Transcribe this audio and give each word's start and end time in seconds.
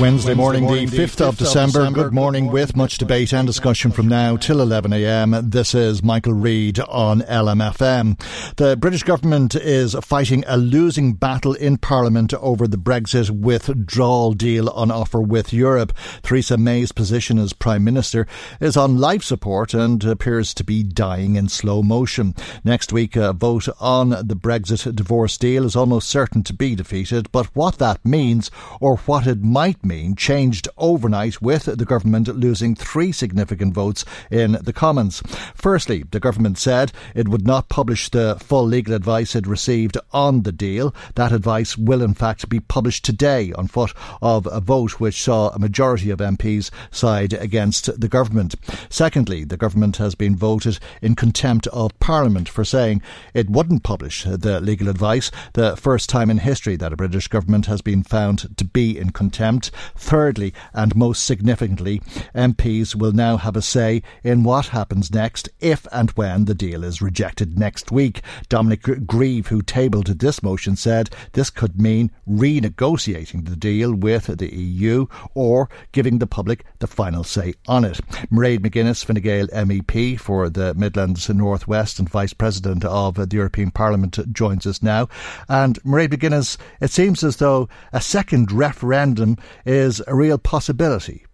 Wednesday 0.00 0.34
morning, 0.34 0.64
the 0.64 0.86
5th 0.86 1.20
of 1.20 1.38
December. 1.38 1.90
Good 1.90 2.12
morning 2.12 2.52
with 2.52 2.76
much 2.76 2.98
debate 2.98 3.32
and 3.32 3.48
discussion 3.48 3.90
from 3.90 4.06
now 4.06 4.36
till 4.36 4.58
11am. 4.58 5.50
This 5.50 5.74
is 5.74 6.04
Michael 6.04 6.34
Reade 6.34 6.78
on 6.78 7.22
LMFM. 7.22 8.16
The 8.56 8.76
British 8.76 9.02
government 9.02 9.56
is 9.56 9.96
fighting 10.02 10.44
a 10.46 10.56
losing 10.56 11.14
battle 11.14 11.52
in 11.52 11.78
Parliament 11.78 12.32
over 12.34 12.68
the 12.68 12.76
Brexit 12.76 13.30
withdrawal 13.30 14.34
deal 14.34 14.68
on 14.68 14.92
offer 14.92 15.20
with 15.20 15.52
Europe. 15.52 15.92
Theresa 16.22 16.56
May's 16.56 16.92
position 16.92 17.36
as 17.36 17.52
Prime 17.52 17.82
Minister 17.82 18.28
is 18.60 18.76
on 18.76 18.98
life 18.98 19.24
support 19.24 19.74
and 19.74 20.04
appears 20.04 20.54
to 20.54 20.62
be 20.62 20.84
dying 20.84 21.34
in 21.34 21.48
slow 21.48 21.82
motion. 21.82 22.36
Next 22.62 22.92
week, 22.92 23.16
a 23.16 23.32
vote 23.32 23.68
on 23.80 24.10
the 24.10 24.36
Brexit 24.36 24.94
divorce 24.94 25.36
deal 25.36 25.64
is 25.64 25.74
almost 25.74 26.08
certain 26.08 26.44
to 26.44 26.54
be 26.54 26.76
defeated, 26.76 27.32
but 27.32 27.46
what 27.56 27.78
that 27.78 28.04
means 28.04 28.48
or 28.80 28.98
what 28.98 29.26
it 29.26 29.42
might 29.42 29.82
mean 29.82 29.87
changed 30.16 30.68
overnight 30.76 31.40
with 31.40 31.64
the 31.64 31.84
government 31.84 32.28
losing 32.28 32.74
three 32.74 33.12
significant 33.12 33.74
votes 33.74 34.04
in 34.30 34.52
the 34.62 34.72
Commons. 34.72 35.22
Firstly, 35.54 36.04
the 36.10 36.20
government 36.20 36.58
said 36.58 36.92
it 37.14 37.28
would 37.28 37.46
not 37.46 37.68
publish 37.68 38.10
the 38.10 38.36
full 38.40 38.66
legal 38.66 38.94
advice 38.94 39.34
it 39.34 39.46
received 39.46 39.96
on 40.12 40.42
the 40.42 40.52
deal. 40.52 40.94
That 41.14 41.32
advice 41.32 41.78
will 41.78 42.02
in 42.02 42.14
fact 42.14 42.48
be 42.48 42.60
published 42.60 43.04
today 43.04 43.52
on 43.52 43.68
foot 43.68 43.92
of 44.20 44.46
a 44.50 44.60
vote 44.60 45.00
which 45.00 45.22
saw 45.22 45.48
a 45.48 45.58
majority 45.58 46.10
of 46.10 46.18
MPs 46.18 46.70
side 46.90 47.32
against 47.32 48.00
the 48.00 48.08
government. 48.08 48.54
Secondly, 48.90 49.44
the 49.44 49.56
government 49.56 49.96
has 49.96 50.14
been 50.14 50.36
voted 50.36 50.78
in 51.00 51.14
contempt 51.14 51.66
of 51.68 51.98
Parliament 51.98 52.48
for 52.48 52.64
saying 52.64 53.02
it 53.34 53.48
wouldn't 53.48 53.82
publish 53.82 54.24
the 54.24 54.60
legal 54.60 54.88
advice, 54.88 55.30
the 55.54 55.76
first 55.76 56.08
time 56.08 56.30
in 56.30 56.38
history 56.38 56.76
that 56.76 56.92
a 56.92 56.96
British 56.96 57.28
government 57.28 57.66
has 57.66 57.80
been 57.80 58.02
found 58.02 58.56
to 58.56 58.64
be 58.64 58.98
in 58.98 59.10
contempt. 59.10 59.70
Thirdly, 59.96 60.52
and 60.72 60.94
most 60.96 61.24
significantly, 61.24 62.00
MPs 62.34 62.94
will 62.94 63.12
now 63.12 63.36
have 63.36 63.56
a 63.56 63.62
say 63.62 64.02
in 64.22 64.42
what 64.42 64.66
happens 64.68 65.12
next 65.12 65.48
if 65.60 65.86
and 65.92 66.10
when 66.12 66.44
the 66.44 66.54
deal 66.54 66.84
is 66.84 67.02
rejected 67.02 67.58
next 67.58 67.90
week. 67.90 68.22
Dominic 68.48 69.06
Grieve, 69.06 69.48
who 69.48 69.62
tabled 69.62 70.06
this 70.06 70.42
motion, 70.42 70.76
said 70.76 71.10
this 71.32 71.50
could 71.50 71.80
mean 71.80 72.10
renegotiating 72.28 73.48
the 73.48 73.56
deal 73.56 73.94
with 73.94 74.26
the 74.38 74.54
EU 74.54 75.06
or 75.34 75.68
giving 75.92 76.18
the 76.18 76.26
public 76.26 76.64
the 76.78 76.86
final 76.86 77.24
say 77.24 77.54
on 77.66 77.84
it. 77.84 78.00
Mairead 78.30 78.60
McGuinness, 78.60 79.04
Fine 79.04 79.22
Gael 79.22 79.48
MEP 79.48 80.18
for 80.18 80.48
the 80.48 80.74
Midlands 80.74 81.28
and 81.28 81.38
Northwest 81.38 81.98
and 81.98 82.08
Vice 82.08 82.32
President 82.32 82.84
of 82.84 83.14
the 83.14 83.36
European 83.36 83.70
Parliament, 83.70 84.18
joins 84.32 84.66
us 84.66 84.82
now. 84.82 85.08
And 85.48 85.82
Mairead 85.82 86.08
McGuinness, 86.08 86.56
it 86.80 86.90
seems 86.90 87.22
as 87.24 87.36
though 87.36 87.68
a 87.92 88.00
second 88.00 88.52
referendum 88.52 89.36
is 89.68 90.02
a 90.06 90.14
real 90.14 90.38
possibility. 90.38 91.26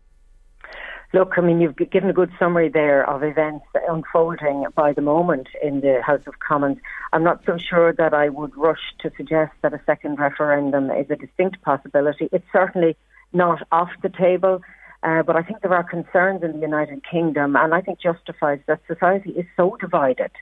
Look, 1.13 1.35
I 1.37 1.43
mean, 1.43 1.61
you've 1.61 1.77
given 1.77 2.11
a 2.11 2.13
good 2.13 2.33
summary 2.41 2.69
there 2.69 3.09
of 3.09 3.23
events 3.23 3.65
unfolding 3.89 4.67
by 4.75 4.93
the 4.93 5.01
moment 5.01 5.47
in 5.63 5.81
the 5.81 6.03
House 6.03 6.23
of 6.27 6.41
Commons. 6.41 6.79
I'm 7.13 7.23
not 7.23 7.45
so 7.47 7.57
sure 7.57 7.93
that 7.93 8.13
I 8.13 8.29
would 8.31 8.57
rush 8.57 8.81
to 8.99 9.13
suggest 9.17 9.53
that 9.63 9.73
a 9.73 9.81
second 9.87 10.19
referendum 10.19 10.91
is 10.91 11.09
a 11.11 11.15
distinct 11.15 11.63
possibility. 11.63 12.29
It's 12.33 12.45
certainly 12.53 12.97
not 13.33 13.65
off 13.71 13.91
the 14.03 14.09
table, 14.09 14.61
uh, 15.05 15.23
but 15.23 15.37
I 15.37 15.43
think 15.43 15.61
there 15.61 15.73
are 15.73 15.85
concerns 15.85 16.43
in 16.43 16.51
the 16.51 16.59
United 16.59 17.03
Kingdom, 17.09 17.55
and 17.55 17.73
I 17.73 17.81
think 17.81 18.01
justifies 18.01 18.59
that 18.67 18.81
society 18.89 19.31
is 19.31 19.47
so 19.57 19.77
divided 19.81 20.33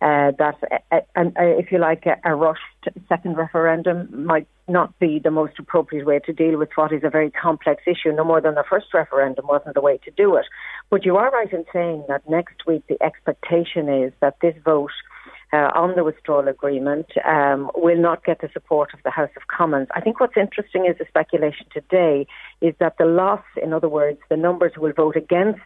uh, 0.00 0.32
that, 0.38 0.56
uh, 0.90 1.00
uh, 1.14 1.30
if 1.36 1.70
you 1.70 1.78
like, 1.78 2.06
a, 2.06 2.16
a 2.24 2.34
rushed 2.34 2.88
second 3.08 3.36
referendum 3.36 4.24
might 4.24 4.48
not 4.72 4.98
be 4.98 5.20
the 5.22 5.30
most 5.30 5.58
appropriate 5.58 6.06
way 6.06 6.18
to 6.20 6.32
deal 6.32 6.58
with 6.58 6.70
what 6.74 6.92
is 6.92 7.02
a 7.04 7.10
very 7.10 7.30
complex 7.30 7.82
issue, 7.86 8.12
no 8.12 8.24
more 8.24 8.40
than 8.40 8.54
the 8.54 8.64
first 8.68 8.86
referendum 8.94 9.46
wasn't 9.46 9.74
the 9.74 9.80
way 9.80 9.98
to 9.98 10.10
do 10.10 10.36
it. 10.36 10.46
But 10.90 11.04
you 11.04 11.16
are 11.16 11.30
right 11.30 11.52
in 11.52 11.64
saying 11.72 12.04
that 12.08 12.28
next 12.28 12.66
week 12.66 12.82
the 12.88 13.00
expectation 13.02 13.88
is 13.88 14.12
that 14.20 14.36
this 14.40 14.54
vote 14.64 14.90
uh, 15.52 15.70
on 15.74 15.94
the 15.94 16.04
withdrawal 16.04 16.48
agreement 16.48 17.06
um, 17.26 17.70
will 17.74 18.00
not 18.00 18.24
get 18.24 18.40
the 18.40 18.48
support 18.52 18.94
of 18.94 19.00
the 19.04 19.10
House 19.10 19.30
of 19.36 19.48
Commons. 19.48 19.88
I 19.94 20.00
think 20.00 20.18
what's 20.18 20.36
interesting 20.36 20.86
is 20.86 20.96
the 20.98 21.04
speculation 21.06 21.66
today 21.72 22.26
is 22.60 22.74
that 22.80 22.96
the 22.98 23.04
loss, 23.04 23.44
in 23.62 23.72
other 23.72 23.88
words, 23.88 24.18
the 24.30 24.36
numbers 24.36 24.72
who 24.74 24.80
will 24.80 24.94
vote 24.94 25.16
against 25.16 25.60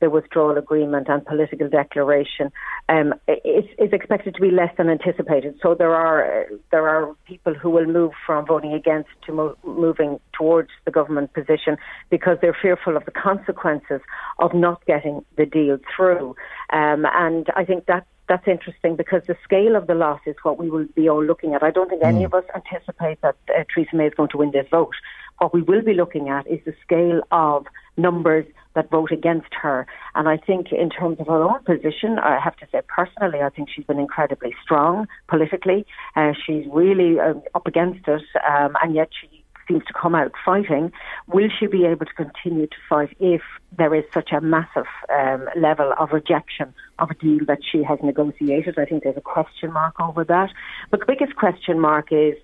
the 0.00 0.10
withdrawal 0.10 0.56
agreement 0.56 1.08
and 1.08 1.24
political 1.24 1.68
declaration 1.68 2.52
um, 2.88 3.14
is, 3.26 3.64
is, 3.78 3.92
expected 3.92 4.34
to 4.34 4.40
be 4.40 4.50
less 4.50 4.74
than 4.76 4.88
anticipated. 4.88 5.58
So 5.62 5.74
there 5.74 5.94
are 5.94 6.46
there 6.70 6.88
are 6.88 7.14
people 7.26 7.54
who 7.54 7.70
will 7.70 7.86
move 7.86 8.12
from 8.26 8.46
voting 8.46 8.72
against 8.72 9.10
to 9.26 9.32
mo- 9.32 9.56
moving 9.64 10.20
towards 10.32 10.70
the 10.84 10.90
government 10.90 11.32
position 11.34 11.76
because 12.10 12.38
they're 12.40 12.56
fearful 12.60 12.96
of 12.96 13.04
the 13.04 13.10
consequences 13.10 14.00
of 14.38 14.54
not 14.54 14.84
getting 14.86 15.24
the 15.36 15.46
deal 15.46 15.78
through. 15.96 16.36
Um, 16.72 17.04
and 17.12 17.46
I 17.56 17.64
think 17.64 17.86
that 17.86 18.06
that's 18.28 18.46
interesting 18.46 18.96
because 18.96 19.22
the 19.26 19.36
scale 19.42 19.74
of 19.74 19.86
the 19.86 19.94
loss 19.94 20.20
is 20.26 20.36
what 20.42 20.58
we 20.58 20.70
will 20.70 20.86
be 20.94 21.08
all 21.08 21.24
looking 21.24 21.54
at. 21.54 21.62
I 21.62 21.70
don't 21.70 21.88
think 21.88 22.02
any 22.04 22.20
mm. 22.20 22.26
of 22.26 22.34
us 22.34 22.44
anticipate 22.54 23.20
that 23.22 23.36
uh, 23.48 23.64
Theresa 23.74 23.96
May 23.96 24.06
is 24.06 24.14
going 24.14 24.28
to 24.30 24.36
win 24.36 24.50
this 24.50 24.66
vote. 24.70 24.94
What 25.38 25.54
we 25.54 25.62
will 25.62 25.82
be 25.82 25.94
looking 25.94 26.28
at 26.28 26.46
is 26.46 26.60
the 26.64 26.74
scale 26.82 27.22
of 27.30 27.66
numbers 27.96 28.44
that 28.74 28.90
vote 28.90 29.10
against 29.12 29.54
her. 29.62 29.86
And 30.14 30.28
I 30.28 30.36
think, 30.36 30.72
in 30.72 30.90
terms 30.90 31.18
of 31.20 31.26
her 31.26 31.42
own 31.42 31.62
position, 31.64 32.18
I 32.18 32.38
have 32.38 32.56
to 32.56 32.66
say 32.70 32.80
personally, 32.88 33.40
I 33.40 33.48
think 33.48 33.68
she's 33.74 33.84
been 33.84 33.98
incredibly 33.98 34.54
strong 34.62 35.06
politically. 35.28 35.86
Uh, 36.14 36.32
she's 36.44 36.64
really 36.72 37.18
uh, 37.18 37.34
up 37.54 37.66
against 37.66 38.06
it, 38.06 38.22
um, 38.48 38.76
and 38.82 38.94
yet 38.94 39.10
she 39.20 39.37
seems 39.68 39.84
to 39.84 39.92
come 39.92 40.14
out 40.14 40.32
fighting. 40.44 40.90
Will 41.26 41.48
she 41.58 41.66
be 41.66 41.84
able 41.84 42.06
to 42.06 42.14
continue 42.14 42.66
to 42.66 42.76
fight 42.88 43.16
if 43.20 43.42
there 43.76 43.94
is 43.94 44.04
such 44.12 44.32
a 44.32 44.40
massive 44.40 44.86
um, 45.14 45.48
level 45.56 45.92
of 45.98 46.12
rejection 46.12 46.74
of 46.98 47.10
a 47.10 47.14
deal 47.14 47.44
that 47.46 47.58
she 47.70 47.82
has 47.82 47.98
negotiated? 48.02 48.78
I 48.78 48.86
think 48.86 49.04
there's 49.04 49.16
a 49.16 49.20
question 49.20 49.72
mark 49.72 50.00
over 50.00 50.24
that. 50.24 50.50
But 50.90 51.00
the 51.00 51.06
biggest 51.06 51.36
question 51.36 51.78
mark 51.78 52.08
is 52.10 52.34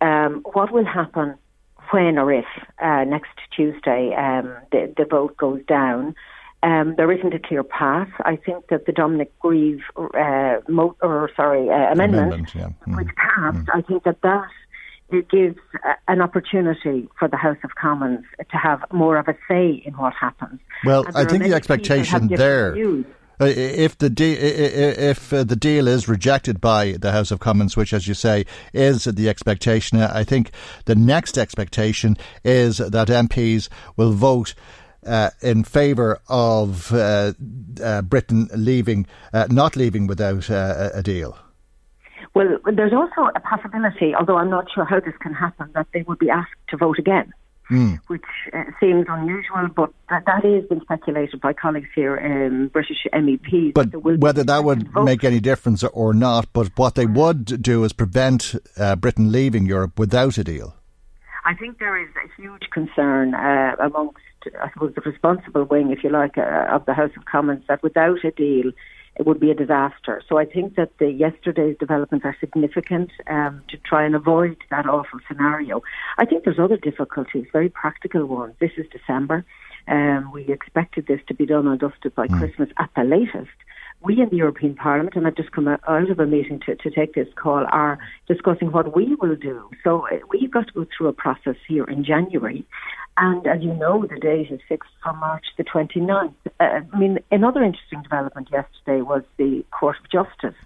um, 0.00 0.42
what 0.52 0.72
will 0.72 0.86
happen 0.86 1.34
when 1.90 2.18
or 2.18 2.32
if 2.32 2.46
uh, 2.80 3.04
next 3.04 3.30
Tuesday 3.54 4.14
um, 4.14 4.54
the, 4.72 4.92
the 4.96 5.04
vote 5.04 5.36
goes 5.36 5.62
down. 5.66 6.14
Um, 6.62 6.94
there 6.96 7.10
isn't 7.12 7.32
a 7.32 7.38
clear 7.38 7.62
path. 7.62 8.08
I 8.24 8.34
think 8.34 8.66
that 8.68 8.86
the 8.86 8.92
Dominic 8.92 9.32
Grieve 9.38 9.80
uh, 9.96 10.56
mo- 10.66 10.96
or 11.00 11.30
sorry 11.36 11.70
uh, 11.70 11.92
amendment, 11.92 12.32
amendment 12.32 12.54
yeah. 12.54 12.70
mm. 12.86 12.96
which 12.96 13.14
passed, 13.14 13.58
mm. 13.58 13.68
I 13.72 13.82
think 13.82 14.02
that 14.02 14.20
that 14.22 14.48
it 15.10 15.28
gives 15.30 15.56
an 16.06 16.20
opportunity 16.20 17.08
for 17.18 17.28
the 17.28 17.36
House 17.36 17.56
of 17.64 17.74
Commons 17.74 18.24
to 18.38 18.56
have 18.56 18.84
more 18.92 19.16
of 19.16 19.28
a 19.28 19.36
say 19.48 19.82
in 19.84 19.94
what 19.94 20.12
happens. 20.14 20.60
Well, 20.84 21.04
I 21.14 21.24
think 21.24 21.44
the 21.44 21.54
expectation 21.54 22.28
there. 22.28 22.74
Views. 22.74 23.06
Uh, 23.40 23.44
if 23.46 23.96
the 23.96 24.10
de- 24.10 24.32
if 24.32 25.32
uh, 25.32 25.44
the 25.44 25.54
deal 25.54 25.86
is 25.86 26.08
rejected 26.08 26.60
by 26.60 26.92
the 26.92 27.12
House 27.12 27.30
of 27.30 27.38
Commons, 27.38 27.76
which, 27.76 27.92
as 27.92 28.08
you 28.08 28.14
say, 28.14 28.44
is 28.72 29.04
the 29.04 29.28
expectation, 29.28 30.00
I 30.00 30.24
think 30.24 30.50
the 30.86 30.96
next 30.96 31.38
expectation 31.38 32.16
is 32.44 32.78
that 32.78 33.08
MPs 33.08 33.68
will 33.96 34.12
vote. 34.12 34.54
Uh, 35.06 35.30
in 35.40 35.62
favour 35.62 36.20
of 36.28 36.92
uh, 36.92 37.32
uh, 37.82 38.02
Britain 38.02 38.48
leaving, 38.54 39.06
uh, 39.32 39.46
not 39.48 39.76
leaving 39.76 40.08
without 40.08 40.50
a 40.50 41.00
deal? 41.04 41.38
Well, 42.34 42.58
there's 42.72 42.92
also 42.92 43.30
a 43.34 43.40
possibility, 43.40 44.14
although 44.14 44.36
I'm 44.36 44.50
not 44.50 44.66
sure 44.74 44.84
how 44.84 45.00
this 45.00 45.16
can 45.20 45.34
happen, 45.34 45.70
that 45.74 45.86
they 45.92 46.02
would 46.02 46.18
be 46.18 46.30
asked 46.30 46.54
to 46.68 46.76
vote 46.76 46.98
again 46.98 47.32
mm. 47.70 48.00
which 48.06 48.24
uh, 48.52 48.64
seems 48.80 49.06
unusual, 49.08 49.68
but 49.74 49.92
that, 50.10 50.24
that 50.26 50.44
is 50.44 50.66
been 50.68 50.80
speculated 50.80 51.40
by 51.40 51.52
colleagues 51.52 51.88
here, 51.94 52.18
um, 52.18 52.68
British 52.68 53.06
MEPs. 53.12 53.74
But 53.74 53.94
whether 54.02 54.44
that 54.44 54.64
would 54.64 54.92
vote. 54.92 55.04
make 55.04 55.24
any 55.24 55.40
difference 55.40 55.82
or 55.84 56.14
not, 56.14 56.52
but 56.52 56.76
what 56.76 56.94
they 56.94 57.06
would 57.06 57.62
do 57.62 57.84
is 57.84 57.92
prevent 57.92 58.54
uh, 58.76 58.96
Britain 58.96 59.32
leaving 59.32 59.66
Europe 59.66 59.98
without 59.98 60.38
a 60.38 60.44
deal. 60.44 60.74
I 61.44 61.54
think 61.54 61.78
there 61.78 62.00
is 62.00 62.08
a 62.16 62.40
huge 62.40 62.68
concern 62.70 63.34
uh, 63.34 63.74
amongst, 63.80 64.18
I 64.60 64.70
suppose, 64.72 64.94
the 64.94 65.00
responsible 65.00 65.64
wing, 65.64 65.90
if 65.90 66.04
you 66.04 66.10
like, 66.10 66.36
uh, 66.36 66.66
of 66.70 66.84
the 66.84 66.94
House 66.94 67.12
of 67.16 67.24
Commons 67.24 67.64
that 67.68 67.82
without 67.82 68.22
a 68.24 68.30
deal, 68.32 68.72
it 69.18 69.26
would 69.26 69.40
be 69.40 69.50
a 69.50 69.54
disaster. 69.54 70.22
So 70.28 70.38
I 70.38 70.44
think 70.44 70.76
that 70.76 70.96
the 70.98 71.10
yesterday's 71.10 71.76
developments 71.78 72.24
are 72.24 72.36
significant 72.38 73.10
um, 73.28 73.62
to 73.68 73.76
try 73.76 74.04
and 74.04 74.14
avoid 74.14 74.56
that 74.70 74.86
awful 74.86 75.18
scenario. 75.26 75.82
I 76.18 76.24
think 76.24 76.44
there's 76.44 76.58
other 76.58 76.76
difficulties, 76.76 77.46
very 77.52 77.68
practical 77.68 78.24
ones. 78.26 78.54
This 78.60 78.72
is 78.76 78.86
December. 78.92 79.44
Um, 79.88 80.30
we 80.32 80.42
expected 80.48 81.06
this 81.06 81.20
to 81.28 81.34
be 81.34 81.46
done 81.46 81.66
and 81.66 81.80
dusted 81.80 82.14
by 82.14 82.28
mm. 82.28 82.38
Christmas 82.38 82.68
at 82.78 82.90
the 82.94 83.04
latest 83.04 83.50
we 84.00 84.20
in 84.20 84.28
the 84.28 84.36
European 84.36 84.74
Parliament, 84.74 85.16
and 85.16 85.26
I've 85.26 85.34
just 85.34 85.50
come 85.50 85.66
out 85.66 86.10
of 86.10 86.20
a 86.20 86.26
meeting 86.26 86.60
to, 86.66 86.76
to 86.76 86.90
take 86.90 87.14
this 87.14 87.26
call, 87.34 87.66
are 87.70 87.98
discussing 88.28 88.70
what 88.70 88.94
we 88.94 89.16
will 89.16 89.34
do. 89.34 89.68
So 89.82 90.06
uh, 90.06 90.18
we've 90.30 90.50
got 90.50 90.68
to 90.68 90.72
go 90.72 90.86
through 90.96 91.08
a 91.08 91.12
process 91.12 91.56
here 91.66 91.84
in 91.84 92.04
January. 92.04 92.64
And 93.16 93.44
as 93.48 93.60
you 93.60 93.74
know, 93.74 94.06
the 94.06 94.20
date 94.20 94.52
is 94.52 94.60
fixed 94.68 94.90
for 95.02 95.12
March 95.14 95.46
the 95.56 95.64
29th. 95.64 96.32
Uh, 96.60 96.80
I 96.92 96.98
mean, 96.98 97.18
another 97.32 97.64
interesting 97.64 98.02
development 98.02 98.48
yesterday 98.52 99.02
was 99.02 99.24
the 99.36 99.64
Court 99.72 99.96
of 99.98 100.08
Justice, 100.10 100.58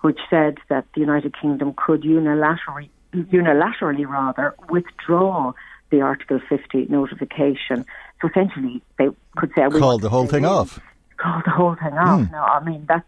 which 0.00 0.18
said 0.28 0.58
that 0.68 0.86
the 0.94 1.00
United 1.00 1.34
Kingdom 1.40 1.74
could 1.76 2.02
unilaterally, 2.02 2.88
unilaterally 3.14 4.06
rather, 4.08 4.56
withdraw 4.68 5.52
the 5.90 6.00
Article 6.00 6.40
50 6.48 6.86
notification. 6.86 7.84
So 8.20 8.28
essentially, 8.28 8.82
they 8.98 9.08
could 9.36 9.52
say... 9.54 9.68
Call 9.68 9.98
the 9.98 10.08
whole 10.08 10.26
thing 10.26 10.44
off 10.44 10.80
call 11.20 11.42
the 11.44 11.50
whole 11.50 11.74
thing 11.74 11.96
off. 11.98 12.20
Mm. 12.20 12.32
Now, 12.32 12.44
I 12.44 12.64
mean, 12.64 12.84
that's 12.88 13.04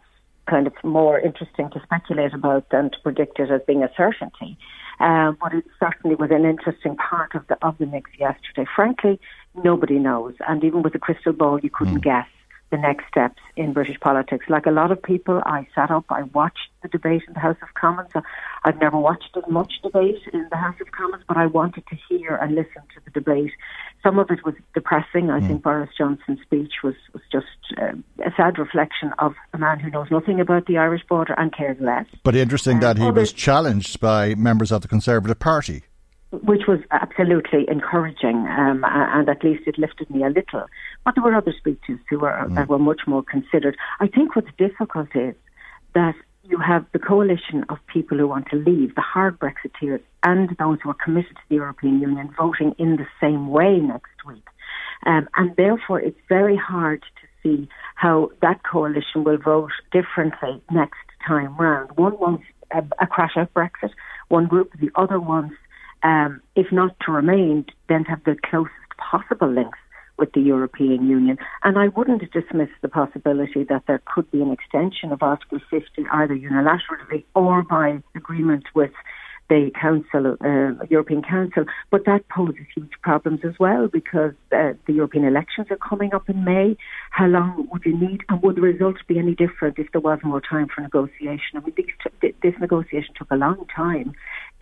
kind 0.49 0.67
of 0.67 0.75
more 0.83 1.19
interesting 1.19 1.71
to 1.71 1.81
speculate 1.83 2.35
about 2.35 2.69
than 2.71 2.91
to 2.91 2.97
predict 3.03 3.39
it 3.39 3.51
as 3.51 3.61
being 3.67 3.83
a 3.83 3.91
certainty. 3.97 4.59
Um, 5.01 5.37
but 5.41 5.55
it 5.55 5.65
certainly 5.81 6.17
was 6.17 6.31
an 6.31 6.45
interesting 6.45 6.97
part 6.97 7.35
of 7.35 7.47
the 7.49 7.57
of 7.67 7.79
the 7.79 7.87
mix 7.87 8.11
yesterday. 8.19 8.67
Frankly, 8.77 9.19
nobody 9.65 9.99
knows, 9.99 10.35
and 10.47 10.63
even 10.63 10.83
with 10.83 10.95
a 10.95 10.99
crystal 10.99 11.33
ball, 11.33 11.59
you 11.61 11.71
couldn't 11.71 11.99
mm. 11.99 12.03
guess 12.03 12.29
the 12.71 12.79
next 12.79 13.07
steps 13.09 13.41
in 13.57 13.73
British 13.73 14.01
politics. 14.01 14.47
Like 14.49 14.67
a 14.67 14.71
lot 14.71 14.91
of 14.91 15.03
people, 15.03 15.43
I 15.45 15.67
sat 15.75 15.91
up, 15.91 16.07
I 16.09 16.23
watched 16.23 16.69
the 16.83 16.89
debate 16.89 17.23
in 17.29 17.35
the 17.35 17.41
House 17.41 17.57
of 17.63 17.75
Commons. 17.75 18.11
I've 18.65 18.79
never 18.81 18.97
watched 18.97 19.37
as 19.37 19.43
much 19.49 19.73
debate 19.83 20.21
in 20.33 20.47
the 20.51 20.57
House 20.57 20.77
of 20.81 20.91
Commons, 20.93 21.25
but 21.27 21.37
I 21.37 21.47
wanted 21.47 21.85
to 21.89 21.97
hear 22.09 22.37
and 22.37 22.55
listen 22.55 22.83
to 22.95 23.01
the 23.05 23.11
debate. 23.11 23.51
Some 24.03 24.19
of 24.19 24.31
it 24.31 24.45
was 24.45 24.55
depressing. 24.75 25.31
I 25.31 25.41
mm. 25.41 25.49
think 25.49 25.63
Boris 25.63 25.91
Johnson's 25.97 26.41
speech 26.43 26.75
was, 26.85 26.95
was 27.13 27.23
just 27.31 27.47
uh, 27.81 27.93
a 28.25 28.33
sad 28.37 28.59
reflection 28.59 29.13
of 29.19 29.35
a 29.53 29.59
man 29.59 29.81
who 29.81 29.91
knows 29.91 30.11
nothing 30.11 30.41
about 30.41 30.67
the 30.67 30.79
Irish 30.79 31.03
border 31.09 31.35
and 31.37 31.55
cares 31.55 31.77
less. 31.81 32.07
But 32.23 32.37
interesting 32.37 32.81
that 32.81 32.99
he 32.99 33.11
was 33.11 33.33
challenged 33.33 34.01
by 34.01 34.35
members 34.35 34.71
of 34.71 34.83
the 34.83 34.89
Conservative 34.89 35.39
Party 35.39 35.85
which 36.33 36.63
was 36.67 36.81
absolutely 36.91 37.67
encouraging, 37.69 38.47
um, 38.49 38.83
and 38.87 39.29
at 39.29 39.45
least 39.45 39.65
it 39.67 39.77
lifted 39.79 40.09
me 40.09 40.25
a 40.25 40.29
little. 40.29 40.65
But 41.05 41.15
there 41.15 41.23
were 41.23 41.35
other 41.35 41.53
speeches 41.57 41.99
who 42.09 42.21
were 42.21 42.31
mm. 42.31 42.55
that 42.55 42.69
were 42.69 42.79
much 42.79 43.03
more 43.07 43.23
considered. 43.23 43.77
I 44.01 44.07
think 44.07 44.35
what's 44.35 44.49
difficult 44.57 45.09
is 45.15 45.35
that 45.95 46.15
you 46.53 46.59
have 46.59 46.85
the 46.93 46.99
coalition 46.99 47.65
of 47.71 47.79
people 47.87 48.19
who 48.19 48.29
want 48.29 48.47
to 48.51 48.57
leave, 48.57 48.95
the 48.95 49.01
hard 49.01 49.41
Brexiteers, 49.41 50.03
and 50.23 50.55
those 50.59 50.79
who 50.83 50.91
are 50.91 51.03
committed 51.03 51.35
to 51.35 51.43
the 51.49 51.57
European 51.57 51.99
Union 51.99 52.33
voting 52.37 52.75
in 52.79 52.97
the 52.97 53.07
same 53.21 53.49
way 53.49 53.79
next 53.79 54.25
week. 54.27 54.47
Um, 55.07 55.29
and 55.35 55.57
therefore, 55.57 56.01
it's 56.01 56.19
very 56.29 56.57
hard 56.57 57.03
to 57.21 57.27
see 57.43 57.69
how 57.97 58.31
that 58.43 58.61
coalition 58.71 59.25
will 59.25 59.39
vote 59.39 59.73
differently 59.91 60.63
next 60.71 61.01
time 61.27 61.57
round. 61.57 61.91
One 61.97 62.19
wants 62.19 62.45
a, 62.71 62.85
a 63.01 63.07
crash 63.07 63.33
out 63.37 63.53
Brexit, 63.55 63.91
one 64.29 64.47
group, 64.47 64.73
the 64.79 64.91
other 64.95 65.19
wants 65.19 65.55
um, 66.03 66.43
if 66.57 66.71
not 66.73 66.97
to 67.07 67.13
remain, 67.13 67.65
then 67.89 68.05
to 68.05 68.11
have 68.11 68.25
the 68.25 68.37
closest 68.45 68.75
possible 68.99 69.49
links 69.49 69.79
with 70.19 70.33
the 70.33 70.41
European 70.41 71.09
Union. 71.09 71.39
And 71.63 71.79
I 71.79 71.89
wouldn't 71.89 72.23
dismiss 72.33 72.69
the 72.81 72.89
possibility 72.89 73.65
that 73.65 73.85
there 73.87 74.03
could 74.15 74.31
be 74.31 74.43
an 74.43 74.53
extension 74.53 75.13
of 75.13 75.23
Article 75.23 75.59
50 75.71 76.07
either 76.13 76.37
unilaterally 76.37 77.25
or 77.35 77.63
by 77.63 78.03
agreement 78.15 78.65
with 78.75 78.93
the 79.49 79.71
Council, 79.79 80.37
uh, 80.41 80.85
European 80.89 81.23
Council, 81.23 81.65
but 81.91 82.05
that 82.07 82.27
poses 82.29 82.65
huge 82.75 82.93
problems 83.03 83.41
as 83.45 83.59
well 83.59 83.89
because 83.89 84.33
uh, 84.53 84.73
the 84.87 84.95
European 84.95 85.25
elections 85.25 85.67
are 85.71 85.77
coming 85.77 86.15
up 86.15 86.29
in 86.29 86.45
May. 86.45 86.77
How 87.11 87.27
long 87.27 87.69
would 87.71 87.85
you 87.85 87.99
need, 87.99 88.23
and 88.29 88.43
would 88.43 88.57
the 88.57 88.63
results 88.63 89.01
be 89.07 89.19
any 89.19 89.35
different 89.35 89.79
if 89.79 89.93
there 89.93 90.01
was 90.01 90.21
more 90.23 90.41
time 90.41 90.69
for 90.75 90.81
negotiation? 90.81 91.57
I 91.57 91.61
mean, 91.61 91.75
this, 91.77 92.33
this 92.43 92.55
negotiation 92.61 93.15
took 93.15 93.31
a 93.31 93.37
long 93.37 93.67
time 93.75 94.15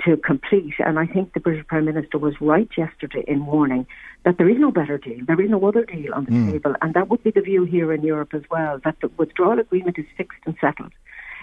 to 0.05 0.17
complete, 0.17 0.75
and 0.79 0.99
I 0.99 1.07
think 1.07 1.35
the 1.35 1.41
British 1.41 1.67
Prime 1.67 1.85
Minister 1.85 2.19
was 2.19 2.35
right 2.41 2.69
yesterday 2.77 3.25
in 3.29 3.47
warning 3.47 3.87
that 4.25 4.39
there 4.39 4.49
is 4.49 4.59
no 4.59 4.71
better 4.71 4.99
deal, 4.99 5.25
there 5.27 5.41
is 5.41 5.51
no 5.51 5.65
other 5.67 5.85
deal 5.85 6.13
on 6.15 6.25
the 6.25 6.33
mm. 6.33 6.53
table, 6.53 6.75
and 6.83 6.95
that 6.95 7.09
would 7.09 7.23
be 7.23 7.31
the 7.31 7.41
view 7.41 7.65
here 7.65 7.93
in 7.93 8.03
Europe 8.03 8.35
as 8.35 8.43
well. 8.51 8.81
That 8.85 8.97
the 9.01 9.09
withdrawal 9.17 9.59
agreement 9.59 9.99
is 9.99 10.07
fixed 10.17 10.41
and 10.47 10.57
settled 10.61 10.93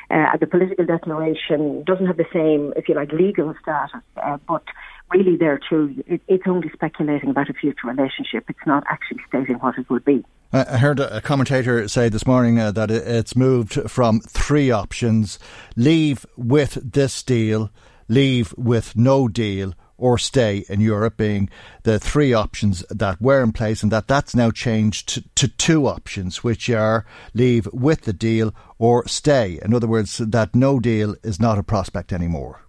uh, 0.09 0.37
the 0.39 0.47
political 0.47 0.85
declaration 0.85 1.83
doesn't 1.83 2.05
have 2.05 2.17
the 2.17 2.25
same, 2.33 2.73
if 2.75 2.87
you 2.87 2.95
like, 2.95 3.11
legal 3.11 3.53
status, 3.61 4.01
uh, 4.23 4.37
but 4.47 4.63
really 5.11 5.35
there 5.35 5.59
too, 5.69 6.03
it, 6.07 6.21
it's 6.27 6.43
only 6.47 6.69
speculating 6.73 7.29
about 7.29 7.49
a 7.49 7.53
future 7.53 7.87
relationship. 7.87 8.45
It's 8.49 8.65
not 8.65 8.83
actually 8.89 9.19
stating 9.27 9.55
what 9.57 9.77
it 9.77 9.89
will 9.89 9.99
be. 9.99 10.23
I 10.53 10.77
heard 10.77 11.01
a 11.01 11.19
commentator 11.19 11.89
say 11.89 12.07
this 12.07 12.25
morning 12.25 12.57
uh, 12.57 12.71
that 12.71 12.89
it's 12.89 13.35
moved 13.35 13.73
from 13.91 14.21
three 14.21 14.71
options 14.71 15.39
leave 15.75 16.25
with 16.37 16.77
this 16.81 17.21
deal, 17.21 17.69
leave 18.07 18.53
with 18.57 18.95
no 18.95 19.27
deal, 19.27 19.73
or 19.97 20.17
stay 20.17 20.65
in 20.69 20.79
Europe 20.79 21.17
being 21.17 21.49
the 21.83 21.99
three 21.99 22.33
options 22.33 22.83
that 22.89 23.21
were 23.21 23.41
in 23.41 23.51
place 23.51 23.83
and 23.83 23.91
that 23.91 24.07
that's 24.07 24.35
now 24.35 24.51
changed 24.51 25.07
to, 25.09 25.23
to 25.35 25.47
two 25.47 25.87
options 25.87 26.43
which 26.43 26.69
are 26.69 27.05
leave 27.33 27.67
with 27.73 28.01
the 28.01 28.13
deal 28.13 28.53
or 28.77 29.07
stay. 29.07 29.59
In 29.63 29.73
other 29.73 29.87
words, 29.87 30.17
that 30.17 30.55
no 30.55 30.79
deal 30.79 31.15
is 31.23 31.39
not 31.39 31.57
a 31.57 31.63
prospect 31.63 32.13
anymore. 32.13 32.61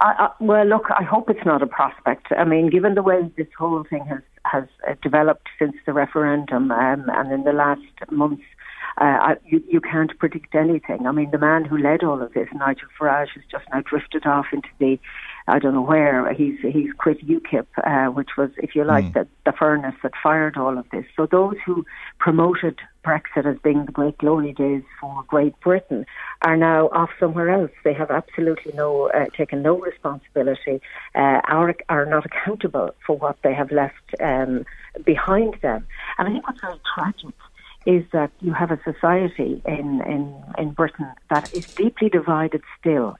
Uh, 0.00 0.28
well, 0.40 0.66
look, 0.66 0.86
I 0.90 1.04
hope 1.04 1.30
it's 1.30 1.46
not 1.46 1.62
a 1.62 1.66
prospect. 1.66 2.26
I 2.36 2.44
mean, 2.44 2.68
given 2.68 2.94
the 2.94 3.02
way 3.02 3.30
this 3.36 3.46
whole 3.56 3.84
thing 3.88 4.04
has 4.06 4.20
has 4.44 4.64
uh, 4.86 4.94
developed 5.02 5.48
since 5.58 5.74
the 5.86 5.92
referendum 5.94 6.70
um, 6.70 7.04
and 7.08 7.32
in 7.32 7.44
the 7.44 7.52
last 7.52 7.80
months, 8.10 8.42
uh, 8.98 9.34
you, 9.44 9.62
you 9.68 9.80
can't 9.80 10.16
predict 10.18 10.54
anything. 10.54 11.06
I 11.06 11.12
mean, 11.12 11.30
the 11.30 11.38
man 11.38 11.64
who 11.64 11.78
led 11.78 12.02
all 12.02 12.22
of 12.22 12.32
this, 12.32 12.48
Nigel 12.54 12.88
Farage, 13.00 13.30
has 13.34 13.44
just 13.50 13.64
now 13.72 13.80
drifted 13.80 14.26
off 14.26 14.46
into 14.52 14.68
the 14.78 14.98
I 15.46 15.58
don't 15.58 15.74
know 15.74 15.82
where 15.82 16.32
he's 16.32 16.58
he's 16.60 16.92
quit 16.96 17.26
UKIP, 17.26 17.66
uh, 17.84 18.10
which 18.10 18.30
was, 18.38 18.50
if 18.56 18.74
you 18.74 18.82
like, 18.84 19.04
mm. 19.04 19.12
the, 19.12 19.28
the 19.44 19.52
furnace 19.52 19.94
that 20.02 20.12
fired 20.22 20.56
all 20.56 20.78
of 20.78 20.88
this. 20.90 21.04
So 21.16 21.26
those 21.26 21.56
who 21.66 21.84
promoted 22.18 22.78
Brexit 23.04 23.44
as 23.44 23.58
being 23.58 23.84
the 23.84 23.92
great 23.92 24.16
glory 24.16 24.54
days 24.54 24.82
for 24.98 25.22
Great 25.24 25.58
Britain 25.60 26.06
are 26.40 26.56
now 26.56 26.88
off 26.88 27.10
somewhere 27.20 27.50
else. 27.50 27.70
They 27.84 27.92
have 27.92 28.10
absolutely 28.10 28.72
no 28.74 29.10
uh, 29.10 29.26
taken 29.36 29.60
no 29.60 29.78
responsibility, 29.78 30.80
uh, 31.14 31.40
are 31.46 31.74
are 31.90 32.06
not 32.06 32.24
accountable 32.24 32.94
for 33.06 33.18
what 33.18 33.36
they 33.42 33.52
have 33.52 33.70
left 33.70 34.14
um, 34.20 34.64
behind 35.04 35.56
them. 35.60 35.86
And 36.16 36.28
I 36.28 36.32
think 36.32 36.46
what's 36.46 36.62
very 36.62 36.80
tragic 36.94 37.34
is 37.86 38.04
that 38.12 38.30
you 38.40 38.52
have 38.54 38.70
a 38.70 38.80
society 38.82 39.60
in, 39.66 40.00
in, 40.06 40.34
in 40.56 40.70
Britain 40.70 41.06
that 41.28 41.52
is 41.52 41.66
deeply 41.74 42.08
divided 42.08 42.62
still 42.80 43.18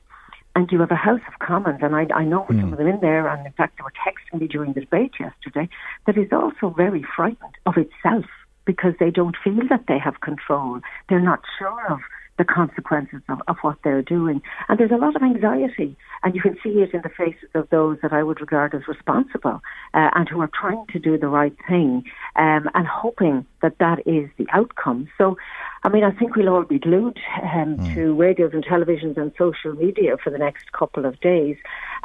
and 0.54 0.70
you 0.70 0.80
have 0.80 0.90
a 0.90 0.96
House 0.96 1.20
of 1.26 1.38
Commons, 1.40 1.80
and 1.82 1.94
I, 1.96 2.06
I 2.14 2.24
know 2.24 2.46
mm. 2.48 2.60
some 2.60 2.72
of 2.72 2.78
them 2.78 2.86
in 2.86 3.00
there, 3.00 3.28
and 3.28 3.46
in 3.46 3.52
fact, 3.52 3.78
they 3.78 3.82
were 3.82 3.92
texting 4.06 4.40
me 4.40 4.46
during 4.46 4.72
the 4.72 4.80
debate 4.80 5.12
yesterday, 5.18 5.68
that 6.06 6.16
is 6.16 6.28
also 6.32 6.74
very 6.74 7.04
frightened 7.16 7.54
of 7.66 7.74
itself 7.76 8.24
because 8.64 8.94
they 8.98 9.10
don't 9.10 9.36
feel 9.42 9.66
that 9.68 9.84
they 9.88 9.98
have 9.98 10.20
control. 10.20 10.80
They're 11.08 11.20
not 11.20 11.40
sure 11.58 11.86
of 11.90 12.00
the 12.36 12.44
consequences 12.44 13.20
of, 13.28 13.40
of 13.46 13.56
what 13.62 13.76
they're 13.84 14.02
doing. 14.02 14.42
And 14.68 14.78
there's 14.78 14.90
a 14.90 14.96
lot 14.96 15.14
of 15.14 15.22
anxiety, 15.22 15.96
and 16.22 16.34
you 16.34 16.40
can 16.40 16.56
see 16.62 16.80
it 16.80 16.92
in 16.92 17.02
the 17.02 17.08
faces 17.08 17.48
of 17.54 17.68
those 17.70 17.98
that 18.02 18.12
I 18.12 18.22
would 18.22 18.40
regard 18.40 18.74
as 18.74 18.88
responsible 18.88 19.62
uh, 19.94 20.10
and 20.14 20.28
who 20.28 20.40
are 20.40 20.50
trying 20.52 20.84
to 20.92 20.98
do 20.98 21.16
the 21.16 21.28
right 21.28 21.56
thing 21.68 22.04
um, 22.36 22.68
and 22.74 22.86
hoping 22.86 23.46
that 23.62 23.78
that 23.78 24.00
is 24.06 24.28
the 24.36 24.46
outcome. 24.52 25.08
So, 25.16 25.36
I 25.84 25.88
mean, 25.88 26.02
I 26.02 26.10
think 26.10 26.34
we'll 26.34 26.48
all 26.48 26.64
be 26.64 26.78
glued 26.78 27.18
um, 27.42 27.76
mm. 27.76 27.94
to 27.94 28.14
radios 28.14 28.52
and 28.52 28.64
televisions 28.64 29.16
and 29.16 29.32
social 29.38 29.74
media 29.74 30.16
for 30.22 30.30
the 30.30 30.38
next 30.38 30.72
couple 30.72 31.06
of 31.06 31.20
days. 31.20 31.56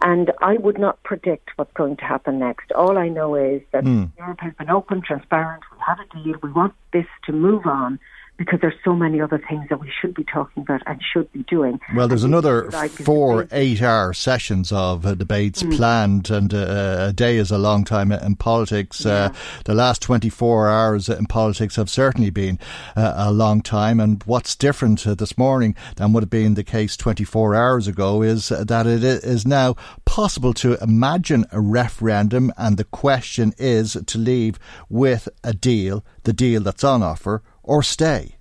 And 0.03 0.31
I 0.41 0.57
would 0.57 0.79
not 0.79 1.01
predict 1.03 1.49
what's 1.55 1.73
going 1.73 1.97
to 1.97 2.05
happen 2.05 2.39
next. 2.39 2.71
All 2.73 2.97
I 2.97 3.09
know 3.09 3.35
is 3.35 3.61
that 3.71 3.83
mm. 3.83 4.11
Europe 4.17 4.39
has 4.41 4.53
been 4.53 4.69
open, 4.69 5.01
transparent, 5.01 5.63
we 5.71 5.77
have 5.85 5.99
a 5.99 6.23
deal, 6.23 6.35
we 6.43 6.51
want 6.51 6.73
this 6.93 7.07
to 7.25 7.31
move 7.31 7.65
on 7.65 7.99
because 8.39 8.59
there's 8.61 8.79
so 8.85 8.95
many 8.95 9.19
other 9.19 9.37
things 9.49 9.67
that 9.69 9.79
we 9.81 9.91
should 10.01 10.15
be 10.15 10.23
talking 10.23 10.63
about 10.63 10.81
and 10.87 10.99
should 11.13 11.31
be 11.33 11.43
doing. 11.43 11.77
Well, 11.93 12.07
there's 12.07 12.23
another 12.23 12.71
four 12.71 13.47
eight-hour 13.51 14.13
sessions 14.13 14.71
of 14.71 15.05
uh, 15.05 15.13
debates 15.13 15.61
mm. 15.61 15.75
planned, 15.75 16.31
and 16.31 16.53
uh, 16.53 17.07
a 17.09 17.13
day 17.13 17.35
is 17.35 17.51
a 17.51 17.57
long 17.57 17.83
time 17.83 18.13
in 18.13 18.37
politics. 18.37 19.05
Uh, 19.05 19.09
yeah. 19.09 19.19
Uh, 19.19 19.61
the 19.65 19.75
last 19.75 20.01
24 20.01 20.69
hours 20.69 21.09
in 21.09 21.25
politics 21.25 21.75
have 21.75 21.89
certainly 21.89 22.29
been 22.29 22.57
uh, 22.95 23.13
a 23.17 23.31
long 23.31 23.61
time, 23.61 23.99
and 23.99 24.23
what's 24.23 24.55
different 24.55 25.05
uh, 25.05 25.13
this 25.13 25.37
morning 25.37 25.75
than 25.97 26.13
would 26.13 26.23
have 26.23 26.29
been 26.29 26.53
the 26.53 26.63
case 26.63 26.95
24 26.95 27.53
hours 27.53 27.87
ago 27.87 28.21
is 28.21 28.47
that 28.47 28.87
it 28.87 29.03
is 29.03 29.45
now 29.45 29.75
possible 30.05 30.53
to 30.53 30.81
imagine 30.81 31.45
a 31.51 31.59
referendum, 31.59 32.53
and 32.57 32.77
the 32.77 32.85
question 32.85 33.53
is 33.57 33.97
to 34.07 34.17
leave 34.17 34.57
with 34.87 35.27
a 35.43 35.53
deal, 35.53 36.05
the 36.23 36.31
deal 36.31 36.61
that's 36.61 36.85
on 36.85 37.03
offer 37.03 37.43
or 37.69 37.83
stay? 37.83 38.35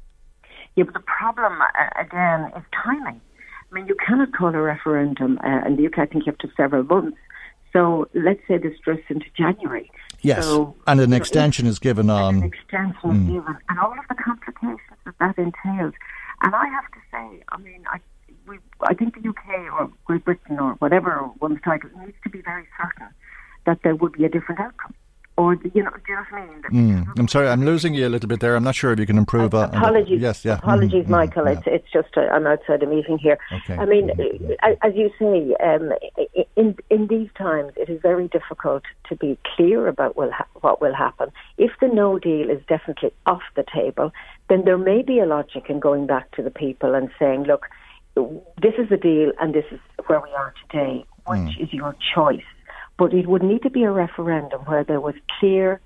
Yeah, 0.74 0.84
but 0.84 0.94
the 0.94 1.00
problem, 1.00 1.60
uh, 1.60 2.00
again, 2.00 2.50
is 2.56 2.64
timing. 2.72 3.20
I 3.70 3.74
mean, 3.74 3.86
you 3.86 3.94
cannot 3.94 4.32
call 4.32 4.48
a 4.48 4.60
referendum 4.60 5.38
uh, 5.44 5.66
in 5.66 5.76
the 5.76 5.86
UK, 5.86 5.98
I 5.98 6.06
think 6.06 6.24
you 6.24 6.32
have 6.32 6.38
to 6.38 6.48
several 6.56 6.82
months. 6.82 7.18
So 7.72 8.08
let's 8.14 8.40
say 8.48 8.56
this 8.56 8.78
drifts 8.82 9.04
into 9.10 9.26
January. 9.36 9.90
Yes, 10.22 10.44
so, 10.44 10.74
and 10.86 11.00
an 11.00 11.12
extension 11.12 11.66
is 11.66 11.78
given 11.78 12.08
on. 12.08 12.36
An 12.36 12.44
extension 12.44 13.10
mm. 13.10 13.22
is 13.22 13.32
given, 13.34 13.56
and 13.68 13.78
all 13.78 13.92
of 13.92 14.08
the 14.08 14.14
complications 14.14 14.98
that 15.04 15.14
that 15.20 15.36
entails. 15.36 15.92
And 16.42 16.54
I 16.54 16.66
have 16.68 16.90
to 16.92 17.00
say, 17.12 17.44
I 17.50 17.58
mean, 17.58 17.84
I, 17.92 18.00
we, 18.48 18.58
I 18.80 18.94
think 18.94 19.20
the 19.20 19.28
UK 19.28 19.70
or 19.78 19.90
Great 20.06 20.24
Britain 20.24 20.58
or 20.58 20.72
whatever 20.74 21.28
one's 21.40 21.60
title 21.62 21.90
needs 22.00 22.16
to 22.24 22.30
be 22.30 22.40
very 22.40 22.66
certain 22.80 23.08
that 23.66 23.80
there 23.84 23.94
would 23.94 24.12
be 24.12 24.24
a 24.24 24.28
different 24.30 24.60
outcome 24.60 24.94
or 25.38 25.54
you 25.72 25.84
know, 25.84 25.90
do 25.90 26.00
you 26.08 26.16
know 26.16 26.24
what 26.30 26.40
I 26.40 26.46
mean? 26.46 26.62
Mm. 26.72 27.18
I'm 27.18 27.28
sorry, 27.28 27.48
I'm 27.48 27.64
losing 27.64 27.94
you 27.94 28.08
a 28.08 28.10
little 28.10 28.28
bit 28.28 28.40
there. 28.40 28.56
I'm 28.56 28.64
not 28.64 28.74
sure 28.74 28.90
if 28.90 28.98
you 28.98 29.06
can 29.06 29.16
improve. 29.16 29.54
Uh, 29.54 29.70
apologies. 29.72 30.20
yes, 30.20 30.44
yeah. 30.44 30.58
Apologies, 30.58 31.04
mm, 31.04 31.10
Michael. 31.10 31.46
It's 31.46 31.62
it's 31.64 31.86
just 31.92 32.08
i 32.16 32.36
am 32.36 32.44
outside 32.48 32.82
a 32.82 32.86
meeting 32.86 33.18
here. 33.18 33.38
Okay. 33.52 33.76
I 33.76 33.84
mean, 33.86 34.10
uh, 34.64 34.74
as 34.82 34.94
you 34.96 35.10
say, 35.16 35.54
um, 35.64 35.92
in 36.56 36.76
in 36.90 37.06
these 37.06 37.28
times, 37.38 37.72
it 37.76 37.88
is 37.88 38.00
very 38.02 38.26
difficult 38.26 38.82
to 39.08 39.14
be 39.14 39.38
clear 39.54 39.86
about 39.86 40.16
will 40.16 40.32
ha- 40.32 40.48
what 40.60 40.80
will 40.80 40.94
happen. 40.94 41.30
If 41.56 41.70
the 41.80 41.86
No 41.86 42.18
Deal 42.18 42.50
is 42.50 42.60
definitely 42.68 43.12
off 43.26 43.42
the 43.54 43.64
table, 43.72 44.12
then 44.48 44.64
there 44.64 44.78
may 44.78 45.02
be 45.02 45.20
a 45.20 45.26
logic 45.26 45.66
in 45.68 45.78
going 45.78 46.08
back 46.08 46.32
to 46.32 46.42
the 46.42 46.50
people 46.50 46.96
and 46.96 47.10
saying, 47.16 47.44
look, 47.44 47.66
this 48.60 48.74
is 48.76 48.88
the 48.88 48.96
deal, 48.96 49.30
and 49.40 49.54
this 49.54 49.66
is 49.70 49.78
where 50.08 50.20
we 50.20 50.30
are 50.30 50.52
today. 50.68 51.04
Which 51.28 51.38
mm. 51.38 51.62
is 51.62 51.72
your 51.72 51.94
choice? 52.12 52.42
But 52.98 53.14
it 53.14 53.26
would 53.26 53.42
need 53.42 53.62
to 53.62 53.70
be 53.70 53.84
a 53.84 53.90
referendum 53.90 54.62
where 54.62 54.84
there 54.84 55.00
was 55.00 55.14
clear, 55.38 55.80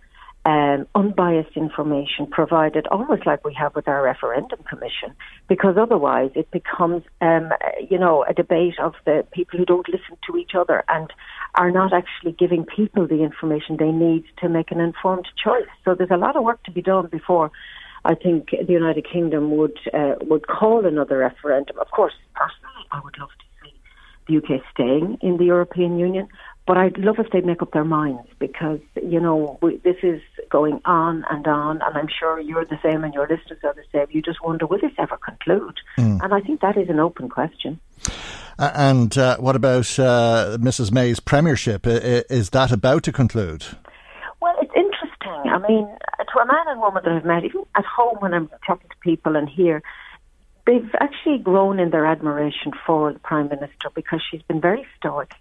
um, 0.44 0.86
unbiased 0.94 1.56
information 1.56 2.26
provided, 2.26 2.86
almost 2.88 3.26
like 3.26 3.44
we 3.44 3.54
have 3.54 3.74
with 3.74 3.86
our 3.86 4.02
referendum 4.02 4.60
commission, 4.68 5.14
because 5.48 5.76
otherwise 5.76 6.30
it 6.34 6.50
becomes, 6.50 7.02
um, 7.20 7.50
you 7.88 7.98
know, 7.98 8.24
a 8.28 8.34
debate 8.34 8.74
of 8.80 8.94
the 9.04 9.24
people 9.32 9.58
who 9.58 9.64
don't 9.64 9.88
listen 9.88 10.16
to 10.26 10.36
each 10.36 10.52
other 10.58 10.82
and 10.88 11.12
are 11.54 11.70
not 11.70 11.92
actually 11.92 12.32
giving 12.32 12.64
people 12.64 13.06
the 13.06 13.22
information 13.22 13.76
they 13.76 13.92
need 13.92 14.24
to 14.38 14.48
make 14.48 14.72
an 14.72 14.80
informed 14.80 15.28
choice. 15.42 15.68
So 15.84 15.94
there's 15.94 16.10
a 16.10 16.16
lot 16.16 16.34
of 16.34 16.42
work 16.42 16.62
to 16.64 16.72
be 16.72 16.82
done 16.82 17.06
before 17.06 17.52
I 18.04 18.14
think 18.14 18.50
the 18.50 18.72
United 18.72 19.06
Kingdom 19.10 19.56
would 19.56 19.78
uh, 19.94 20.14
would 20.22 20.48
call 20.48 20.86
another 20.86 21.18
referendum. 21.18 21.78
Of 21.78 21.90
course, 21.90 22.14
personally, 22.34 22.86
I 22.90 23.00
would 23.04 23.16
love 23.18 23.28
to 23.28 23.44
see 23.62 23.74
the 24.26 24.36
UK 24.38 24.62
staying 24.72 25.18
in 25.20 25.36
the 25.36 25.44
European 25.44 25.98
Union. 25.98 26.28
But 26.66 26.76
I'd 26.76 26.96
love 26.98 27.16
if 27.18 27.30
they'd 27.32 27.44
make 27.44 27.60
up 27.60 27.72
their 27.72 27.84
minds 27.84 28.28
because, 28.38 28.78
you 29.02 29.18
know, 29.18 29.58
we, 29.60 29.78
this 29.78 29.96
is 30.02 30.20
going 30.48 30.80
on 30.84 31.24
and 31.28 31.46
on, 31.46 31.82
and 31.82 31.98
I'm 31.98 32.06
sure 32.08 32.38
you're 32.38 32.64
the 32.64 32.78
same 32.82 33.02
and 33.02 33.12
your 33.12 33.26
listeners 33.26 33.58
are 33.64 33.74
the 33.74 33.82
same. 33.90 34.06
You 34.10 34.22
just 34.22 34.42
wonder, 34.44 34.66
will 34.66 34.78
this 34.78 34.92
ever 34.96 35.16
conclude? 35.16 35.80
Mm. 35.98 36.20
And 36.22 36.32
I 36.32 36.40
think 36.40 36.60
that 36.60 36.76
is 36.76 36.88
an 36.88 37.00
open 37.00 37.28
question. 37.28 37.80
Uh, 38.58 38.70
and 38.74 39.18
uh, 39.18 39.38
what 39.38 39.56
about 39.56 39.98
uh, 39.98 40.56
Mrs. 40.60 40.92
May's 40.92 41.18
premiership? 41.18 41.84
Is 41.84 42.50
that 42.50 42.70
about 42.70 43.02
to 43.04 43.12
conclude? 43.12 43.64
Well, 44.40 44.54
it's 44.62 44.72
interesting. 44.76 45.50
I 45.50 45.58
mean, 45.66 45.88
to 46.18 46.38
a 46.38 46.46
man 46.46 46.64
and 46.68 46.80
woman 46.80 47.02
that 47.04 47.12
I've 47.12 47.24
met, 47.24 47.44
even 47.44 47.64
at 47.74 47.84
home 47.84 48.18
when 48.20 48.34
I'm 48.34 48.48
talking 48.64 48.88
to 48.88 48.96
people 49.00 49.34
and 49.34 49.48
here, 49.48 49.82
they've 50.66 50.90
actually 51.00 51.38
grown 51.38 51.80
in 51.80 51.90
their 51.90 52.06
admiration 52.06 52.72
for 52.86 53.12
the 53.12 53.18
Prime 53.18 53.48
Minister 53.48 53.90
because 53.94 54.20
she's 54.30 54.42
been 54.42 54.60
very 54.60 54.86
stoic 54.96 55.32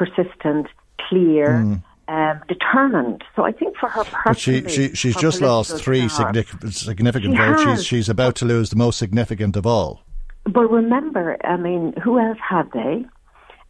persistent, 0.00 0.66
clear. 1.08 1.48
Mm. 1.48 1.82
Um, 2.08 2.40
determined. 2.48 3.22
So 3.36 3.44
I 3.44 3.52
think 3.52 3.76
for 3.76 3.88
her 3.88 4.02
personally, 4.02 4.62
but 4.62 4.70
she, 4.72 4.88
she 4.88 4.94
she's 4.96 5.16
just 5.16 5.40
lost 5.40 5.80
three 5.80 6.08
significant 6.08 6.74
significant 6.74 7.36
she 7.36 7.38
votes. 7.38 7.62
She's 7.62 7.86
she's 7.86 8.08
about 8.08 8.34
to 8.36 8.44
lose 8.44 8.70
the 8.70 8.74
most 8.74 8.98
significant 8.98 9.54
of 9.56 9.64
all. 9.64 10.02
But 10.42 10.68
remember, 10.68 11.36
I 11.44 11.56
mean, 11.56 11.94
who 12.02 12.18
else 12.18 12.38
have 12.48 12.68
they? 12.72 13.04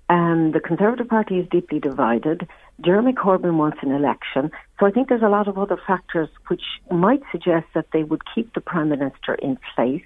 Um, 0.09 0.53
the 0.53 0.61
Conservative 0.61 1.09
Party 1.09 1.39
is 1.39 1.49
deeply 1.51 1.81
divided. 1.81 2.49
Jeremy 2.85 3.13
Corbyn 3.13 3.59
wants 3.59 3.79
an 3.83 3.93
election. 3.93 4.51
So 4.79 4.87
I 4.87 4.91
think 4.91 5.09
there's 5.09 5.23
a 5.23 5.29
lot 5.29 5.47
of 5.47 5.59
other 5.59 5.79
factors 5.87 6.31
which 6.49 6.65
might 6.91 7.23
suggest 7.31 7.67
that 7.75 7.89
they 7.93 8.05
would 8.05 8.23
keep 8.35 8.55
the 8.55 8.63
Prime 8.63 8.89
Minister 8.89 9.35
in 9.35 9.59
place 9.75 10.03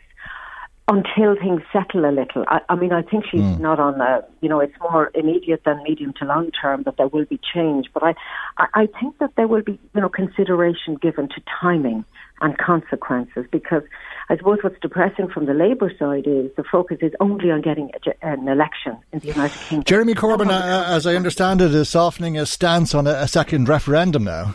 until 0.86 1.34
things 1.36 1.62
settle 1.72 2.04
a 2.04 2.12
little. 2.12 2.44
I, 2.48 2.60
I 2.68 2.76
mean, 2.76 2.92
I 2.92 3.02
think 3.02 3.24
she's 3.30 3.40
mm. 3.40 3.58
not 3.58 3.80
on 3.80 4.00
a, 4.00 4.22
you 4.42 4.48
know, 4.50 4.60
it's 4.60 4.74
more 4.80 5.10
immediate 5.14 5.62
than 5.64 5.82
medium 5.82 6.12
to 6.18 6.26
long 6.26 6.50
term 6.50 6.82
that 6.82 6.98
there 6.98 7.08
will 7.08 7.24
be 7.24 7.40
change. 7.54 7.86
But 7.94 8.02
I, 8.02 8.14
I, 8.58 8.66
I 8.74 8.86
think 9.00 9.18
that 9.18 9.30
there 9.36 9.48
will 9.48 9.62
be, 9.62 9.78
you 9.94 10.00
know, 10.00 10.10
consideration 10.10 10.96
given 10.96 11.28
to 11.28 11.40
timing 11.60 12.04
and 12.42 12.58
consequences 12.58 13.46
because 13.50 13.82
I 14.28 14.36
suppose 14.36 14.58
what's 14.60 14.78
depressing 14.80 15.28
from 15.28 15.46
the 15.46 15.54
Labour 15.54 15.90
side 15.98 16.26
is 16.26 16.50
the 16.56 16.64
focus 16.70 16.98
is 17.00 17.12
only 17.18 17.50
on 17.50 17.62
getting 17.62 17.90
a, 18.06 18.26
an 18.26 18.46
election 18.46 18.98
in 19.12 19.20
the 19.20 19.28
United 19.28 19.58
Kingdom. 19.60 19.84
Jeremy 19.84 20.14
Corbyn, 20.14 20.48
uh, 20.48 20.84
as 20.86 21.06
I 21.06 21.14
understand 21.14 21.62
it, 21.62 21.74
is 21.74 21.88
softening 21.88 22.34
his 22.34 22.50
stance 22.50 22.94
on 22.94 23.06
a, 23.06 23.12
a 23.12 23.28
second 23.28 23.68
referendum 23.70 24.24
now. 24.24 24.54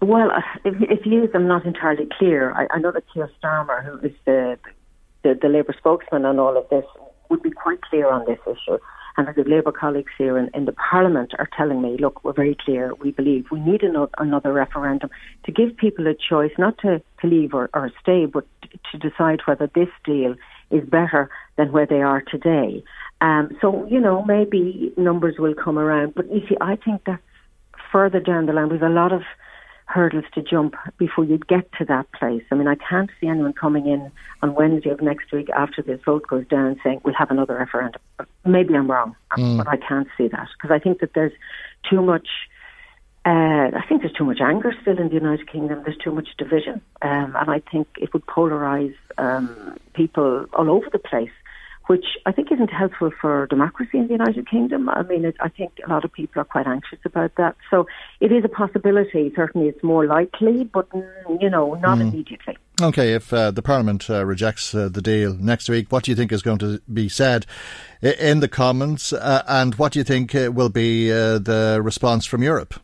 Well, 0.00 0.30
uh, 0.30 0.40
if, 0.64 0.74
if 0.80 1.04
you 1.04 1.28
I'm 1.34 1.46
not 1.46 1.66
entirely 1.66 2.08
clear. 2.16 2.52
I, 2.52 2.66
I 2.70 2.78
know 2.78 2.92
that 2.92 3.04
Keir 3.12 3.30
Starmer, 3.42 3.84
who 3.84 4.06
is 4.06 4.14
the, 4.24 4.58
the, 5.22 5.38
the 5.40 5.48
Labour 5.48 5.74
spokesman 5.76 6.24
on 6.24 6.38
all 6.38 6.56
of 6.56 6.68
this 6.68 6.84
would 7.28 7.42
be 7.42 7.50
quite 7.50 7.80
clear 7.82 8.10
on 8.10 8.24
this 8.26 8.38
issue. 8.46 8.78
And 9.16 9.28
the 9.34 9.44
Labour 9.44 9.72
colleagues 9.72 10.12
here 10.16 10.38
in, 10.38 10.50
in 10.54 10.64
the 10.64 10.72
Parliament 10.72 11.32
are 11.38 11.48
telling 11.56 11.82
me, 11.82 11.96
look, 11.98 12.24
we're 12.24 12.32
very 12.32 12.56
clear. 12.64 12.94
We 12.94 13.10
believe 13.10 13.46
we 13.50 13.60
need 13.60 13.82
another, 13.82 14.10
another 14.18 14.52
referendum 14.52 15.10
to 15.44 15.52
give 15.52 15.76
people 15.76 16.06
a 16.06 16.14
choice, 16.14 16.52
not 16.58 16.78
to, 16.78 17.02
leave 17.22 17.52
or, 17.52 17.68
or 17.74 17.90
stay, 18.00 18.24
but 18.24 18.46
to 18.90 18.98
decide 18.98 19.40
whether 19.44 19.66
this 19.74 19.88
deal 20.04 20.36
is 20.70 20.88
better 20.88 21.28
than 21.56 21.70
where 21.70 21.86
they 21.86 22.00
are 22.00 22.22
today. 22.22 22.82
Um, 23.20 23.50
so, 23.60 23.86
you 23.90 24.00
know, 24.00 24.24
maybe 24.24 24.92
numbers 24.96 25.34
will 25.38 25.54
come 25.54 25.78
around. 25.78 26.14
But 26.14 26.32
you 26.32 26.40
see, 26.48 26.56
I 26.60 26.76
think 26.76 27.02
that's 27.04 27.20
further 27.92 28.20
down 28.20 28.46
the 28.46 28.54
line. 28.54 28.70
We've 28.70 28.80
a 28.80 28.88
lot 28.88 29.12
of 29.12 29.22
hurdles 29.90 30.24
to 30.34 30.42
jump 30.42 30.74
before 30.98 31.24
you 31.24 31.38
get 31.38 31.70
to 31.78 31.84
that 31.84 32.10
place. 32.12 32.42
I 32.50 32.54
mean, 32.54 32.68
I 32.68 32.76
can't 32.76 33.10
see 33.20 33.26
anyone 33.26 33.52
coming 33.52 33.86
in 33.86 34.10
on 34.42 34.54
Wednesday 34.54 34.90
of 34.90 35.00
next 35.00 35.32
week 35.32 35.50
after 35.50 35.82
this 35.82 36.00
vote 36.04 36.26
goes 36.28 36.46
down 36.46 36.80
saying 36.84 37.00
we'll 37.04 37.14
have 37.14 37.30
another 37.30 37.56
referendum. 37.56 38.00
Maybe 38.44 38.74
I'm 38.74 38.90
wrong, 38.90 39.16
mm. 39.36 39.58
but 39.58 39.68
I 39.68 39.76
can't 39.76 40.08
see 40.16 40.28
that 40.28 40.48
because 40.56 40.70
I 40.70 40.78
think 40.78 41.00
that 41.00 41.14
there's 41.14 41.32
too 41.88 42.02
much. 42.02 42.28
Uh, 43.26 43.76
I 43.76 43.84
think 43.86 44.00
there's 44.00 44.14
too 44.14 44.24
much 44.24 44.40
anger 44.40 44.72
still 44.80 44.98
in 44.98 45.08
the 45.08 45.14
United 45.14 45.50
Kingdom. 45.50 45.82
There's 45.84 45.98
too 45.98 46.12
much 46.12 46.28
division, 46.38 46.80
um, 47.02 47.36
and 47.38 47.50
I 47.50 47.60
think 47.70 47.88
it 47.98 48.14
would 48.14 48.24
polarise 48.26 48.94
um, 49.18 49.76
people 49.92 50.46
all 50.54 50.70
over 50.70 50.88
the 50.90 50.98
place 50.98 51.32
which 51.90 52.06
I 52.24 52.30
think 52.30 52.52
isn't 52.52 52.70
helpful 52.70 53.10
for 53.20 53.48
democracy 53.48 53.98
in 53.98 54.06
the 54.06 54.12
United 54.12 54.48
Kingdom. 54.48 54.88
I 54.88 55.02
mean, 55.02 55.24
it, 55.24 55.34
I 55.40 55.48
think 55.48 55.72
a 55.84 55.90
lot 55.90 56.04
of 56.04 56.12
people 56.12 56.40
are 56.40 56.44
quite 56.44 56.68
anxious 56.68 57.00
about 57.04 57.34
that. 57.34 57.56
So 57.68 57.88
it 58.20 58.30
is 58.30 58.44
a 58.44 58.48
possibility. 58.48 59.32
Certainly, 59.34 59.66
it's 59.70 59.82
more 59.82 60.06
likely, 60.06 60.62
but 60.62 60.88
mm, 60.90 61.42
you 61.42 61.50
know, 61.50 61.74
not 61.74 61.98
mm. 61.98 62.02
immediately. 62.02 62.56
Okay, 62.80 63.12
if 63.12 63.32
uh, 63.32 63.50
the 63.50 63.60
Parliament 63.60 64.08
uh, 64.08 64.24
rejects 64.24 64.72
uh, 64.72 64.88
the 64.88 65.02
deal 65.02 65.34
next 65.34 65.68
week, 65.68 65.90
what 65.90 66.04
do 66.04 66.12
you 66.12 66.16
think 66.16 66.30
is 66.30 66.42
going 66.42 66.58
to 66.58 66.80
be 66.94 67.08
said 67.08 67.44
in 68.00 68.38
the 68.38 68.46
Commons, 68.46 69.12
uh, 69.12 69.42
and 69.48 69.74
what 69.74 69.90
do 69.90 69.98
you 69.98 70.04
think 70.04 70.32
uh, 70.32 70.52
will 70.52 70.68
be 70.68 71.10
uh, 71.10 71.40
the 71.40 71.80
response 71.82 72.24
from 72.24 72.44
Europe? 72.44 72.74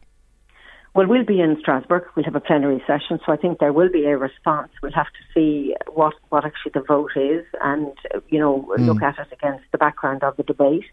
Well, 0.97 1.07
we'll 1.07 1.27
be 1.27 1.43
in 1.43 1.59
Strasbourg. 1.61 2.05
We'll 2.15 2.25
have 2.25 2.37
a 2.37 2.41
plenary 2.41 2.83
session, 2.87 3.21
so 3.27 3.31
I 3.31 3.37
think 3.37 3.59
there 3.59 3.71
will 3.71 3.91
be 3.91 4.07
a 4.07 4.17
response. 4.17 4.71
We'll 4.83 4.93
have 4.93 5.09
to 5.09 5.35
see 5.35 5.77
what, 5.93 6.15
what 6.31 6.47
actually 6.47 6.73
the 6.73 6.81
vote 6.81 7.11
is 7.15 7.45
and, 7.61 7.93
you 8.31 8.39
know, 8.39 8.67
mm. 8.79 8.87
look 8.87 9.03
at 9.03 9.19
it 9.19 9.31
against 9.31 9.65
the 9.73 9.77
background 9.77 10.23
of 10.23 10.39
the 10.39 10.43
debate 10.43 10.87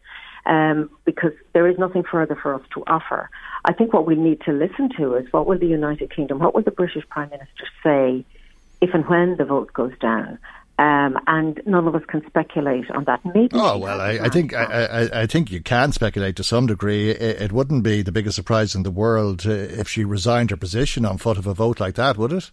um, 0.46 0.90
because 1.06 1.32
there 1.54 1.70
is 1.70 1.80
nothing 1.80 2.04
further 2.04 2.36
for 2.36 2.54
us 2.54 2.62
to 2.74 2.84
offer. 2.86 3.30
I 3.64 3.72
think 3.72 3.94
what 3.94 4.06
we 4.06 4.16
need 4.16 4.42
to 4.42 4.52
listen 4.52 4.90
to 4.98 5.16
is 5.16 5.32
what 5.32 5.48
will 5.48 5.58
the 5.58 5.68
United 5.68 6.14
Kingdom, 6.14 6.40
what 6.40 6.54
will 6.54 6.64
the 6.64 6.72
British 6.72 7.08
Prime 7.08 7.30
Minister 7.30 7.64
say 7.82 8.26
if 8.82 8.94
and 8.94 9.08
when 9.08 9.38
the 9.38 9.46
vote 9.46 9.72
goes 9.72 9.98
down? 10.02 10.38
Um, 10.80 11.20
and 11.28 11.62
none 11.68 11.88
of 11.88 11.94
us 11.94 12.02
can 12.08 12.26
speculate 12.26 12.90
on 12.90 13.04
that. 13.04 13.24
Maybe. 13.24 13.50
Oh 13.54 13.78
well, 13.78 14.02
I, 14.02 14.14
I 14.24 14.30
think 14.30 14.56
I, 14.56 14.64
I, 14.64 15.22
I, 15.22 15.28
think 15.28 15.52
you 15.52 15.62
can 15.62 15.92
speculate 15.92 16.36
to 16.38 16.44
some 16.44 16.66
degree. 16.66 17.12
It, 17.12 17.42
it, 17.44 17.52
wouldn't 17.52 17.84
be 17.84 18.02
the 18.02 18.12
biggest 18.12 18.36
surprise 18.36 18.74
in 18.74 18.82
the 18.82 18.90
world 18.90 19.46
uh, 19.46 19.52
if 19.52 19.88
she 19.88 20.04
resigned 20.04 20.50
her 20.50 20.58
position 20.58 21.06
on 21.06 21.20
foot 21.20 21.38
of 21.38 21.46
a 21.46 21.54
vote 21.54 21.80
like 21.80 21.94
that, 21.96 22.18
would 22.18 22.34
it? 22.34 22.50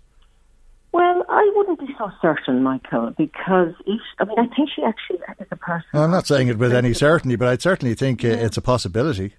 Well, 0.92 1.24
I 1.30 1.50
wouldn't 1.56 1.80
be 1.80 1.94
so 1.96 2.10
certain, 2.20 2.62
Michael, 2.62 3.14
because 3.16 3.72
each, 3.86 4.02
I 4.18 4.24
mean, 4.24 4.38
I 4.38 4.54
think 4.54 4.68
she 4.74 4.82
actually 4.82 5.20
is 5.38 5.46
a 5.50 5.56
person. 5.56 5.86
Well, 5.94 6.04
I'm 6.04 6.10
not 6.10 6.26
saying 6.26 6.48
it 6.48 6.58
with 6.58 6.74
any 6.74 6.92
certainty, 6.92 7.36
but 7.36 7.48
I 7.48 7.56
certainly 7.56 7.94
think 7.94 8.22
yeah. 8.22 8.32
it's 8.32 8.58
a 8.58 8.62
possibility. 8.62 9.34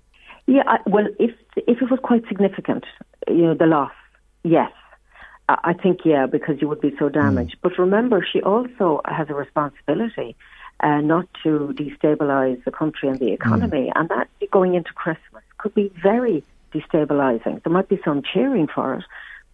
Yeah, 0.47 0.63
I, 0.65 0.77
well, 0.87 1.05
if 1.19 1.31
if 1.55 1.81
it 1.81 1.91
was 1.91 1.99
quite 2.01 2.27
significant, 2.27 2.85
you 3.27 3.43
know, 3.43 3.53
the 3.53 3.67
loss, 3.67 3.91
yes. 4.43 4.71
I 5.63 5.73
think, 5.73 5.99
yeah, 6.05 6.25
because 6.27 6.61
you 6.61 6.67
would 6.67 6.81
be 6.81 6.95
so 6.99 7.09
damaged. 7.09 7.57
Mm. 7.57 7.61
But 7.61 7.77
remember, 7.77 8.25
she 8.31 8.41
also 8.41 9.01
has 9.05 9.29
a 9.29 9.33
responsibility 9.33 10.35
uh, 10.79 11.01
not 11.01 11.27
to 11.43 11.73
destabilise 11.77 12.63
the 12.63 12.71
country 12.71 13.09
and 13.09 13.19
the 13.19 13.31
economy. 13.31 13.91
Mm. 13.95 13.99
And 13.99 14.09
that 14.09 14.29
going 14.51 14.75
into 14.75 14.91
Christmas 14.93 15.43
could 15.57 15.73
be 15.73 15.91
very 16.01 16.43
destabilising. 16.73 17.63
There 17.63 17.73
might 17.73 17.89
be 17.89 17.99
some 18.03 18.21
cheering 18.21 18.67
for 18.67 18.95
it, 18.95 19.03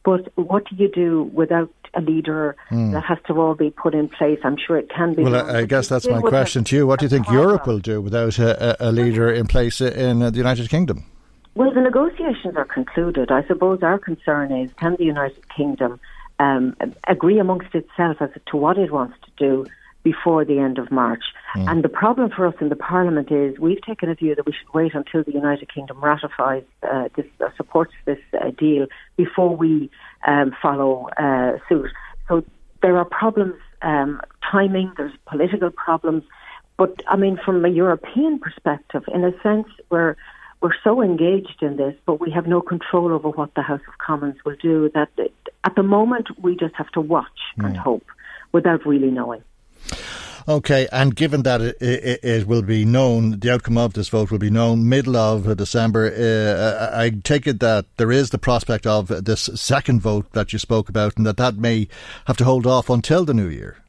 but 0.03 0.31
what 0.35 0.65
do 0.69 0.75
you 0.75 0.89
do 0.89 1.23
without 1.33 1.73
a 1.93 2.01
leader 2.01 2.55
mm. 2.69 2.91
that 2.93 3.03
has 3.03 3.17
to 3.27 3.33
all 3.33 3.55
be 3.55 3.69
put 3.69 3.93
in 3.93 4.07
place? 4.07 4.39
I'm 4.43 4.57
sure 4.57 4.77
it 4.77 4.89
can 4.89 5.15
be. 5.15 5.23
Well, 5.23 5.35
I, 5.35 5.59
I 5.59 5.65
guess 5.65 5.87
that's 5.87 6.07
my 6.07 6.21
question 6.21 6.63
to 6.65 6.75
you. 6.75 6.87
What 6.87 6.99
do 6.99 7.05
you 7.05 7.09
think 7.09 7.29
Europe 7.29 7.67
will 7.67 7.79
do 7.79 8.01
without 8.01 8.39
a, 8.39 8.87
a 8.87 8.91
leader 8.91 9.31
in 9.31 9.47
place 9.47 9.81
in 9.81 10.19
the 10.19 10.31
United 10.31 10.69
Kingdom? 10.69 11.05
Well, 11.57 11.73
the 11.73 11.81
negotiations 11.81 12.55
are 12.55 12.65
concluded. 12.65 13.31
I 13.31 13.43
suppose 13.47 13.81
our 13.81 13.97
concern 13.97 14.51
is 14.51 14.71
can 14.73 14.95
the 14.95 15.05
United 15.05 15.43
Kingdom 15.49 15.99
um, 16.37 16.75
agree 17.07 17.39
amongst 17.39 17.73
itself 17.73 18.17
as 18.21 18.29
to 18.51 18.57
what 18.57 18.77
it 18.77 18.91
wants 18.91 19.15
to 19.25 19.31
do 19.37 19.65
before 20.03 20.45
the 20.45 20.59
end 20.59 20.77
of 20.77 20.91
March. 20.91 21.23
Mm. 21.55 21.67
And 21.67 21.83
the 21.83 21.89
problem 21.89 22.29
for 22.29 22.45
us 22.45 22.53
in 22.61 22.69
the 22.69 22.75
Parliament 22.75 23.31
is 23.31 23.57
we've 23.57 23.81
taken 23.81 24.07
a 24.07 24.13
view 24.13 24.35
that 24.35 24.45
we 24.45 24.51
should 24.51 24.71
wait 24.71 24.93
until 24.93 25.23
the 25.23 25.33
United 25.33 25.73
Kingdom 25.73 25.99
ratifies 25.99 26.63
uh, 26.83 27.09
this, 27.15 27.25
uh, 27.41 27.49
supports 27.57 27.93
this 28.05 28.19
uh, 28.39 28.51
deal 28.51 28.85
before 29.15 29.55
we 29.55 29.89
um, 30.27 30.55
follow 30.61 31.09
uh, 31.17 31.53
suit. 31.67 31.89
So 32.27 32.43
there 32.83 32.95
are 32.97 33.05
problems, 33.05 33.55
um, 33.81 34.21
timing. 34.51 34.93
There's 34.95 35.17
political 35.25 35.71
problems, 35.71 36.21
but 36.77 37.01
I 37.07 37.15
mean, 37.15 37.39
from 37.43 37.65
a 37.65 37.69
European 37.69 38.37
perspective, 38.37 39.03
in 39.11 39.25
a 39.25 39.31
sense, 39.41 39.65
we're 39.89 40.15
we're 40.61 40.75
so 40.83 41.01
engaged 41.01 41.61
in 41.61 41.77
this, 41.77 41.95
but 42.05 42.19
we 42.19 42.31
have 42.31 42.47
no 42.47 42.61
control 42.61 43.13
over 43.13 43.29
what 43.29 43.53
the 43.55 43.61
House 43.61 43.81
of 43.87 43.97
Commons 43.99 44.37
will 44.45 44.55
do. 44.61 44.89
That 44.93 45.09
at 45.63 45.75
the 45.75 45.83
moment 45.83 46.27
we 46.41 46.55
just 46.55 46.75
have 46.75 46.89
to 46.91 47.01
watch 47.01 47.39
mm. 47.57 47.65
and 47.65 47.77
hope 47.77 48.05
without 48.51 48.85
really 48.85 49.11
knowing. 49.11 49.43
Okay, 50.49 50.87
and 50.93 51.13
given 51.13 51.43
that 51.43 51.59
it, 51.59 51.75
it, 51.81 52.23
it, 52.23 52.47
will 52.47 52.61
be 52.61 52.85
known, 52.85 53.39
the 53.39 53.53
outcome 53.53 53.77
of 53.77 53.93
this 53.93 54.07
vote 54.07 54.31
will 54.31 54.39
be 54.39 54.49
known 54.49 54.87
middle 54.87 55.17
of 55.17 55.57
December, 55.57 56.05
uh, 56.07 56.97
I 56.97 57.09
take 57.09 57.47
it 57.47 57.59
that 57.59 57.85
there 57.97 58.13
is 58.13 58.29
the 58.29 58.37
prospect 58.37 58.87
of 58.87 59.09
this 59.25 59.49
second 59.55 60.01
vote 60.01 60.31
that 60.31 60.53
you 60.53 60.59
spoke 60.59 60.87
about 60.87 61.17
and 61.17 61.25
that 61.25 61.35
that 61.35 61.57
may 61.57 61.89
have 62.27 62.37
to 62.37 62.45
hold 62.45 62.65
off 62.65 62.89
until 62.89 63.25
the 63.25 63.33
new 63.33 63.49
year. 63.49 63.83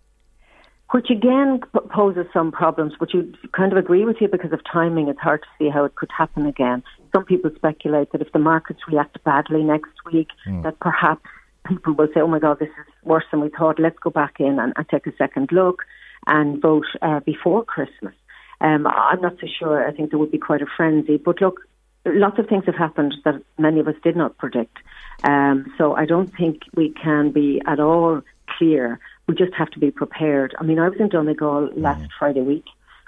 Which 0.90 1.10
again 1.10 1.60
poses 1.90 2.26
some 2.32 2.50
problems, 2.50 2.94
which 2.98 3.12
you 3.12 3.32
kind 3.52 3.72
of 3.72 3.78
agree 3.78 4.06
with 4.06 4.16
you 4.20 4.28
because 4.28 4.52
of 4.52 4.60
timing. 4.72 5.08
It's 5.08 5.20
hard 5.20 5.42
to 5.42 5.48
see 5.58 5.68
how 5.68 5.84
it 5.84 5.94
could 5.96 6.10
happen 6.16 6.46
again. 6.46 6.82
Some 7.14 7.24
people 7.24 7.50
speculate 7.54 8.12
that 8.12 8.22
if 8.22 8.32
the 8.32 8.38
markets 8.38 8.80
react 8.88 9.22
badly 9.22 9.62
next 9.62 9.92
week, 10.10 10.28
mm. 10.46 10.62
that 10.62 10.80
perhaps 10.80 11.22
people 11.66 11.92
will 11.92 12.08
say, 12.14 12.20
oh 12.20 12.26
my 12.26 12.38
God, 12.38 12.58
this 12.58 12.68
is 12.68 12.86
worse 13.04 13.24
than 13.30 13.40
we 13.40 13.50
thought. 13.50 13.78
Let's 13.78 13.98
go 13.98 14.08
back 14.08 14.40
in 14.40 14.58
and, 14.58 14.72
and 14.76 14.88
take 14.88 15.06
a 15.06 15.16
second 15.16 15.50
look 15.52 15.82
and 16.26 16.60
vote 16.60 16.86
uh, 17.02 17.20
before 17.20 17.64
Christmas. 17.64 18.14
Um, 18.60 18.86
I'm 18.86 19.20
not 19.20 19.36
so 19.40 19.46
sure. 19.58 19.86
I 19.86 19.92
think 19.92 20.10
there 20.10 20.18
would 20.18 20.32
be 20.32 20.38
quite 20.38 20.62
a 20.62 20.66
frenzy. 20.76 21.16
But 21.16 21.40
look, 21.40 21.60
lots 22.06 22.38
of 22.38 22.46
things 22.48 22.64
have 22.66 22.74
happened 22.74 23.14
that 23.24 23.42
many 23.58 23.80
of 23.80 23.88
us 23.88 23.94
did 24.02 24.16
not 24.16 24.36
predict. 24.38 24.76
Um, 25.22 25.72
so 25.78 25.94
I 25.94 26.06
don't 26.06 26.34
think 26.34 26.62
we 26.74 26.90
can 26.90 27.30
be 27.30 27.60
at 27.66 27.80
all 27.80 28.22
clear. 28.56 28.98
We 29.28 29.34
just 29.34 29.54
have 29.54 29.70
to 29.70 29.78
be 29.78 29.90
prepared. 29.90 30.54
I 30.58 30.64
mean, 30.64 30.78
I 30.78 30.88
was 30.88 30.98
in 30.98 31.10
Donegal 31.10 31.70
last 31.76 32.00
mm. 32.00 32.08
Friday 32.18 32.40
week 32.40 32.64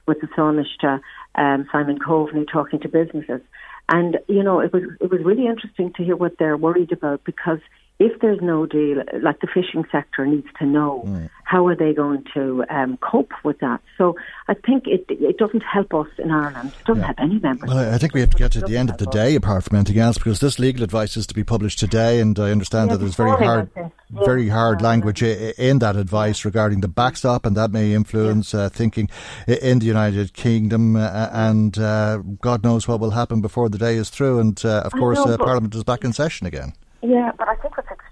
with 0.07 0.21
the 0.21 0.27
Taoiseach, 0.29 1.01
um, 1.35 1.67
Simon 1.73 1.99
Coveney, 1.99 2.47
talking 2.51 2.79
to 2.81 2.89
businesses. 2.89 3.41
And, 3.89 4.19
you 4.29 4.43
know, 4.43 4.61
it 4.61 4.73
was, 4.73 4.83
it 5.01 5.11
was 5.11 5.23
really 5.23 5.47
interesting 5.47 5.93
to 5.95 6.05
hear 6.05 6.15
what 6.15 6.39
they're 6.39 6.57
worried 6.57 6.93
about 6.93 7.25
because 7.25 7.59
if 8.01 8.19
there's 8.21 8.41
no 8.41 8.65
deal, 8.65 9.03
like 9.21 9.41
the 9.41 9.47
fishing 9.47 9.85
sector 9.93 10.25
needs 10.27 10.47
to 10.59 10.65
know 10.65 11.05
mm. 11.07 11.29
how 11.45 11.67
are 11.67 11.77
they 11.77 11.93
going 11.93 12.25
to 12.33 12.65
um, 12.71 12.97
cope 12.97 13.33
with 13.45 13.59
that. 13.59 13.83
So 13.99 14.17
I 14.49 14.55
think 14.55 14.85
it 14.87 15.05
it 15.09 15.37
doesn't 15.37 15.63
help 15.63 15.93
us 15.93 16.09
in 16.19 16.31
Ireland. 16.31 16.73
It 16.81 16.87
doesn't 16.87 17.03
yeah. 17.03 17.07
help 17.07 17.21
any 17.21 17.39
members. 17.39 17.69
Well, 17.69 17.95
I 17.95 17.99
think 17.99 18.15
we 18.15 18.21
have 18.21 18.31
to 18.31 18.39
get 18.39 18.53
to 18.53 18.63
the 18.63 18.79
end 18.79 18.89
of 18.89 18.97
the 18.97 19.07
day, 19.07 19.35
apart 19.35 19.65
from 19.65 19.77
anything 19.77 19.99
else, 19.99 20.17
because 20.17 20.41
this 20.41 20.59
legal 20.59 20.83
advice 20.83 21.15
is 21.19 21.27
to 21.27 21.35
be 21.35 21.45
published 21.45 21.79
today, 21.79 22.21
and 22.21 22.39
I 22.39 22.51
understand 22.51 22.89
yeah, 22.89 22.97
that 22.97 23.03
there's 23.03 23.17
very 23.17 23.45
hard, 23.45 23.69
very 24.11 24.49
hard 24.49 24.81
language 24.81 25.23
in 25.23 25.79
that 25.81 25.97
advice 25.97 26.47
regarding 26.47 26.81
the 26.81 26.89
backstop, 26.89 27.45
and 27.45 27.55
that 27.55 27.71
may 27.71 27.93
influence 27.93 28.55
uh, 28.55 28.71
thinking 28.71 29.11
in 29.47 29.79
the 29.79 29.87
United 29.87 30.33
Kingdom, 30.33 30.97
uh, 30.97 31.29
and 31.33 31.77
uh, 31.77 32.23
God 32.41 32.65
knows 32.65 32.89
what 32.89 32.99
will 32.99 33.11
happen 33.11 33.43
before 33.43 33.69
the 33.69 33.77
day 33.77 33.97
is 33.97 34.09
through. 34.09 34.39
And 34.41 34.65
uh, 34.65 34.81
of 34.87 34.93
course, 34.93 35.19
know, 35.19 35.35
uh, 35.35 35.37
Parliament 35.37 35.75
is 35.75 35.85
back 35.85 36.03
in 36.03 36.15
session 36.15 36.47
again. 36.47 36.73
Yeah, 37.03 37.33
but 37.39 37.49
I 37.49 37.57
think 37.57 37.70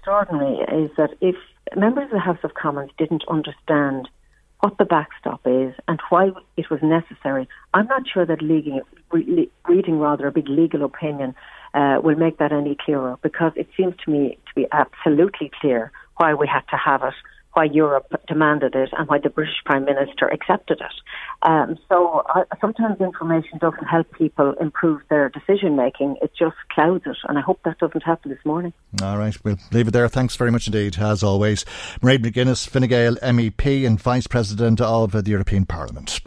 extraordinary 0.09 0.85
is 0.85 0.91
that 0.97 1.11
if 1.21 1.35
members 1.75 2.05
of 2.05 2.11
the 2.11 2.19
House 2.19 2.39
of 2.43 2.53
Commons 2.55 2.89
didn't 2.97 3.23
understand 3.29 4.09
what 4.61 4.77
the 4.77 4.85
backstop 4.85 5.39
is 5.45 5.73
and 5.87 5.99
why 6.09 6.31
it 6.57 6.69
was 6.69 6.79
necessary, 6.81 7.47
I'm 7.75 7.85
not 7.85 8.03
sure 8.11 8.25
that 8.25 8.41
reading 9.11 9.99
rather 9.99 10.27
a 10.27 10.31
big 10.31 10.49
legal 10.49 10.83
opinion 10.83 11.35
uh, 11.75 11.99
will 12.03 12.15
make 12.15 12.39
that 12.39 12.51
any 12.51 12.75
clearer 12.83 13.17
because 13.21 13.51
it 13.55 13.69
seems 13.77 13.93
to 14.03 14.11
me 14.11 14.37
to 14.47 14.55
be 14.55 14.65
absolutely 14.71 15.51
clear 15.61 15.91
why 16.17 16.33
we 16.33 16.47
had 16.47 16.63
to 16.71 16.75
have 16.75 17.03
it 17.03 17.13
why 17.59 17.65
Europe 17.65 18.07
demanded 18.25 18.73
it 18.73 18.89
and 18.97 19.09
why 19.09 19.19
the 19.19 19.29
British 19.29 19.61
Prime 19.65 19.83
Minister 19.83 20.29
accepted 20.29 20.79
it. 20.79 20.95
Um, 21.41 21.77
so 21.89 22.23
uh, 22.33 22.45
sometimes 22.61 23.01
information 23.01 23.57
doesn't 23.59 23.83
help 23.83 24.09
people 24.13 24.53
improve 24.61 25.01
their 25.09 25.27
decision 25.27 25.75
making, 25.75 26.15
it 26.21 26.31
just 26.39 26.55
clouds 26.71 27.03
it. 27.05 27.17
And 27.27 27.37
I 27.37 27.41
hope 27.41 27.59
that 27.65 27.77
doesn't 27.79 28.03
happen 28.03 28.31
this 28.31 28.45
morning. 28.45 28.71
All 29.03 29.17
right, 29.17 29.35
we'll 29.43 29.57
leave 29.73 29.89
it 29.89 29.91
there. 29.91 30.07
Thanks 30.07 30.37
very 30.37 30.51
much 30.51 30.67
indeed, 30.67 30.99
as 30.99 31.21
always. 31.21 31.65
Mairead 32.01 32.19
McGuinness, 32.19 32.65
Fine 32.65 32.87
Gael 32.87 33.15
MEP 33.17 33.85
and 33.85 33.99
Vice 33.99 34.27
President 34.27 34.79
of 34.79 35.11
the 35.11 35.29
European 35.29 35.65
Parliament. 35.65 36.21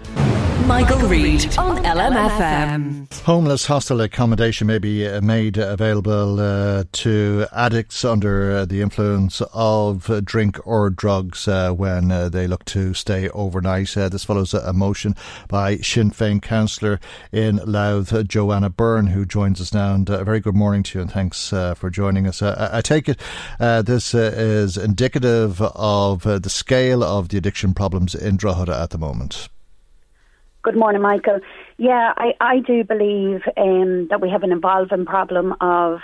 Michael, 0.66 0.98
Reade 1.08 1.58
on 1.58 1.76
LMFM. 1.84 3.12
Homeless 3.22 3.66
hostel 3.66 4.00
accommodation 4.00 4.66
may 4.66 4.78
be 4.78 5.06
uh, 5.06 5.20
made 5.20 5.56
available 5.56 6.40
uh, 6.40 6.84
to 6.92 7.46
addicts 7.52 8.04
under 8.04 8.52
uh, 8.52 8.64
the 8.64 8.80
influence 8.80 9.40
of 9.52 10.24
drink 10.24 10.58
or 10.66 10.90
drugs 10.90 11.46
uh, 11.48 11.70
when 11.72 12.08
they 12.30 12.46
look 12.46 12.64
to 12.66 12.94
stay 12.94 13.28
overnight. 13.30 13.88
this 13.94 14.24
follows 14.24 14.54
a 14.54 14.72
motion 14.72 15.16
by 15.48 15.76
Sinn 15.78 16.10
Féin 16.10 16.40
councillor 16.40 17.00
in 17.32 17.56
Louth, 17.64 18.26
Joanna 18.28 18.70
Byrne, 18.70 19.08
who 19.08 19.24
joins 19.24 19.60
us 19.60 19.72
now. 19.72 19.94
And 19.94 20.08
a 20.10 20.24
very 20.24 20.40
good 20.40 20.56
morning 20.56 20.82
to 20.84 20.98
you, 20.98 21.02
and 21.02 21.10
thanks 21.10 21.50
for 21.50 21.90
joining 21.90 22.26
us. 22.26 22.42
I 22.42 22.80
take 22.80 23.08
it 23.08 23.20
this 23.58 24.14
is 24.14 24.76
indicative 24.76 25.60
of 25.62 26.22
the 26.22 26.50
scale 26.50 27.02
of 27.02 27.28
the 27.28 27.38
addiction 27.38 27.74
problems 27.74 28.14
in 28.14 28.36
Drogheda 28.36 28.78
at 28.78 28.90
the 28.90 28.98
moment. 28.98 29.48
Good 30.62 30.76
morning, 30.76 31.02
Michael. 31.02 31.40
Yeah, 31.76 32.12
I, 32.16 32.34
I 32.40 32.60
do 32.60 32.84
believe 32.84 33.42
um, 33.56 34.06
that 34.10 34.20
we 34.20 34.30
have 34.30 34.44
an 34.44 34.52
evolving 34.52 35.04
problem 35.04 35.56
of 35.60 35.98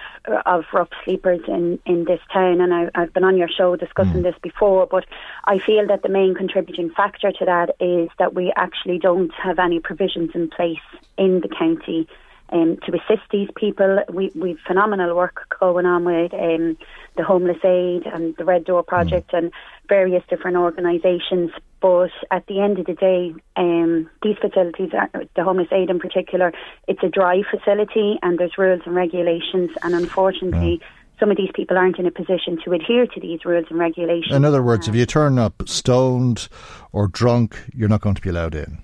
of 0.46 0.64
rough 0.72 0.88
sleepers 1.04 1.38
in, 1.46 1.78
in 1.86 2.06
this 2.06 2.18
town, 2.32 2.60
and 2.60 2.74
I, 2.74 2.90
I've 2.96 3.12
been 3.12 3.22
on 3.22 3.36
your 3.36 3.46
show 3.48 3.76
discussing 3.76 4.14
mm. 4.14 4.22
this 4.24 4.34
before. 4.42 4.88
But 4.88 5.04
I 5.44 5.60
feel 5.60 5.86
that 5.86 6.02
the 6.02 6.08
main 6.08 6.34
contributing 6.34 6.90
factor 6.90 7.30
to 7.30 7.44
that 7.44 7.76
is 7.78 8.08
that 8.18 8.34
we 8.34 8.52
actually 8.56 8.98
don't 8.98 9.32
have 9.40 9.60
any 9.60 9.78
provisions 9.78 10.30
in 10.34 10.50
place 10.50 10.82
in 11.16 11.40
the 11.40 11.48
county 11.48 12.08
um, 12.50 12.78
to 12.84 12.92
assist 12.96 13.28
these 13.30 13.48
people. 13.54 14.02
We 14.12 14.32
we've 14.34 14.58
phenomenal 14.66 15.14
work 15.14 15.54
going 15.60 15.86
on 15.86 16.04
with 16.04 16.34
um, 16.34 16.76
the 17.18 17.24
Homeless 17.24 17.58
Aid 17.64 18.06
and 18.06 18.34
the 18.36 18.44
Red 18.44 18.64
Door 18.64 18.84
Project 18.84 19.32
mm. 19.32 19.38
and 19.38 19.52
various 19.88 20.22
different 20.30 20.56
organisations. 20.56 21.50
But 21.80 22.10
at 22.30 22.46
the 22.46 22.60
end 22.60 22.78
of 22.78 22.86
the 22.86 22.94
day, 22.94 23.34
um, 23.56 24.08
these 24.22 24.36
facilities, 24.40 24.90
are, 24.94 25.10
the 25.36 25.44
Homeless 25.44 25.68
Aid 25.70 25.90
in 25.90 25.98
particular, 25.98 26.52
it's 26.86 27.02
a 27.02 27.08
dry 27.08 27.42
facility 27.50 28.18
and 28.22 28.38
there's 28.38 28.56
rules 28.56 28.82
and 28.86 28.94
regulations. 28.94 29.70
And 29.82 29.94
unfortunately, 29.94 30.80
some 31.20 31.30
of 31.30 31.36
these 31.36 31.50
people 31.54 31.76
aren't 31.76 31.98
in 31.98 32.06
a 32.06 32.10
position 32.10 32.58
to 32.64 32.72
adhere 32.72 33.06
to 33.06 33.20
these 33.20 33.44
rules 33.44 33.66
and 33.68 33.78
regulations. 33.78 34.34
In 34.34 34.44
other 34.44 34.62
words, 34.62 34.88
if 34.88 34.94
you 34.94 35.04
turn 35.04 35.38
up 35.38 35.68
stoned 35.68 36.48
or 36.92 37.08
drunk, 37.08 37.58
you're 37.74 37.88
not 37.88 38.00
going 38.00 38.14
to 38.14 38.22
be 38.22 38.30
allowed 38.30 38.54
in. 38.54 38.78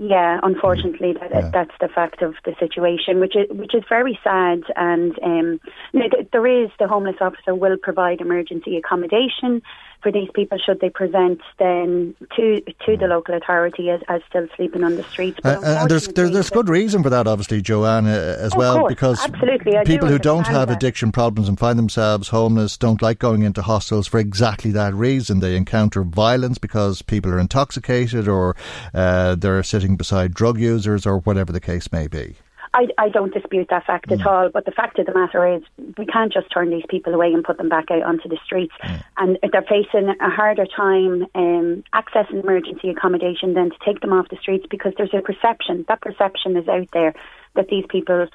Yeah, 0.00 0.38
unfortunately, 0.44 1.14
that, 1.14 1.30
yeah. 1.30 1.50
that's 1.52 1.74
the 1.80 1.88
fact 1.88 2.22
of 2.22 2.34
the 2.44 2.54
situation, 2.60 3.18
which 3.18 3.34
is 3.34 3.48
which 3.50 3.74
is 3.74 3.82
very 3.88 4.16
sad. 4.22 4.62
And 4.76 5.18
um, 5.24 5.60
there 6.32 6.46
is 6.46 6.70
the 6.78 6.86
homeless 6.86 7.16
officer 7.20 7.52
will 7.52 7.76
provide 7.76 8.20
emergency 8.20 8.76
accommodation 8.76 9.60
for 10.02 10.12
these 10.12 10.28
people 10.34 10.58
should 10.58 10.80
they 10.80 10.90
present 10.90 11.40
then 11.58 12.14
to 12.36 12.60
to 12.60 12.96
the 12.96 13.06
local 13.06 13.34
authority 13.34 13.90
as, 13.90 14.00
as 14.08 14.20
still 14.28 14.46
sleeping 14.56 14.84
on 14.84 14.96
the 14.96 15.02
streets. 15.04 15.38
Uh, 15.44 15.60
and 15.62 15.90
there's 15.90 16.08
there, 16.08 16.28
there's 16.28 16.50
good 16.50 16.68
reason 16.68 17.02
for 17.02 17.10
that, 17.10 17.26
obviously, 17.26 17.60
Joanne, 17.60 18.06
uh, 18.06 18.36
as 18.38 18.52
of 18.52 18.58
well, 18.58 18.78
course, 18.80 18.92
because 18.92 19.24
absolutely, 19.24 19.72
people 19.84 20.08
do 20.08 20.14
who 20.14 20.18
don't 20.18 20.46
have 20.46 20.68
that. 20.68 20.76
addiction 20.76 21.12
problems 21.12 21.48
and 21.48 21.58
find 21.58 21.78
themselves 21.78 22.28
homeless 22.28 22.76
don't 22.76 23.02
like 23.02 23.18
going 23.18 23.42
into 23.42 23.62
hostels 23.62 24.06
for 24.06 24.18
exactly 24.18 24.70
that 24.72 24.94
reason. 24.94 25.40
They 25.40 25.56
encounter 25.56 26.02
violence 26.02 26.58
because 26.58 27.02
people 27.02 27.32
are 27.32 27.38
intoxicated 27.38 28.28
or 28.28 28.56
uh, 28.94 29.34
they're 29.34 29.62
sitting 29.62 29.96
beside 29.96 30.34
drug 30.34 30.60
users 30.60 31.06
or 31.06 31.18
whatever 31.20 31.52
the 31.52 31.60
case 31.60 31.90
may 31.92 32.06
be. 32.06 32.36
I, 32.74 32.88
I 32.98 33.08
don't 33.08 33.32
dispute 33.32 33.68
that 33.70 33.86
fact 33.86 34.08
Mm. 34.08 34.20
at 34.20 34.26
all, 34.26 34.48
but 34.48 34.64
the 34.64 34.70
fact 34.70 34.98
of 34.98 35.06
the 35.06 35.14
matter 35.14 35.46
is 35.56 35.62
we 35.96 36.06
can't 36.06 36.32
just 36.32 36.50
turn 36.52 36.70
these 36.70 36.84
people 36.88 37.14
away 37.14 37.32
and 37.32 37.44
put 37.44 37.58
them 37.58 37.68
back 37.68 37.90
out 37.90 38.02
onto 38.02 38.28
the 38.28 38.38
streets. 38.44 38.72
Mm. 38.82 39.02
And 39.18 39.38
they're 39.52 39.62
facing 39.62 40.08
a 40.08 40.30
harder 40.30 40.66
time 40.66 41.26
um, 41.34 41.84
accessing 41.94 42.42
emergency 42.42 42.90
accommodation 42.90 43.54
than 43.54 43.70
to 43.70 43.76
take 43.84 44.00
them 44.00 44.12
off 44.12 44.28
the 44.28 44.36
streets 44.36 44.66
because 44.70 44.92
there's 44.96 45.14
a 45.14 45.20
perception, 45.20 45.84
that 45.88 46.00
perception 46.00 46.56
is 46.56 46.68
out 46.68 46.88
there 46.92 47.14
that 47.56 47.68
these 47.68 47.84
people, 47.88 48.26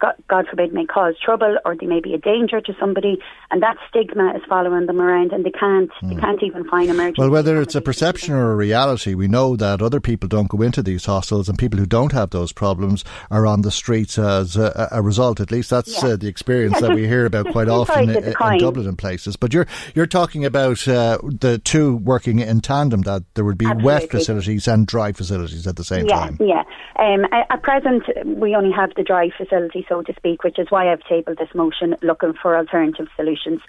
God, 0.00 0.14
God 0.28 0.46
forbid, 0.48 0.72
may 0.72 0.84
cause 0.84 1.14
trouble 1.22 1.56
or 1.64 1.76
they 1.76 1.86
may 1.86 2.00
be 2.00 2.14
a 2.14 2.18
danger 2.18 2.60
to 2.60 2.72
somebody, 2.78 3.18
and 3.50 3.62
that 3.62 3.76
stigma 3.88 4.32
is 4.36 4.42
following 4.48 4.86
them 4.86 5.00
around, 5.00 5.32
and 5.32 5.44
they 5.44 5.50
can't, 5.50 5.90
they 6.02 6.16
can't 6.16 6.42
even 6.42 6.68
find 6.68 6.90
emergency. 6.90 7.16
Mm. 7.16 7.24
Well, 7.24 7.30
whether 7.30 7.60
it's 7.60 7.74
a 7.74 7.80
perception 7.80 8.34
or 8.34 8.52
a 8.52 8.56
reality, 8.56 9.14
we 9.14 9.28
know 9.28 9.56
that 9.56 9.80
other 9.80 10.00
people 10.00 10.28
don't 10.28 10.48
go 10.48 10.62
into 10.62 10.82
these 10.82 11.04
hostels, 11.04 11.48
and 11.48 11.58
people 11.58 11.78
who 11.78 11.86
don't 11.86 12.12
have 12.12 12.30
those 12.30 12.52
problems 12.52 13.04
are 13.30 13.46
on 13.46 13.62
the 13.62 13.70
streets 13.70 14.18
as 14.18 14.56
a, 14.56 14.88
a 14.92 15.02
result. 15.02 15.40
At 15.40 15.50
least 15.50 15.70
that's 15.70 16.02
Yeah. 16.02 16.10
uh, 16.10 16.16
the 16.16 16.28
experience 16.28 16.74
Yeah, 16.74 16.88
that 16.88 16.94
we 16.94 17.06
hear 17.06 17.24
about 17.24 17.46
quite 17.52 17.68
often 17.68 18.10
in, 18.10 18.24
in. 18.24 18.58
Dublin 18.58 18.86
and 18.86 18.98
places. 18.98 19.36
But 19.36 19.52
you're 19.52 19.66
you're 19.94 20.06
talking 20.06 20.44
about 20.44 20.86
uh, 20.88 21.18
the 21.22 21.58
two 21.58 21.96
working 21.96 22.38
in 22.40 22.60
tandem. 22.60 23.02
That 23.02 23.22
there 23.34 23.44
would 23.44 23.58
be 23.58 23.66
wet 23.66 24.10
facilities 24.10 24.68
and 24.68 24.86
dry 24.86 25.12
facilities 25.12 25.66
at 25.66 25.76
the 25.76 25.84
same 25.84 26.06
yeah, 26.06 26.16
time. 26.16 26.38
Yeah, 26.40 26.62
um, 26.98 27.24
at, 27.32 27.62
present, 27.62 28.04
we 28.24 28.54
only 28.54 28.72
have 28.72 28.90
the 28.96 29.02
dry 29.02 29.30
facility, 29.36 29.84
so 29.88 30.02
to 30.02 30.14
speak, 30.16 30.44
which 30.44 30.58
is 30.58 30.66
why 30.70 30.90
I've 30.90 31.02
tabled 31.08 31.38
this 31.38 31.54
motion 31.54 31.96
looking 32.02 32.34
for 32.40 32.56
alternative 32.56 33.08
solutions. 33.16 33.60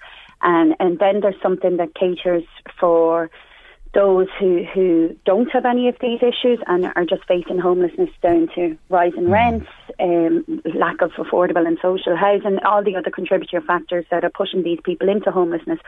And, 0.42 0.74
and 0.78 0.98
then 0.98 1.20
there's 1.20 1.40
something 1.42 1.76
that 1.78 1.94
caters 1.94 2.44
for 2.78 3.30
those 3.94 4.28
who, 4.38 4.64
who 4.74 5.16
don't 5.24 5.50
have 5.50 5.64
any 5.64 5.88
of 5.88 5.96
these 6.00 6.20
issues 6.22 6.58
and 6.66 6.92
are 6.94 7.04
just 7.04 7.24
facing 7.26 7.58
homelessness 7.58 8.10
down 8.22 8.48
to 8.54 8.76
rising 8.88 9.30
rents, 9.30 9.66
um, 9.98 10.44
lack 10.74 11.00
of 11.00 11.10
affordable 11.12 11.66
and 11.66 11.78
social 11.80 12.16
housing, 12.16 12.58
all 12.64 12.84
the 12.84 12.96
other 12.96 13.10
contributory 13.10 13.62
factors 13.62 14.04
that 14.10 14.24
are 14.24 14.30
pushing 14.30 14.62
these 14.62 14.78
people 14.84 15.08
into 15.08 15.30
homelessness. 15.30 15.78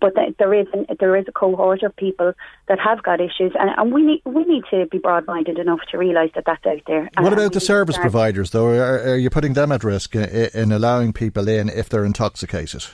But 0.00 0.14
there 0.38 0.54
is 0.54 0.66
an, 0.72 0.86
there 0.98 1.16
is 1.16 1.26
a 1.28 1.32
cohort 1.32 1.82
of 1.82 1.94
people 1.96 2.32
that 2.68 2.78
have 2.80 3.02
got 3.02 3.20
issues, 3.20 3.52
and, 3.58 3.70
and 3.76 3.92
we 3.92 4.02
need 4.02 4.22
we 4.24 4.44
need 4.44 4.64
to 4.70 4.86
be 4.86 4.98
broad-minded 4.98 5.58
enough 5.58 5.80
to 5.90 5.98
realise 5.98 6.30
that 6.34 6.44
that's 6.46 6.64
out 6.66 6.82
there. 6.86 7.10
What 7.18 7.32
about 7.32 7.52
the 7.52 7.60
service 7.60 7.98
providers, 7.98 8.50
though? 8.50 8.68
Are, 8.68 9.12
are 9.12 9.16
you 9.16 9.30
putting 9.30 9.52
them 9.52 9.70
at 9.72 9.84
risk 9.84 10.14
in, 10.14 10.50
in 10.54 10.72
allowing 10.72 11.12
people 11.12 11.48
in 11.48 11.68
if 11.68 11.88
they're 11.88 12.04
intoxicated? 12.04 12.86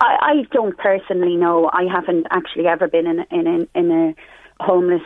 I, 0.00 0.16
I 0.20 0.34
don't 0.52 0.76
personally 0.76 1.36
know. 1.36 1.70
I 1.72 1.84
haven't 1.90 2.26
actually 2.30 2.66
ever 2.66 2.88
been 2.88 3.06
in 3.06 3.24
in 3.30 3.46
in, 3.46 3.68
in 3.74 3.90
a 3.90 4.64
homeless 4.64 5.02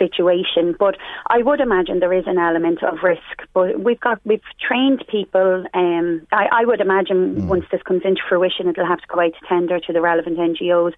situation, 0.00 0.74
but 0.78 0.96
I 1.26 1.42
would 1.42 1.60
imagine 1.60 2.00
there 2.00 2.12
is 2.12 2.24
an 2.26 2.38
element 2.38 2.82
of 2.82 2.98
risk. 3.02 3.20
But 3.52 3.80
we've 3.80 4.00
got 4.00 4.20
we've 4.24 4.42
trained 4.66 5.04
people. 5.08 5.64
Um, 5.74 6.26
I, 6.32 6.46
I 6.52 6.64
would 6.64 6.80
imagine 6.80 7.46
once 7.46 7.64
this 7.70 7.82
comes 7.82 8.02
into 8.04 8.20
fruition, 8.28 8.68
it'll 8.68 8.86
have 8.86 9.00
to 9.00 9.06
go 9.06 9.20
out 9.20 9.32
to 9.32 9.46
tender 9.48 9.78
to 9.78 9.92
the 9.92 10.00
relevant 10.00 10.38
NGOs. 10.38 10.94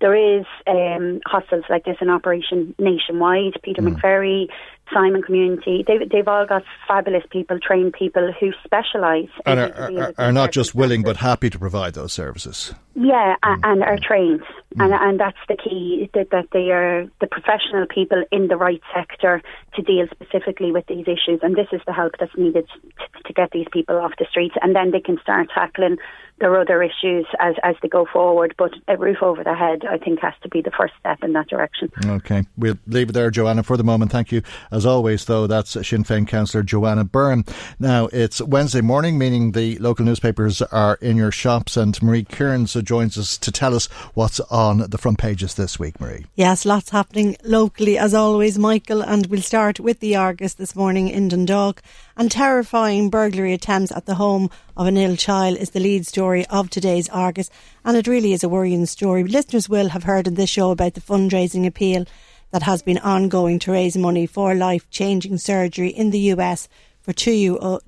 There 0.00 0.14
is 0.14 0.46
um, 0.66 1.20
hostels 1.26 1.64
like 1.68 1.84
this 1.84 1.96
in 2.00 2.08
operation 2.08 2.74
nationwide. 2.78 3.60
Peter 3.62 3.82
McVerry, 3.82 4.48
Simon 4.92 5.22
Community. 5.22 5.84
They, 5.86 5.98
they've 6.10 6.28
all 6.28 6.46
got 6.46 6.62
fabulous 6.86 7.24
people, 7.30 7.58
trained 7.58 7.94
people 7.94 8.32
who 8.38 8.52
specialise 8.64 9.30
And 9.46 9.60
are, 9.60 9.72
how 9.72 9.86
to 9.86 9.92
deal 9.92 10.02
are, 10.02 10.14
are 10.18 10.32
not 10.32 10.52
just 10.52 10.74
willing 10.74 11.02
but 11.02 11.16
happy 11.18 11.50
to 11.50 11.58
provide 11.58 11.94
those 11.94 12.12
services. 12.12 12.74
Yeah, 12.94 13.36
Mm. 13.44 13.60
and 13.64 13.82
are 13.82 13.98
trained, 13.98 14.42
and 14.78 14.92
and 14.92 15.20
that's 15.20 15.38
the 15.48 15.56
key 15.56 16.08
that 16.14 16.30
that 16.30 16.46
they 16.52 16.70
are 16.70 17.06
the 17.20 17.26
professional 17.26 17.86
people 17.86 18.24
in 18.30 18.48
the 18.48 18.56
right 18.56 18.80
sector 18.94 19.42
to 19.74 19.82
deal 19.82 20.06
specifically 20.10 20.72
with 20.72 20.86
these 20.86 21.06
issues, 21.06 21.40
and 21.42 21.56
this 21.56 21.68
is 21.72 21.80
the 21.86 21.92
help 21.92 22.14
that's 22.18 22.36
needed 22.36 22.66
to, 22.68 23.22
to 23.24 23.32
get 23.32 23.50
these 23.50 23.66
people 23.72 23.96
off 23.96 24.12
the 24.18 24.26
streets, 24.30 24.54
and 24.62 24.74
then 24.74 24.90
they 24.92 25.00
can 25.00 25.18
start 25.20 25.48
tackling 25.54 25.98
their 26.38 26.58
other 26.60 26.82
issues 26.82 27.26
as 27.38 27.54
as 27.62 27.76
they 27.82 27.88
go 27.88 28.06
forward. 28.12 28.54
But 28.58 28.72
a 28.88 28.96
roof 28.96 29.18
over 29.22 29.44
their 29.44 29.54
head, 29.54 29.84
I 29.88 29.98
think, 29.98 30.20
has 30.20 30.34
to 30.42 30.48
be 30.48 30.60
the 30.60 30.70
first 30.70 30.94
step 30.98 31.22
in 31.22 31.32
that 31.32 31.48
direction. 31.48 31.90
Okay, 32.04 32.44
we'll 32.56 32.78
leave 32.86 33.10
it 33.10 33.12
there, 33.12 33.30
Joanna, 33.30 33.62
for 33.62 33.76
the 33.76 33.84
moment. 33.84 34.12
Thank 34.12 34.32
you. 34.32 34.42
As 34.70 34.86
always, 34.86 35.24
though, 35.24 35.46
that's 35.46 35.70
Sinn 35.70 36.04
Féin 36.04 36.26
councillor 36.26 36.62
Joanna 36.62 37.04
Byrne. 37.04 37.44
Now, 37.78 38.06
it's 38.12 38.40
Wednesday 38.40 38.80
morning, 38.80 39.18
meaning 39.18 39.52
the 39.52 39.78
local 39.78 40.04
newspapers 40.04 40.62
are 40.62 40.96
in 41.00 41.16
your 41.16 41.32
shops, 41.32 41.76
and 41.76 42.00
Marie 42.02 42.24
Kearns 42.24 42.74
joins 42.74 43.16
us 43.16 43.38
to 43.38 43.52
tell 43.52 43.74
us 43.74 43.86
what's 44.14 44.40
on 44.40 44.90
the 44.90 44.98
front 44.98 45.18
pages 45.18 45.54
this 45.54 45.78
week, 45.78 46.00
Marie. 46.00 46.26
Yes, 46.34 46.64
lots 46.64 46.90
happening 46.90 47.36
locally 47.44 47.96
as 47.98 48.14
always, 48.14 48.58
Michael, 48.58 49.02
and 49.02 49.26
we'll 49.26 49.42
start 49.42 49.80
with 49.80 50.00
the 50.00 50.16
Argus 50.16 50.54
this 50.54 50.74
morning 50.74 51.08
in 51.08 51.28
Dundalk. 51.28 51.82
And 52.16 52.30
terrifying 52.30 53.10
burglary 53.10 53.52
attempts 53.52 53.90
at 53.90 54.06
the 54.06 54.14
home 54.14 54.48
of 54.76 54.86
an 54.86 54.96
ill 54.96 55.16
child 55.16 55.58
is 55.58 55.70
the 55.70 55.80
lead 55.80 56.06
story 56.06 56.46
of 56.46 56.70
today's 56.70 57.08
Argus, 57.08 57.50
and 57.84 57.96
it 57.96 58.06
really 58.06 58.32
is 58.32 58.44
a 58.44 58.48
worrying 58.48 58.86
story. 58.86 59.24
Listeners 59.24 59.68
will 59.68 59.88
have 59.88 60.04
heard 60.04 60.28
in 60.28 60.34
this 60.34 60.48
show 60.48 60.70
about 60.70 60.94
the 60.94 61.00
fundraising 61.00 61.66
appeal 61.66 62.04
that 62.52 62.62
has 62.62 62.82
been 62.82 62.98
ongoing 62.98 63.58
to 63.58 63.72
raise 63.72 63.96
money 63.96 64.26
for 64.26 64.54
life 64.54 64.88
changing 64.90 65.38
surgery 65.38 65.88
in 65.88 66.10
the 66.10 66.20
US 66.34 66.68
for 67.02 67.12
two 67.12 67.58
uh, 67.60 67.80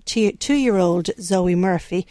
year 0.48 0.76
old 0.76 1.08
Zoe 1.20 1.54
Murphy. 1.54 2.04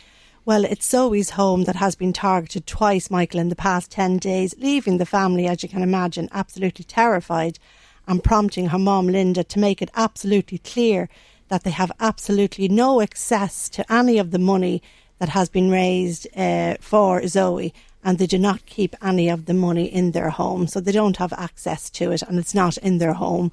Well, 0.46 0.64
it's 0.64 0.88
Zoe's 0.88 1.32
home 1.32 1.66
that 1.66 1.76
has 1.76 1.96
been 1.96 2.14
targeted 2.14 2.66
twice, 2.66 3.12
Michael, 3.12 3.42
in 3.42 3.50
the 3.50 3.58
past 3.58 3.92
10 3.92 4.20
days, 4.20 4.56
leaving 4.58 5.00
the 5.00 5.06
family, 5.06 5.48
as 5.48 5.64
you 5.64 5.70
can 5.70 5.82
imagine, 5.82 6.30
absolutely 6.32 6.86
terrified 6.86 7.60
and 8.08 8.24
prompting 8.24 8.68
her 8.68 8.80
mom, 8.80 9.08
Linda, 9.08 9.44
to 9.44 9.60
make 9.60 9.82
it 9.82 9.90
absolutely 9.96 10.60
clear 10.60 11.10
that 11.48 11.64
they 11.64 11.72
have 11.72 11.92
absolutely 12.00 12.68
no 12.68 13.02
access 13.02 13.70
to 13.70 13.94
any 13.94 14.18
of 14.18 14.32
the 14.32 14.40
money 14.40 14.82
that 15.20 15.30
has 15.30 15.50
been 15.50 15.72
raised 15.72 16.28
uh, 16.36 16.76
for 16.80 17.26
Zoe 17.28 17.74
and 18.04 18.18
they 18.18 18.28
do 18.28 18.38
not 18.38 18.66
keep 18.66 18.96
any 19.02 19.30
of 19.30 19.46
the 19.46 19.54
money 19.54 19.86
in 19.86 20.12
their 20.12 20.30
home. 20.30 20.68
So 20.68 20.80
they 20.80 20.92
don't 20.92 21.18
have 21.18 21.34
access 21.34 21.90
to 21.92 22.12
it 22.12 22.22
and 22.22 22.38
it's 22.38 22.54
not 22.54 22.78
in 22.78 23.00
their 23.00 23.14
home. 23.14 23.52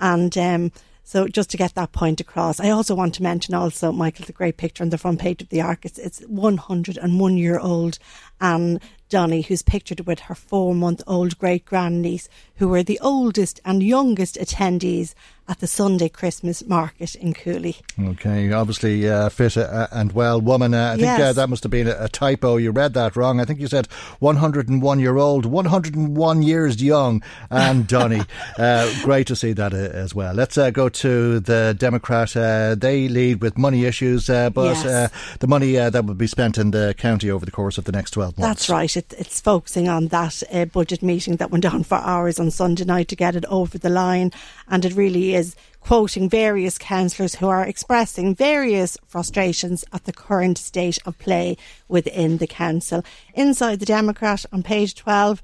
And 0.00 0.36
um, 0.36 0.72
so 1.04 1.28
just 1.28 1.50
to 1.50 1.56
get 1.56 1.74
that 1.74 1.92
point 1.92 2.20
across, 2.20 2.58
I 2.58 2.70
also 2.70 2.94
want 2.94 3.14
to 3.14 3.22
mention 3.22 3.54
also, 3.54 3.92
Michael, 3.92 4.24
the 4.24 4.32
great 4.32 4.56
picture 4.56 4.82
on 4.82 4.90
the 4.90 4.98
front 4.98 5.20
page 5.20 5.42
of 5.42 5.50
the 5.50 5.60
Argus. 5.60 5.98
It's 5.98 6.20
it's 6.20 6.28
101 6.28 7.36
year 7.36 7.58
old 7.58 7.98
Anne 8.40 8.80
Donny, 9.14 9.42
who's 9.42 9.62
pictured 9.62 10.00
with 10.08 10.18
her 10.26 10.34
four 10.34 10.74
month 10.74 11.00
old 11.06 11.38
great 11.38 11.64
grandniece, 11.64 12.28
who 12.56 12.66
were 12.66 12.82
the 12.82 12.98
oldest 13.00 13.60
and 13.64 13.80
youngest 13.80 14.34
attendees 14.34 15.14
at 15.46 15.60
the 15.60 15.66
Sunday 15.68 16.08
Christmas 16.08 16.64
market 16.66 17.14
in 17.14 17.32
Cooley. 17.34 17.76
Okay, 18.02 18.50
obviously 18.50 19.08
uh, 19.08 19.28
fit 19.28 19.56
uh, 19.58 19.86
and 19.92 20.10
well 20.12 20.40
woman. 20.40 20.74
Uh, 20.74 20.88
I 20.88 20.96
think 20.96 21.02
Yes. 21.02 21.20
uh, 21.20 21.32
that 21.34 21.48
must 21.50 21.62
have 21.62 21.70
been 21.70 21.86
a, 21.86 21.96
a 22.00 22.08
typo. 22.08 22.56
You 22.56 22.70
read 22.72 22.94
that 22.94 23.14
wrong. 23.14 23.40
I 23.40 23.44
think 23.44 23.60
you 23.60 23.66
said 23.68 23.86
101 24.20 24.98
year 25.00 25.16
old, 25.16 25.44
101 25.46 26.42
years 26.42 26.82
young, 26.82 27.22
and 27.50 27.86
Donny. 27.94 28.22
uh, 28.58 28.90
great 29.02 29.26
to 29.28 29.36
see 29.36 29.52
that 29.52 29.72
uh, 29.74 29.76
as 29.76 30.14
well. 30.14 30.34
Let's 30.34 30.56
uh, 30.58 30.70
go 30.70 30.88
to 30.88 31.40
the 31.40 31.76
Democrat. 31.78 32.34
Uh, 32.36 32.74
they 32.74 33.08
lead 33.08 33.42
with 33.42 33.58
money 33.58 33.84
issues, 33.84 34.28
uh, 34.30 34.50
but 34.50 34.64
Yes. 34.76 34.84
uh, 34.86 35.08
the 35.40 35.46
money 35.46 35.76
uh, 35.78 35.90
that 35.90 36.04
will 36.06 36.14
be 36.14 36.26
spent 36.26 36.56
in 36.58 36.70
the 36.70 36.94
county 36.96 37.30
over 37.30 37.44
the 37.44 37.52
course 37.52 37.76
of 37.76 37.84
the 37.84 37.92
next 37.92 38.12
12 38.12 38.38
months. 38.38 38.48
That's 38.48 38.70
right. 38.70 38.96
It, 38.96 39.03
it's 39.12 39.40
focusing 39.40 39.88
on 39.88 40.08
that 40.08 40.42
uh, 40.52 40.64
budget 40.64 41.02
meeting 41.02 41.36
that 41.36 41.50
went 41.50 41.64
on 41.64 41.82
for 41.82 41.96
hours 41.96 42.40
on 42.40 42.50
Sunday 42.50 42.84
night 42.84 43.08
to 43.08 43.16
get 43.16 43.36
it 43.36 43.44
over 43.46 43.78
the 43.78 43.90
line. 43.90 44.32
And 44.68 44.84
it 44.84 44.94
really 44.94 45.34
is 45.34 45.56
quoting 45.80 46.28
various 46.28 46.78
councillors 46.78 47.36
who 47.36 47.48
are 47.48 47.64
expressing 47.64 48.34
various 48.34 48.96
frustrations 49.06 49.84
at 49.92 50.04
the 50.04 50.12
current 50.12 50.56
state 50.56 50.98
of 51.04 51.18
play 51.18 51.56
within 51.88 52.38
the 52.38 52.46
council. 52.46 53.04
Inside 53.34 53.80
the 53.80 53.86
Democrat 53.86 54.46
on 54.52 54.62
page 54.62 54.94
12, 54.94 55.42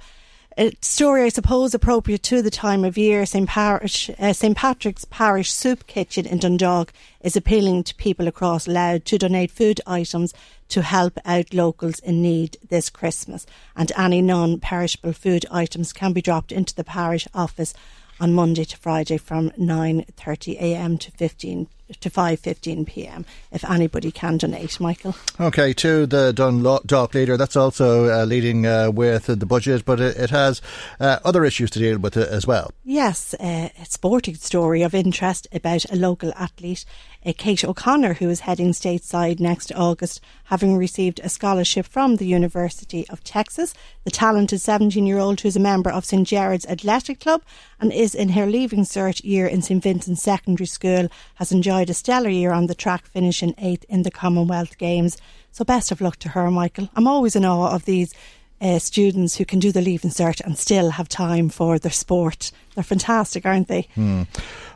a 0.58 0.72
story, 0.80 1.22
I 1.24 1.28
suppose, 1.28 1.74
appropriate 1.74 2.22
to 2.24 2.42
the 2.42 2.50
time 2.50 2.84
of 2.84 2.98
year. 2.98 3.24
St. 3.24 3.48
Parish, 3.48 4.10
uh, 4.18 4.32
St. 4.32 4.56
Patrick's 4.56 5.04
Parish 5.04 5.52
Soup 5.52 5.86
Kitchen 5.86 6.26
in 6.26 6.38
Dundalk 6.38 6.92
is 7.20 7.36
appealing 7.36 7.84
to 7.84 7.94
people 7.94 8.26
across 8.26 8.66
Louth 8.66 9.04
to 9.04 9.18
donate 9.18 9.50
food 9.50 9.80
items 9.86 10.34
to 10.68 10.82
help 10.82 11.18
out 11.24 11.54
locals 11.54 11.98
in 12.00 12.22
need 12.22 12.56
this 12.68 12.90
Christmas. 12.90 13.46
And 13.76 13.92
any 13.96 14.22
non-perishable 14.22 15.12
food 15.12 15.46
items 15.50 15.92
can 15.92 16.12
be 16.12 16.22
dropped 16.22 16.52
into 16.52 16.74
the 16.74 16.84
parish 16.84 17.26
office 17.32 17.72
on 18.20 18.34
Monday 18.34 18.64
to 18.64 18.76
Friday 18.76 19.18
from 19.18 19.50
9.30am 19.50 20.98
to 21.00 21.10
15 21.12 21.68
to 22.00 22.11
5.15 22.11 22.87
p.m. 22.87 23.24
if 23.53 23.64
anybody 23.64 24.11
can 24.11 24.37
donate, 24.37 24.79
Michael. 24.81 25.14
Okay, 25.38 25.72
to 25.74 26.07
the 26.07 26.33
Dundalk 26.33 27.14
leader, 27.14 27.37
that's 27.37 27.57
also 27.57 28.09
uh, 28.09 28.24
leading 28.24 28.66
uh, 28.66 28.90
with 28.90 29.26
the 29.26 29.46
budget, 29.46 29.85
but 29.85 30.00
it, 30.00 30.16
it 30.16 30.31
has 30.31 30.62
uh, 30.98 31.18
other 31.24 31.44
issues 31.44 31.70
to 31.70 31.79
deal 31.79 31.98
with 31.98 32.16
uh, 32.16 32.20
as 32.20 32.46
well. 32.46 32.72
Yes, 32.85 33.35
uh, 33.35 33.68
a 33.81 33.85
sporting 33.85 34.35
story 34.37 34.83
of 34.83 34.94
interest 34.94 35.46
about 35.53 35.85
a 35.90 35.96
local 35.96 36.33
athlete 36.37 36.85
uh, 37.24 37.33
Kate 37.37 37.64
O'Connor, 37.64 38.14
who 38.14 38.28
is 38.28 38.40
heading 38.40 38.72
stateside 38.72 39.40
next 39.40 39.72
August, 39.72 40.20
having 40.44 40.76
received 40.76 41.20
a 41.20 41.28
scholarship 41.28 41.87
from 41.87 42.16
the 42.16 42.26
University 42.26 43.09
of 43.09 43.22
Texas. 43.24 43.74
The 44.04 44.11
talented 44.11 44.61
17 44.61 45.06
year 45.06 45.18
old, 45.18 45.40
who 45.40 45.48
is 45.48 45.56
a 45.56 45.61
member 45.61 45.90
of 45.90 46.04
St 46.04 46.26
Gerard's 46.26 46.66
Athletic 46.66 47.20
Club 47.20 47.42
and 47.80 47.92
is 47.92 48.14
in 48.14 48.30
her 48.30 48.46
leaving 48.46 48.85
cert 48.85 49.22
year 49.24 49.46
in 49.46 49.62
St 49.62 49.83
Vincent's 49.83 50.22
Secondary 50.22 50.66
School, 50.66 51.09
has 51.35 51.52
enjoyed 51.52 51.90
a 51.90 51.94
stellar 51.94 52.30
year 52.30 52.52
on 52.52 52.66
the 52.66 52.74
track, 52.74 53.06
finishing 53.06 53.54
eighth 53.59 53.85
in 53.88 54.02
the 54.02 54.11
Commonwealth 54.11 54.78
Games. 54.78 55.18
So, 55.52 55.64
best 55.64 55.90
of 55.90 56.00
luck 56.00 56.16
to 56.18 56.30
her, 56.30 56.50
Michael. 56.50 56.88
I'm 56.94 57.09
always 57.09 57.35
in 57.35 57.44
awe 57.44 57.74
of 57.74 57.85
these 57.85 58.14
uh, 58.60 58.78
students 58.78 59.36
who 59.36 59.44
can 59.44 59.58
do 59.58 59.72
the 59.72 59.80
leaving 59.80 60.10
cert 60.10 60.40
and 60.40 60.58
still 60.58 60.90
have 60.90 61.08
time 61.08 61.48
for 61.48 61.78
their 61.78 61.92
sport. 61.92 62.52
They're 62.74 62.84
fantastic, 62.84 63.46
aren't 63.46 63.68
they? 63.68 63.88
Hmm. 63.94 64.22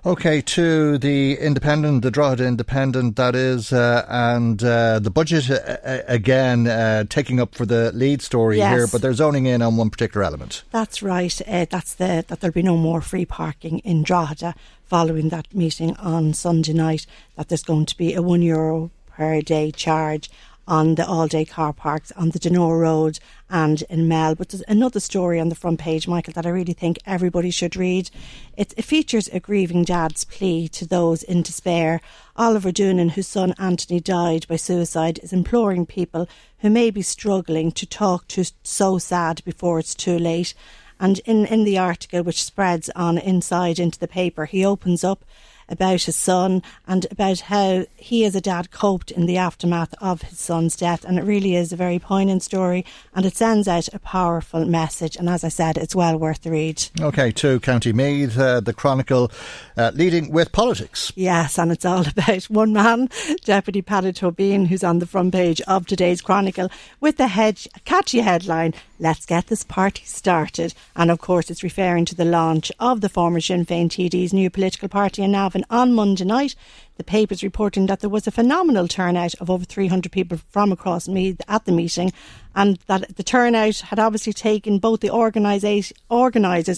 Okay, 0.07 0.41
to 0.43 0.99
the 0.99 1.39
Independent, 1.39 2.03
the 2.03 2.11
Drogheda 2.11 2.47
Independent, 2.47 3.17
that 3.17 3.35
is, 3.35 3.73
uh, 3.73 4.05
and 4.09 4.63
uh, 4.63 4.99
the 4.99 5.11
budget 5.11 5.51
uh, 5.51 5.55
uh 5.55 6.03
again 6.07 6.67
uh, 6.67 7.05
taking 7.09 7.41
up 7.41 7.55
for 7.55 7.65
the 7.65 7.91
lead 7.93 8.21
story 8.21 8.59
yes. 8.59 8.75
here, 8.75 8.87
but 8.87 9.01
they're 9.01 9.15
zoning 9.15 9.47
in 9.47 9.63
on 9.63 9.77
one 9.77 9.91
particular 9.91 10.25
element. 10.25 10.63
That's 10.71 11.03
right. 11.03 11.41
Uh, 11.47 11.67
that's 11.71 11.95
the 11.95 12.25
that 12.29 12.41
there'll 12.41 12.53
be 12.53 12.63
no 12.63 12.77
more 12.77 13.01
free 13.01 13.25
parking 13.25 13.79
in 13.79 14.03
Drogheda 14.03 14.55
following 14.85 15.31
that 15.31 15.55
meeting 15.55 15.97
on 15.97 16.35
Sunday 16.35 16.75
night. 16.75 17.07
That 17.37 17.49
there's 17.49 17.63
going 17.63 17.87
to 17.87 17.97
be 17.97 18.13
a 18.13 18.21
one 18.21 18.43
euro 18.43 18.91
per 19.17 19.41
day 19.41 19.71
charge 19.71 20.29
on 20.67 20.95
the 20.95 21.07
all 21.07 21.29
day 21.29 21.45
car 21.45 21.73
parks 21.73 22.13
on 22.13 22.31
the 22.31 22.39
Donore 22.39 22.79
Road 22.79 23.19
and 23.51 23.83
in 23.89 24.09
Mell. 24.09 24.35
But 24.35 24.49
there's 24.49 24.63
another 24.69 25.01
story 25.01 25.39
on 25.39 25.49
the 25.49 25.55
front 25.55 25.81
page, 25.81 26.09
Michael, 26.09 26.33
that 26.35 26.47
I 26.47 26.51
really 26.51 26.73
think 26.73 26.99
everybody 27.07 27.51
should 27.51 27.77
read. 27.77 28.11
It, 28.57 28.75
it 28.77 28.85
features 28.85 29.29
a 29.29 29.41
grieving 29.41 29.85
dad's 29.85 30.25
plea 30.25 30.69
to 30.69 30.87
those 30.87 31.23
in 31.23 31.43
despair. 31.43 32.01
Oliver 32.37 32.73
Doonan, 32.73 33.13
whose 33.13 33.29
son 33.29 33.55
Anthony 33.59 34.01
died 34.01 34.47
by 34.49 34.57
suicide, 34.57 35.21
is 35.23 35.33
imploring 35.33 35.87
people 35.87 36.29
who 36.59 36.71
may 36.71 36.91
be 36.91 37.03
struggling 37.03 37.71
to 37.73 37.87
talk 37.87 38.27
to 38.29 38.45
so 38.63 38.99
sad 38.99 39.45
before 39.45 39.79
it's 39.79 39.95
too 39.95 40.19
late. 40.19 40.55
And 41.01 41.19
in, 41.21 41.45
in 41.47 41.65
the 41.65 41.79
article, 41.79 42.23
which 42.23 42.45
spreads 42.45 42.89
on 42.91 43.19
inside 43.19 43.79
into 43.79 43.99
the 43.99 44.09
paper, 44.09 44.47
he 44.47 44.65
opens 44.65 45.05
up 45.05 45.25
about 45.69 46.03
his 46.03 46.17
son 46.17 46.63
and 46.87 47.07
about 47.11 47.41
how 47.41 47.87
he 47.97 48.25
as 48.25 48.35
a 48.35 48.41
dad 48.41 48.71
coped 48.71 49.11
in 49.11 49.27
the 49.27 49.37
aftermath 49.37 49.95
of 50.01 50.23
his 50.23 50.39
son's 50.39 50.77
death. 50.77 51.05
And 51.05 51.19
it 51.19 51.25
really 51.25 51.57
is 51.57 51.73
a 51.73 51.77
very 51.77 51.99
poignant 51.99 52.43
story 52.43 52.85
and 53.15 53.25
it 53.25 53.37
sends 53.37 53.69
out 53.69 53.89
a 53.93 53.99
powerful 53.99 54.65
message. 54.65 55.17
And 55.17 55.29
as 55.29 55.45
I 55.45 55.49
said, 55.49 55.77
it's 55.77 55.95
well 55.95 56.19
worth 56.19 56.43
the 56.43 56.51
read. 56.51 56.85
Okay, 57.01 57.31
to 57.33 57.61
County 57.61 57.93
Meath, 57.93 58.39
uh, 58.39 58.61
the 58.61 58.73
Chronicle 58.73 59.31
uh, 59.77 59.93
leading 59.95 60.31
with 60.31 60.53
politics. 60.53 61.13
Yes, 61.15 61.59
and 61.59 61.73
it's 61.73 61.85
all 61.85 62.07
about 62.17 62.45
one 62.45 62.73
man, 62.73 63.09
Deputy 63.45 63.83
Peadar 63.83 64.13
Tóibín, 64.13 64.67
who's 64.67 64.85
on 64.85 64.99
the 64.99 65.07
front 65.07 65.33
page 65.33 65.61
of 65.63 65.87
today's 65.87 66.23
Chronicle 66.23 66.71
with 67.01 67.17
the 67.17 67.29
head, 67.29 67.61
catchy 67.85 68.21
headline, 68.21 68.75
Let's 69.01 69.27
Get 69.27 69.49
This 69.49 69.65
Party 69.65 70.05
Started. 70.05 70.73
And 70.95 71.11
of 71.11 71.19
course, 71.19 71.51
it's 71.51 71.65
referring 71.65 72.05
to 72.07 72.15
the 72.15 72.25
launch 72.25 72.71
of 72.79 73.01
the 73.01 73.09
former 73.09 73.41
Sinn 73.41 73.67
Féin 73.67 73.89
TD's 73.89 74.33
new 74.33 74.51
political 74.51 74.89
party 74.89 75.23
in 75.23 75.33
Navan 75.33 75.65
on 75.69 75.93
Monday 75.93 76.25
night. 76.25 76.55
The 76.97 77.03
paper's 77.03 77.43
reporting 77.43 77.87
that 77.87 77.99
there 78.01 78.09
was 78.09 78.29
a 78.29 78.31
phenomenal 78.31 78.87
turnout 78.87 79.35
of 79.41 79.51
over 79.51 79.65
300 79.65 80.13
people 80.13 80.39
from 80.49 80.71
across 80.71 81.09
Meath 81.09 81.41
at 81.49 81.65
the 81.65 81.73
meeting, 81.73 82.13
and 82.55 82.79
that 82.87 83.17
the 83.17 83.25
turnout 83.25 83.81
had 83.81 83.99
obviously 83.99 84.33
taken 84.33 84.79
both 84.79 85.01
the 85.01 85.11
organisers 85.11 85.93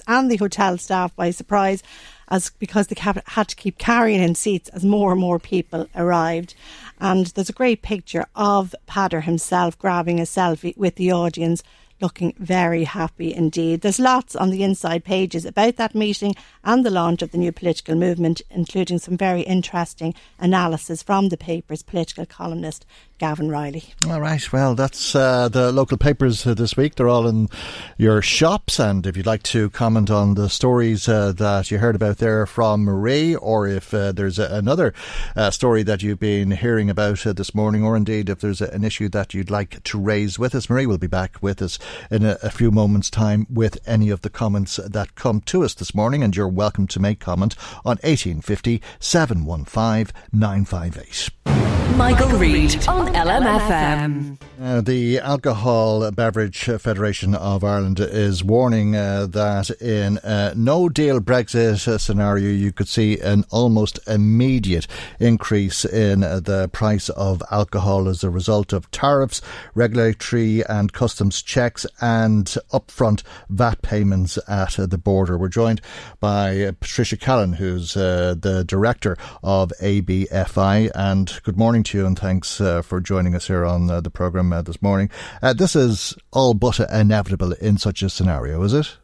and 0.08 0.30
the 0.30 0.36
hotel 0.38 0.78
staff 0.78 1.14
by 1.14 1.30
surprise, 1.30 1.82
as 2.28 2.48
because 2.58 2.86
they 2.86 2.98
had 2.98 3.48
to 3.48 3.56
keep 3.56 3.76
carrying 3.76 4.22
in 4.22 4.34
seats 4.34 4.70
as 4.70 4.86
more 4.86 5.12
and 5.12 5.20
more 5.20 5.38
people 5.38 5.86
arrived. 5.94 6.54
And 6.98 7.26
there's 7.26 7.50
a 7.50 7.52
great 7.52 7.82
picture 7.82 8.24
of 8.34 8.74
Peadar 8.88 9.24
himself 9.24 9.78
grabbing 9.78 10.18
a 10.18 10.22
selfie 10.22 10.74
with 10.78 10.94
the 10.94 11.12
audience 11.12 11.62
looking 12.00 12.34
very 12.38 12.84
happy 12.84 13.32
indeed. 13.32 13.80
There's 13.80 13.98
lots 13.98 14.36
on 14.36 14.50
the 14.50 14.62
inside 14.62 15.04
pages 15.04 15.44
about 15.44 15.76
that 15.76 15.94
meeting 15.94 16.34
and 16.64 16.84
the 16.84 16.90
launch 16.90 17.22
of 17.22 17.30
the 17.30 17.38
new 17.38 17.52
political 17.52 17.94
movement, 17.94 18.42
including 18.50 18.98
some 18.98 19.16
very 19.16 19.42
interesting 19.42 20.14
analysis 20.38 21.02
from 21.02 21.28
the 21.28 21.36
paper's 21.36 21.82
political 21.82 22.26
columnist 22.26 22.84
Gavin 23.18 23.48
Riley. 23.48 23.84
All 24.08 24.20
right, 24.20 24.52
well, 24.52 24.74
that's 24.74 25.14
uh, 25.14 25.48
the 25.48 25.72
local 25.72 25.96
papers 25.96 26.46
uh, 26.46 26.52
this 26.52 26.76
week. 26.76 26.94
They're 26.94 27.08
all 27.08 27.26
in 27.26 27.48
your 27.96 28.20
shops, 28.20 28.78
and 28.78 29.06
if 29.06 29.16
you'd 29.16 29.26
like 29.26 29.42
to 29.44 29.70
comment 29.70 30.10
on 30.10 30.34
the 30.34 30.50
stories 30.50 31.08
uh, 31.08 31.32
that 31.32 31.70
you 31.70 31.78
heard 31.78 31.96
about 31.96 32.18
there 32.18 32.44
from 32.44 32.84
Marie, 32.84 33.34
or 33.34 33.66
if 33.66 33.94
uh, 33.94 34.12
there's 34.12 34.38
a, 34.38 34.54
another 34.54 34.92
uh, 35.34 35.50
story 35.50 35.82
that 35.82 36.02
you've 36.02 36.20
been 36.20 36.50
hearing 36.50 36.90
about 36.90 37.26
uh, 37.26 37.32
this 37.32 37.54
morning, 37.54 37.82
or 37.82 37.96
indeed 37.96 38.28
if 38.28 38.40
there's 38.40 38.60
a, 38.60 38.68
an 38.68 38.84
issue 38.84 39.08
that 39.08 39.32
you'd 39.32 39.50
like 39.50 39.82
to 39.84 39.98
raise 39.98 40.38
with 40.38 40.54
us, 40.54 40.68
Marie 40.68 40.86
will 40.86 40.98
be 40.98 41.06
back 41.06 41.38
with 41.40 41.62
us 41.62 41.78
in 42.10 42.24
a, 42.24 42.36
a 42.42 42.50
few 42.50 42.70
moments' 42.70 43.08
time 43.08 43.46
with 43.48 43.78
any 43.86 44.10
of 44.10 44.20
the 44.20 44.30
comments 44.30 44.76
that 44.76 45.14
come 45.14 45.40
to 45.40 45.64
us 45.64 45.72
this 45.72 45.94
morning, 45.94 46.22
and 46.22 46.36
you're 46.36 46.48
welcome 46.48 46.86
to 46.86 47.00
make 47.00 47.20
comment 47.20 47.54
on 47.84 47.96
1850 48.02 48.82
715 49.00 50.14
958. 50.32 51.75
Michael, 51.94 52.28
Reade 52.38 52.86
on 52.88 53.08
LMFM. 53.14 54.38
Uh, 54.58 54.80
the 54.80 55.18
Alcohol 55.18 56.10
Beverage 56.12 56.64
Federation 56.64 57.34
of 57.34 57.62
Ireland 57.62 58.00
is 58.00 58.42
warning 58.42 58.96
uh, 58.96 59.26
that 59.26 59.70
in 59.82 60.18
a 60.22 60.54
no 60.54 60.88
deal 60.88 61.20
Brexit 61.20 62.00
scenario, 62.00 62.50
you 62.50 62.72
could 62.72 62.88
see 62.88 63.20
an 63.20 63.44
almost 63.50 63.98
immediate 64.06 64.86
increase 65.20 65.84
in 65.84 66.20
the 66.20 66.70
price 66.72 67.10
of 67.10 67.42
alcohol 67.50 68.08
as 68.08 68.24
a 68.24 68.30
result 68.30 68.72
of 68.72 68.90
tariffs, 68.90 69.42
regulatory 69.74 70.64
and 70.64 70.94
customs 70.94 71.42
checks, 71.42 71.84
and 72.00 72.46
upfront 72.72 73.22
VAT 73.50 73.82
payments 73.82 74.38
at 74.48 74.76
the 74.78 74.98
border. 74.98 75.36
We're 75.36 75.48
joined 75.48 75.82
by 76.18 76.72
Patricia 76.80 77.18
Callan, 77.18 77.54
who's 77.54 77.94
uh, 77.94 78.34
the 78.38 78.64
director 78.64 79.18
of 79.42 79.70
ABFI. 79.82 80.90
And 80.94 81.38
good 81.42 81.58
morning 81.58 81.75
to 81.84 81.98
you, 81.98 82.06
and 82.06 82.18
thanks 82.18 82.60
uh, 82.60 82.82
for 82.82 83.00
joining 83.00 83.34
us 83.34 83.46
here 83.46 83.64
on 83.64 83.90
uh, 83.90 84.00
the 84.00 84.10
programme 84.10 84.52
uh, 84.52 84.62
this 84.62 84.80
morning. 84.82 85.10
Uh, 85.42 85.52
this 85.52 85.74
is 85.76 86.16
all 86.32 86.54
but 86.54 86.80
inevitable 86.90 87.52
in 87.54 87.78
such 87.78 88.02
a 88.02 88.10
scenario, 88.10 88.62
is 88.62 88.72
it? 88.72 88.96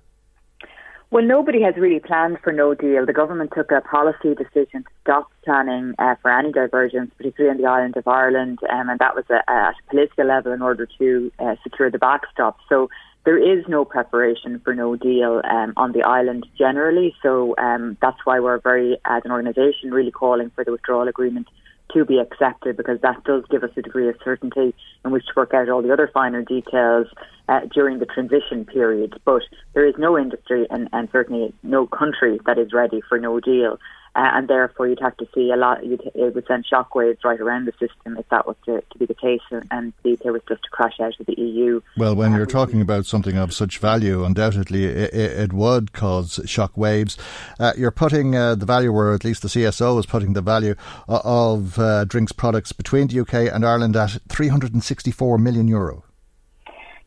Well, 1.11 1.25
nobody 1.25 1.61
has 1.61 1.77
really 1.77 2.01
planned 2.01 2.39
for 2.43 2.55
no 2.55 2.73
deal. 2.75 3.05
The 3.05 3.13
government 3.13 3.53
took 3.55 3.71
a 3.71 3.83
policy 3.83 4.35
decision 4.35 4.85
to 4.85 4.91
stop 5.03 5.31
planning 5.45 5.95
uh, 5.99 6.15
for 6.23 6.31
any 6.31 6.53
divergence, 6.53 7.11
particularly 7.19 7.55
on 7.55 7.63
the 7.63 7.69
island 7.69 7.97
of 7.99 8.09
Ireland, 8.09 8.61
um, 8.71 8.89
and 8.89 8.99
that 8.99 9.15
was 9.15 9.25
at 9.29 9.45
a 9.47 9.73
political 9.91 10.25
level 10.25 10.53
in 10.53 10.63
order 10.63 10.89
to 10.99 11.31
uh, 11.39 11.57
secure 11.63 11.91
the 11.91 11.99
backstop. 11.99 12.57
So 12.69 12.89
there 13.25 13.37
is 13.37 13.65
no 13.69 13.85
preparation 13.85 14.59
for 14.61 14.75
no 14.75 14.97
deal 14.97 15.43
um, 15.45 15.75
on 15.77 15.93
the 15.93 16.03
island 16.03 16.47
generally. 16.59 17.15
So 17.23 17.55
um, 17.59 17.97
that's 18.01 18.19
why 18.25 18.41
we're 18.41 18.61
very, 18.61 18.97
as 19.05 19.23
an 19.27 19.33
organisation, 19.33 19.93
really 19.93 20.11
calling 20.11 20.51
for 20.55 20.65
the 20.65 20.73
withdrawal 20.73 21.09
agreement 21.09 21.47
to 21.93 22.05
be 22.05 22.19
accepted 22.19 22.77
because 22.77 23.01
that 23.03 23.23
does 23.25 23.45
give 23.51 23.63
us 23.63 23.71
a 23.77 23.83
degree 23.83 24.09
of 24.09 24.17
certainty 24.25 24.75
in 25.05 25.11
which 25.11 25.27
to 25.27 25.33
work 25.37 25.55
out 25.55 25.69
all 25.69 25.83
the 25.83 25.93
other 25.93 26.11
finer 26.13 26.43
details 26.43 27.07
uh, 27.49 27.61
during 27.73 27.99
the 27.99 28.07
transition 28.07 28.65
period. 28.65 29.21
But 29.25 29.43
there 29.75 29.87
is 29.87 29.95
no 29.99 30.19
industry 30.19 30.67
and, 30.71 30.89
and 30.93 31.09
certainly 31.13 31.53
no 31.63 31.87
country 31.87 32.41
that 32.47 32.59
is 32.59 32.73
ready 32.73 33.01
for 33.09 33.19
no 33.19 33.41
deal. 33.41 33.79
Uh, 34.15 34.31
and 34.35 34.49
therefore 34.49 34.87
you'd 34.87 35.01
have 35.01 35.17
to 35.17 35.27
see 35.35 35.51
a 35.51 35.57
lot. 35.57 35.79
it 35.83 36.35
would 36.35 36.47
send 36.47 36.67
shockwaves 36.71 37.25
right 37.25 37.41
around 37.41 37.67
the 37.67 37.73
system 37.73 38.17
if 38.19 38.29
that 38.29 38.47
was 38.47 38.57
to, 38.67 38.83
to 38.93 38.99
be 38.99 39.07
the 39.07 39.15
case, 39.15 39.41
and 39.71 39.93
the 40.03 40.13
UK 40.13 40.27
was 40.27 40.43
just 40.49 40.63
to 40.63 40.69
crash 40.71 41.01
out 41.01 41.19
of 41.19 41.27
the 41.27 41.41
EU. 41.41 41.81
Well, 41.97 42.15
when 42.15 42.35
you're 42.35 42.45
talking 42.47 42.81
about 42.81 43.07
something 43.07 43.37
of 43.39 43.55
such 43.55 43.79
value, 43.79 44.25
undoubtedly 44.25 44.85
it, 44.85 45.15
it 45.15 45.53
would 45.53 45.93
cause 45.93 46.41
shockwaves. 46.45 47.17
Uh, 47.59 47.73
you're 47.77 47.91
putting 47.91 48.37
uh, 48.37 48.55
the 48.55 48.67
value, 48.67 48.93
or 48.93 49.15
at 49.15 49.25
least 49.25 49.43
the 49.43 49.49
CSO 49.49 49.99
is 49.99 50.07
putting 50.07 50.35
the 50.35 50.43
value 50.43 50.75
uh, 51.09 51.21
of 51.25 51.79
uh, 51.79 52.05
drinks 52.05 52.33
products 52.33 52.73
between 52.73 53.09
the 53.09 53.21
UK 53.21 53.35
and 53.53 53.65
Ireland 53.65 53.97
at 53.97 54.19
364 54.29 55.39
million 55.39 55.69
euro. 55.69 56.05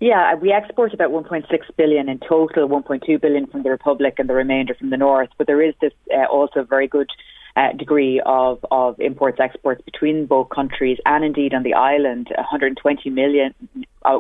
Yeah, 0.06 0.36
we 0.36 0.52
export 0.52 0.94
about 0.94 1.10
1.6 1.10 1.48
billion 1.78 2.10
in 2.10 2.20
total, 2.20 2.70
1.2 2.70 3.20
billion 3.20 3.48
from 3.48 3.63
the 3.63 3.72
Republic 3.72 4.13
and 4.20 4.30
the 4.30 4.36
remainder 4.36 4.76
from 4.76 4.91
the 4.91 4.98
North. 4.98 5.30
But 5.36 5.48
there 5.48 5.63
is 5.63 5.74
this 5.82 5.94
uh, 6.15 6.26
also 6.26 6.60
a 6.60 6.63
very 6.63 6.88
good 6.88 7.10
uh, 7.56 7.72
degree 7.72 8.22
of, 8.24 8.63
of 8.70 9.00
imports 9.00 9.39
exports 9.39 9.82
between 9.84 10.28
both 10.28 10.50
countries 10.50 11.00
and 11.08 11.26
indeed 11.26 11.56
on 11.56 11.63
the 11.63 11.74
island. 11.74 12.28
120 12.36 13.10
million 13.10 13.56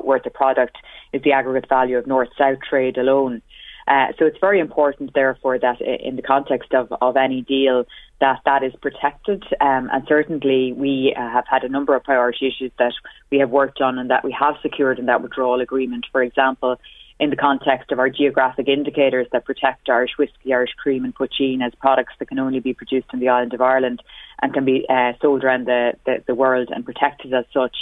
worth 0.03 0.25
of 0.25 0.33
product 0.33 0.75
is 1.13 1.21
the 1.21 1.33
aggregate 1.33 1.69
value 1.69 1.99
of 1.99 2.07
north 2.07 2.29
south 2.35 2.57
trade 2.67 2.97
alone. 2.97 3.43
Uh, 3.87 4.07
so 4.17 4.25
it's 4.25 4.37
very 4.39 4.59
important, 4.59 5.13
therefore, 5.13 5.59
that 5.59 5.79
in 5.79 6.15
the 6.15 6.21
context 6.21 6.73
of, 6.73 6.91
of 7.01 7.15
any 7.17 7.41
deal, 7.41 7.85
that 8.19 8.39
that 8.45 8.63
is 8.63 8.73
protected. 8.81 9.43
Um, 9.61 9.89
and 9.93 10.03
certainly, 10.07 10.73
we 10.73 11.13
uh, 11.15 11.21
have 11.29 11.45
had 11.47 11.63
a 11.63 11.69
number 11.69 11.95
of 11.95 12.03
priority 12.03 12.47
issues 12.47 12.71
that 12.79 12.93
we 13.29 13.37
have 13.39 13.49
worked 13.49 13.81
on 13.81 13.99
and 13.99 14.09
that 14.09 14.23
we 14.23 14.35
have 14.39 14.55
secured 14.61 14.97
in 14.97 15.05
that 15.05 15.21
withdrawal 15.21 15.61
agreement. 15.61 16.05
For 16.11 16.23
example, 16.23 16.79
in 17.19 17.29
the 17.29 17.35
context 17.35 17.91
of 17.91 17.99
our 17.99 18.09
geographic 18.09 18.67
indicators 18.67 19.27
that 19.31 19.45
protect 19.45 19.87
Irish 19.89 20.11
whiskey, 20.17 20.53
Irish 20.53 20.73
cream, 20.77 21.05
and 21.05 21.15
poitín 21.15 21.65
as 21.65 21.73
products 21.79 22.13
that 22.19 22.27
can 22.27 22.39
only 22.39 22.59
be 22.59 22.73
produced 22.73 23.07
in 23.13 23.19
the 23.19 23.29
island 23.29 23.53
of 23.53 23.61
Ireland 23.61 24.01
and 24.41 24.53
can 24.53 24.65
be 24.65 24.85
uh, 24.89 25.13
sold 25.21 25.43
around 25.43 25.65
the, 25.65 25.93
the, 26.05 26.23
the 26.27 26.35
world 26.35 26.69
and 26.73 26.83
protected 26.83 27.33
as 27.33 27.45
such. 27.53 27.75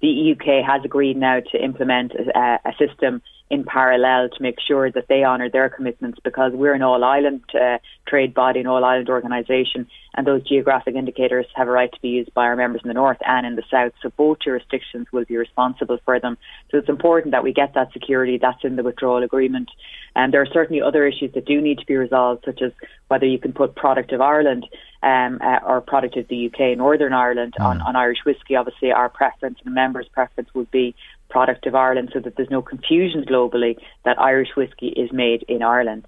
The 0.00 0.32
UK 0.32 0.64
has 0.66 0.84
agreed 0.84 1.16
now 1.16 1.40
to 1.52 1.62
implement 1.62 2.12
a, 2.14 2.58
a 2.64 2.72
system 2.78 3.22
in 3.50 3.64
parallel 3.64 4.28
to 4.28 4.42
make 4.42 4.58
sure 4.60 4.92
that 4.92 5.08
they 5.08 5.24
honour 5.24 5.50
their 5.50 5.68
commitments 5.68 6.20
because 6.22 6.52
we're 6.54 6.72
an 6.72 6.82
all 6.82 7.02
island 7.02 7.42
uh, 7.60 7.78
trade 8.06 8.32
body, 8.32 8.60
an 8.60 8.68
all 8.68 8.84
island 8.84 9.08
organisation, 9.08 9.88
and 10.14 10.24
those 10.24 10.46
geographic 10.46 10.94
indicators 10.94 11.46
have 11.56 11.66
a 11.66 11.70
right 11.70 11.92
to 11.92 12.00
be 12.00 12.10
used 12.10 12.32
by 12.32 12.44
our 12.44 12.54
members 12.54 12.80
in 12.84 12.88
the 12.88 12.94
north 12.94 13.18
and 13.26 13.44
in 13.44 13.56
the 13.56 13.64
south. 13.68 13.92
So 14.02 14.10
both 14.16 14.38
jurisdictions 14.38 15.08
will 15.12 15.24
be 15.24 15.36
responsible 15.36 15.98
for 16.04 16.20
them. 16.20 16.38
So 16.70 16.78
it's 16.78 16.88
important 16.88 17.32
that 17.32 17.42
we 17.42 17.52
get 17.52 17.74
that 17.74 17.92
security. 17.92 18.38
That's 18.38 18.62
in 18.62 18.76
the 18.76 18.84
withdrawal 18.84 19.24
agreement. 19.24 19.70
And 20.14 20.32
there 20.32 20.42
are 20.42 20.46
certainly 20.46 20.80
other 20.80 21.06
issues 21.06 21.32
that 21.34 21.44
do 21.44 21.60
need 21.60 21.78
to 21.78 21.86
be 21.86 21.96
resolved, 21.96 22.44
such 22.44 22.62
as 22.62 22.72
whether 23.08 23.26
you 23.26 23.38
can 23.38 23.52
put 23.52 23.74
product 23.74 24.12
of 24.12 24.20
Ireland 24.20 24.66
um, 25.02 25.40
uh, 25.42 25.58
or 25.66 25.80
product 25.80 26.16
of 26.16 26.28
the 26.28 26.46
UK, 26.46 26.76
Northern 26.78 27.12
Ireland, 27.12 27.54
mm. 27.58 27.64
on, 27.64 27.80
on 27.80 27.96
Irish 27.96 28.18
whiskey. 28.24 28.54
Obviously, 28.54 28.92
our 28.92 29.08
preference 29.08 29.58
and 29.64 29.72
the 29.72 29.74
members' 29.74 30.08
preference 30.12 30.50
would 30.54 30.70
be 30.70 30.94
product 31.30 31.66
of 31.66 31.74
Ireland 31.74 32.10
so 32.12 32.20
that 32.20 32.36
there's 32.36 32.50
no 32.50 32.62
confusion 32.62 33.24
globally 33.24 33.76
that 34.04 34.20
Irish 34.20 34.50
whiskey 34.56 34.88
is 34.88 35.12
made 35.12 35.44
in 35.48 35.62
Ireland. 35.62 36.06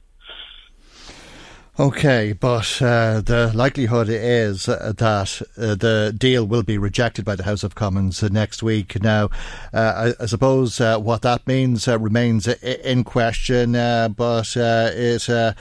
Okay, 1.81 2.35
but 2.35 2.83
uh, 2.83 3.23
the 3.23 3.51
likelihood 3.55 4.09
is 4.11 4.69
uh, 4.69 4.93
that 4.99 5.41
uh, 5.57 5.75
the 5.75 6.15
deal 6.15 6.47
will 6.47 6.63
be 6.63 6.77
rejected 6.77 7.25
by 7.25 7.35
the 7.35 7.45
House 7.45 7.65
of 7.65 7.75
Commons 7.75 8.23
next 8.23 8.63
week. 8.63 9.03
Now, 9.03 9.31
uh, 9.73 10.13
I, 10.19 10.23
I, 10.23 10.27
suppose 10.27 10.83
uh, 10.83 10.99
what 10.99 11.23
that 11.23 11.47
means 11.47 11.89
uh, 11.89 11.99
remains 11.99 12.47
in 12.47 13.05
question, 13.05 13.73
but 13.73 14.55
it 14.55 15.57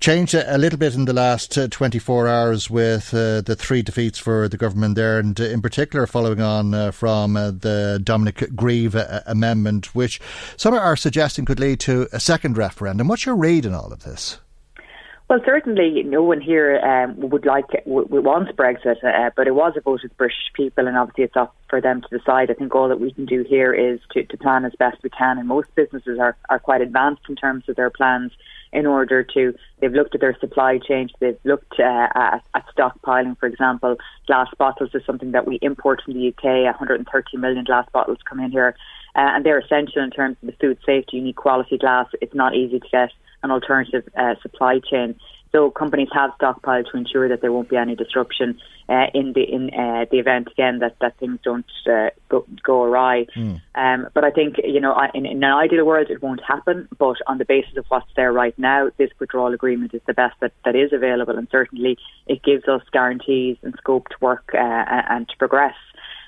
changed 0.00 0.34
a 0.34 0.58
little 0.58 0.78
bit 0.78 0.94
in 0.94 1.06
the 1.06 1.12
last 1.12 1.58
uh, 1.58 1.66
24 1.68 2.28
hours 2.28 2.70
with 2.70 3.12
uh, 3.12 3.40
the 3.40 3.56
three 3.56 3.82
defeats 3.82 4.18
for 4.18 4.48
the 4.48 4.56
government 4.56 4.94
there, 4.94 5.18
and 5.18 5.38
in 5.40 5.60
particular 5.60 6.06
following 6.06 6.40
on 6.40 6.72
uh, 6.72 6.90
from 6.90 7.36
uh, 7.36 7.50
the 7.50 8.00
Dominic 8.02 8.54
Grieve 8.54 8.94
uh, 8.94 9.20
amendment, 9.26 9.94
which 9.94 10.20
some 10.56 10.74
are 10.74 10.96
suggesting 10.96 11.44
could 11.44 11.60
lead 11.60 11.80
to 11.80 12.08
a 12.12 12.20
second 12.20 12.56
referendum. 12.56 13.08
What's 13.08 13.26
your 13.26 13.36
read 13.36 13.66
in 13.66 13.74
all 13.74 13.92
of 13.92 14.04
this? 14.04 14.38
Well, 15.28 15.40
certainly 15.44 16.02
no 16.04 16.22
one 16.22 16.40
here 16.40 16.78
um, 16.78 17.28
would 17.28 17.44
like 17.44 17.66
would 17.84 18.24
want 18.24 18.56
Brexit, 18.56 19.04
uh, 19.04 19.30
but 19.36 19.46
it 19.46 19.54
was 19.54 19.74
a 19.76 19.82
vote 19.82 20.02
of 20.02 20.08
the 20.08 20.16
British 20.16 20.52
people, 20.54 20.88
and 20.88 20.96
obviously 20.96 21.24
it's 21.24 21.36
up 21.36 21.54
for 21.68 21.82
them 21.82 22.00
to 22.00 22.18
decide. 22.18 22.50
I 22.50 22.54
think 22.54 22.74
all 22.74 22.88
that 22.88 22.98
we 22.98 23.12
can 23.12 23.26
do 23.26 23.44
here 23.46 23.74
is 23.74 24.00
to, 24.12 24.24
to 24.24 24.36
plan 24.38 24.64
as 24.64 24.72
best 24.78 25.02
we 25.02 25.10
can, 25.10 25.38
and 25.38 25.46
most 25.46 25.68
businesses 25.74 26.18
are, 26.18 26.34
are 26.48 26.58
quite 26.58 26.80
advanced 26.80 27.22
in 27.28 27.36
terms 27.36 27.64
of 27.68 27.76
their 27.76 27.90
plans 27.90 28.32
in 28.72 28.86
order 28.86 29.22
to, 29.22 29.54
they've 29.80 29.92
looked 29.92 30.14
at 30.14 30.20
their 30.20 30.36
supply 30.38 30.78
chain, 30.78 31.08
they've 31.20 31.38
looked 31.44 31.78
uh, 31.78 32.08
at, 32.14 32.42
at 32.54 32.64
stockpiling, 32.76 33.38
for 33.38 33.46
example. 33.46 33.96
Glass 34.26 34.48
bottles 34.58 34.90
is 34.94 35.02
something 35.06 35.32
that 35.32 35.46
we 35.46 35.58
import 35.62 36.02
from 36.04 36.14
the 36.14 36.28
UK, 36.28 36.44
130 36.64 37.36
million 37.36 37.64
glass 37.64 37.86
bottles 37.92 38.18
come 38.28 38.40
in 38.40 38.50
here, 38.50 38.74
uh, 39.14 39.30
and 39.34 39.44
they're 39.44 39.58
essential 39.58 40.02
in 40.02 40.10
terms 40.10 40.36
of 40.42 40.46
the 40.46 40.56
food 40.60 40.78
safety. 40.84 41.16
You 41.16 41.22
need 41.22 41.36
quality 41.36 41.78
glass, 41.78 42.06
it's 42.20 42.34
not 42.34 42.54
easy 42.54 42.80
to 42.80 42.88
get 42.90 43.10
an 43.42 43.50
alternative 43.50 44.08
uh, 44.16 44.34
supply 44.42 44.80
chain. 44.80 45.14
So 45.52 45.70
companies 45.70 46.08
have 46.12 46.30
stockpiled 46.40 46.90
to 46.90 46.96
ensure 46.96 47.28
that 47.28 47.40
there 47.40 47.52
won't 47.52 47.68
be 47.68 47.76
any 47.76 47.94
disruption 47.94 48.58
uh, 48.88 49.06
in 49.14 49.32
the 49.32 49.42
in 49.42 49.70
uh, 49.70 50.06
the 50.10 50.18
event 50.18 50.48
again 50.52 50.78
that, 50.80 50.96
that 51.00 51.16
things 51.18 51.38
don't 51.42 51.66
uh, 51.90 52.10
go, 52.28 52.46
go 52.62 52.84
awry. 52.84 53.26
Mm. 53.36 53.60
Um, 53.74 54.08
but 54.14 54.24
I 54.24 54.30
think 54.30 54.56
you 54.62 54.80
know 54.80 54.94
in, 55.14 55.26
in, 55.26 55.42
an 55.42 55.52
ideal 55.52 55.84
world 55.84 56.08
it 56.10 56.22
won't 56.22 56.42
happen. 56.42 56.88
But 56.98 57.16
on 57.26 57.38
the 57.38 57.44
basis 57.44 57.76
of 57.76 57.86
what's 57.88 58.10
there 58.16 58.32
right 58.32 58.58
now, 58.58 58.90
this 58.98 59.10
withdrawal 59.18 59.54
agreement 59.54 59.94
is 59.94 60.02
the 60.06 60.14
best 60.14 60.36
that, 60.40 60.52
that 60.64 60.76
is 60.76 60.92
available, 60.92 61.36
and 61.36 61.48
certainly 61.50 61.98
it 62.26 62.42
gives 62.42 62.68
us 62.68 62.82
guarantees 62.92 63.56
and 63.62 63.74
scope 63.78 64.08
to 64.08 64.16
work 64.20 64.50
uh, 64.54 64.58
and 64.58 65.28
to 65.28 65.36
progress. 65.38 65.74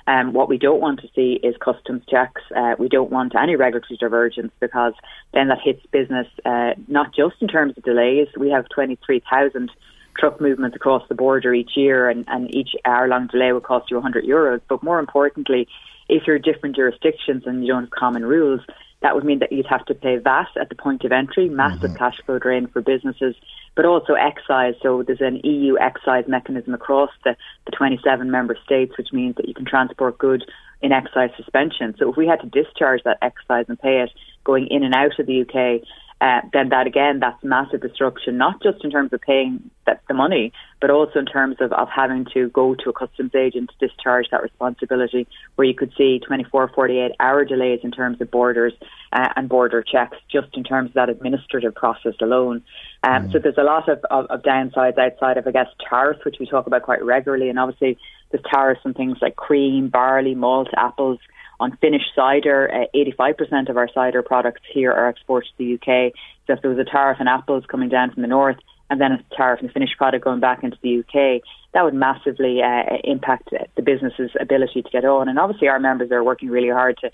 Um, 0.06 0.32
what 0.32 0.48
we 0.48 0.58
don't 0.58 0.80
want 0.80 1.00
to 1.00 1.08
see 1.14 1.38
is 1.42 1.54
customs 1.62 2.02
checks. 2.08 2.42
Uh, 2.54 2.74
we 2.78 2.88
don't 2.88 3.10
want 3.10 3.34
any 3.36 3.56
regulatory 3.56 3.96
divergence 3.98 4.52
because 4.60 4.94
then 5.32 5.48
that 5.48 5.58
hits 5.62 5.84
business 5.92 6.26
uh, 6.44 6.72
not 6.88 7.14
just 7.14 7.36
in 7.40 7.48
terms 7.48 7.74
of 7.76 7.84
delays. 7.84 8.28
We 8.36 8.50
have 8.50 8.68
23,000 8.68 9.70
truck 10.18 10.40
movements 10.40 10.76
across 10.76 11.06
the 11.08 11.14
border 11.14 11.54
each 11.54 11.76
year, 11.76 12.08
and, 12.08 12.24
and 12.28 12.52
each 12.54 12.70
hour 12.84 13.08
long 13.08 13.28
delay 13.28 13.52
will 13.52 13.60
cost 13.60 13.90
you 13.90 13.96
100 13.96 14.24
euros. 14.24 14.60
But 14.68 14.82
more 14.82 14.98
importantly, 14.98 15.68
if 16.08 16.26
you're 16.26 16.38
different 16.38 16.76
jurisdictions 16.76 17.44
and 17.46 17.64
you 17.64 17.72
don't 17.72 17.84
have 17.84 17.90
common 17.90 18.24
rules, 18.24 18.60
that 19.02 19.14
would 19.14 19.24
mean 19.24 19.38
that 19.38 19.52
you'd 19.52 19.66
have 19.66 19.84
to 19.86 19.94
pay 19.94 20.16
VAT 20.18 20.48
at 20.60 20.68
the 20.68 20.74
point 20.74 21.04
of 21.04 21.12
entry, 21.12 21.48
massive 21.48 21.90
mm-hmm. 21.90 21.96
cash 21.96 22.20
flow 22.26 22.38
drain 22.38 22.66
for 22.66 22.82
businesses, 22.82 23.34
but 23.80 23.86
also 23.86 24.12
excise. 24.12 24.74
So 24.82 25.02
there's 25.02 25.22
an 25.22 25.36
EU 25.42 25.78
excise 25.78 26.28
mechanism 26.28 26.74
across 26.74 27.08
the, 27.24 27.34
the 27.64 27.72
27 27.72 28.30
member 28.30 28.54
states, 28.62 28.92
which 28.98 29.08
means 29.10 29.36
that 29.36 29.48
you 29.48 29.54
can 29.54 29.64
transport 29.64 30.18
goods 30.18 30.44
in 30.82 30.92
excise 30.92 31.30
suspension. 31.34 31.94
So 31.98 32.10
if 32.10 32.16
we 32.18 32.26
had 32.26 32.42
to 32.42 32.46
discharge 32.46 33.00
that 33.04 33.16
excise 33.22 33.64
and 33.70 33.80
pay 33.80 34.02
it 34.02 34.10
going 34.44 34.66
in 34.66 34.84
and 34.84 34.94
out 34.94 35.18
of 35.18 35.24
the 35.24 35.40
UK, 35.40 35.80
uh, 36.20 36.40
then 36.52 36.68
that 36.68 36.86
again, 36.86 37.18
that's 37.18 37.42
massive 37.42 37.80
disruption, 37.80 38.36
not 38.36 38.62
just 38.62 38.84
in 38.84 38.90
terms 38.90 39.10
of 39.12 39.20
paying 39.22 39.70
that, 39.86 40.02
the 40.06 40.12
money, 40.12 40.52
but 40.78 40.90
also 40.90 41.18
in 41.18 41.24
terms 41.24 41.56
of, 41.60 41.72
of 41.72 41.88
having 41.88 42.26
to 42.34 42.50
go 42.50 42.74
to 42.74 42.90
a 42.90 42.92
customs 42.92 43.34
agent 43.34 43.70
to 43.70 43.88
discharge 43.88 44.26
that 44.30 44.42
responsibility, 44.42 45.26
where 45.54 45.66
you 45.66 45.74
could 45.74 45.92
see 45.96 46.20
24, 46.26 46.72
48 46.74 47.12
hour 47.20 47.44
delays 47.46 47.80
in 47.82 47.90
terms 47.90 48.20
of 48.20 48.30
borders 48.30 48.74
uh, 49.12 49.28
and 49.34 49.48
border 49.48 49.82
checks, 49.82 50.18
just 50.30 50.48
in 50.54 50.62
terms 50.62 50.90
of 50.90 50.94
that 50.94 51.08
administrative 51.08 51.74
process 51.74 52.14
alone. 52.20 52.62
Um, 53.02 53.28
mm. 53.28 53.32
So 53.32 53.38
there's 53.38 53.56
a 53.56 53.62
lot 53.62 53.88
of, 53.88 54.04
of, 54.10 54.26
of 54.26 54.42
downsides 54.42 54.98
outside 54.98 55.38
of, 55.38 55.46
I 55.46 55.52
guess, 55.52 55.68
tariffs, 55.88 56.22
which 56.26 56.36
we 56.38 56.46
talk 56.46 56.66
about 56.66 56.82
quite 56.82 57.02
regularly, 57.02 57.48
and 57.48 57.58
obviously 57.58 57.96
there's 58.30 58.44
tariffs 58.52 58.82
on 58.84 58.92
things 58.92 59.16
like 59.22 59.36
cream, 59.36 59.88
barley, 59.88 60.34
malt, 60.34 60.68
apples 60.76 61.18
on 61.60 61.76
finished 61.76 62.10
cider, 62.16 62.70
uh, 62.72 62.96
85% 62.96 63.68
of 63.68 63.76
our 63.76 63.88
cider 63.92 64.22
products 64.22 64.62
here 64.72 64.92
are 64.92 65.08
exported 65.08 65.48
to 65.50 65.58
the 65.58 65.74
UK. 65.74 66.12
So 66.46 66.54
if 66.54 66.62
there 66.62 66.70
was 66.70 66.78
a 66.78 66.90
tariff 66.90 67.18
on 67.20 67.28
apples 67.28 67.64
coming 67.70 67.88
down 67.88 68.12
from 68.12 68.22
the 68.22 68.28
north 68.28 68.56
and 68.88 69.00
then 69.00 69.12
a 69.12 69.36
tariff 69.36 69.60
on 69.60 69.66
the 69.66 69.72
finished 69.72 69.96
product 69.96 70.24
going 70.24 70.40
back 70.40 70.64
into 70.64 70.78
the 70.82 71.00
UK, 71.00 71.42
that 71.72 71.84
would 71.84 71.94
massively 71.94 72.60
uh, 72.62 72.96
impact 73.04 73.50
the 73.76 73.82
business's 73.82 74.30
ability 74.40 74.82
to 74.82 74.90
get 74.90 75.04
on. 75.04 75.28
And 75.28 75.38
obviously, 75.38 75.68
our 75.68 75.78
members 75.78 76.10
are 76.10 76.24
working 76.24 76.48
really 76.48 76.70
hard 76.70 76.98
to 77.02 77.10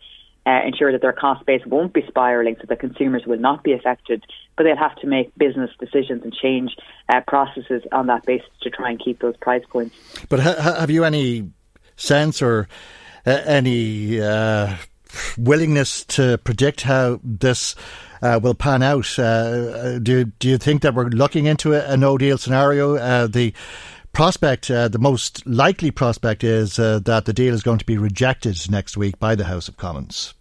uh, 0.47 0.61
ensure 0.65 0.93
that 0.93 1.03
their 1.03 1.13
cost 1.13 1.45
base 1.45 1.61
won't 1.67 1.93
be 1.93 2.03
spiralling 2.03 2.57
so 2.61 2.67
that 2.69 2.79
consumers 2.79 3.25
will 3.27 3.39
not 3.39 3.65
be 3.65 3.73
affected, 3.73 4.25
but 4.57 4.63
they'll 4.63 4.77
have 4.77 4.97
to 4.97 5.07
make 5.07 5.37
business 5.37 5.71
decisions 5.79 6.23
and 6.23 6.33
change 6.33 6.77
uh, 7.09 7.21
processes 7.27 7.83
on 7.93 8.07
that 8.07 8.25
basis 8.25 8.49
to 8.63 8.71
try 8.71 8.91
and 8.91 9.03
keep 9.05 9.21
those 9.21 9.37
price 9.39 9.65
points. 9.69 9.95
But 10.29 10.41
ha- 10.41 10.77
have 10.79 10.91
you 10.91 11.05
any 11.05 11.51
sense 11.97 12.41
or 12.41 12.69
any 13.27 14.21
uh, 14.21 14.77
willingness 15.37 16.05
to 16.05 16.39
predict 16.39 16.83
how 16.83 17.21
this 17.23 17.75
uh, 18.23 18.41
will 18.43 18.55
pan 18.55 18.83
out. 18.83 19.19
Uh, 19.19 19.99
do 19.99 20.25
do 20.25 20.49
you 20.49 20.59
think 20.59 20.83
that 20.83 20.95
we're 20.95 21.07
looking 21.07 21.47
into 21.47 21.75
a, 21.75 21.93
a 21.93 21.97
no 21.97 22.17
deal 22.17 22.39
scenario? 22.39 22.97
Uh, 22.97 23.27
the 23.27 23.53
prospect, 24.13 24.71
uh, 24.71 24.89
the 24.89 24.99
most 24.99 25.47
likely 25.47 25.91
prospect, 25.91 26.43
is 26.45 26.77
that 26.77 27.25
the 27.27 27.33
deal 27.33 27.53
is 27.53 27.63
going 27.63 27.79
to 27.79 27.87
be 27.87 27.99
rejected 27.99 28.71
next 28.71 28.97
week 28.97 29.19
by 29.19 29.35
the 29.35 29.45
House 29.45 29.69
of 29.69 29.77
Commons. 29.77 30.35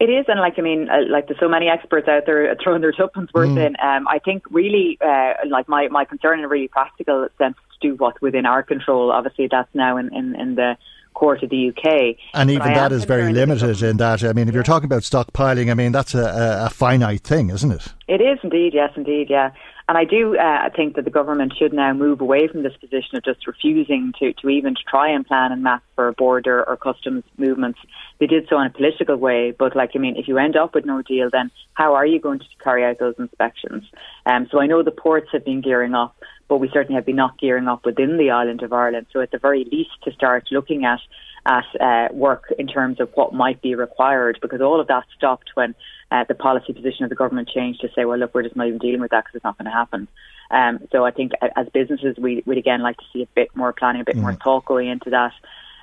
It 0.00 0.10
is, 0.10 0.26
and 0.28 0.38
like 0.38 0.54
I 0.58 0.62
mean, 0.62 0.88
uh, 0.88 1.10
like 1.10 1.26
there's 1.26 1.40
so 1.40 1.48
many 1.48 1.68
experts 1.68 2.06
out 2.06 2.22
there 2.24 2.54
throwing 2.62 2.82
their 2.82 2.92
tuppence 2.92 3.32
worth 3.34 3.48
mm. 3.48 3.66
in. 3.66 3.76
Um, 3.82 4.06
I 4.06 4.20
think 4.20 4.44
really, 4.48 4.96
uh, 5.00 5.34
like 5.48 5.68
my 5.68 5.88
my 5.88 6.04
concern 6.04 6.38
in 6.38 6.44
a 6.44 6.48
really 6.48 6.68
practical 6.68 7.28
sense 7.36 7.56
to 7.80 7.88
do 7.88 7.96
what's 7.96 8.20
within 8.20 8.46
our 8.46 8.62
control. 8.62 9.10
Obviously, 9.10 9.48
that's 9.50 9.68
now 9.74 9.96
in 9.96 10.14
in, 10.14 10.36
in 10.38 10.54
the 10.54 10.76
court 11.18 11.42
of 11.42 11.50
the 11.50 11.68
UK. 11.70 12.16
And 12.32 12.48
even 12.48 12.72
that 12.74 12.92
is 12.92 13.04
very 13.04 13.32
limited 13.32 13.82
in 13.82 13.96
that. 13.96 14.22
I 14.22 14.32
mean, 14.32 14.48
if 14.48 14.54
you're 14.54 14.62
talking 14.62 14.86
about 14.86 15.02
stockpiling, 15.02 15.68
I 15.68 15.74
mean, 15.74 15.90
that's 15.90 16.14
a, 16.14 16.66
a 16.66 16.70
finite 16.70 17.22
thing, 17.22 17.50
isn't 17.50 17.72
it? 17.72 17.92
It 18.06 18.20
is 18.20 18.38
indeed, 18.44 18.72
yes, 18.72 18.92
indeed, 18.94 19.28
yeah. 19.28 19.50
And 19.88 19.96
I 19.96 20.04
do 20.04 20.36
uh, 20.36 20.68
think 20.76 20.96
that 20.96 21.06
the 21.06 21.10
government 21.10 21.54
should 21.58 21.72
now 21.72 21.94
move 21.94 22.20
away 22.20 22.46
from 22.46 22.62
this 22.62 22.76
position 22.76 23.16
of 23.16 23.24
just 23.24 23.46
refusing 23.46 24.12
to, 24.20 24.34
to 24.34 24.48
even 24.50 24.74
to 24.74 24.82
try 24.88 25.10
and 25.10 25.26
plan 25.26 25.50
and 25.50 25.62
map 25.62 25.82
for 25.96 26.08
a 26.08 26.12
border 26.12 26.62
or 26.68 26.76
customs 26.76 27.24
movements. 27.38 27.78
They 28.20 28.26
did 28.26 28.46
so 28.50 28.60
in 28.60 28.66
a 28.66 28.70
political 28.70 29.16
way, 29.16 29.54
but 29.58 29.74
like 29.74 29.92
I 29.94 29.98
mean, 29.98 30.16
if 30.16 30.28
you 30.28 30.36
end 30.36 30.56
up 30.56 30.74
with 30.74 30.84
no 30.84 31.00
deal, 31.00 31.30
then 31.32 31.50
how 31.72 31.94
are 31.94 32.04
you 32.04 32.20
going 32.20 32.38
to 32.40 32.44
carry 32.62 32.84
out 32.84 32.98
those 32.98 33.14
inspections? 33.18 33.84
Um, 34.26 34.46
so 34.50 34.60
I 34.60 34.66
know 34.66 34.82
the 34.82 34.90
ports 34.90 35.28
have 35.32 35.46
been 35.46 35.62
gearing 35.62 35.94
up, 35.94 36.14
but 36.48 36.58
we 36.58 36.70
certainly 36.72 36.94
have 36.94 37.06
been 37.06 37.16
not 37.16 37.38
gearing 37.38 37.68
up 37.68 37.84
within 37.84 38.16
the 38.16 38.30
island 38.30 38.62
of 38.62 38.72
Ireland. 38.72 39.06
So 39.12 39.20
at 39.20 39.30
the 39.30 39.38
very 39.38 39.64
least, 39.64 39.90
to 40.04 40.12
start 40.12 40.48
looking 40.50 40.84
at 40.84 41.00
at 41.46 41.64
uh, 41.80 42.12
work 42.12 42.52
in 42.58 42.66
terms 42.66 43.00
of 43.00 43.10
what 43.14 43.32
might 43.32 43.62
be 43.62 43.74
required 43.74 44.38
because 44.42 44.60
all 44.60 44.80
of 44.80 44.88
that 44.88 45.04
stopped 45.16 45.50
when 45.54 45.74
uh, 46.10 46.24
the 46.28 46.34
policy 46.34 46.72
position 46.72 47.04
of 47.04 47.10
the 47.10 47.16
government 47.16 47.48
changed 47.48 47.80
to 47.80 47.88
say, 47.94 48.04
well, 48.04 48.18
look, 48.18 48.34
we're 48.34 48.42
just 48.42 48.56
not 48.56 48.66
even 48.66 48.78
dealing 48.78 49.00
with 49.00 49.10
that 49.10 49.24
because 49.24 49.36
it's 49.36 49.44
not 49.44 49.56
going 49.56 49.64
to 49.64 49.70
happen. 49.70 50.08
Um, 50.50 50.80
so 50.90 51.04
I 51.04 51.10
think 51.10 51.32
as 51.56 51.66
businesses, 51.72 52.16
we, 52.18 52.42
would 52.46 52.58
again 52.58 52.82
like 52.82 52.96
to 52.98 53.04
see 53.12 53.22
a 53.22 53.28
bit 53.34 53.54
more 53.54 53.72
planning, 53.72 54.02
a 54.02 54.04
bit 54.04 54.16
mm. 54.16 54.22
more 54.22 54.34
thought 54.34 54.64
going 54.64 54.88
into 54.88 55.10
that. 55.10 55.32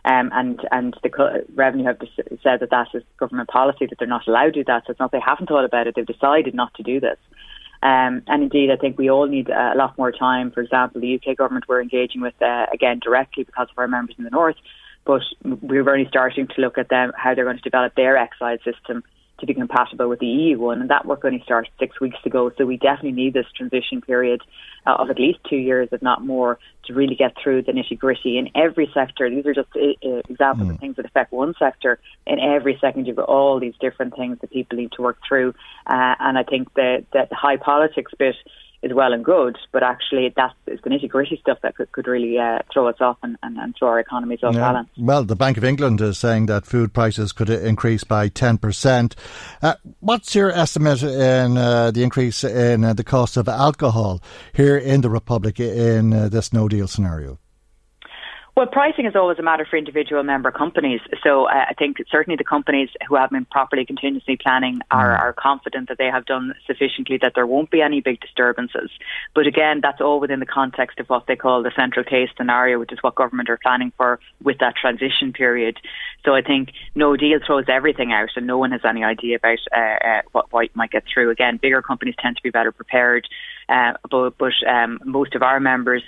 Um, 0.04 0.30
and 0.34 0.60
and 0.72 0.96
the 1.02 1.10
co- 1.10 1.44
revenue 1.56 1.86
have 1.86 1.98
said 2.44 2.60
that 2.60 2.70
that 2.70 2.90
is 2.94 3.02
government 3.18 3.50
policy 3.50 3.88
that 3.88 3.98
they're 3.98 4.08
not 4.08 4.28
allowed 4.28 4.54
to 4.54 4.60
do 4.60 4.64
that. 4.66 4.84
So 4.86 4.92
it's 4.92 5.00
not 5.00 5.12
they 5.12 5.20
haven't 5.20 5.48
thought 5.48 5.66
about 5.66 5.88
it; 5.88 5.96
they've 5.96 6.06
decided 6.06 6.54
not 6.54 6.74
to 6.76 6.84
do 6.84 7.00
this. 7.00 7.18
Um, 7.86 8.24
and 8.26 8.42
indeed, 8.42 8.72
I 8.72 8.78
think 8.78 8.98
we 8.98 9.12
all 9.12 9.28
need 9.28 9.48
a 9.50 9.76
lot 9.76 9.96
more 9.96 10.12
time. 10.12 10.50
For 10.50 10.62
example, 10.62 11.02
the 11.02 11.22
UK 11.22 11.38
government 11.38 11.66
we're 11.68 11.84
engaging 11.84 12.20
with 12.20 12.34
uh, 12.42 12.66
again 12.74 12.98
directly 13.00 13.44
because 13.44 13.68
of 13.70 13.78
our 13.78 13.88
members 13.88 14.16
in 14.18 14.24
the 14.24 14.32
north, 14.32 14.56
but 15.06 15.22
we're 15.44 15.88
only 15.88 16.08
starting 16.10 16.48
to 16.48 16.62
look 16.62 16.80
at 16.80 16.90
them 16.90 17.12
how 17.16 17.36
they're 17.36 17.46
going 17.46 17.58
to 17.58 17.62
develop 17.62 17.94
their 17.94 18.18
excise 18.18 18.58
system 18.64 19.04
to 19.40 19.46
be 19.46 19.54
compatible 19.54 20.08
with 20.08 20.20
the 20.20 20.26
EU 20.26 20.60
one, 20.60 20.82
and 20.82 20.90
that 20.90 21.06
work 21.06 21.26
only 21.26 21.42
started 21.44 21.72
six 21.80 22.00
weeks 22.00 22.18
ago. 22.26 22.52
So 22.58 22.66
we 22.66 22.78
definitely 22.78 23.12
need 23.12 23.34
this 23.34 23.46
transition 23.56 24.02
period 24.02 24.42
uh, 24.86 24.96
of 24.96 25.10
at 25.10 25.20
least 25.20 25.40
two 25.50 25.58
years, 25.58 25.90
if 25.92 26.02
not 26.02 26.26
more, 26.26 26.58
to 26.86 26.94
really 26.94 27.16
get 27.16 27.34
through 27.42 27.64
the 27.64 27.72
nitty 27.72 28.00
gritty 28.00 28.38
in 28.38 28.50
every 28.56 28.90
sector. 28.94 29.30
These 29.30 29.46
are 29.46 29.54
just 29.54 29.70
uh, 29.76 30.22
examples 30.30 30.70
mm. 30.70 30.74
of 30.74 30.80
things 30.80 30.96
that 30.96 31.06
affect 31.06 31.34
one 31.34 31.54
sector. 31.60 32.00
In 32.26 32.40
every 32.40 32.78
second, 32.80 33.08
you've 33.08 33.18
got 33.18 33.28
all 33.28 33.60
these 33.60 33.76
different 33.82 34.16
things 34.16 34.38
that 34.40 34.52
people 34.52 34.78
need 34.78 34.92
to 34.94 35.02
work 35.02 35.18
through, 35.28 35.50
uh, 35.88 36.16
and 36.20 36.38
I 36.38 36.44
think 36.44 36.74
that 36.76 37.06
the 37.12 37.28
high 37.32 37.58
politics 37.58 38.12
bit 38.18 38.36
is 38.86 38.94
well 38.94 39.14
and 39.14 39.26
good, 39.26 39.58
but 39.72 39.82
actually 39.82 40.32
that's 40.36 40.54
the 40.66 40.90
nitty 40.90 41.10
gritty 41.10 41.38
stuff 41.42 41.58
that 41.64 41.76
could, 41.76 41.92
could 41.92 42.08
really 42.08 42.38
uh, 42.38 42.60
throw 42.72 42.88
us 42.88 42.98
off 43.02 43.18
and, 43.24 43.36
and, 43.42 43.58
and, 43.58 43.76
throw 43.78 43.90
our 43.90 44.00
economies 44.00 44.40
off 44.44 44.54
yeah. 44.54 44.62
balance. 44.62 44.90
Well, 44.96 45.24
the 45.24 45.36
Bank 45.36 45.58
of 45.58 45.64
England 45.64 46.00
is 46.02 46.20
saying 46.20 46.46
that 46.46 46.68
food 46.68 46.94
prices 46.94 47.32
could 47.32 47.50
increase 47.50 48.04
by 48.04 48.30
10%. 48.30 49.14
Uh, 49.62 49.76
what's 50.02 50.36
your 50.36 50.52
estimate 50.52 51.02
in 51.02 51.58
uh, 51.58 51.90
the 51.92 52.04
increase 52.04 52.44
in 52.44 52.84
uh, 52.84 52.94
the 52.94 53.04
cost 53.04 53.38
of 53.38 53.50
alcohol 53.50 54.22
here 54.54 54.78
in 54.78 55.02
the 55.02 55.10
Republic 55.10 55.60
in 55.60 56.14
uh, 56.14 56.30
this 56.30 56.54
no 56.54 56.68
deal 56.68 56.88
scenario? 56.88 57.40
Well, 58.56 58.68
pricing 58.68 59.06
is 59.06 59.18
always 59.18 59.38
a 59.38 59.42
matter 59.42 59.68
for 59.70 59.76
individual 59.76 60.24
member 60.24 60.50
companies. 60.50 61.02
So 61.22 61.44
uh, 61.44 61.66
I 61.70 61.74
think 61.74 61.98
certainly 62.10 62.38
the 62.38 62.46
companies 62.46 62.88
who 63.06 63.16
have 63.16 63.30
been 63.30 63.44
properly 63.44 63.86
contingency 63.86 64.38
planning 64.38 64.80
are, 64.92 65.14
mm. 65.14 65.20
are 65.20 65.34
confident 65.34 65.90
that 65.90 65.98
they 65.98 66.06
have 66.06 66.26
done 66.26 66.54
sufficiently 66.66 67.20
that 67.22 67.34
there 67.36 67.46
won't 67.46 67.70
be 67.70 67.82
any 67.82 68.00
big 68.00 68.22
disturbances. 68.22 68.92
But 69.34 69.46
again, 69.46 69.82
that's 69.82 70.00
all 70.00 70.22
within 70.22 70.40
the 70.40 70.46
context 70.46 71.02
of 71.02 71.10
what 71.10 71.28
they 71.28 71.36
call 71.36 71.64
the 71.64 71.72
central 71.76 72.06
case 72.06 72.30
scenario, 72.38 72.80
which 72.80 72.94
is 72.94 73.00
what 73.02 73.16
government 73.16 73.50
are 73.50 73.60
planning 73.62 73.92
for 73.98 74.22
with 74.42 74.60
that 74.60 74.76
transition 74.78 75.34
period. 75.34 75.78
So 76.24 76.34
I 76.34 76.42
think 76.42 76.70
no 76.96 77.18
deal 77.18 77.40
throws 77.46 77.66
everything 77.68 78.14
out, 78.14 78.30
and 78.38 78.48
no 78.48 78.58
one 78.58 78.72
has 78.72 78.86
any 78.88 79.04
idea 79.04 79.36
about 79.36 79.60
uh, 79.76 80.08
uh, 80.08 80.22
what, 80.32 80.54
what 80.54 80.74
might 80.76 80.92
get 80.92 81.04
through. 81.14 81.30
Again, 81.30 81.60
bigger 81.62 81.82
companies 81.82 82.16
tend 82.22 82.38
to 82.38 82.42
be 82.42 82.52
better 82.52 82.72
prepared. 82.72 83.28
Uh, 83.70 83.94
but 84.10 84.38
but 84.38 84.54
um, 84.68 85.00
most 85.06 85.36
of 85.36 85.42
our 85.42 85.60
members 85.60 86.04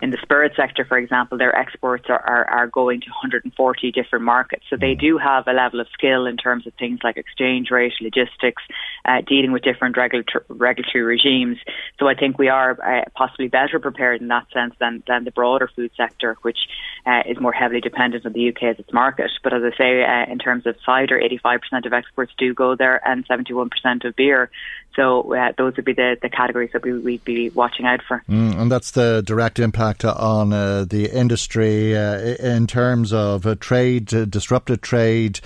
in 0.00 0.10
the 0.10 0.18
spirit 0.22 0.52
sector, 0.56 0.84
for 0.84 0.98
example, 0.98 1.38
their 1.38 1.54
exports 1.54 2.06
are, 2.08 2.20
are, 2.20 2.44
are 2.50 2.66
going 2.66 3.00
to 3.00 3.08
140 3.08 3.92
different 3.92 4.24
markets. 4.24 4.64
So 4.68 4.76
they 4.76 4.94
mm. 4.94 5.00
do 5.00 5.18
have 5.18 5.46
a 5.46 5.52
level 5.52 5.80
of 5.80 5.86
skill 5.92 6.26
in 6.26 6.36
terms 6.36 6.66
of 6.66 6.74
things 6.74 7.00
like 7.04 7.16
exchange 7.16 7.70
rate, 7.70 7.92
logistics, 8.00 8.62
uh, 9.04 9.20
dealing 9.26 9.52
with 9.52 9.62
different 9.62 9.96
regulator- 9.96 10.44
regulatory 10.48 11.04
regimes. 11.04 11.58
So 11.98 12.08
I 12.08 12.14
think 12.14 12.38
we 12.38 12.48
are 12.48 12.72
uh, 12.82 13.04
possibly 13.14 13.48
better 13.48 13.78
prepared 13.78 14.20
in 14.20 14.28
that 14.28 14.46
sense 14.52 14.74
than, 14.80 15.02
than 15.06 15.24
the 15.24 15.30
broader 15.30 15.70
food 15.74 15.92
sector, 15.96 16.36
which 16.42 16.58
uh, 17.06 17.22
is 17.26 17.38
more 17.38 17.52
heavily 17.52 17.80
dependent 17.80 18.26
on 18.26 18.32
the 18.32 18.48
UK 18.48 18.62
as 18.64 18.78
its 18.78 18.92
market. 18.92 19.30
But 19.42 19.52
as 19.52 19.62
I 19.62 19.76
say, 19.76 20.04
uh, 20.04 20.30
in 20.30 20.38
terms 20.38 20.66
of 20.66 20.76
cider, 20.84 21.20
85% 21.20 21.86
of 21.86 21.92
exports 21.92 22.32
do 22.36 22.54
go 22.54 22.74
there 22.74 23.00
and 23.06 23.26
71% 23.28 23.70
of 24.04 24.16
beer. 24.16 24.50
So 24.96 25.34
uh, 25.34 25.52
those 25.56 25.76
would 25.76 25.84
be 25.84 25.94
the, 25.94 26.16
the 26.20 26.28
categories 26.28 26.70
that 26.72 26.82
we, 26.82 26.92
would 27.02 27.24
be 27.24 27.50
watching 27.50 27.86
out 27.86 28.00
for. 28.06 28.22
Mm, 28.28 28.60
and 28.60 28.72
that's 28.72 28.92
the 28.92 29.22
direct 29.24 29.58
impact 29.58 30.04
on 30.04 30.52
uh, 30.52 30.84
the 30.88 31.10
industry 31.10 31.96
uh, 31.96 32.18
in 32.18 32.66
terms 32.66 33.12
of 33.12 33.46
uh, 33.46 33.54
trade, 33.56 34.12
uh, 34.14 34.24
disrupted 34.24 34.82
trade, 34.82 35.40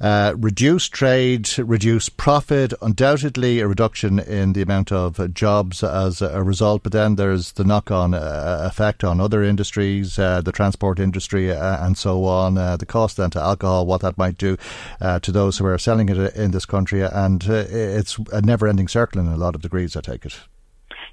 uh, 0.00 0.34
reduced 0.36 0.92
trade, 0.92 1.48
reduced 1.58 2.16
profit, 2.16 2.72
undoubtedly 2.82 3.60
a 3.60 3.68
reduction 3.68 4.18
in 4.18 4.52
the 4.52 4.62
amount 4.62 4.92
of 4.92 5.32
jobs 5.32 5.82
as 5.82 6.20
a 6.20 6.42
result. 6.42 6.82
But 6.82 6.92
then 6.92 7.16
there's 7.16 7.52
the 7.52 7.64
knock 7.64 7.90
on 7.90 8.12
effect 8.14 9.04
on 9.04 9.20
other 9.20 9.42
industries, 9.42 10.16
the 10.16 10.52
transport 10.52 10.98
industry, 10.98 11.50
and 11.50 11.96
so 11.96 12.24
on. 12.24 12.54
the 12.54 12.86
cost 12.86 13.16
then 13.16 13.30
to 13.30 13.40
alcohol, 13.40 13.86
what 13.86 14.02
that 14.02 14.18
might 14.18 14.36
do 14.36 14.56
to 15.00 15.32
those 15.32 15.58
who 15.58 15.66
are 15.66 15.78
selling 15.78 16.08
it 16.08 16.34
in 16.34 16.50
this 16.50 16.66
country. 16.66 17.02
And 17.02 17.42
it's 17.44 18.18
a 18.32 18.42
never 18.42 18.66
ending 18.66 18.88
circle 18.88 19.20
in 19.20 19.28
a 19.28 19.36
lot 19.36 19.54
of 19.54 19.62
degrees, 19.62 19.96
I 19.96 20.00
take 20.00 20.26
it. 20.26 20.38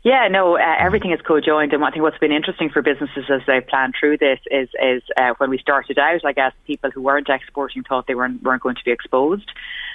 Yeah, 0.03 0.27
no, 0.29 0.57
uh, 0.57 0.75
everything 0.79 1.11
is 1.11 1.19
co-joined, 1.21 1.73
and 1.73 1.83
I 1.83 1.91
think 1.91 2.01
what's 2.01 2.17
been 2.17 2.31
interesting 2.31 2.71
for 2.71 2.81
businesses 2.81 3.25
as 3.29 3.41
they 3.45 3.61
plan 3.61 3.91
through 3.99 4.17
this 4.17 4.39
is 4.49 4.67
is 4.81 5.03
uh, 5.15 5.33
when 5.37 5.51
we 5.51 5.59
started 5.59 5.99
out, 5.99 6.25
I 6.25 6.33
guess 6.33 6.53
people 6.65 6.89
who 6.89 7.03
weren't 7.03 7.29
exporting 7.29 7.83
thought 7.83 8.07
they 8.07 8.15
weren't 8.15 8.41
weren't 8.41 8.63
going 8.63 8.75
to 8.75 8.83
be 8.83 8.91
exposed, 8.91 9.47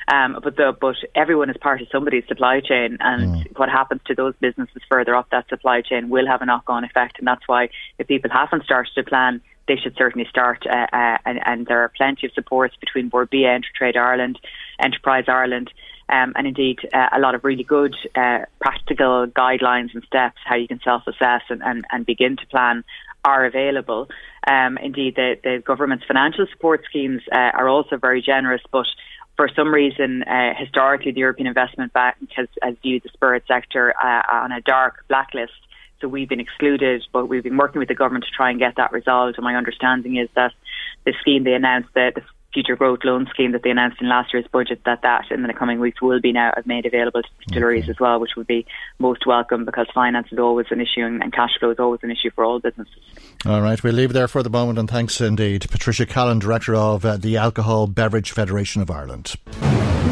um, 0.06 0.38
but 0.44 0.56
the 0.56 0.76
but 0.80 0.94
everyone 1.16 1.50
is 1.50 1.56
part 1.56 1.82
of 1.82 1.88
somebody's 1.90 2.24
supply 2.28 2.60
chain, 2.60 2.98
and 3.00 3.46
mm. 3.46 3.58
what 3.58 3.68
happens 3.68 4.00
to 4.06 4.14
those 4.14 4.34
businesses 4.40 4.80
further 4.88 5.16
up 5.16 5.28
that 5.30 5.48
supply 5.48 5.80
chain 5.80 6.08
will 6.08 6.26
have 6.28 6.40
a 6.40 6.46
knock-on 6.46 6.84
effect, 6.84 7.18
and 7.18 7.26
that's 7.26 7.48
why 7.48 7.68
if 7.98 8.06
people 8.06 8.30
haven't 8.30 8.62
started 8.62 8.92
to 8.94 9.02
plan, 9.02 9.40
they 9.66 9.76
should 9.76 9.96
certainly 9.96 10.28
start. 10.30 10.64
Uh, 10.66 10.86
uh, 10.92 11.18
and, 11.26 11.40
and 11.44 11.66
there 11.66 11.80
are 11.80 11.92
plenty 11.96 12.28
of 12.28 12.32
supports 12.32 12.76
between 12.76 13.08
Bord 13.08 13.28
Bia, 13.30 13.58
Intertrade 13.58 13.96
Ireland, 13.96 14.38
Enterprise 14.78 15.24
Ireland 15.26 15.72
um, 16.08 16.32
and 16.36 16.46
indeed 16.46 16.78
uh, 16.92 17.08
a 17.12 17.20
lot 17.20 17.34
of 17.34 17.44
really 17.44 17.64
good 17.64 17.94
uh, 18.14 18.40
practical 18.60 19.26
guidelines 19.26 19.94
and 19.94 20.02
steps 20.04 20.38
how 20.44 20.56
you 20.56 20.68
can 20.68 20.80
self-assess 20.84 21.42
and, 21.48 21.62
and, 21.62 21.84
and 21.90 22.06
begin 22.06 22.36
to 22.36 22.46
plan 22.46 22.84
are 23.24 23.44
available. 23.44 24.08
Um, 24.46 24.78
indeed, 24.78 25.16
the, 25.16 25.34
the 25.42 25.62
government's 25.64 26.04
financial 26.06 26.46
support 26.52 26.84
schemes 26.88 27.22
uh, 27.32 27.50
are 27.58 27.68
also 27.68 27.96
very 27.96 28.22
generous, 28.22 28.62
but 28.70 28.86
for 29.36 29.48
some 29.54 29.74
reason, 29.74 30.22
uh, 30.22 30.54
historically, 30.56 31.12
the 31.12 31.20
European 31.20 31.46
Investment 31.46 31.92
Bank 31.92 32.16
has, 32.36 32.48
has 32.62 32.74
viewed 32.82 33.02
the 33.02 33.10
spirit 33.10 33.42
sector 33.46 33.92
uh, 34.02 34.22
on 34.32 34.52
a 34.52 34.60
dark 34.60 35.04
blacklist. 35.08 35.52
So 36.00 36.08
we've 36.08 36.28
been 36.28 36.40
excluded, 36.40 37.02
but 37.12 37.26
we've 37.26 37.42
been 37.42 37.56
working 37.56 37.78
with 37.78 37.88
the 37.88 37.94
government 37.94 38.24
to 38.24 38.30
try 38.30 38.50
and 38.50 38.58
get 38.58 38.76
that 38.76 38.92
resolved. 38.92 39.36
And 39.36 39.44
my 39.44 39.56
understanding 39.56 40.16
is 40.16 40.28
that 40.36 40.52
the 41.04 41.14
scheme 41.20 41.44
they 41.44 41.54
announced, 41.54 41.88
the, 41.94 42.12
the 42.14 42.22
future 42.56 42.74
growth 42.74 43.00
loan 43.04 43.26
scheme 43.30 43.52
that 43.52 43.62
they 43.62 43.68
announced 43.68 44.00
in 44.00 44.08
last 44.08 44.32
year's 44.32 44.46
budget 44.50 44.80
that 44.86 45.02
that 45.02 45.30
in 45.30 45.42
the 45.42 45.52
coming 45.52 45.78
weeks 45.78 46.00
will 46.00 46.22
be 46.22 46.32
now 46.32 46.50
made 46.64 46.86
available 46.86 47.20
to 47.20 47.28
distilleries 47.46 47.84
okay. 47.84 47.90
as 47.90 48.00
well, 48.00 48.18
which 48.18 48.30
would 48.34 48.46
be 48.46 48.64
most 48.98 49.26
welcome 49.26 49.66
because 49.66 49.86
finance 49.94 50.28
is 50.32 50.38
always 50.38 50.64
an 50.70 50.80
issue 50.80 51.02
and, 51.02 51.30
cash 51.34 51.50
flow 51.60 51.70
is 51.70 51.78
always 51.78 52.00
an 52.02 52.10
issue 52.10 52.30
for 52.34 52.44
all 52.44 52.58
businesses. 52.58 52.96
All 53.44 53.60
right, 53.60 53.82
we'll 53.82 53.92
leave 53.92 54.14
there 54.14 54.26
for 54.26 54.42
the 54.42 54.48
moment 54.48 54.78
and 54.78 54.88
thanks 54.88 55.20
indeed. 55.20 55.66
Patricia 55.70 56.06
Callan, 56.06 56.38
Director 56.38 56.74
of 56.74 57.04
uh, 57.04 57.18
the 57.18 57.36
Alcohol 57.36 57.88
Beverage 57.88 58.32
Federation 58.32 58.80
of 58.80 58.90
Ireland. 58.90 59.34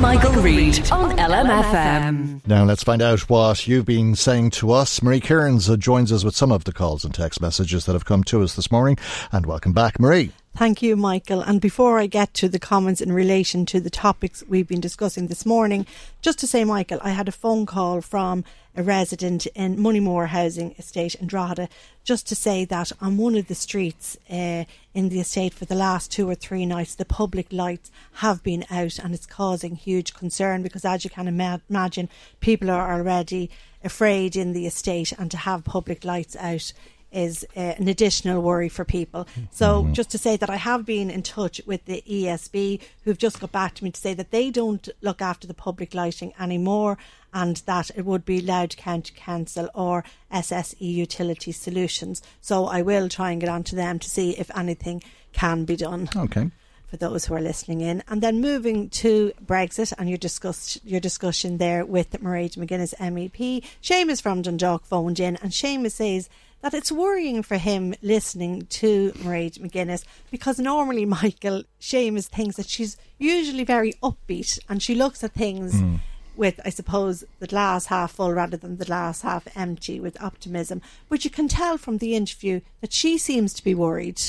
Michael, 0.01 0.33
Reade 0.43 0.91
on 0.91 1.17
LMFM. 1.17 2.47
Now 2.47 2.65
let's 2.65 2.83
find 2.83 3.01
out 3.01 3.21
what 3.31 3.67
you've 3.67 3.87
been 3.87 4.15
saying 4.15 4.51
to 4.51 4.71
us. 4.73 5.01
Marie 5.01 5.21
Kearns 5.21 5.71
uh, 5.71 5.79
joins 5.79 6.13
us 6.13 6.25
with 6.25 6.37
some 6.37 6.53
of 6.53 6.65
the 6.65 6.73
calls 6.73 7.07
and 7.07 7.15
text 7.15 7.41
messages 7.41 7.87
that 7.87 7.95
have 7.95 8.05
come 8.05 8.23
to 8.25 8.43
us 8.43 8.55
this 8.55 8.71
morning. 8.71 8.99
And 9.33 9.47
welcome 9.47 9.73
back, 9.73 9.99
Marie. 9.99 10.33
Thank 10.57 10.83
you, 10.83 10.95
Michael. 10.95 11.41
And 11.41 11.61
before 11.61 11.99
I 11.99 12.07
get 12.07 12.33
to 12.35 12.49
the 12.49 12.61
comments 12.61 13.01
in 13.01 13.11
relation 13.11 13.67
to 13.67 13.81
the 13.81 13.91
topics 13.91 14.45
we've 14.49 14.69
been 14.69 14.81
discussing 14.81 15.27
this 15.27 15.45
morning, 15.45 15.85
just 16.23 16.39
to 16.39 16.47
say, 16.47 16.63
Michael, 16.63 17.01
I 17.03 17.11
had 17.11 17.27
a 17.27 17.33
phone 17.33 17.67
call 17.67 18.01
from 18.01 18.45
a 18.77 18.83
resident 18.85 19.47
in 19.57 19.77
Moneymore 19.77 20.29
Housing 20.29 20.77
Estate 20.79 21.17
in 21.17 21.27
Drogheda 21.27 21.69
just 22.05 22.29
to 22.29 22.37
say 22.37 22.65
that 22.67 22.93
on 23.01 23.17
one 23.17 23.35
of 23.35 23.49
the 23.49 23.55
streets 23.57 24.17
uh, 24.31 24.65
in 24.95 25.09
the 25.09 25.19
estate 25.19 25.55
for 25.55 25.65
the 25.65 25.75
last 25.75 26.13
two 26.13 26.31
or 26.31 26.37
three 26.37 26.67
nights, 26.67 26.95
the 26.95 27.05
public 27.05 27.53
lights 27.53 27.91
have 28.15 28.41
been 28.45 28.65
out 28.71 29.01
and 29.01 29.13
it's 29.13 29.27
causing 29.27 29.75
huge 29.75 30.15
concern 30.15 30.63
because, 30.63 30.85
as 30.85 31.03
you 31.03 31.11
can 31.11 31.27
ima- 31.27 31.63
imagine, 31.69 32.09
people 32.39 32.71
are 32.71 32.93
already 32.93 33.51
afraid 33.83 34.37
in 34.37 34.53
the 34.53 34.67
estate 34.67 35.11
and 35.19 35.33
to 35.33 35.37
have 35.37 35.65
public 35.65 36.05
lights 36.05 36.37
out 36.37 36.73
is 37.15 37.47
uh, 37.57 37.61
an 37.61 37.89
additional 37.89 38.43
worry 38.43 38.69
for 38.69 38.85
people. 38.85 39.27
So, 39.51 39.83
mm-hmm. 39.83 39.93
just 39.93 40.11
to 40.11 40.19
say 40.19 40.37
that 40.37 40.51
I 40.51 40.57
have 40.57 40.85
been 40.85 41.11
in 41.11 41.23
touch 41.23 41.61
with 41.67 41.85
the 41.87 42.03
ESB, 42.09 42.81
who've 43.05 43.19
just 43.19 43.41
got 43.41 43.53
back 43.53 43.75
to 43.77 43.85
me 43.85 43.91
to 43.93 44.01
say 44.01 44.15
that 44.15 44.31
they 44.31 44.51
don't 44.51 44.89
look 45.01 45.23
after 45.23 45.47
the 45.47 45.55
public 45.55 45.95
lighting 45.95 46.33
anymore 46.39 46.99
and 47.33 47.57
that 47.67 47.91
it 47.97 48.05
would 48.05 48.25
be 48.25 48.41
Louth 48.41 48.77
County 48.77 49.13
Council 49.17 49.69
or 49.75 50.05
SSE 50.33 50.77
Utility 50.81 51.53
Solutions. 51.53 52.21
So, 52.41 52.67
I 52.67 52.83
will 52.83 53.09
try 53.09 53.31
and 53.31 53.41
get 53.41 53.51
on 53.51 53.63
to 53.65 53.77
them 53.77 53.99
to 54.01 54.11
see 54.11 54.31
if 54.37 54.51
anything 54.57 55.03
can 55.33 55.65
be 55.65 55.77
done. 55.77 56.09
Okay 56.15 56.51
for 56.95 56.99
those 57.09 57.25
who 57.25 57.35
are 57.35 57.41
listening 57.41 57.81
in. 57.81 58.05
And 58.07 58.23
then 58.23 58.41
moving 58.41 58.89
to 58.91 59.33
Brexit 59.45 59.93
and 59.99 60.09
your 60.09 60.19
discuss 60.19 60.79
your 60.85 61.01
discussion 61.01 61.59
there 61.59 61.85
with 61.85 62.13
Mairead 62.13 62.57
McGuinness 62.57 62.95
MEP. 63.01 63.65
Seamus 63.83 64.23
from 64.23 64.43
Dundalk 64.43 64.85
phoned 64.87 65.19
in 65.19 65.35
and 65.37 65.51
Seamus 65.51 65.93
says 65.93 66.29
that 66.65 66.73
it's 66.73 66.91
worrying 66.91 67.43
for 67.43 67.59
him 67.59 67.95
listening 68.01 68.65
to 68.65 69.13
Mairead 69.19 69.59
McGuinness 69.59 70.03
because 70.31 70.59
normally, 70.59 71.05
Michael, 71.21 71.65
Seamus 71.79 72.27
thinks 72.27 72.57
that 72.57 72.71
she's 72.71 72.97
usually 73.19 73.65
very 73.65 73.93
upbeat 74.03 74.59
and 74.67 74.83
she 74.83 74.95
looks 74.95 75.23
at 75.23 75.33
things. 75.33 75.75
Mm 75.75 76.01
with, 76.37 76.59
I 76.65 76.71
suppose, 76.71 77.23
the 77.39 77.47
glass 77.47 77.87
half 77.87 78.11
full 78.11 78.33
rather 78.33 78.57
than 78.57 78.79
the 78.79 78.85
glass 78.85 79.21
half 79.21 79.47
empty 79.55 80.01
with 80.01 80.21
optimism. 80.21 80.83
But 81.09 81.25
you 81.25 81.31
can 81.31 81.47
tell 81.47 81.79
from 81.79 81.99
the 81.99 82.17
interview 82.17 82.61
that 82.81 82.93
she 82.93 83.19
seems 83.19 83.55
to 83.55 83.63
be 83.63 83.73
worried. 83.73 84.21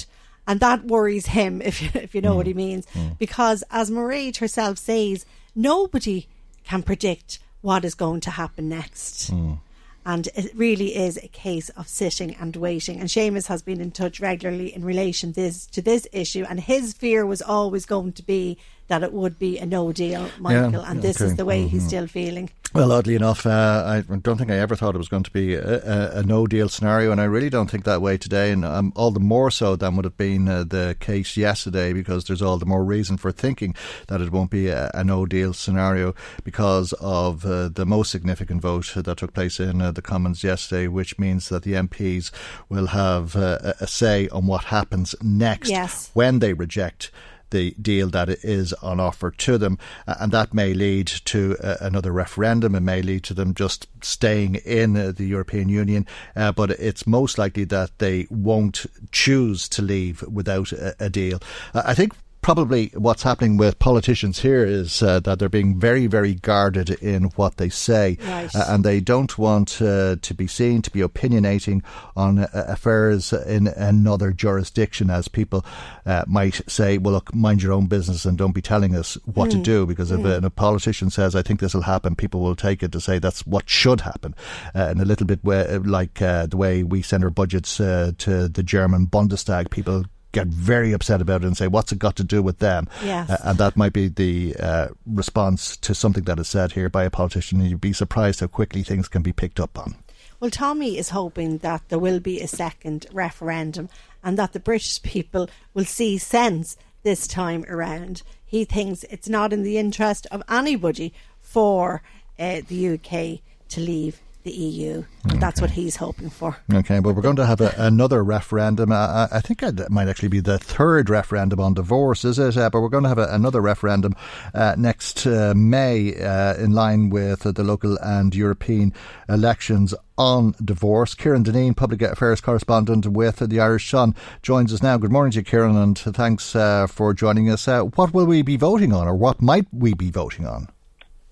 And 0.47 0.59
that 0.59 0.85
worries 0.85 1.25
him, 1.25 1.61
if 1.65 1.81
you, 1.81 1.89
if 1.95 2.13
you 2.13 2.21
know 2.21 2.33
mm. 2.33 2.35
what 2.35 2.45
he 2.45 2.53
means. 2.53 2.85
Mm. 2.93 3.17
Because, 3.17 3.63
as 3.71 3.89
Mairead 3.89 4.37
herself 4.37 4.77
says, 4.77 5.25
nobody 5.55 6.27
can 6.63 6.83
predict 6.83 7.39
what 7.61 7.83
is 7.83 7.95
going 7.95 8.21
to 8.21 8.29
happen 8.29 8.69
next. 8.69 9.31
Mm. 9.31 9.57
And 10.05 10.29
it 10.35 10.51
really 10.55 10.95
is 10.95 11.17
a 11.17 11.27
case 11.27 11.69
of 11.69 11.87
sitting 11.87 12.35
and 12.35 12.55
waiting. 12.55 12.99
And 12.99 13.09
Seamus 13.09 13.47
has 13.47 13.63
been 13.63 13.81
in 13.81 13.91
touch 13.91 14.19
regularly 14.19 14.73
in 14.73 14.85
relation 14.85 15.31
this, 15.31 15.65
to 15.67 15.81
this 15.81 16.07
issue. 16.11 16.45
And 16.47 16.59
his 16.59 16.93
fear 16.93 17.25
was 17.25 17.41
always 17.41 17.85
going 17.87 18.13
to 18.13 18.23
be 18.23 18.57
that 18.87 19.03
it 19.03 19.13
would 19.13 19.39
be 19.39 19.57
a 19.57 19.65
no 19.65 19.91
deal, 19.91 20.29
Michael. 20.39 20.81
Yeah, 20.81 20.91
and 20.91 21.01
this 21.01 21.21
okay. 21.21 21.31
is 21.31 21.35
the 21.35 21.45
way 21.45 21.61
mm-hmm. 21.61 21.69
he's 21.69 21.87
still 21.87 22.07
feeling. 22.07 22.49
Well, 22.75 22.91
oddly 22.91 23.15
enough, 23.15 23.45
uh, 23.45 24.03
I 24.09 24.15
don't 24.17 24.37
think 24.37 24.51
I 24.51 24.57
ever 24.57 24.75
thought 24.75 24.95
it 24.95 24.97
was 24.97 25.07
going 25.07 25.23
to 25.23 25.31
be 25.31 25.53
a, 25.53 25.61
a, 25.63 26.19
a 26.19 26.23
no 26.23 26.45
deal 26.45 26.67
scenario, 26.67 27.09
and 27.13 27.21
I 27.21 27.23
really 27.23 27.49
don't 27.49 27.69
think 27.69 27.85
that 27.85 28.01
way 28.01 28.17
today, 28.17 28.51
and 28.51 28.65
um, 28.65 28.91
all 28.97 29.11
the 29.11 29.19
more 29.21 29.49
so 29.49 29.77
than 29.77 29.95
would 29.95 30.03
have 30.03 30.17
been 30.17 30.49
uh, 30.49 30.65
the 30.65 30.97
case 30.99 31.37
yesterday, 31.37 31.93
because 31.93 32.25
there's 32.25 32.41
all 32.41 32.57
the 32.57 32.65
more 32.65 32.83
reason 32.83 33.15
for 33.15 33.31
thinking 33.31 33.75
that 34.07 34.19
it 34.19 34.29
won't 34.29 34.51
be 34.51 34.67
a, 34.67 34.91
a 34.93 35.05
no 35.05 35.25
deal 35.25 35.53
scenario 35.53 36.13
because 36.43 36.91
of 36.99 37.45
uh, 37.45 37.69
the 37.69 37.85
most 37.85 38.11
significant 38.11 38.61
vote 38.61 38.91
that 38.93 39.17
took 39.17 39.33
place 39.33 39.57
in 39.57 39.81
uh, 39.81 39.93
the 39.93 40.01
Commons 40.01 40.43
yesterday, 40.43 40.87
which 40.87 41.17
means 41.17 41.47
that 41.47 41.63
the 41.63 41.73
MPs 41.73 42.29
will 42.67 42.87
have 42.87 43.37
uh, 43.37 43.73
a 43.79 43.87
say 43.87 44.27
on 44.29 44.47
what 44.47 44.65
happens 44.65 45.15
next 45.21 45.69
yes. 45.69 46.11
when 46.13 46.39
they 46.39 46.51
reject 46.51 47.09
the 47.49 47.71
deal 47.81 48.09
that 48.09 48.29
is 48.29 48.73
on 48.73 48.99
offer 48.99 49.31
to 49.31 49.57
them. 49.57 49.77
And 50.07 50.31
that 50.31 50.53
may 50.53 50.73
lead 50.73 51.07
to 51.07 51.57
uh, 51.61 51.77
another 51.81 52.11
referendum. 52.11 52.75
It 52.75 52.81
may 52.81 53.01
lead 53.01 53.23
to 53.25 53.33
them 53.33 53.53
just 53.53 53.87
staying 54.01 54.55
in 54.55 54.95
uh, 54.97 55.11
the 55.15 55.25
European 55.25 55.69
Union. 55.69 56.07
Uh, 56.35 56.51
but 56.51 56.71
it's 56.71 57.07
most 57.07 57.37
likely 57.37 57.65
that 57.65 57.97
they 57.99 58.27
won't 58.29 58.85
choose 59.11 59.69
to 59.69 59.81
leave 59.81 60.21
without 60.23 60.71
a, 60.71 60.95
a 60.99 61.09
deal. 61.09 61.39
I 61.73 61.93
think 61.93 62.13
probably 62.45 62.91
what's 62.93 63.23
happening 63.23 63.57
with 63.57 63.79
politicians 63.79 64.37
here 64.37 64.63
is 64.63 65.01
uh, 65.01 65.19
that 65.19 65.39
they're 65.39 65.49
being 65.49 65.79
very, 65.79 66.05
very 66.05 66.35
guarded 66.35 66.91
in 67.01 67.23
what 67.37 67.57
they 67.57 67.69
say, 67.69 68.19
right. 68.21 68.55
uh, 68.55 68.65
and 68.67 68.83
they 68.83 68.99
don't 68.99 69.39
want 69.39 69.81
uh, 69.81 70.15
to 70.21 70.33
be 70.35 70.45
seen 70.45 70.79
to 70.79 70.91
be 70.91 70.99
opinionating 70.99 71.83
on 72.15 72.37
uh, 72.37 72.47
affairs 72.53 73.33
in 73.33 73.65
another 73.65 74.31
jurisdiction, 74.31 75.09
as 75.09 75.27
people 75.27 75.65
uh, 76.05 76.23
might 76.27 76.61
say, 76.69 76.99
"Well, 76.99 77.15
look, 77.15 77.33
mind 77.33 77.63
your 77.63 77.73
own 77.73 77.87
business 77.87 78.25
and 78.25 78.37
don't 78.37 78.53
be 78.53 78.61
telling 78.61 78.95
us 78.95 79.17
what 79.25 79.49
mm. 79.49 79.53
to 79.53 79.57
do." 79.63 79.87
Because 79.87 80.11
if 80.11 80.19
mm. 80.19 80.43
a, 80.43 80.45
a, 80.45 80.51
politician 80.51 81.09
says, 81.09 81.35
"I 81.35 81.41
think 81.41 81.59
this 81.59 81.73
will 81.73 81.81
happen," 81.81 82.15
people 82.15 82.41
will 82.41 82.55
take 82.55 82.83
it 82.83 82.91
to 82.91 83.01
say 83.01 83.17
that's 83.17 83.47
what 83.47 83.67
should 83.67 84.01
happen, 84.01 84.35
uh, 84.75 84.89
and 84.89 85.01
a 85.01 85.05
little 85.05 85.25
bit 85.25 85.43
way, 85.43 85.79
like 85.79 86.19
the 86.19 86.49
way 86.53 86.83
we 86.83 87.01
send 87.01 87.23
our 87.23 87.31
budgets 87.31 87.77
to 87.77 88.49
the 88.53 88.63
German 88.63 89.07
Bundestag, 89.07 89.71
people 89.71 90.05
get 90.35 90.47
very 90.47 90.91
upset 90.91 91.21
about 91.21 91.43
it 91.43 91.47
and 91.47 91.57
say, 91.57 91.67
what's 91.67 91.91
it 91.91 91.99
got 91.99 92.15
to 92.17 92.23
do 92.23 92.43
with 92.43 92.59
them? 92.59 92.87
Yes. 93.03 93.29
Uh, 93.29 93.37
and 93.43 93.57
that 93.57 93.75
might 93.75 93.93
be 93.93 94.07
the 94.07 94.55
uh, 94.59 94.87
response 95.07 95.77
to 95.77 95.95
something 95.95 96.25
that 96.25 96.39
is 96.39 96.47
said 96.47 96.73
here 96.73 96.89
by 96.89 97.05
a 97.05 97.09
politician. 97.09 97.61
And 97.61 97.69
you'd 97.69 97.81
be 97.81 97.93
surprised 97.93 98.41
how 98.41 98.47
quickly 98.47 98.83
things 98.83 99.07
can 99.07 99.21
be 99.21 99.33
picked 99.33 99.59
up 99.59 99.79
on. 99.79 99.95
Well, 100.39 100.51
Tommy 100.51 100.97
is 100.97 101.09
hoping 101.09 101.59
that 101.59 101.83
there 101.87 101.99
will 101.99 102.19
be 102.19 102.41
a 102.41 102.47
second 102.47 103.07
referendum 103.13 103.89
and 104.23 104.37
that 104.37 104.53
the 104.53 104.59
British 104.59 105.01
people 105.01 105.49
will 105.73 105.85
see 105.85 106.17
sense 106.17 106.75
this 107.03 107.25
time 107.27 107.63
around. 107.69 108.21
He 108.45 108.65
thinks 108.65 109.03
it's 109.05 109.29
not 109.29 109.53
in 109.53 109.63
the 109.63 109.77
interest 109.77 110.27
of 110.31 110.43
anybody 110.49 111.13
for 111.41 112.01
uh, 112.37 112.61
the 112.67 112.95
UK 112.95 113.39
to 113.69 113.81
leave 113.81 114.21
the 114.45 114.51
EU. 114.51 115.03
Okay. 115.25 115.37
That's 115.39 115.59
what 115.59 115.71
he's 115.71 115.97
hoping 115.97 116.29
for. 116.29 116.57
Okay, 116.71 116.99
well, 116.99 117.13
we're 117.13 117.23
going 117.23 117.35
to 117.35 117.47
have 117.47 117.61
a, 117.61 117.73
another 117.77 118.23
referendum. 118.23 118.91
Uh, 118.91 119.27
I 119.31 119.41
think 119.41 119.61
it 119.61 119.89
might 119.89 120.07
actually 120.07 120.29
be 120.29 120.39
the 120.39 120.59
third 120.59 121.09
referendum 121.09 121.59
on 121.59 121.73
divorce, 121.73 122.23
is 122.23 122.37
it? 122.39 122.55
Uh, 122.55 122.69
but 122.69 122.81
we're 122.81 122.89
going 122.89 123.03
to 123.03 123.09
have 123.09 123.17
a, 123.17 123.27
another 123.31 123.59
referendum 123.59 124.15
uh, 124.53 124.75
next 124.77 125.25
uh, 125.25 125.53
May 125.55 126.15
uh, 126.21 126.55
in 126.55 126.73
line 126.73 127.09
with 127.09 127.39
the 127.39 127.63
local 127.63 127.97
and 128.01 128.33
European 128.35 128.93
elections 129.27 129.95
on 130.15 130.53
divorce. 130.63 131.15
Kieran 131.15 131.43
Deneen, 131.43 131.75
public 131.75 132.03
affairs 132.03 132.39
correspondent 132.39 133.07
with 133.07 133.39
the 133.39 133.59
Irish 133.59 133.89
Sun, 133.89 134.15
joins 134.43 134.71
us 134.71 134.83
now. 134.83 134.97
Good 134.97 135.11
morning 135.11 135.31
to 135.31 135.39
you, 135.39 135.43
Kieran, 135.43 135.75
and 135.75 135.97
thanks 135.97 136.55
uh, 136.55 136.85
for 136.85 137.15
joining 137.15 137.49
us. 137.49 137.65
what 137.65 138.13
will 138.13 138.27
we 138.27 138.43
be 138.43 138.57
voting 138.57 138.93
on, 138.93 139.07
or 139.07 139.15
what 139.15 139.41
might 139.41 139.65
we 139.73 139.95
be 139.95 140.11
voting 140.11 140.45
on? 140.45 140.69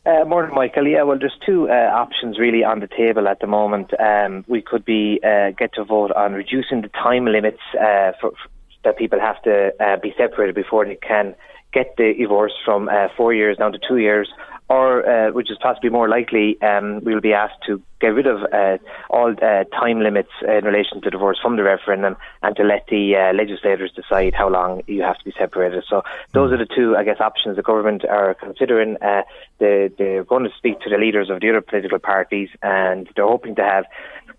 Uh, 0.06 0.26
morning, 0.28 0.54
Michael. 0.54 0.86
Yeah, 0.86 1.04
well, 1.04 1.18
there's 1.18 1.38
two 1.46 1.70
uh, 1.70 1.90
options 1.96 2.38
really 2.38 2.62
on 2.62 2.82
the 2.82 2.90
table 2.90 3.26
at 3.30 3.40
the 3.40 3.48
moment. 3.48 3.94
Um, 3.98 4.44
we 4.50 4.62
could 4.62 4.84
be 4.84 5.22
uh, 5.24 5.52
get 5.58 5.74
to 5.76 5.86
vote 5.86 6.12
on 6.12 6.34
reducing 6.34 6.82
the 6.82 6.90
time 6.90 7.26
limits 7.26 7.62
uh, 7.80 8.12
for, 8.20 8.32
for, 8.32 8.50
that 8.84 8.98
people 8.98 9.22
have 9.22 9.42
to 9.44 9.72
uh, 9.80 9.96
be 10.04 10.14
separated 10.18 10.56
before 10.56 10.84
they 10.84 10.98
can 10.98 11.36
get 11.72 11.96
the 11.96 12.14
divorce 12.20 12.52
from 12.66 12.90
uh, 12.90 13.08
four 13.16 13.34
years 13.34 13.56
down 13.58 13.72
to 13.72 13.80
two 13.88 13.98
years, 13.98 14.28
or 14.74 15.08
uh, 15.08 15.32
which 15.32 15.52
is 15.52 15.58
possibly 15.62 15.90
more 15.90 16.10
likely, 16.10 16.60
um, 16.62 17.00
we 17.04 17.14
will 17.14 17.22
be 17.22 17.34
asked 17.34 17.62
to 17.68 17.82
get 18.02 18.08
rid 18.08 18.26
of 18.26 18.42
uh, 18.52 18.78
all 19.10 19.32
uh, 19.32 19.64
time 19.66 20.02
limits 20.02 20.32
in 20.42 20.66
relation 20.66 21.00
to 21.02 21.10
divorce 21.10 21.38
from 21.42 21.58
the 21.58 21.64
referendum 21.64 22.16
and 22.42 22.56
to 22.56 22.64
let 22.64 22.88
the 22.88 23.16
uh, 23.16 23.34
legislators 23.34 23.92
decide 23.96 24.34
how 24.34 24.50
long 24.50 24.82
you 24.88 25.04
have 25.04 25.18
to 25.20 25.26
be 25.26 25.34
separated. 25.38 25.84
So 25.88 26.02
those 26.32 26.52
are 26.52 26.58
the 26.58 26.66
two, 26.66 26.96
I 26.98 27.04
guess, 27.04 27.20
options 27.20 27.56
the 27.56 27.62
government 27.62 28.04
are 28.06 28.34
considering. 28.34 28.98
Uh, 29.02 29.22
they, 29.60 29.92
they're 29.98 30.24
going 30.24 30.44
to 30.44 30.56
speak 30.58 30.80
to 30.82 30.90
the 30.90 30.98
leaders 30.98 31.30
of 31.30 31.40
the 31.40 31.50
other 31.50 31.62
political 31.62 32.00
parties 32.00 32.50
and 32.64 33.08
they're 33.16 33.28
hoping 33.28 33.56
to 33.56 33.64
have 33.64 33.86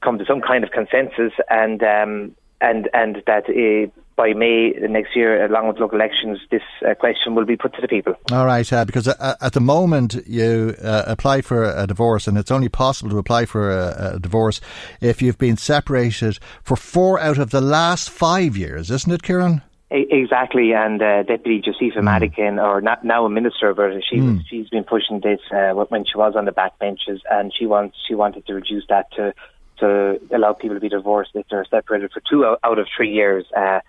come 0.02 0.18
to 0.18 0.24
some 0.26 0.40
kind 0.40 0.64
of 0.64 0.70
consensus 0.72 1.32
and 1.48 1.82
um, 1.82 2.34
and 2.60 2.88
and 2.92 3.22
that 3.26 3.44
uh, 3.48 3.90
by 4.16 4.32
May 4.32 4.70
next 4.80 5.16
year, 5.16 5.44
along 5.44 5.68
with 5.68 5.78
local 5.78 5.98
elections, 5.98 6.38
this 6.50 6.62
uh, 6.88 6.94
question 6.94 7.34
will 7.34 7.44
be 7.44 7.56
put 7.56 7.74
to 7.74 7.80
the 7.80 7.88
people. 7.88 8.14
All 8.30 8.46
right, 8.46 8.70
uh, 8.72 8.84
because 8.84 9.08
uh, 9.08 9.34
at 9.40 9.52
the 9.52 9.60
moment 9.60 10.16
you 10.26 10.74
uh, 10.82 11.04
apply 11.06 11.40
for 11.40 11.64
a 11.64 11.86
divorce, 11.86 12.26
and 12.26 12.38
it's 12.38 12.50
only 12.50 12.68
possible 12.68 13.10
to 13.10 13.18
apply 13.18 13.46
for 13.46 13.70
a, 13.70 14.14
a, 14.14 14.20
divorce 14.20 14.60
if 15.00 15.20
you've 15.20 15.38
been 15.38 15.56
separated 15.56 16.38
for 16.62 16.76
four 16.76 17.18
out 17.20 17.38
of 17.38 17.50
the 17.50 17.60
last 17.60 18.10
five 18.10 18.56
years, 18.56 18.90
isn't 18.90 19.12
it, 19.12 19.22
Kieran? 19.22 19.62
Exactly, 19.90 20.72
and 20.72 21.00
uh, 21.00 21.22
Deputy 21.22 21.60
Josepha 21.60 22.00
mm. 22.00 22.04
Madigan, 22.04 22.58
or 22.58 22.80
not, 22.80 23.04
now 23.04 23.26
a 23.26 23.30
minister, 23.30 23.74
but 23.74 23.92
she 24.10 24.16
mm. 24.16 24.40
she's 24.48 24.68
been 24.68 24.82
pushing 24.82 25.20
this 25.20 25.40
uh, 25.52 25.72
when 25.72 26.04
she 26.04 26.16
was 26.16 26.34
on 26.34 26.46
the 26.46 26.52
backbenches, 26.52 27.20
and 27.30 27.52
she 27.56 27.66
wants 27.66 27.96
she 28.08 28.14
wanted 28.14 28.44
to 28.46 28.54
reduce 28.54 28.84
that 28.88 29.12
to 29.12 29.34
to 29.78 30.18
allow 30.34 30.52
people 30.52 30.76
to 30.76 30.80
be 30.80 30.88
divorced 30.88 31.30
if 31.34 31.46
they're 31.48 31.66
separated 31.70 32.10
for 32.12 32.22
two 32.28 32.44
out 32.44 32.78
of 32.78 32.86
three 32.96 33.12
years. 33.12 33.44
Uh, 33.56 33.80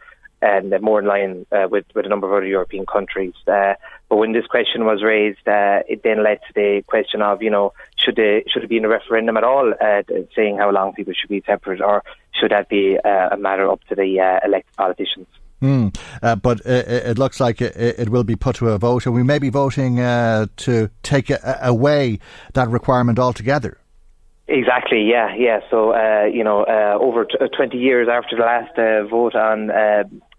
and 0.42 0.74
more 0.82 1.00
in 1.00 1.06
line 1.06 1.46
uh, 1.52 1.68
with, 1.70 1.86
with 1.96 2.06
a 2.06 2.10
number 2.10 2.28
of 2.28 2.34
other 2.34 2.46
European 2.46 2.86
countries. 2.86 3.34
Uh, 3.48 3.74
but 4.10 4.18
when 4.18 4.34
this 4.34 4.46
question 4.46 4.86
was 4.86 5.04
raised, 5.04 5.48
uh, 5.48 5.82
it 5.88 6.04
then 6.04 6.24
led 6.24 6.40
to 6.48 6.54
the 6.54 6.84
question 6.88 7.22
of, 7.22 7.42
you 7.42 7.50
know, 7.50 7.74
should 7.98 8.16
they, 8.16 8.44
should 8.52 8.64
it 8.64 8.70
be 8.70 8.78
in 8.78 8.86
a 8.86 8.90
referendum 8.90 9.38
at 9.38 9.44
all, 9.44 9.74
uh, 9.82 10.04
saying 10.36 10.58
how 10.58 10.70
long 10.72 10.94
people 10.94 11.14
should 11.14 11.30
be 11.30 11.44
separate, 11.46 11.82
or 11.82 12.04
should 12.40 12.52
that 12.52 12.70
be 12.70 12.98
uh, 13.04 13.30
a 13.32 13.38
matter 13.38 13.70
up 13.70 13.84
to 13.90 13.96
the 13.96 14.20
uh, 14.20 14.46
elected 14.46 14.76
politicians? 14.76 15.28
Mm, 15.62 15.98
uh, 16.22 16.36
but 16.36 16.60
it, 16.66 16.88
it, 16.88 17.18
looks 17.18 17.40
like 17.40 17.62
it, 17.62 17.76
it, 17.76 18.10
will 18.10 18.26
be 18.26 18.36
put 18.36 18.58
to 18.58 18.70
a 18.70 18.78
vote, 18.78 19.06
and 19.06 19.16
we 19.16 19.24
may 19.24 19.40
be 19.40 19.50
voting 19.50 20.00
uh, 20.00 20.48
to 20.58 20.90
take 21.02 21.30
a, 21.30 21.60
away 21.62 22.20
that 22.54 22.70
requirement 22.70 23.18
altogether. 23.18 23.80
Exactly. 24.48 25.10
Yeah. 25.10 25.34
Yeah. 25.36 25.62
So 25.72 25.92
uh, 25.92 26.26
you 26.26 26.44
know, 26.44 26.64
uh, 26.64 26.98
over 27.02 27.26
t- 27.26 27.38
twenty 27.56 27.78
years 27.78 28.08
after 28.12 28.36
the 28.36 28.44
last 28.44 28.78
uh, 28.78 29.08
vote 29.08 29.34
on 29.34 29.72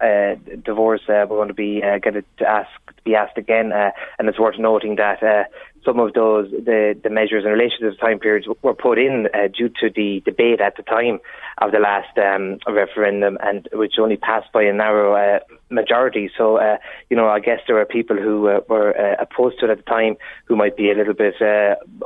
uh, 0.00 0.06
uh, 0.06 0.34
divorce, 0.64 1.02
we're 1.08 1.26
going 1.26 1.48
to 1.48 1.54
be 1.54 1.82
uh, 1.82 1.98
get 1.98 2.16
it 2.16 2.26
asked 2.46 2.70
be 3.04 3.14
asked 3.14 3.38
again, 3.38 3.72
uh, 3.72 3.92
and 4.18 4.28
it's 4.28 4.38
worth 4.38 4.58
noting 4.58 4.96
that 4.96 5.22
uh, 5.22 5.44
some 5.84 5.98
of 5.98 6.12
those 6.12 6.50
the 6.50 6.98
the 7.02 7.08
measures 7.08 7.44
in 7.44 7.50
relation 7.50 7.80
to 7.80 7.90
the 7.90 7.96
time 7.96 8.18
periods 8.18 8.46
were 8.62 8.74
put 8.74 8.98
in 8.98 9.28
uh, 9.32 9.48
due 9.48 9.68
to 9.68 9.88
the 9.94 10.20
debate 10.24 10.60
at 10.60 10.76
the 10.76 10.82
time 10.82 11.18
of 11.58 11.72
the 11.72 11.78
last 11.78 12.18
um, 12.18 12.58
referendum, 12.66 13.38
and 13.42 13.68
which 13.72 13.94
only 13.98 14.16
passed 14.16 14.52
by 14.52 14.62
a 14.62 14.72
narrow 14.72 15.14
uh, 15.14 15.38
majority. 15.70 16.30
So 16.36 16.56
uh, 16.56 16.76
you 17.08 17.16
know, 17.16 17.28
I 17.28 17.40
guess 17.40 17.60
there 17.66 17.78
are 17.78 17.86
people 17.86 18.16
who 18.16 18.42
were 18.68 18.90
opposed 19.18 19.60
to 19.60 19.66
it 19.66 19.70
at 19.70 19.78
the 19.78 19.84
time 19.84 20.16
who 20.44 20.56
might 20.56 20.76
be 20.76 20.90
a 20.90 20.94
little 20.94 21.14
bit 21.14 21.36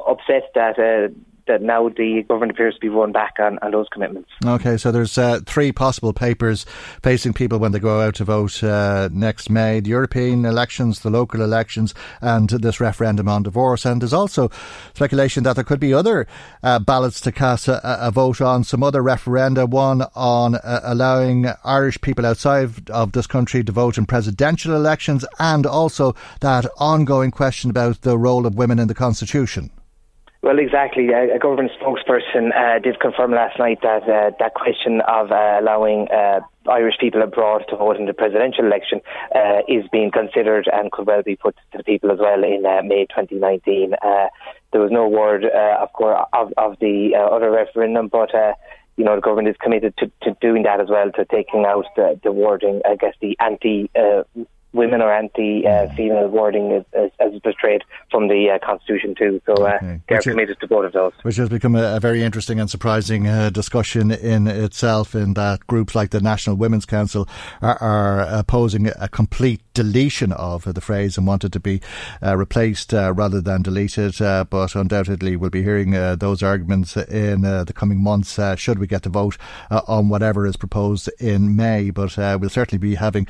upset 0.07 0.51
that 0.55 1.15
that 1.47 1.63
now 1.63 1.89
the 1.89 2.25
government 2.29 2.53
appears 2.53 2.75
to 2.75 2.81
be 2.81 2.89
run 2.89 3.13
back 3.13 3.35
on, 3.39 3.59
on 3.63 3.71
those 3.71 3.87
commitments. 3.93 4.31
Okay, 4.45 4.77
so 4.77 4.93
there's 4.93 5.17
uh, 5.19 5.41
three 5.47 5.73
possible 5.73 6.13
papers 6.13 6.65
facing 7.03 7.33
people 7.33 7.59
when 7.59 7.73
they 7.73 7.79
go 7.79 8.01
out 8.01 8.15
to 8.17 8.25
vote 8.25 8.63
uh, 8.63 9.09
next 9.13 9.51
May: 9.51 9.81
the 9.81 9.91
European 9.91 10.45
elections, 10.45 11.01
the 11.01 11.11
local 11.11 11.43
elections, 11.43 11.95
and 12.21 12.49
this 12.49 12.81
referendum 12.81 13.29
on 13.29 13.43
divorce. 13.43 13.85
And 13.85 14.01
there's 14.01 14.13
also 14.13 14.51
speculation 14.95 15.45
that 15.45 15.55
there 15.55 15.65
could 15.65 15.81
be 15.81 15.95
other 15.95 16.27
uh, 16.63 16.79
ballots 16.79 17.21
to 17.23 17.33
cast 17.33 17.69
a, 17.69 18.07
a, 18.07 18.11
vote 18.11 18.41
on, 18.41 18.65
some 18.65 18.83
other 18.83 19.03
referenda, 19.03 19.69
one 19.69 20.03
on 20.15 20.57
uh, 20.57 20.81
allowing 20.85 21.47
Irish 21.65 22.01
people 22.01 22.27
outside 22.27 22.91
of 22.91 23.13
this 23.13 23.27
country 23.27 23.65
to 23.65 23.73
vote 23.73 23.99
in 23.99 24.07
presidential 24.07 24.75
elections, 24.75 25.25
and 25.39 25.67
also 25.67 26.15
that 26.41 26.67
ongoing 26.79 27.31
question 27.31 27.71
about 27.71 28.03
the 28.03 28.19
role 28.19 28.47
of 28.47 28.55
women 28.55 28.79
in 28.79 28.89
the 28.89 28.95
constitution. 28.95 29.71
Well, 30.43 30.59
exactly. 30.59 31.09
A, 31.09 31.37
a 31.37 31.39
government 31.39 31.71
spokesperson 31.79 32.57
uh, 32.57 32.79
did 32.79 32.99
confirm 32.99 33.33
last 33.33 33.59
night 33.59 33.81
that 33.83 34.05
uh, 34.05 34.31
that 34.39 34.55
question 34.55 35.03
of 35.07 35.31
uh, 35.31 35.59
allowing 35.61 36.09
uh, 36.11 36.41
Irish 36.67 36.95
people 36.99 37.21
abroad 37.21 37.65
to 37.69 37.77
vote 37.77 37.97
in 37.97 38.07
the 38.07 38.15
presidential 38.15 38.65
election 38.65 39.03
uh, 39.35 39.61
is 39.69 39.85
being 39.93 40.11
considered 40.11 40.67
and 40.73 40.91
could 40.93 41.07
well 41.07 41.23
be 41.23 41.37
put 41.37 41.57
to 41.73 41.79
the 41.79 41.85
people 41.85 42.11
as 42.11 42.19
well 42.19 42.43
in 42.43 42.65
uh, 42.65 42.81
May 42.83 43.05
2019. 43.05 43.91
there 44.73 44.81
was 44.81 44.91
no 44.91 45.07
word, 45.07 45.45
of 45.45 45.93
course, 45.93 46.25
of, 46.33 46.55
of 46.57 46.79
the 46.81 47.15
other 47.15 47.51
referendum, 47.51 48.09
but 48.09 48.31
you 48.97 49.05
know, 49.05 49.17
the 49.17 49.23
government 49.23 49.49
is 49.49 49.57
committed 49.63 49.95
to, 49.99 50.11
to 50.23 50.37
doing 50.41 50.63
that 50.65 50.81
as 50.81 50.89
well, 50.89 51.11
to 51.13 51.25
taking 51.27 51.65
out 51.67 51.85
the, 51.97 52.21
the 52.23 52.33
wording, 52.33 52.81
I 52.89 52.97
guess, 52.97 53.15
the 53.21 53.37
anti 53.41 53.91
uh, 53.95 54.25
women 54.73 55.03
or 55.03 55.13
anti-female 55.13 56.27
uh, 56.27 56.29
wording 56.29 56.85
as, 56.95 57.11
as 57.19 57.41
portrayed 57.41 57.83
from 58.11 58.29
the 58.29 58.51
uh, 58.51 58.65
Constitution 58.65 59.15
too. 59.17 59.41
So 59.47 59.55
uh, 59.55 59.77
okay. 59.77 60.01
they're 60.09 60.21
committed 60.21 60.61
to 60.61 60.69
both 60.69 60.87
of 60.87 60.93
those. 60.93 61.13
Which 61.23 61.37
has 61.37 61.49
become 61.49 61.75
a, 61.75 61.97
a 61.97 62.01
very 62.01 62.23
interesting 62.23 62.61
and 62.61 62.71
surprising 62.71 63.27
uh, 63.27 63.51
discussion 63.51 64.11
in 64.11 64.47
itself 64.47 65.15
in 65.15 65.35
that 65.35 65.67
groups 65.67 65.95
like 65.95 66.11
the 66.11 66.21
National 66.21 66.57
Women's 66.57 66.87
Council 66.87 67.29
are, 67.61 67.79
are 67.79 68.21
opposing 68.21 68.89
a 68.99 69.09
complete 69.09 69.61
deletion 69.75 70.33
of 70.33 70.73
the 70.73 70.81
phrase 70.81 71.19
and 71.19 71.27
wanted 71.27 71.53
to 71.53 71.61
be 71.61 71.81
uh, 72.23 72.37
replaced 72.37 72.95
uh, 72.95 73.13
rather 73.13 73.41
than 73.41 73.63
deleted. 73.63 74.17
but 74.19 74.75
undoubtedly 74.75 75.37
we'll 75.37 75.51
be 75.51 75.63
hearing 75.63 75.91
those 76.19 76.43
arguments 76.43 76.97
in 76.97 77.43
the 77.43 77.73
coming 77.75 78.03
months 78.03 78.39
should 78.57 78.79
we 78.79 78.87
get 78.87 79.03
to 79.03 79.09
vote 79.09 79.37
on 79.71 80.09
whatever 80.09 80.47
is 80.47 80.57
proposed 80.57 81.11
in 81.19 81.57
May. 81.57 81.91
But 81.91 82.17
we'll 82.17 82.51
certainly 82.51 82.79
be 82.79 82.95
having 82.95 83.27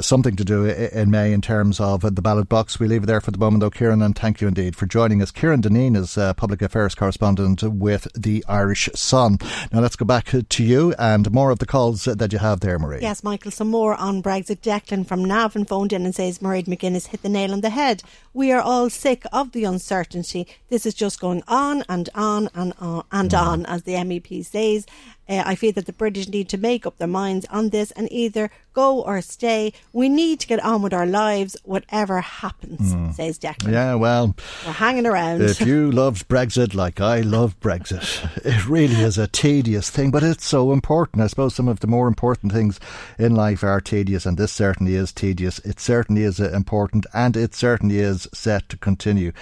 something 0.00 0.36
to 0.36 0.44
do 0.44 0.69
in 0.70 1.10
May 1.10 1.32
in 1.32 1.40
terms 1.40 1.80
of 1.80 2.02
the 2.02 2.22
ballot 2.22 2.48
box. 2.48 2.78
We 2.78 2.88
leave 2.88 3.04
it 3.04 3.06
there 3.06 3.20
for 3.20 3.30
the 3.30 3.38
moment, 3.38 3.60
though, 3.60 3.70
Kieran, 3.70 4.02
and 4.02 4.16
thank 4.16 4.40
you 4.40 4.48
indeed 4.48 4.76
for 4.76 4.86
joining 4.86 5.22
us. 5.22 5.30
Kieran 5.30 5.62
Deneen 5.62 5.96
is 5.96 6.16
uh, 6.16 6.34
public 6.34 6.62
affairs 6.62 6.94
correspondent 6.94 7.62
with 7.62 8.08
the 8.14 8.44
Irish 8.48 8.88
Sun. 8.94 9.38
Now 9.72 9.80
let's 9.80 9.96
go 9.96 10.04
back 10.04 10.26
to 10.48 10.64
you 10.64 10.94
and 10.98 11.30
more 11.32 11.50
of 11.50 11.58
the 11.58 11.66
calls 11.66 12.04
that 12.04 12.32
you 12.32 12.38
have 12.38 12.60
there, 12.60 12.78
Marie. 12.78 13.00
Yes, 13.02 13.22
Michael, 13.22 13.50
some 13.50 13.68
more 13.68 13.94
on 13.94 14.22
Brexit. 14.22 14.60
Declan 14.60 15.06
from 15.06 15.24
Navan 15.24 15.64
phoned 15.64 15.92
in 15.92 16.04
and 16.04 16.14
says 16.14 16.38
Mairead 16.40 16.66
McGuinness 16.66 17.08
hit 17.08 17.22
the 17.22 17.28
nail 17.28 17.52
on 17.52 17.60
the 17.60 17.70
head. 17.70 18.02
We 18.32 18.52
are 18.52 18.60
all 18.60 18.90
sick 18.90 19.24
of 19.32 19.52
the 19.52 19.64
uncertainty. 19.64 20.46
This 20.68 20.86
is 20.86 20.94
just 20.94 21.20
going 21.20 21.42
on 21.48 21.82
and 21.88 22.08
on 22.14 22.48
and 22.54 22.74
on 22.78 23.04
and 23.10 23.30
mm. 23.30 23.40
on, 23.40 23.66
as 23.66 23.82
the 23.82 23.94
MEP 23.94 24.44
says. 24.44 24.86
Uh, 25.30 25.44
I 25.46 25.54
feel 25.54 25.72
that 25.72 25.86
the 25.86 25.92
British 25.92 26.28
need 26.28 26.48
to 26.48 26.58
make 26.58 26.84
up 26.84 26.98
their 26.98 27.06
minds 27.06 27.46
on 27.50 27.68
this 27.68 27.92
and 27.92 28.10
either 28.10 28.50
go 28.72 29.00
or 29.02 29.20
stay. 29.20 29.72
We 29.92 30.08
need 30.08 30.40
to 30.40 30.46
get 30.46 30.62
on 30.64 30.82
with 30.82 30.92
our 30.92 31.06
lives, 31.06 31.56
whatever 31.64 32.20
happens, 32.20 32.92
mm. 32.92 33.14
says 33.14 33.38
Declan. 33.38 33.72
Yeah, 33.72 33.94
well, 33.94 34.34
we're 34.66 34.72
hanging 34.72 35.06
around. 35.06 35.42
If 35.42 35.60
you 35.60 35.90
loved 35.92 36.28
Brexit 36.28 36.74
like 36.74 37.00
I 37.00 37.20
love 37.20 37.58
Brexit, 37.60 38.44
it 38.44 38.66
really 38.66 38.96
is 38.96 39.18
a 39.18 39.28
tedious 39.28 39.88
thing, 39.88 40.10
but 40.10 40.24
it's 40.24 40.44
so 40.44 40.72
important. 40.72 41.22
I 41.22 41.28
suppose 41.28 41.54
some 41.54 41.68
of 41.68 41.80
the 41.80 41.86
more 41.86 42.08
important 42.08 42.52
things 42.52 42.80
in 43.18 43.34
life 43.34 43.62
are 43.62 43.80
tedious, 43.80 44.26
and 44.26 44.36
this 44.36 44.52
certainly 44.52 44.96
is 44.96 45.12
tedious. 45.12 45.60
It 45.60 45.78
certainly 45.78 46.22
is 46.22 46.40
important, 46.40 47.06
and 47.14 47.36
it 47.36 47.54
certainly 47.54 48.00
is 48.00 48.26
set 48.32 48.68
to 48.70 48.76
continue 48.76 49.32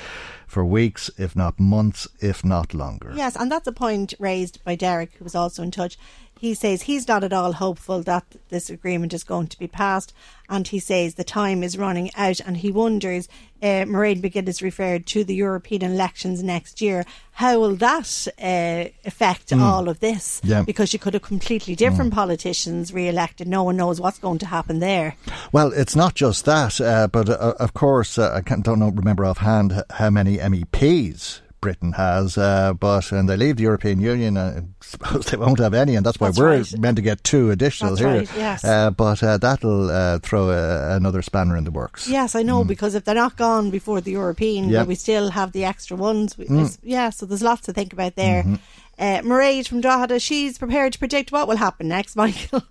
for 0.49 0.65
weeks, 0.65 1.11
if 1.19 1.37
not 1.37 1.61
months, 1.61 2.09
if 2.21 2.45
not 2.45 2.75
longer. 2.75 3.13
Yes, 3.15 3.37
and 3.37 3.53
that's 3.53 3.69
a 3.69 3.73
point 3.73 4.15
raised 4.19 4.65
by 4.65 4.75
Derek, 4.75 5.13
who 5.15 5.25
was 5.25 5.35
also 5.35 5.63
in 5.63 5.71
touch 5.71 5.99
he 6.39 6.55
says 6.55 6.83
he's 6.83 7.09
not 7.09 7.25
at 7.25 7.33
all 7.33 7.53
hopeful 7.53 8.03
that 8.03 8.25
this 8.49 8.71
agreement 8.71 9.13
is 9.13 9.25
going 9.25 9.49
to 9.49 9.59
be 9.59 9.67
passed, 9.67 10.15
and 10.49 10.67
he 10.69 10.79
says 10.79 11.15
the 11.15 11.25
time 11.25 11.63
is 11.63 11.77
running 11.77 12.11
out, 12.15 12.41
and 12.41 12.59
he 12.59 12.71
wonders. 12.71 13.29
Uh, 13.61 13.85
Mairead 13.85 14.23
McGuinness 14.23 14.63
referred 14.63 15.05
to 15.07 15.25
the 15.25 15.35
European 15.35 15.83
elections 15.83 16.45
next 16.45 16.81
year. 16.81 17.05
How 17.33 17.59
will 17.59 17.75
that 17.77 18.29
uh, 18.41 18.91
affect 19.05 19.49
mm. 19.49 19.61
all 19.61 19.89
of 19.89 19.99
this? 19.99 20.41
Yeah. 20.45 20.63
Because 20.63 20.93
you 20.93 21.01
could 21.01 21.15
have 21.15 21.23
completely 21.23 21.75
different 21.75 22.13
mm. 22.13 22.15
politicians 22.15 22.93
re-elected. 22.93 23.49
No 23.49 23.65
one 23.65 23.77
knows 23.77 24.01
what's 24.01 24.19
going 24.21 24.39
to 24.39 24.47
happen 24.47 24.79
there. 24.79 25.17
Well, 25.51 25.73
it's 25.73 25.97
not 25.97 26.15
just 26.15 26.45
that, 26.45 26.81
uh, 26.81 27.09
but 27.09 27.29
uh, 27.29 27.55
of 27.59 27.75
course, 27.75 28.17
uh, 28.17 28.33
I 28.33 28.41
don't 28.41 28.79
know, 28.79 28.91
remember 28.91 29.25
offhand 29.25 29.83
how 29.91 30.11
many 30.11 30.39
MEPs 30.39 31.41
Britain 31.61 31.93
has, 31.93 32.39
uh, 32.39 32.73
but 32.75 33.11
and 33.13 33.29
they 33.29 33.37
leave 33.37 33.57
the 33.57 33.65
European 33.65 34.01
Union, 34.01 34.37
uh, 34.37 34.63
suppose 34.81 35.27
they 35.27 35.37
won't 35.37 35.59
have 35.59 35.75
any, 35.75 35.95
and 35.97 36.05
that's 36.05 36.21
why 36.21 36.29
that's 36.29 36.39
we're 36.39 36.59
right. 36.59 36.79
meant 36.79 36.97
to 36.97 37.03
get 37.03 37.25
two 37.25 37.51
additional 37.51 37.97
that's 37.97 38.01
here. 38.01 38.19
Right, 38.19 38.37
yes. 38.37 38.65
Uh, 38.65 38.91
but 38.91 39.23
uh, 39.23 39.39
that'll 39.39 39.91
uh, 39.91 40.19
throw 40.21 40.51
a, 40.51 40.97
another 40.97 41.23
spanner 41.23 41.57
in 41.57 41.65
the 41.65 41.71
works. 41.71 42.09
Yes, 42.09 42.35
I 42.35 42.43
know 42.43 42.65
mm. 42.65 42.69
because 42.69 42.95
if 42.95 43.05
they're 43.05 43.15
not 43.15 43.37
gone 43.37 43.71
before 43.71 44.01
the 44.01 44.13
European, 44.13 44.69
yep. 44.69 44.87
we 44.87 44.95
still 44.95 45.31
have 45.31 45.53
the 45.53 45.65
extra 45.65 45.97
ones. 45.97 46.35
Mm. 46.35 46.79
Yeah, 46.83 47.11
so 47.11 47.27
there's 47.27 47.43
lots 47.43 47.63
to 47.63 47.73
think 47.73 47.93
about 47.93 48.17
there. 48.17 48.43
Mm-hmm. 48.43 48.55
Uh, 48.99 49.21
Mairead 49.23 49.69
from 49.69 49.81
Drogheda, 49.81 50.19
she's 50.19 50.59
prepared 50.59 50.93
to 50.93 50.99
predict 50.99 51.31
what 51.31 51.47
will 51.47 51.57
happen 51.57 51.87
next, 51.87 52.17
Michael. 52.17 52.63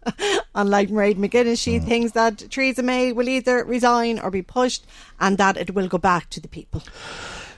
Unlike 0.53 0.89
Mairead 0.89 1.15
McGuinness, 1.15 1.61
she 1.61 1.79
mm. 1.79 1.85
thinks 1.85 2.11
that 2.13 2.38
Theresa 2.51 2.83
May 2.83 3.13
will 3.13 3.29
either 3.29 3.63
resign 3.63 4.19
or 4.19 4.29
be 4.29 4.41
pushed 4.41 4.85
and 5.19 5.38
that 5.38 5.55
it 5.55 5.73
will 5.73 5.88
go 5.88 5.97
back 5.97 6.29
to 6.31 6.41
the 6.41 6.49
people. 6.49 6.83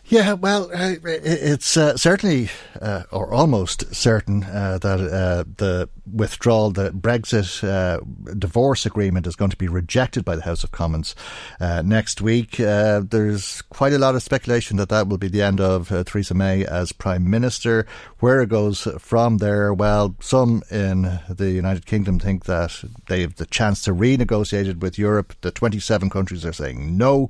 Yeah, 0.10 0.34
well, 0.34 0.72
uh, 0.74 0.96
it's 1.04 1.78
uh, 1.78 1.96
certainly, 1.96 2.50
uh, 2.82 3.04
or 3.12 3.32
almost 3.32 3.94
certain, 3.94 4.44
uh, 4.44 4.80
that 4.82 5.00
uh, 5.00 5.44
the 5.58 5.88
withdrawal, 6.12 6.72
the 6.72 6.90
Brexit 6.90 7.64
uh, 7.64 8.00
divorce 8.34 8.88
agreement 8.88 9.28
is 9.28 9.36
going 9.36 9.52
to 9.52 9.58
be 9.58 9.68
rejected 9.68 10.26
by 10.26 10.36
the 10.36 10.42
House 10.42 10.64
of 10.64 10.72
Commons 10.72 11.14
next 11.60 12.22
week. 12.22 12.58
there's 12.58 13.62
quite 13.62 13.94
a 13.94 14.00
lot 14.00 14.16
of 14.16 14.24
speculation 14.24 14.78
that 14.78 14.90
that 14.90 15.08
will 15.08 15.20
be 15.20 15.28
the 15.28 15.44
end 15.44 15.62
of 15.62 15.90
Theresa 16.08 16.34
May 16.34 16.66
as 16.66 16.92
Prime 16.92 17.30
Minister. 17.30 17.86
Where 18.18 18.42
it 18.42 18.50
goes 18.50 18.88
from 18.98 19.38
there, 19.38 19.72
well, 19.76 20.16
some 20.20 20.64
in 20.72 21.20
the 21.30 21.52
United 21.52 21.86
Kingdom 21.86 22.18
think 22.18 22.46
that 22.46 22.84
they 23.08 23.22
have 23.22 23.36
the 23.36 23.46
chance 23.46 23.84
to 23.84 23.94
renegotiate 23.94 24.68
it 24.68 24.80
with 24.80 24.98
Europe. 24.98 25.36
The 25.42 25.52
27 25.52 26.10
countries 26.10 26.46
are 26.46 26.54
saying 26.54 26.98
no, 26.98 27.30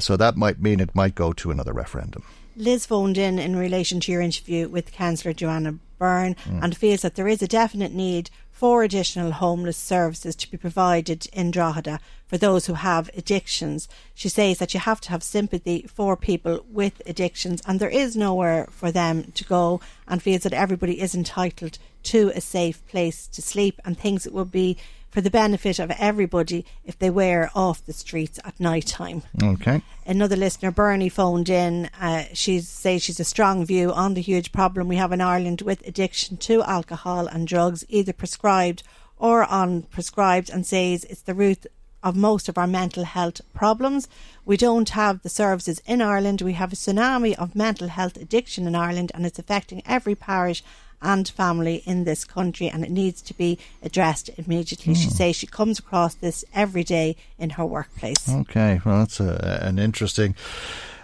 so 0.00 0.18
that 0.18 0.36
might 0.36 0.60
mean 0.60 0.80
it 0.80 0.94
might 0.94 1.14
go 1.14 1.32
to 1.32 1.50
another 1.50 1.72
referendum 1.72 2.09
referendum. 2.16 2.24
Liz 2.56 2.86
phoned 2.86 3.16
in 3.16 3.38
in 3.38 3.56
relation 3.56 4.00
to 4.00 4.12
your 4.12 4.20
interview 4.20 4.68
with 4.68 4.92
Councillor 4.92 5.32
Joanna 5.32 5.78
Byrne 5.98 6.34
mm. 6.44 6.62
and 6.62 6.76
feels 6.76 7.02
that 7.02 7.14
there 7.14 7.28
is 7.28 7.42
a 7.42 7.48
definite 7.48 7.92
need 7.92 8.30
for 8.50 8.82
additional 8.82 9.32
homeless 9.32 9.76
services 9.76 10.36
to 10.36 10.50
be 10.50 10.58
provided 10.58 11.26
in 11.32 11.50
Drogheda 11.50 11.98
for 12.26 12.36
those 12.36 12.66
who 12.66 12.74
have 12.74 13.08
addictions. 13.16 13.88
She 14.14 14.28
says 14.28 14.58
that 14.58 14.74
you 14.74 14.80
have 14.80 15.00
to 15.02 15.10
have 15.10 15.22
sympathy 15.22 15.86
for 15.88 16.16
people 16.16 16.66
with 16.68 17.00
addictions 17.06 17.62
and 17.66 17.80
there 17.80 17.88
is 17.88 18.16
nowhere 18.16 18.66
for 18.70 18.90
them 18.90 19.32
to 19.34 19.44
go 19.44 19.80
and 20.06 20.22
feels 20.22 20.42
that 20.42 20.52
everybody 20.52 21.00
is 21.00 21.14
entitled 21.14 21.78
to 22.02 22.32
a 22.34 22.40
safe 22.40 22.86
place 22.86 23.26
to 23.28 23.40
sleep 23.40 23.80
and 23.84 23.98
thinks 23.98 24.26
it 24.26 24.34
would 24.34 24.50
be 24.50 24.76
for 25.10 25.20
the 25.20 25.30
benefit 25.30 25.78
of 25.78 25.90
everybody 25.98 26.64
if 26.84 26.98
they 26.98 27.10
were 27.10 27.50
off 27.54 27.84
the 27.84 27.92
streets 27.92 28.38
at 28.44 28.58
night 28.60 28.86
time. 28.86 29.22
Okay. 29.42 29.82
Another 30.06 30.36
listener, 30.36 30.70
Bernie, 30.70 31.08
phoned 31.08 31.48
in. 31.48 31.90
Uh, 32.00 32.24
she 32.32 32.60
says 32.60 33.02
she's 33.02 33.20
a 33.20 33.24
strong 33.24 33.64
view 33.64 33.92
on 33.92 34.14
the 34.14 34.20
huge 34.20 34.52
problem 34.52 34.88
we 34.88 34.96
have 34.96 35.12
in 35.12 35.20
Ireland 35.20 35.62
with 35.62 35.86
addiction 35.86 36.36
to 36.38 36.62
alcohol 36.62 37.26
and 37.26 37.46
drugs, 37.46 37.84
either 37.88 38.12
prescribed 38.12 38.82
or 39.18 39.44
unprescribed, 39.44 40.48
and 40.48 40.66
says 40.66 41.04
it's 41.04 41.22
the 41.22 41.34
root 41.34 41.66
of 42.02 42.16
most 42.16 42.48
of 42.48 42.56
our 42.56 42.66
mental 42.66 43.04
health 43.04 43.40
problems. 43.52 44.08
We 44.44 44.56
don't 44.56 44.88
have 44.90 45.22
the 45.22 45.28
services 45.28 45.82
in 45.86 46.00
Ireland. 46.00 46.40
We 46.40 46.54
have 46.54 46.72
a 46.72 46.76
tsunami 46.76 47.34
of 47.34 47.54
mental 47.54 47.88
health 47.88 48.16
addiction 48.16 48.66
in 48.66 48.74
Ireland, 48.74 49.12
and 49.14 49.26
it's 49.26 49.38
affecting 49.38 49.82
every 49.84 50.14
parish 50.14 50.64
and 51.02 51.28
family 51.28 51.82
in 51.86 52.04
this 52.04 52.24
country, 52.24 52.68
and 52.68 52.84
it 52.84 52.90
needs 52.90 53.22
to 53.22 53.34
be 53.34 53.58
addressed 53.82 54.30
immediately. 54.36 54.94
Mm. 54.94 54.96
She 54.96 55.08
hmm. 55.08 55.14
says 55.14 55.36
she 55.36 55.46
comes 55.46 55.78
across 55.78 56.14
this 56.14 56.44
every 56.54 56.84
day 56.84 57.16
in 57.38 57.50
her 57.50 57.64
workplace. 57.64 58.28
Okay, 58.28 58.80
well, 58.84 58.98
that's 58.98 59.20
a, 59.20 59.60
an 59.62 59.78
interesting. 59.78 60.34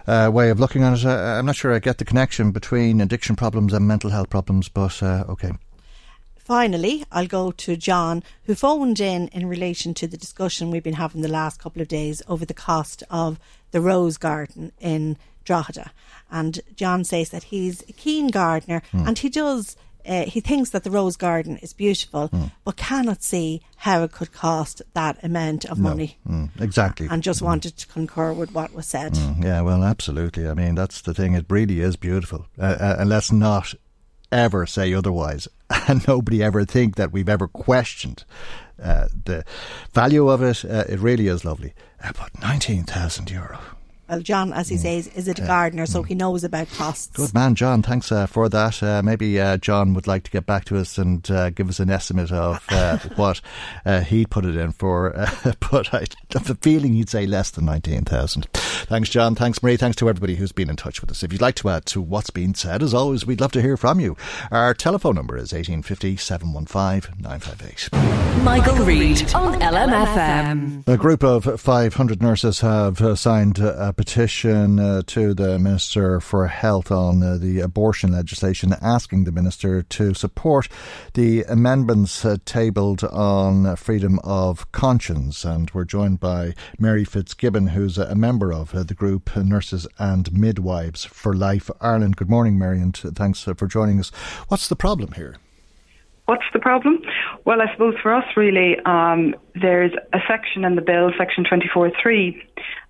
Uh, 0.07 0.29
way 0.31 0.49
of 0.49 0.57
looking 0.57 0.83
at 0.83 0.97
it. 0.97 1.05
Uh, 1.05 1.09
I'm 1.09 1.45
not 1.45 1.57
sure 1.57 1.73
I 1.73 1.79
get 1.79 1.97
the 1.97 2.05
connection 2.05 2.51
between 2.51 3.01
addiction 3.01 3.35
problems 3.35 3.73
and 3.73 3.85
mental 3.85 4.09
health 4.09 4.29
problems, 4.29 4.69
but 4.69 5.03
uh, 5.03 5.25
okay. 5.27 5.51
Finally, 6.37 7.03
I'll 7.11 7.27
go 7.27 7.51
to 7.51 7.75
John, 7.75 8.23
who 8.43 8.55
phoned 8.55 9.01
in 9.01 9.27
in 9.33 9.49
relation 9.49 9.93
to 9.95 10.07
the 10.07 10.15
discussion 10.15 10.71
we've 10.71 10.81
been 10.81 10.93
having 10.93 11.23
the 11.23 11.27
last 11.27 11.59
couple 11.59 11.81
of 11.81 11.89
days 11.89 12.21
over 12.29 12.45
the 12.45 12.53
cost 12.53 13.03
of 13.09 13.37
the 13.71 13.81
Rose 13.81 14.15
Garden 14.15 14.71
in 14.79 15.17
Drogheda. 15.43 15.91
And 16.31 16.61
John 16.73 17.03
says 17.03 17.31
that 17.31 17.43
he's 17.43 17.81
a 17.89 17.91
keen 17.91 18.27
gardener 18.27 18.81
Hmm. 18.91 19.07
and 19.07 19.19
he 19.19 19.27
does. 19.27 19.75
Uh, 20.07 20.23
he 20.25 20.39
thinks 20.39 20.69
that 20.71 20.83
the 20.83 20.91
rose 20.91 21.15
garden 21.17 21.57
is 21.57 21.73
beautiful, 21.73 22.27
Hmm. 22.27 22.43
but 22.63 22.77
cannot 22.77 23.21
see 23.23 23.61
how 23.77 24.03
it 24.03 24.11
could 24.11 24.31
cost 24.31 24.81
that 24.93 25.17
amount 25.23 25.65
of 25.65 25.77
No. 25.79 25.89
money. 25.89 26.17
Mm, 26.27 26.49
exactly. 26.61 27.07
And 27.11 27.21
just 27.21 27.41
wanted 27.41 27.75
to 27.77 27.87
concur 27.87 28.31
with 28.33 28.51
what 28.53 28.73
was 28.73 28.85
said. 28.87 29.13
Mm, 29.13 29.43
yeah, 29.43 29.61
well, 29.61 29.83
absolutely. 29.83 30.47
I 30.47 30.53
mean, 30.53 30.75
that's 30.75 31.01
the 31.01 31.13
thing. 31.13 31.33
It 31.35 31.45
really 31.49 31.81
is 31.81 31.95
beautiful. 31.97 32.45
Uh, 32.57 32.75
uh, 32.79 32.95
and 32.99 33.09
let's 33.09 33.31
not 33.31 33.73
ever 34.31 34.65
say 34.65 34.93
otherwise. 34.93 35.47
And 35.89 36.05
nobody 36.07 36.41
ever 36.43 36.65
think 36.65 36.95
that 36.95 37.11
we've 37.13 37.29
ever 37.29 37.47
questioned 37.47 38.23
uh, 38.81 39.07
the 39.25 39.43
value 39.93 40.27
of 40.29 40.41
it. 40.41 40.63
Uh, 40.65 40.83
it 40.89 40.99
really 40.99 41.27
is 41.27 41.43
lovely. 41.45 41.73
Uh, 42.03 42.11
but 42.17 42.29
19,000 42.41 43.29
euro. 43.31 43.57
Well, 44.09 44.21
John, 44.21 44.53
as 44.53 44.69
he 44.69 44.77
says, 44.77 45.07
is 45.07 45.27
a 45.27 45.33
gardener, 45.33 45.85
so 45.85 46.01
he 46.01 46.15
knows 46.15 46.45
about 46.45 46.69
costs. 46.69 47.17
Good 47.17 47.33
man, 47.33 47.55
John. 47.55 47.81
Thanks 47.81 48.09
uh, 48.09 48.25
for 48.25 48.47
that. 48.47 48.81
Uh, 48.81 49.01
maybe 49.03 49.37
uh, 49.39 49.57
John 49.57 49.93
would 49.93 50.07
like 50.07 50.23
to 50.23 50.31
get 50.31 50.45
back 50.45 50.63
to 50.65 50.77
us 50.77 50.97
and 50.97 51.29
uh, 51.29 51.49
give 51.49 51.67
us 51.67 51.81
an 51.81 51.89
estimate 51.89 52.31
of 52.31 52.63
uh, 52.69 52.97
what 53.17 53.41
uh, 53.85 54.01
he'd 54.01 54.29
put 54.29 54.45
it 54.45 54.55
in 54.55 54.71
for. 54.71 55.13
Uh, 55.13 55.53
but 55.71 55.93
I 55.93 56.05
have 56.31 56.49
a 56.49 56.55
feeling 56.55 56.93
he'd 56.93 57.09
say 57.09 57.25
less 57.25 57.49
than 57.51 57.65
19,000. 57.65 58.47
Thanks, 58.53 59.09
John. 59.09 59.35
Thanks, 59.35 59.61
Marie. 59.61 59.75
Thanks 59.75 59.97
to 59.97 60.07
everybody 60.07 60.35
who's 60.35 60.53
been 60.53 60.69
in 60.69 60.77
touch 60.77 61.01
with 61.01 61.11
us. 61.11 61.21
If 61.21 61.33
you'd 61.33 61.41
like 61.41 61.55
to 61.55 61.69
add 61.69 61.85
to 61.87 62.01
what's 62.01 62.29
been 62.29 62.53
said, 62.53 62.81
as 62.81 62.93
always, 62.93 63.25
we'd 63.25 63.41
love 63.41 63.51
to 63.53 63.61
hear 63.61 63.75
from 63.75 63.99
you. 63.99 64.15
Our 64.51 64.73
telephone 64.73 65.15
number 65.15 65.35
is 65.35 65.51
1850 65.51 66.15
715 66.15 67.21
958. 67.21 68.43
Michael 68.43 68.85
Reade 68.85 69.33
on 69.33 69.59
LMFM. 69.59 70.87
A 70.87 70.95
group 70.95 71.23
of 71.23 71.59
500 71.59 72.21
nurses 72.21 72.61
have 72.61 73.01
uh, 73.01 73.15
signed 73.15 73.59
a 73.59 73.93
petition 73.97 74.79
uh, 74.79 75.01
to 75.07 75.33
the 75.33 75.57
Minister 75.59 76.21
for 76.21 76.47
Health 76.47 76.91
on 76.91 77.21
uh, 77.23 77.37
the 77.37 77.59
abortion 77.59 78.11
legislation, 78.13 78.73
asking 78.81 79.23
the 79.23 79.31
Minister 79.31 79.81
to 79.81 80.13
support 80.13 80.69
the 81.15 81.41
amendments 81.43 82.23
uh, 82.23 82.37
tabled 82.45 83.03
on 83.03 83.75
freedom 83.75 84.19
of 84.23 84.71
conscience. 84.71 85.43
And 85.43 85.69
we're 85.71 85.83
joined 85.83 86.19
by 86.19 86.53
Mary 86.79 87.03
Fitzgibbon, 87.03 87.67
who's 87.67 87.97
a 87.97 88.15
member 88.15 88.53
of 88.53 88.73
uh, 88.73 88.83
the 88.83 88.93
group 88.93 89.35
Nurses 89.35 89.87
and 89.97 90.31
Midwives 90.31 91.03
for 91.03 91.35
Life 91.35 91.69
Ireland. 91.81 92.15
Good 92.15 92.29
morning, 92.29 92.57
Mary, 92.57 92.79
and 92.79 92.95
thanks 92.95 93.47
uh, 93.47 93.55
for 93.55 93.67
joining 93.67 93.99
us. 93.99 94.09
What's 94.47 94.67
the 94.67 94.75
problem 94.75 95.13
here? 95.13 95.37
What's 96.27 96.43
the 96.51 96.59
problem? 96.59 97.01
Well, 97.45 97.61
I 97.61 97.71
suppose 97.71 97.95
for 98.03 98.13
us, 98.13 98.25
really, 98.35 98.75
um, 98.85 99.33
there's 99.55 99.93
a 100.11 100.19
section 100.27 100.65
in 100.65 100.75
the 100.75 100.81
bill, 100.81 101.11
Section 101.17 101.45
24.3, 101.45 102.35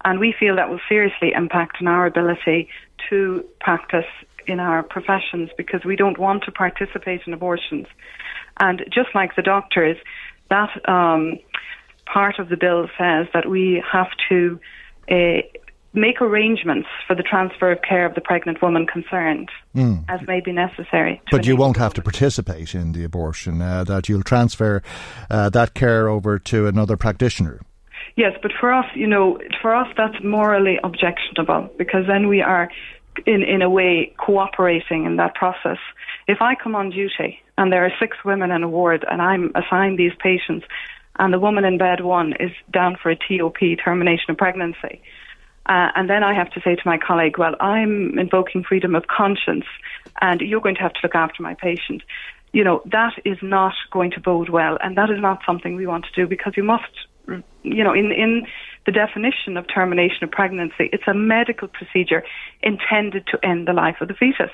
and 0.05 0.19
we 0.19 0.33
feel 0.39 0.55
that 0.55 0.71
will 0.71 0.79
seriously 0.89 1.33
impact 1.35 1.77
on 1.79 1.87
our 1.87 2.07
ability 2.07 2.67
to 3.11 3.45
practice 3.59 4.09
in 4.47 4.59
our 4.59 4.81
professions 4.81 5.51
because 5.55 5.85
we 5.85 5.95
don't 5.95 6.17
want 6.17 6.45
to 6.45 6.51
participate 6.51 7.21
in 7.27 7.33
abortions. 7.33 7.85
And 8.59 8.83
just 8.91 9.09
like 9.13 9.35
the 9.35 9.43
doctors, 9.43 9.97
that 10.49 10.71
um, 10.89 11.37
part 12.11 12.39
of 12.39 12.49
the 12.49 12.57
bill 12.57 12.87
says 12.97 13.27
that 13.35 13.47
we 13.47 13.83
have 13.91 14.09
to 14.29 14.59
uh, 15.11 15.41
make 15.97 16.21
arrangements 16.21 16.87
for 17.07 17.15
the 17.15 17.23
transfer 17.23 17.71
of 17.71 17.81
care 17.81 18.05
of 18.05 18.13
the 18.15 18.21
pregnant 18.21 18.61
woman 18.61 18.85
concerned 18.85 19.49
Mm. 19.75 20.03
as 20.07 20.19
may 20.27 20.39
be 20.39 20.51
necessary. 20.51 21.21
But 21.31 21.45
you 21.45 21.55
won't 21.55 21.77
have 21.77 21.93
to 21.95 22.01
participate 22.01 22.73
in 22.73 22.93
the 22.93 23.03
abortion, 23.03 23.61
uh, 23.61 23.83
that 23.83 24.07
you'll 24.07 24.23
transfer 24.23 24.81
uh, 25.29 25.49
that 25.49 25.73
care 25.73 26.07
over 26.07 26.39
to 26.39 26.67
another 26.67 26.97
practitioner. 26.97 27.59
Yes, 28.15 28.33
but 28.41 28.51
for 28.59 28.73
us, 28.73 28.85
you 28.95 29.07
know, 29.07 29.39
for 29.61 29.75
us 29.75 29.87
that's 29.95 30.23
morally 30.23 30.79
objectionable 30.83 31.69
because 31.77 32.07
then 32.07 32.27
we 32.27 32.41
are, 32.41 32.69
in 33.25 33.43
in 33.43 33.61
a 33.61 33.69
way, 33.69 34.13
cooperating 34.17 35.05
in 35.05 35.17
that 35.17 35.35
process. 35.35 35.77
If 36.27 36.41
I 36.41 36.55
come 36.55 36.75
on 36.75 36.89
duty 36.89 37.39
and 37.57 37.71
there 37.71 37.85
are 37.85 37.91
six 37.99 38.17
women 38.25 38.49
in 38.51 38.63
a 38.63 38.69
ward 38.69 39.05
and 39.09 39.21
I'm 39.21 39.51
assigned 39.55 39.99
these 39.99 40.15
patients, 40.19 40.65
and 41.19 41.31
the 41.33 41.39
woman 41.39 41.63
in 41.65 41.77
bed 41.77 42.01
one 42.01 42.33
is 42.39 42.51
down 42.71 42.95
for 43.01 43.09
a 43.11 43.15
TOP, 43.15 43.59
termination 43.83 44.31
of 44.31 44.37
pregnancy, 44.37 45.01
uh, 45.67 45.91
and 45.95 46.09
then 46.09 46.23
I 46.23 46.33
have 46.33 46.49
to 46.51 46.61
say 46.61 46.75
to 46.75 46.81
my 46.85 46.97
colleague, 46.97 47.37
well, 47.37 47.55
I'm 47.59 48.17
invoking 48.17 48.63
freedom 48.63 48.95
of 48.95 49.07
conscience, 49.07 49.65
and 50.21 50.39
you're 50.41 50.61
going 50.61 50.75
to 50.75 50.81
have 50.81 50.93
to 50.93 50.99
look 51.03 51.15
after 51.15 51.43
my 51.43 51.55
patient. 51.55 52.03
You 52.53 52.63
know, 52.63 52.81
that 52.85 53.13
is 53.25 53.37
not 53.41 53.73
going 53.91 54.11
to 54.11 54.21
bode 54.21 54.49
well, 54.49 54.77
and 54.81 54.97
that 54.97 55.09
is 55.09 55.19
not 55.19 55.41
something 55.45 55.75
we 55.75 55.85
want 55.85 56.05
to 56.05 56.11
do 56.15 56.27
because 56.27 56.53
you 56.55 56.63
must, 56.63 56.91
you 57.63 57.83
know, 57.83 57.93
in, 57.93 58.11
in 58.13 58.47
the 58.85 58.93
definition 58.93 59.57
of 59.57 59.65
termination 59.67 60.23
of 60.23 60.31
pregnancy, 60.31 60.89
it's 60.93 61.07
a 61.07 61.13
medical 61.13 61.67
procedure 61.67 62.23
intended 62.63 63.27
to 63.27 63.45
end 63.45 63.67
the 63.67 63.73
life 63.73 63.97
of 63.99 64.07
the 64.07 64.13
fetus. 64.13 64.51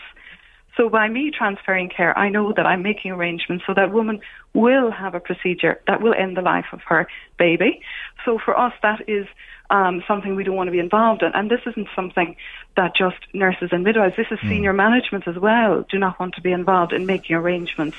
So 0.76 0.90
by 0.90 1.08
me 1.08 1.32
transferring 1.36 1.90
care, 1.90 2.18
I 2.18 2.30
know 2.30 2.52
that 2.56 2.66
I'm 2.66 2.82
making 2.82 3.12
arrangements 3.12 3.64
so 3.68 3.74
that 3.76 3.92
woman 3.92 4.22
will 4.54 4.92
have 4.92 5.14
a 5.14 5.20
procedure 5.20 5.80
that 5.88 6.02
will 6.02 6.14
end 6.14 6.36
the 6.36 6.42
life 6.42 6.66
of 6.72 6.82
her 6.88 7.08
baby. 7.38 7.82
So 8.26 8.40
for 8.44 8.58
us, 8.58 8.74
that 8.82 9.08
is 9.08 9.28
um, 9.70 10.04
something 10.08 10.36
we 10.36 10.44
don't 10.44 10.56
want 10.56 10.68
to 10.68 10.72
be 10.72 10.80
involved 10.80 11.24
in. 11.24 11.32
And 11.34 11.50
this 11.50 11.62
isn't 11.66 11.88
something 11.96 12.36
that 12.76 12.96
just 12.96 13.18
nurses 13.34 13.70
and 13.72 13.84
midwives, 13.84 14.16
this 14.16 14.28
is 14.32 14.40
senior 14.48 14.74
management 14.74 15.28
as 15.28 15.38
well, 15.38 15.86
do 15.90 15.98
not 16.00 16.20
want 16.20 16.36
to 16.36 16.42
be 16.42 16.52
involved 16.52 16.94
in 16.94 17.06
making 17.06 17.36
arrangements. 17.36 17.98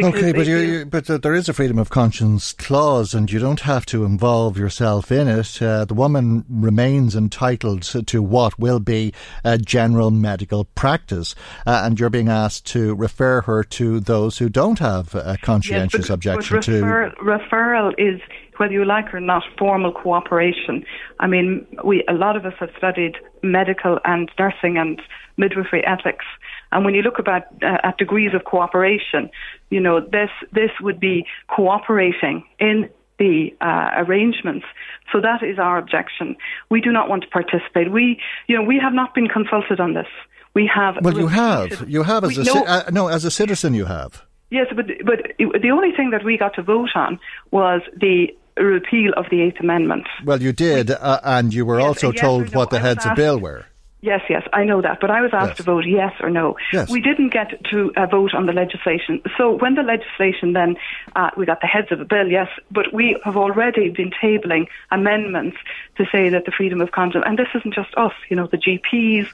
Okay, 0.00 0.32
but 0.32 0.46
you, 0.46 0.56
you, 0.58 0.86
but 0.86 1.08
uh, 1.10 1.18
there 1.18 1.34
is 1.34 1.50
a 1.50 1.52
freedom 1.52 1.78
of 1.78 1.90
conscience 1.90 2.54
clause, 2.54 3.12
and 3.12 3.30
you 3.30 3.38
don't 3.38 3.60
have 3.60 3.84
to 3.86 4.04
involve 4.04 4.56
yourself 4.56 5.12
in 5.12 5.28
it. 5.28 5.60
Uh, 5.60 5.84
the 5.84 5.92
woman 5.92 6.46
remains 6.48 7.14
entitled 7.14 7.82
to, 7.82 8.22
what 8.22 8.58
will 8.58 8.80
be 8.80 9.12
a 9.44 9.58
general 9.58 10.10
medical 10.10 10.64
practice, 10.64 11.34
uh, 11.66 11.82
and 11.84 12.00
you're 12.00 12.08
being 12.08 12.30
asked 12.30 12.64
to 12.66 12.94
refer 12.94 13.42
her 13.42 13.62
to 13.64 14.00
those 14.00 14.38
who 14.38 14.48
don't 14.48 14.78
have 14.78 15.14
a 15.14 15.36
conscientious 15.42 16.00
Yes, 16.00 16.08
but, 16.08 16.14
objection 16.14 16.56
but 16.56 16.64
to. 16.64 16.82
referral 17.22 17.92
is 17.98 18.20
whether 18.56 18.72
you 18.72 18.86
like 18.86 19.12
or 19.12 19.20
not 19.20 19.42
formal 19.58 19.92
cooperation. 19.92 20.84
I 21.20 21.26
mean, 21.26 21.66
we 21.84 22.02
a 22.08 22.14
lot 22.14 22.36
of 22.36 22.46
us 22.46 22.54
have 22.60 22.70
studied 22.78 23.16
medical 23.42 23.98
and 24.04 24.30
nursing 24.38 24.78
and 24.78 25.02
midwifery 25.36 25.84
ethics, 25.84 26.24
and 26.72 26.84
when 26.84 26.94
you 26.94 27.02
look 27.02 27.18
about 27.18 27.42
uh, 27.62 27.78
at 27.84 27.98
degrees 27.98 28.32
of 28.34 28.44
cooperation, 28.44 29.30
you 29.70 29.80
know 29.80 30.00
this 30.00 30.30
this 30.52 30.70
would 30.80 30.98
be 30.98 31.26
cooperating 31.48 32.44
in 32.58 32.88
the 33.18 33.54
uh, 33.60 33.90
arrangements. 34.02 34.66
So 35.12 35.20
that 35.20 35.42
is 35.42 35.58
our 35.58 35.78
objection. 35.78 36.36
We 36.70 36.80
do 36.80 36.90
not 36.90 37.08
want 37.08 37.22
to 37.22 37.28
participate. 37.28 37.92
We, 37.92 38.18
you 38.48 38.56
know, 38.56 38.62
we 38.62 38.78
have 38.82 38.94
not 38.94 39.14
been 39.14 39.28
consulted 39.28 39.78
on 39.78 39.94
this. 39.94 40.06
We 40.54 40.70
have. 40.74 40.96
Well, 41.02 41.16
you 41.16 41.28
have. 41.28 41.88
You 41.88 42.02
have 42.02 42.24
as 42.24 42.36
We- 42.36 42.42
a 42.42 42.54
no, 42.54 42.64
uh, 42.64 42.90
no, 42.90 43.08
as 43.08 43.24
a 43.24 43.30
citizen, 43.30 43.74
you 43.74 43.86
have. 43.86 44.24
Yes, 44.50 44.66
but 44.76 44.86
but 45.04 45.18
the 45.38 45.70
only 45.70 45.92
thing 45.92 46.10
that 46.10 46.24
we 46.24 46.36
got 46.36 46.54
to 46.56 46.62
vote 46.62 46.90
on 46.94 47.18
was 47.50 47.80
the 47.96 48.28
repeal 48.58 49.12
of 49.16 49.24
the 49.30 49.40
Eighth 49.40 49.60
Amendment. 49.60 50.06
Well, 50.26 50.42
you 50.42 50.52
did, 50.52 50.90
uh, 50.90 51.20
and 51.24 51.54
you 51.54 51.64
were 51.64 51.80
also 51.80 52.12
yes 52.12 52.20
told 52.20 52.52
no. 52.52 52.58
what 52.58 52.68
the 52.68 52.76
I 52.76 52.80
heads 52.80 53.06
of 53.06 53.16
bill 53.16 53.38
were. 53.38 53.64
Yes, 54.04 54.22
yes, 54.28 54.42
I 54.52 54.64
know 54.64 54.82
that, 54.82 54.98
but 55.00 55.12
I 55.12 55.20
was 55.20 55.30
asked 55.32 55.50
Yes. 55.50 55.56
to 55.58 55.62
vote 55.62 55.84
yes 55.86 56.12
or 56.20 56.28
no. 56.28 56.56
Yes. 56.72 56.90
We 56.90 57.00
didn't 57.00 57.28
get 57.32 57.64
to 57.70 57.92
uh, 57.96 58.06
vote 58.06 58.34
on 58.34 58.46
the 58.46 58.52
legislation. 58.52 59.22
So 59.38 59.52
when 59.52 59.76
the 59.76 59.84
legislation 59.84 60.54
then, 60.54 60.74
uh, 61.14 61.30
we 61.36 61.46
got 61.46 61.60
the 61.60 61.68
heads 61.68 61.92
of 61.92 62.00
the 62.00 62.04
bill, 62.04 62.26
yes, 62.26 62.48
but 62.72 62.92
we 62.92 63.16
have 63.24 63.36
already 63.36 63.90
been 63.90 64.10
tabling 64.10 64.66
amendments 64.90 65.56
to 65.98 66.04
say 66.10 66.28
that 66.30 66.46
the 66.46 66.50
freedom 66.50 66.80
of 66.80 66.90
conscience, 66.90 67.24
and 67.24 67.38
this 67.38 67.46
isn't 67.54 67.74
just 67.74 67.94
us, 67.96 68.12
you 68.28 68.34
know, 68.34 68.48
the 68.48 68.58
GPs, 68.58 69.28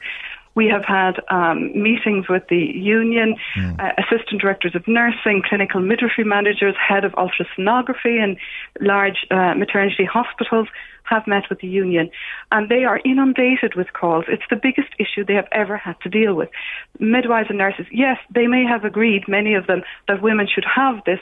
we 0.54 0.66
have 0.68 0.84
had 0.84 1.20
um, 1.30 1.70
meetings 1.80 2.28
with 2.28 2.42
the 2.48 2.58
union, 2.58 3.36
uh, 3.78 3.92
assistant 3.96 4.40
directors 4.40 4.74
of 4.74 4.86
nursing, 4.88 5.40
clinical 5.48 5.80
midwifery 5.80 6.24
managers, 6.24 6.74
head 6.76 7.04
of 7.04 7.12
ultrasonography 7.12 8.20
and 8.22 8.36
large 8.80 9.24
uh, 9.30 9.54
maternity 9.54 10.04
hospitals 10.04 10.66
have 11.08 11.26
met 11.26 11.44
with 11.48 11.60
the 11.60 11.68
union 11.68 12.10
and 12.52 12.68
they 12.68 12.84
are 12.84 13.00
inundated 13.04 13.74
with 13.74 13.92
calls. 13.92 14.24
It's 14.28 14.42
the 14.50 14.56
biggest 14.56 14.88
issue 14.98 15.24
they 15.24 15.34
have 15.34 15.48
ever 15.52 15.76
had 15.76 16.00
to 16.02 16.08
deal 16.08 16.34
with. 16.34 16.50
Midwives 16.98 17.48
and 17.48 17.58
nurses, 17.58 17.86
yes, 17.90 18.18
they 18.34 18.46
may 18.46 18.64
have 18.64 18.84
agreed, 18.84 19.28
many 19.28 19.54
of 19.54 19.66
them, 19.66 19.82
that 20.06 20.22
women 20.22 20.46
should 20.52 20.64
have 20.64 21.02
this 21.04 21.20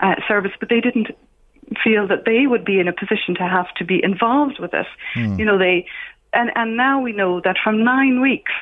uh, 0.00 0.14
service, 0.26 0.52
but 0.58 0.68
they 0.68 0.80
didn't 0.80 1.08
feel 1.84 2.06
that 2.08 2.24
they 2.24 2.46
would 2.46 2.64
be 2.64 2.80
in 2.80 2.88
a 2.88 2.92
position 2.92 3.34
to 3.36 3.46
have 3.46 3.72
to 3.76 3.84
be 3.84 4.02
involved 4.02 4.58
with 4.58 4.74
it. 4.74 4.86
You 5.38 5.44
know, 5.44 5.58
they 5.58 5.86
and 6.32 6.50
and 6.54 6.76
now 6.76 7.00
we 7.00 7.12
know 7.12 7.40
that 7.40 7.56
from 7.62 7.84
nine 7.84 8.20
weeks, 8.20 8.52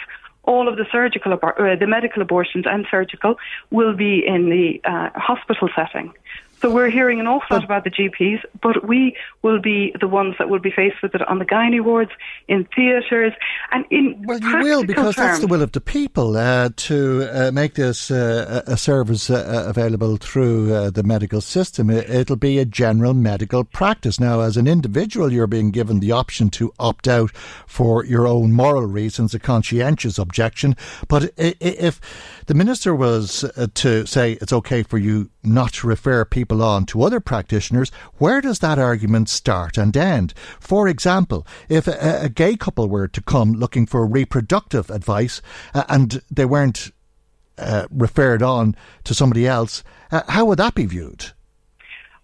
all 0.45 0.69
of 0.69 0.77
the 0.77 0.87
surgical, 0.91 1.37
abor- 1.37 1.59
uh, 1.61 1.79
the 1.79 1.87
medical 1.87 2.23
abortions 2.23 2.65
and 2.67 2.87
surgical 2.91 3.37
will 3.71 3.95
be 3.95 4.25
in 4.27 4.49
the 4.49 4.81
uh, 4.85 5.11
hospital 5.15 5.69
setting. 5.77 6.13
So 6.61 6.71
we're 6.71 6.91
hearing 6.91 7.21
an 7.21 7.27
awful 7.27 7.57
lot 7.57 7.65
about 7.65 7.85
the 7.85 7.91
GPs, 7.91 8.43
but 8.61 8.87
we 8.87 9.17
will 9.43 9.61
be 9.61 9.95
the 10.01 10.09
ones 10.09 10.35
that 10.39 10.49
will 10.49 10.59
be 10.59 10.73
faced 10.73 11.03
with 11.03 11.15
it 11.15 11.27
on 11.29 11.39
the 11.39 11.45
gynae 11.45 11.83
wards, 11.83 12.11
in 12.49 12.67
theatres, 12.75 13.33
and 13.71 13.85
in 13.91 14.21
well, 14.27 14.41
you 14.41 14.59
will 14.59 14.85
because 14.85 15.15
terms. 15.15 15.17
that's 15.17 15.39
the 15.41 15.47
will 15.47 15.63
of 15.63 15.73
the 15.73 15.81
people 15.81 16.37
uh, 16.37 16.71
to 16.75 17.29
uh, 17.33 17.53
make 17.53 17.75
this 17.75 18.11
uh, 18.11 18.63
a 18.67 18.77
service 18.77 19.31
uh, 19.31 19.65
available 19.69 20.17
through 20.17 20.75
uh, 20.75 20.91
the 20.91 21.05
medical 21.05 21.41
system. 21.41 21.91
It, 21.91 22.29
will 22.29 22.37
be 22.37 22.59
a 22.59 22.65
general 22.65 23.15
medical 23.15 23.63
practice. 23.63 24.19
Now, 24.19 24.41
as 24.41 24.57
an 24.57 24.67
individual, 24.67 25.33
you're 25.33 25.47
being 25.47 25.71
given 25.71 26.01
the 26.01 26.13
option 26.13 26.51
to 26.51 26.73
opt 26.79 27.07
out 27.07 27.31
for 27.67 28.05
your 28.05 28.27
own 28.27 28.53
moral 28.53 28.87
reasons, 28.87 29.33
a 29.33 29.39
conscientious 29.39 30.19
objection. 30.19 30.77
But 31.07 31.33
if 31.37 32.01
the 32.47 32.55
minister 32.55 32.95
was 32.95 33.45
uh, 33.45 33.69
to 33.75 34.07
say 34.07 34.33
it's 34.41 34.53
okay 34.53 34.83
for 34.83 34.99
you 34.99 35.31
not 35.49 35.73
to 35.75 35.87
refer 35.87 36.25
people 36.25 36.63
on 36.63 36.87
to 36.87 37.03
other 37.03 37.21
practitioners, 37.21 37.91
where 38.19 38.41
does 38.41 38.59
that 38.61 38.79
argument 38.79 39.29
start 39.29 39.77
and 39.77 39.97
end? 39.97 40.35
For 40.61 40.89
example, 40.89 41.47
if 41.69 41.87
a, 41.87 42.21
a 42.23 42.29
gay 42.29 42.57
couple 42.57 42.89
were 42.89 43.09
to 43.09 43.23
come 43.23 43.53
looking 43.53 43.87
for 43.87 44.07
reproductive 44.07 44.91
advice 44.91 45.41
uh, 45.75 45.85
and 45.89 46.23
they 46.31 46.45
weren't 46.45 46.91
uh, 47.59 47.87
referred 47.91 48.43
on 48.43 48.77
to 49.05 49.15
somebody 49.15 49.47
else, 49.47 49.83
uh, 50.13 50.23
how 50.29 50.45
would 50.45 50.59
that 50.59 50.75
be 50.75 50.87
viewed? 50.87 51.33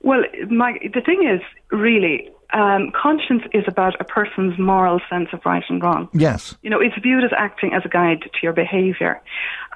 Well, 0.00 0.22
my, 0.50 0.78
the 0.92 1.00
thing 1.00 1.26
is, 1.26 1.40
really, 1.70 2.30
um, 2.54 2.92
conscience 2.94 3.42
is 3.52 3.64
about 3.66 4.00
a 4.00 4.04
person's 4.04 4.58
moral 4.58 5.00
sense 5.10 5.28
of 5.32 5.40
right 5.44 5.64
and 5.68 5.82
wrong. 5.82 6.08
Yes. 6.12 6.56
You 6.62 6.70
know, 6.70 6.80
it's 6.80 6.96
viewed 7.02 7.24
as 7.24 7.32
acting 7.36 7.74
as 7.74 7.82
a 7.84 7.88
guide 7.88 8.22
to 8.22 8.38
your 8.42 8.52
behaviour. 8.52 9.20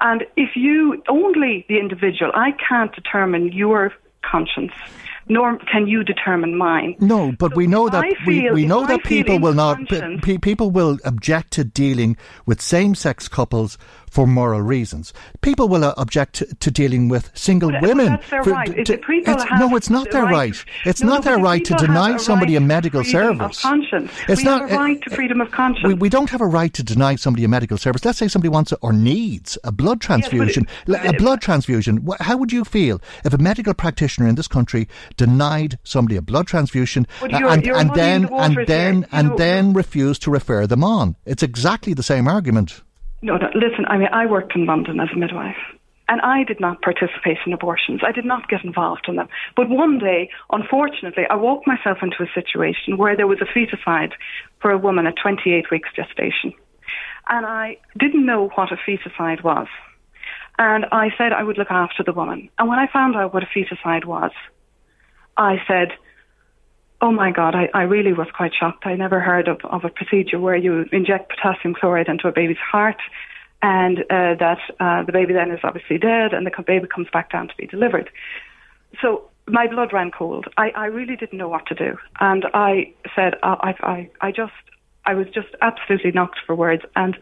And 0.01 0.25
if 0.37 0.55
you, 0.55 1.03
only 1.09 1.65
the 1.67 1.77
individual, 1.77 2.31
I 2.33 2.51
can't 2.67 2.93
determine 2.95 3.51
your 3.51 3.91
conscience 4.23 4.71
nor 5.29 5.59
can 5.71 5.87
you 5.87 6.03
determine 6.03 6.57
mine. 6.57 6.95
No, 6.99 7.31
but 7.31 7.51
so 7.51 7.55
we 7.55 7.67
know 7.67 7.87
that 7.87 8.03
feel, 8.25 8.53
we, 8.53 8.63
we 8.63 8.65
know 8.65 8.85
that 8.87 9.03
people 9.03 9.39
will 9.39 9.53
not 9.53 9.77
p- 9.87 10.39
people 10.39 10.71
will 10.71 10.97
object 11.05 11.51
to 11.51 11.63
dealing 11.63 12.17
with 12.47 12.59
same-sex 12.59 13.27
couples 13.27 13.77
for 14.09 14.27
moral 14.27 14.61
reasons. 14.61 15.13
People 15.41 15.67
will 15.67 15.83
uh, 15.83 15.93
object 15.97 16.35
to, 16.35 16.45
to, 16.55 16.71
dealing 16.71 17.07
with 17.09 17.31
single 17.33 17.71
but, 17.71 17.81
women. 17.81 18.13
But 18.13 18.19
that's 18.19 18.29
their 18.29 18.43
for, 18.43 18.49
right. 18.51 18.85
To, 18.85 18.99
it's, 19.09 19.45
no, 19.59 19.75
it's 19.75 19.89
not 19.89 20.11
their 20.11 20.23
right. 20.23 20.33
right. 20.33 20.65
It's 20.85 21.01
no, 21.01 21.13
not 21.13 21.23
their 21.23 21.37
right 21.37 21.63
to 21.65 21.73
deny 21.75 22.17
somebody 22.17 22.53
right 22.53 22.63
a 22.63 22.65
medical 22.65 23.03
service. 23.03 23.61
Conscience. 23.61 24.11
It's 24.27 24.39
we 24.41 24.43
not 24.43 24.69
have 24.69 24.71
a 24.71 24.75
right 24.75 25.01
to 25.01 25.09
freedom 25.15 25.41
of 25.41 25.51
conscience. 25.51 25.87
We, 25.87 25.93
we, 25.93 26.09
don't 26.09 26.29
have 26.29 26.41
a 26.41 26.45
right 26.45 26.73
to 26.73 26.83
deny 26.83 27.15
somebody 27.15 27.43
a 27.43 27.47
medical 27.47 27.77
service. 27.77 28.03
Let's 28.03 28.17
say 28.17 28.27
somebody 28.27 28.49
wants 28.49 28.73
or 28.81 28.93
needs 28.93 29.57
a 29.63 29.71
blood 29.71 30.01
transfusion. 30.01 30.67
Yes, 30.87 31.13
a 31.13 31.13
blood 31.13 31.41
transfusion. 31.41 32.07
How 32.19 32.37
would 32.37 32.51
you 32.51 32.63
feel 32.63 33.01
if 33.23 33.33
a 33.33 33.37
medical 33.37 33.73
practitioner 33.73 34.27
in 34.27 34.35
this 34.35 34.47
country 34.47 34.87
denied 35.17 35.77
somebody 35.83 36.15
a 36.15 36.21
blood 36.21 36.47
transfusion 36.47 37.07
you're, 37.21 37.49
and, 37.49 37.65
you're 37.65 37.77
and 37.77 37.93
then 37.93 38.23
the 38.23 38.33
and 38.33 38.67
then 38.67 39.07
and 39.11 39.29
know, 39.29 39.37
then 39.37 39.73
refused 39.73 40.21
to 40.23 40.31
refer 40.31 40.67
them 40.67 40.83
on? 40.83 41.15
It's 41.25 41.43
exactly 41.43 41.93
the 41.93 42.03
same 42.03 42.27
argument. 42.27 42.81
No, 43.21 43.37
no, 43.37 43.49
listen, 43.53 43.85
I 43.87 43.97
mean, 43.97 44.09
I 44.11 44.25
worked 44.25 44.55
in 44.55 44.65
London 44.65 44.99
as 44.99 45.09
a 45.13 45.17
midwife. 45.17 45.57
And 46.07 46.21
I 46.21 46.43
did 46.43 46.59
not 46.59 46.81
participate 46.81 47.37
in 47.45 47.53
abortions. 47.53 48.01
I 48.03 48.11
did 48.11 48.25
not 48.25 48.49
get 48.49 48.63
involved 48.63 49.05
in 49.07 49.15
them. 49.15 49.27
But 49.55 49.69
one 49.69 49.99
day, 49.99 50.31
unfortunately, 50.51 51.23
I 51.29 51.35
walked 51.35 51.67
myself 51.67 51.99
into 52.01 52.23
a 52.23 52.33
situation 52.33 52.97
where 52.97 53.15
there 53.15 53.27
was 53.27 53.39
a 53.41 53.45
feticide 53.45 54.13
for 54.59 54.71
a 54.71 54.77
woman 54.77 55.05
at 55.05 55.15
28 55.21 55.69
weeks 55.69 55.89
gestation. 55.95 56.53
And 57.29 57.45
I 57.45 57.77
didn't 57.97 58.25
know 58.25 58.49
what 58.55 58.71
a 58.71 58.75
feticide 58.75 59.43
was. 59.43 59.67
And 60.57 60.85
I 60.91 61.09
said 61.15 61.31
I 61.31 61.43
would 61.43 61.59
look 61.59 61.69
after 61.69 62.03
the 62.03 62.11
woman. 62.11 62.49
And 62.57 62.67
when 62.67 62.79
I 62.79 62.87
found 62.91 63.15
out 63.15 63.33
what 63.33 63.43
a 63.43 63.45
feticide 63.45 64.05
was, 64.05 64.31
I 65.37 65.57
said, 65.67 65.89
Oh 67.01 67.11
my 67.11 67.31
God, 67.31 67.55
I, 67.55 67.69
I 67.73 67.83
really 67.83 68.11
was 68.11 68.27
quite 68.35 68.51
shocked. 68.53 68.85
I 68.85 68.95
never 68.95 69.19
heard 69.21 69.47
of, 69.47 69.59
of 69.63 69.85
a 69.85 69.89
procedure 69.89 70.39
where 70.39 70.57
you 70.57 70.85
inject 70.91 71.29
potassium 71.29 71.73
chloride 71.73 72.09
into 72.09 72.27
a 72.27 72.31
baby's 72.31 72.57
heart 72.57 72.97
and 73.61 73.99
uh, 74.09 74.35
that 74.39 74.59
uh, 74.79 75.03
the 75.03 75.11
baby 75.11 75.33
then 75.33 75.51
is 75.51 75.59
obviously 75.63 75.97
dead 75.97 76.33
and 76.33 76.45
the 76.45 76.51
baby 76.65 76.87
comes 76.87 77.07
back 77.11 77.31
down 77.31 77.47
to 77.47 77.55
be 77.57 77.67
delivered. 77.67 78.09
So 79.01 79.29
my 79.47 79.67
blood 79.67 79.93
ran 79.93 80.11
cold. 80.11 80.47
I, 80.57 80.69
I 80.69 80.85
really 80.85 81.15
didn't 81.15 81.37
know 81.37 81.49
what 81.49 81.65
to 81.67 81.75
do. 81.75 81.97
And 82.19 82.45
I 82.53 82.93
said, 83.15 83.35
uh, 83.43 83.55
I, 83.59 83.75
I, 83.81 84.09
I 84.21 84.31
just, 84.31 84.53
I 85.05 85.13
was 85.13 85.27
just 85.33 85.49
absolutely 85.61 86.11
knocked 86.11 86.39
for 86.45 86.55
words. 86.55 86.83
And 86.95 87.17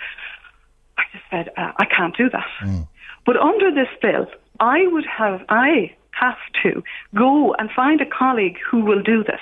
I 0.98 1.04
just 1.12 1.24
said, 1.32 1.50
uh, 1.58 1.72
I 1.78 1.86
can't 1.86 2.16
do 2.16 2.30
that. 2.30 2.48
Mm. 2.64 2.88
But 3.26 3.38
under 3.38 3.72
this 3.72 3.90
bill, 4.02 4.28
I 4.60 4.88
would 4.88 5.06
have, 5.06 5.42
I 5.50 5.96
have 6.12 6.38
to 6.64 6.84
go 7.16 7.54
and 7.54 7.70
find 7.76 8.02
a 8.02 8.06
colleague 8.06 8.58
who 8.70 8.80
will 8.82 9.02
do 9.02 9.24
this. 9.24 9.42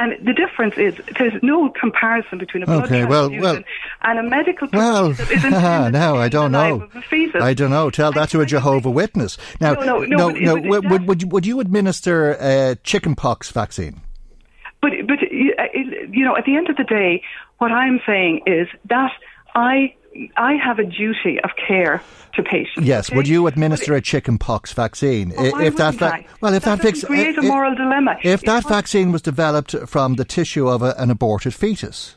And 0.00 0.14
the 0.26 0.32
difference 0.32 0.78
is 0.78 0.94
there's 1.18 1.34
no 1.42 1.68
comparison 1.68 2.38
between 2.38 2.62
a 2.62 2.66
blood 2.66 2.84
okay, 2.84 3.04
well, 3.04 3.30
well, 3.30 3.62
and 4.00 4.18
a 4.18 4.22
medical 4.22 4.66
well, 4.72 5.10
now 5.44 6.16
I 6.16 6.30
don't 6.30 6.52
know. 6.52 6.88
I 7.34 7.52
don't 7.52 7.68
know. 7.68 7.90
Tell 7.90 8.10
that 8.12 8.30
to 8.30 8.40
a 8.40 8.46
Jehovah 8.46 8.90
Witness. 8.90 9.36
Now, 9.60 9.74
no, 9.74 9.98
no, 9.98 10.00
no. 10.00 10.30
no, 10.30 10.54
no 10.54 10.68
would, 10.70 10.90
would, 10.90 11.06
would, 11.06 11.32
would 11.32 11.46
you 11.46 11.60
administer 11.60 12.32
a 12.40 12.76
chickenpox 12.82 13.50
vaccine? 13.50 14.00
But 14.80 14.92
but 15.06 15.18
uh, 15.18 15.64
you 16.10 16.24
know, 16.24 16.34
at 16.34 16.46
the 16.46 16.56
end 16.56 16.70
of 16.70 16.76
the 16.76 16.84
day, 16.84 17.22
what 17.58 17.70
I'm 17.70 18.00
saying 18.06 18.40
is 18.46 18.68
that 18.86 19.12
I 19.54 19.94
I 20.36 20.54
have 20.54 20.78
a 20.78 20.84
duty 20.84 21.40
of 21.42 21.50
care 21.56 22.02
to 22.34 22.42
patients. 22.42 22.86
Yes, 22.86 23.08
okay? 23.08 23.16
would 23.16 23.28
you 23.28 23.46
administer 23.46 23.94
a 23.94 24.00
chickenpox 24.00 24.72
vaccine 24.72 25.32
well, 25.36 25.60
if 25.60 25.76
that 25.76 25.94
va- 25.94 26.24
well 26.40 26.54
if 26.54 26.64
that, 26.64 26.82
that, 26.82 27.02
create 27.04 27.38
a 27.38 27.42
moral 27.42 27.74
dilemma? 27.74 28.16
If 28.22 28.42
that 28.42 28.68
vaccine 28.68 29.12
was 29.12 29.22
developed 29.22 29.74
from 29.86 30.14
the 30.14 30.24
tissue 30.24 30.68
of 30.68 30.82
a, 30.82 30.94
an 30.98 31.10
aborted 31.10 31.54
fetus? 31.54 32.16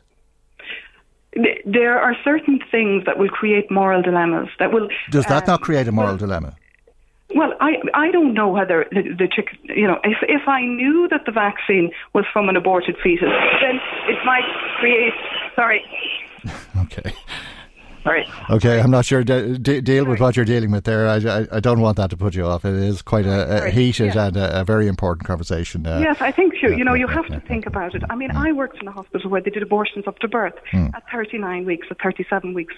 There 1.66 2.00
are 2.00 2.16
certain 2.24 2.60
things 2.70 3.06
that 3.06 3.18
will 3.18 3.30
create 3.30 3.72
moral 3.72 4.02
dilemmas. 4.02 4.50
That 4.60 4.72
will. 4.72 4.88
Does 5.10 5.26
that 5.26 5.44
um, 5.44 5.54
not 5.54 5.62
create 5.62 5.88
a 5.88 5.92
moral 5.92 6.12
well, 6.12 6.18
dilemma? 6.18 6.56
Well, 7.36 7.54
I 7.60 7.78
I 7.96 8.12
don't 8.12 8.36
know 8.36 8.50
whether 8.50 8.86
the, 8.92 9.02
the 9.02 9.28
chick, 9.34 9.48
you 9.64 9.88
know, 9.88 10.00
if 10.04 10.18
if 10.22 10.48
I 10.48 10.62
knew 10.66 11.08
that 11.10 11.26
the 11.26 11.32
vaccine 11.32 11.92
was 12.14 12.26
from 12.32 12.50
an 12.50 12.56
aborted 12.56 12.98
fetus, 13.02 13.30
then 13.62 13.80
it 14.08 14.24
might 14.26 14.46
create. 14.80 15.14
Sorry. 15.56 15.84
okay. 16.84 17.14
Sorry. 18.04 18.28
Okay, 18.50 18.82
I'm 18.82 18.92
not 18.92 19.06
sure. 19.06 19.24
De- 19.24 19.58
de- 19.58 19.82
deal 19.82 20.06
with 20.06 20.20
what 20.20 20.36
you're 20.36 20.46
dealing 20.46 20.72
with 20.72 20.84
there. 20.84 21.08
I, 21.08 21.16
I, 21.16 21.48
I, 21.54 21.60
don't 21.62 21.80
want 21.80 21.96
that 21.98 22.10
to 22.10 22.18
put 22.18 22.36
you 22.36 22.46
off. 22.46 22.66
It 22.66 22.74
is 22.74 23.02
quite 23.02 23.26
a, 23.26 23.66
a 23.66 23.70
heated 23.70 24.16
yeah. 24.16 24.28
and 24.28 24.36
a, 24.36 24.62
a, 24.62 24.66
very 24.66 24.90
important 24.90 25.26
conversation. 25.26 25.88
Uh, 25.88 26.00
yes, 26.00 26.18
I 26.20 26.30
think 26.30 26.62
you. 26.62 26.76
You 26.76 26.84
know, 26.84 26.96
you 26.96 27.08
have 27.08 27.28
to 27.28 27.40
think 27.40 27.66
about 27.66 27.96
it. 27.96 28.04
I 28.10 28.16
mean, 28.16 28.30
mm. 28.32 28.36
I 28.36 28.52
worked 28.52 28.82
in 28.82 28.88
a 28.90 28.92
hospital 28.92 29.30
where 29.30 29.42
they 29.42 29.52
did 29.52 29.64
abortions 29.64 30.06
up 30.06 30.20
to 30.20 30.28
birth 30.28 30.56
mm. 30.74 30.94
at 30.94 31.04
39 31.12 31.66
weeks, 31.66 31.88
at 31.90 32.02
37 32.02 32.54
weeks, 32.54 32.74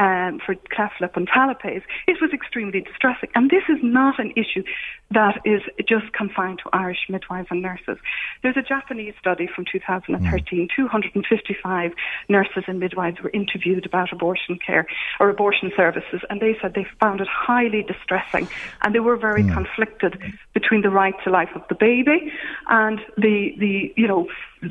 um, 0.00 0.40
for 0.44 0.54
cleft 0.74 1.00
lip 1.00 1.12
and 1.14 1.28
talipes. 1.28 1.84
It 2.08 2.16
was 2.20 2.32
extremely 2.32 2.80
distressing, 2.80 3.28
and 3.34 3.50
this 3.50 3.64
is 3.68 3.78
not 3.82 4.18
an 4.18 4.32
issue 4.34 4.64
that 5.12 5.40
is 5.44 5.60
just 5.86 6.12
confined 6.12 6.60
to 6.64 6.70
Irish 6.72 7.06
midwives 7.08 7.48
and 7.50 7.60
nurses. 7.60 7.98
There's 8.42 8.56
a 8.56 8.62
Japanese 8.62 9.14
study 9.20 9.46
from 9.54 9.66
2013. 9.70 10.68
Mm. 10.68 10.68
255 10.74 11.92
nurses 12.28 12.64
and 12.66 12.80
midwives 12.80 13.20
were 13.20 13.30
interviewed 13.30 13.84
about 13.84 14.12
abortion 14.12 14.58
care 14.64 14.86
or 15.18 15.28
abortion 15.28 15.70
services, 15.76 16.20
and 16.30 16.40
they 16.40 16.56
said 16.62 16.74
they 16.74 16.86
found 16.98 17.20
it 17.20 17.28
highly 17.28 17.82
distressing, 17.82 18.48
and 18.82 18.94
they 18.94 19.00
were 19.00 19.16
very 19.16 19.42
mm. 19.42 19.52
conflicted 19.52 20.18
between 20.54 20.80
the 20.80 20.90
right 20.90 21.14
to 21.24 21.30
life 21.30 21.50
of 21.54 21.62
the 21.68 21.74
baby 21.74 22.32
and 22.68 23.00
the 23.18 23.54
the 23.58 23.92
you 23.96 24.08
know 24.08 24.28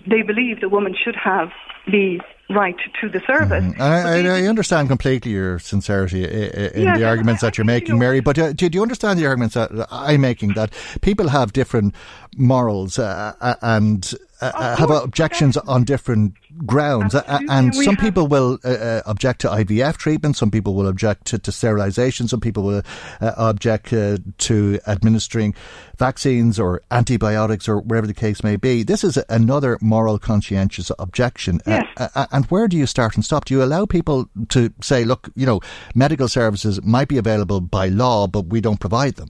they 0.07 0.23
believe 0.23 0.61
the 0.61 0.69
woman 0.69 0.95
should 0.95 1.15
have 1.15 1.49
the 1.85 2.19
right 2.49 2.75
to 2.99 3.09
the 3.09 3.21
service. 3.27 3.63
Mm-hmm. 3.63 3.81
I, 3.81 4.37
I, 4.37 4.43
I, 4.43 4.47
understand 4.47 4.87
completely 4.87 5.31
your 5.31 5.59
sincerity 5.59 6.23
in 6.23 6.83
yes, 6.83 6.97
the 6.97 7.05
arguments 7.05 7.41
that 7.41 7.57
you're 7.57 7.65
making, 7.65 7.89
you 7.89 7.93
know, 7.93 7.99
Mary. 7.99 8.19
But 8.21 8.39
uh, 8.39 8.53
do, 8.53 8.69
do, 8.69 8.77
you 8.77 8.81
understand 8.81 9.19
the 9.19 9.27
arguments 9.27 9.53
that 9.55 9.69
I'm 9.91 10.21
making 10.21 10.53
that 10.53 10.73
people 11.01 11.29
have 11.29 11.53
different 11.53 11.93
morals 12.37 12.99
uh, 12.99 13.33
uh 13.41 13.55
and 13.61 14.13
uh, 14.41 14.75
have 14.75 14.89
objections 14.89 15.57
on 15.57 15.83
different 15.83 16.33
grounds, 16.65 17.13
and 17.27 17.75
some 17.75 17.97
people 17.97 18.27
will 18.27 18.57
uh, 18.63 18.69
uh, 18.69 19.01
object 19.05 19.41
to 19.41 19.47
IVF 19.47 19.97
treatment, 19.97 20.37
some 20.37 20.49
people 20.49 20.73
will 20.75 20.87
object 20.87 21.25
to, 21.25 21.37
to 21.37 21.51
sterilisation, 21.51 22.27
some 22.27 22.39
people 22.39 22.63
will 22.63 22.81
uh, 23.19 23.33
object 23.37 23.91
uh, 23.91 24.17
to 24.37 24.79
administering 24.87 25.53
vaccines 25.97 26.57
or 26.57 26.81
antibiotics 26.91 27.67
or 27.67 27.79
whatever 27.79 28.07
the 28.07 28.13
case 28.13 28.43
may 28.43 28.55
be. 28.55 28.83
This 28.83 29.03
is 29.03 29.19
another 29.27 29.77
moral 29.81 30.17
conscientious 30.17 30.91
objection. 30.99 31.59
Yes. 31.67 31.85
and 32.31 32.45
where 32.45 32.67
do 32.67 32.77
you 32.77 32.85
start 32.85 33.15
and 33.15 33.25
stop? 33.25 33.45
Do 33.45 33.53
you 33.53 33.63
allow 33.63 33.85
people 33.85 34.29
to 34.49 34.73
say, 34.81 35.03
look, 35.03 35.29
you 35.35 35.45
know, 35.45 35.59
medical 35.95 36.27
services 36.29 36.81
might 36.81 37.09
be 37.09 37.17
available 37.17 37.59
by 37.59 37.87
law, 37.89 38.27
but 38.27 38.45
we 38.47 38.61
don't 38.61 38.79
provide 38.79 39.15
them? 39.15 39.29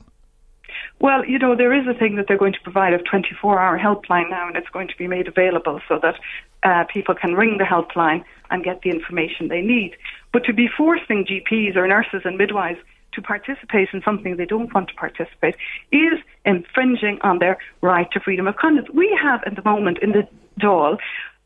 Well, 1.01 1.25
you 1.25 1.39
know, 1.39 1.55
there 1.55 1.73
is 1.73 1.87
a 1.87 1.97
thing 1.97 2.17
that 2.17 2.25
they're 2.27 2.37
going 2.37 2.53
to 2.53 2.61
provide 2.61 2.93
a 2.93 2.97
24 2.97 3.59
hour 3.59 3.79
helpline 3.79 4.29
now, 4.29 4.47
and 4.47 4.57
it's 4.57 4.67
going 4.69 4.89
to 4.89 4.97
be 4.97 5.07
made 5.07 5.27
available 5.27 5.79
so 5.87 5.99
that 6.01 6.15
uh, 6.63 6.83
people 6.91 7.15
can 7.15 7.35
ring 7.35 7.57
the 7.57 7.63
helpline 7.63 8.23
and 8.51 8.63
get 8.63 8.81
the 8.81 8.89
information 8.89 9.47
they 9.47 9.61
need. 9.61 9.95
But 10.33 10.43
to 10.45 10.53
be 10.53 10.67
forcing 10.67 11.25
GPs 11.25 11.77
or 11.77 11.87
nurses 11.87 12.21
and 12.25 12.37
midwives 12.37 12.79
to 13.13 13.21
participate 13.21 13.89
in 13.93 14.01
something 14.03 14.35
they 14.35 14.45
don't 14.45 14.73
want 14.73 14.89
to 14.89 14.95
participate 14.95 15.55
is 15.91 16.19
infringing 16.45 17.19
on 17.21 17.39
their 17.39 17.57
right 17.81 18.11
to 18.11 18.19
freedom 18.19 18.47
of 18.47 18.57
conscience. 18.57 18.87
We 18.93 19.17
have 19.21 19.41
at 19.45 19.55
the 19.55 19.63
moment 19.63 19.99
in 20.01 20.11
the 20.11 20.27
Dáil 20.61 20.97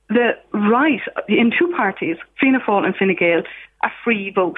the 0.10 0.32
right 0.52 1.02
in 1.30 1.52
two 1.58 1.72
parties, 1.76 2.18
Fianna 2.40 2.60
Fáil 2.60 2.86
and 2.86 2.96
Fine 2.96 3.16
Gael, 3.18 3.44
a 3.84 3.90
free 4.04 4.32
vote. 4.32 4.58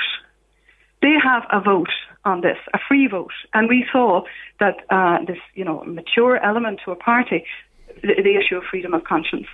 They 1.02 1.14
have 1.24 1.44
a 1.52 1.60
vote 1.62 1.92
on 2.26 2.42
this, 2.42 2.58
a 2.74 2.80
free 2.88 3.08
vote, 3.08 3.34
and 3.54 3.70
we 3.70 3.86
saw 3.92 4.24
that 4.60 4.78
uh, 4.90 5.24
this, 5.26 5.38
you 5.54 5.64
know, 5.64 5.84
mature 5.86 6.44
element 6.44 6.82
to 6.86 6.92
a 6.92 6.96
party, 6.96 7.46
the, 8.02 8.22
the 8.22 8.36
issue 8.36 8.58
of 8.58 8.64
freedom 8.70 8.94
of 8.94 9.04
conscience, 9.04 9.48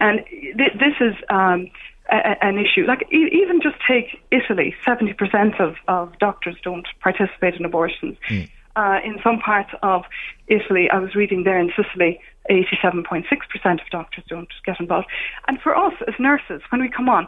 and 0.00 0.20
th- 0.30 0.72
this 0.74 0.94
is. 1.00 1.14
Um, 1.30 1.70
a, 2.08 2.36
an 2.40 2.56
issue. 2.56 2.86
Like 2.86 3.02
e- 3.12 3.30
even 3.32 3.60
just 3.60 3.74
take 3.88 4.22
Italy, 4.30 4.76
seventy 4.84 5.12
percent 5.12 5.60
of, 5.60 5.74
of 5.88 6.16
doctors 6.20 6.54
don't 6.62 6.86
participate 7.00 7.54
in 7.54 7.64
abortions. 7.64 8.16
Mm. 8.30 8.48
Uh, 8.76 9.00
in 9.04 9.16
some 9.24 9.38
parts 9.40 9.70
of 9.82 10.02
Italy, 10.48 10.88
I 10.92 10.98
was 10.98 11.14
reading 11.14 11.44
there 11.44 11.58
in 11.58 11.72
Sicily, 11.74 12.20
87.6% 12.50 13.24
of 13.72 13.90
doctors 13.90 14.24
don't 14.28 14.48
get 14.66 14.78
involved. 14.78 15.06
And 15.48 15.58
for 15.62 15.74
us 15.74 15.94
as 16.06 16.12
nurses, 16.18 16.60
when 16.70 16.82
we 16.82 16.90
come 16.90 17.08
on, 17.08 17.26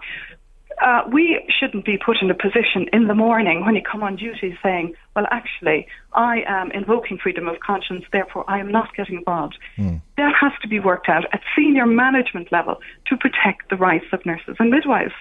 uh, 0.83 1.03
we 1.13 1.41
shouldn't 1.59 1.85
be 1.85 1.99
put 1.99 2.19
in 2.23 2.31
a 2.31 2.35
position 2.35 2.87
in 2.93 3.07
the 3.07 3.15
morning 3.15 3.65
when 3.65 3.75
you 3.75 3.83
come 3.83 4.03
on 4.03 4.17
duty 4.17 4.57
saying, 4.63 4.95
well, 5.15 5.27
actually, 5.31 5.87
I 6.13 6.43
am 6.47 6.71
invoking 6.73 7.19
freedom 7.19 7.49
of 7.49 7.61
conscience, 7.61 8.05
therefore 8.13 8.45
I 8.49 8.59
am 8.59 8.71
not 8.71 8.95
getting 8.97 9.19
involved. 9.19 9.59
Mm. 9.77 10.01
That 10.17 10.33
has 10.41 10.53
to 10.63 10.69
be 10.69 10.81
worked 10.81 11.09
out 11.09 11.25
at 11.33 11.41
senior 11.57 11.87
management 11.87 12.53
level 12.53 12.77
to 13.07 13.17
protect 13.17 13.71
the 13.71 13.77
rights 13.77 14.07
of 14.13 14.25
nurses 14.25 14.57
and 14.59 14.71
midwives 14.71 15.15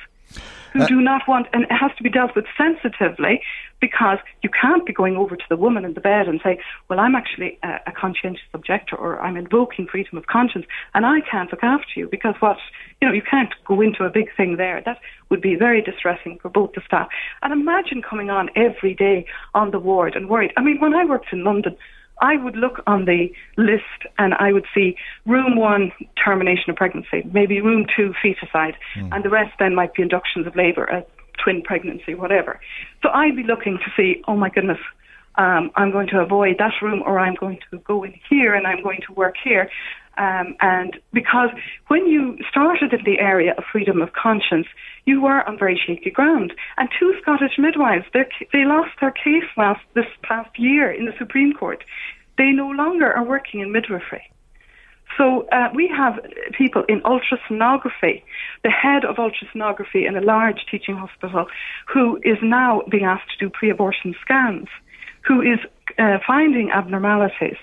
who 0.73 0.84
uh, 0.84 0.88
do 0.88 1.01
not 1.01 1.28
want, 1.28 1.47
and 1.53 1.63
it 1.63 1.71
has 1.71 1.91
to 1.97 2.03
be 2.03 2.09
dealt 2.09 2.36
with 2.36 2.45
sensitively 2.57 3.41
because 3.80 4.17
you 4.41 4.49
can't 4.49 4.86
be 4.86 4.93
going 4.93 5.17
over 5.17 5.36
to 5.36 5.43
the 5.49 5.55
woman 5.55 5.86
in 5.86 5.93
the 5.93 6.01
bed 6.01 6.28
and 6.28 6.39
say, 6.43 6.59
well, 6.89 6.99
I'm 6.99 7.15
actually 7.15 7.59
a, 7.63 7.80
a 7.88 7.91
conscientious 7.91 8.45
objector 8.53 8.95
or 8.95 9.19
I'm 9.21 9.38
invoking 9.38 9.88
freedom 9.88 10.17
of 10.17 10.28
conscience 10.28 10.65
and 10.95 11.05
I 11.05 11.21
can't 11.21 11.51
look 11.51 11.63
after 11.63 11.91
you 11.95 12.07
because 12.09 12.36
what, 12.39 12.57
you 13.01 13.07
know, 13.07 13.13
you 13.13 13.21
can't 13.21 13.53
go 13.65 13.82
into 13.82 14.03
a 14.03 14.09
big 14.09 14.36
thing 14.36 14.57
there. 14.57 14.82
That 14.84 14.99
would 15.30 15.41
be 15.41 15.55
very 15.55 15.82
distressing 15.82 16.39
for 16.41 16.49
both 16.49 16.71
the 16.73 16.82
staff. 16.86 17.07
And 17.43 17.53
imagine 17.53 18.01
coming 18.01 18.30
on 18.30 18.49
every 18.55 18.95
day 18.95 19.25
on 19.53 19.71
the 19.71 19.80
ward 19.80 20.15
and 20.15 20.28
worried. 20.28 20.53
I 20.57 20.63
mean, 20.63 20.80
when 20.80 20.95
I 20.95 21.05
worked 21.05 21.32
in 21.32 21.43
London, 21.43 21.78
I 22.22 22.38
would 22.38 22.55
look 22.55 22.82
on 22.88 23.05
the 23.05 23.30
list 23.57 24.07
and 24.18 24.34
I 24.36 24.51
would 24.51 24.65
see 24.74 24.95
room 25.26 25.55
one 25.55 25.91
termination 26.24 26.70
of 26.70 26.76
pregnancy, 26.76 27.24
maybe 27.32 27.61
room 27.61 27.86
two 27.95 28.13
feticide, 28.24 28.74
mm. 28.95 29.09
and 29.11 29.24
the 29.24 29.30
rest 29.30 29.53
then 29.59 29.76
might 29.76 29.93
be 29.93 30.01
inductions 30.01 30.47
of 30.47 30.55
labour, 30.55 30.86
a 30.86 31.05
twin 31.43 31.61
pregnancy, 31.61 32.15
whatever. 32.15 32.59
So 33.03 33.09
I'd 33.09 33.36
be 33.36 33.43
looking 33.43 33.78
to 33.78 33.91
see, 33.95 34.22
oh 34.28 34.36
my 34.36 34.49
goodness, 34.49 34.80
um, 35.36 35.72
I'm 35.76 35.91
going 35.91 36.07
to 36.07 36.20
avoid 36.20 36.57
that 36.57 36.74
room 36.82 37.03
or 37.05 37.20
I'm 37.20 37.36
going 37.36 37.59
to 37.72 37.78
go 37.80 38.03
in 38.03 38.15
here 38.30 38.55
and 38.55 38.65
I'm 38.65 38.82
going 38.82 39.01
to 39.07 39.13
work 39.13 39.36
here. 39.43 39.70
Um, 40.18 40.55
and 40.61 40.97
because 41.13 41.49
when 41.88 42.07
you 42.07 42.38
started 42.49 42.93
in 42.93 43.03
the 43.03 43.20
area 43.20 43.53
of 43.57 43.63
freedom 43.72 44.01
of 44.01 44.13
conscience, 44.13 44.68
you 45.05 45.22
were 45.22 45.47
on 45.47 45.57
very 45.57 45.80
shaky 45.86 46.09
ground. 46.09 46.53
And 46.78 46.89
two 46.99 47.13
Scottish 47.22 47.57
midwives, 47.57 48.05
they 48.13 48.65
lost 48.65 48.91
their 48.99 49.11
case 49.11 49.49
last 49.55 49.82
this 49.93 50.07
past 50.24 50.57
year 50.57 50.91
in 50.91 51.05
the 51.05 51.13
Supreme 51.18 51.53
Court. 51.53 51.84
They 52.38 52.51
no 52.51 52.70
longer 52.70 53.11
are 53.11 53.24
working 53.24 53.61
in 53.61 53.72
midwifery. 53.72 54.24
So 55.18 55.47
uh, 55.51 55.70
we 55.74 55.88
have 55.88 56.20
people 56.55 56.84
in 56.88 57.01
ultrasonography, 57.01 58.24
the 58.63 58.70
head 58.70 59.05
of 59.05 59.15
ultrasonography 59.15 60.07
in 60.07 60.15
a 60.15 60.22
large 60.22 60.65
teaching 60.70 60.95
hospital, 60.95 61.47
who 61.91 62.18
is 62.24 62.38
now 62.41 62.82
being 62.89 63.05
asked 63.05 63.32
to 63.32 63.45
do 63.45 63.49
pre-abortion 63.49 64.15
scans, 64.22 64.68
who 65.26 65.41
is 65.41 65.59
uh, 65.97 66.18
finding 66.26 66.72
abnormalities 66.72 67.57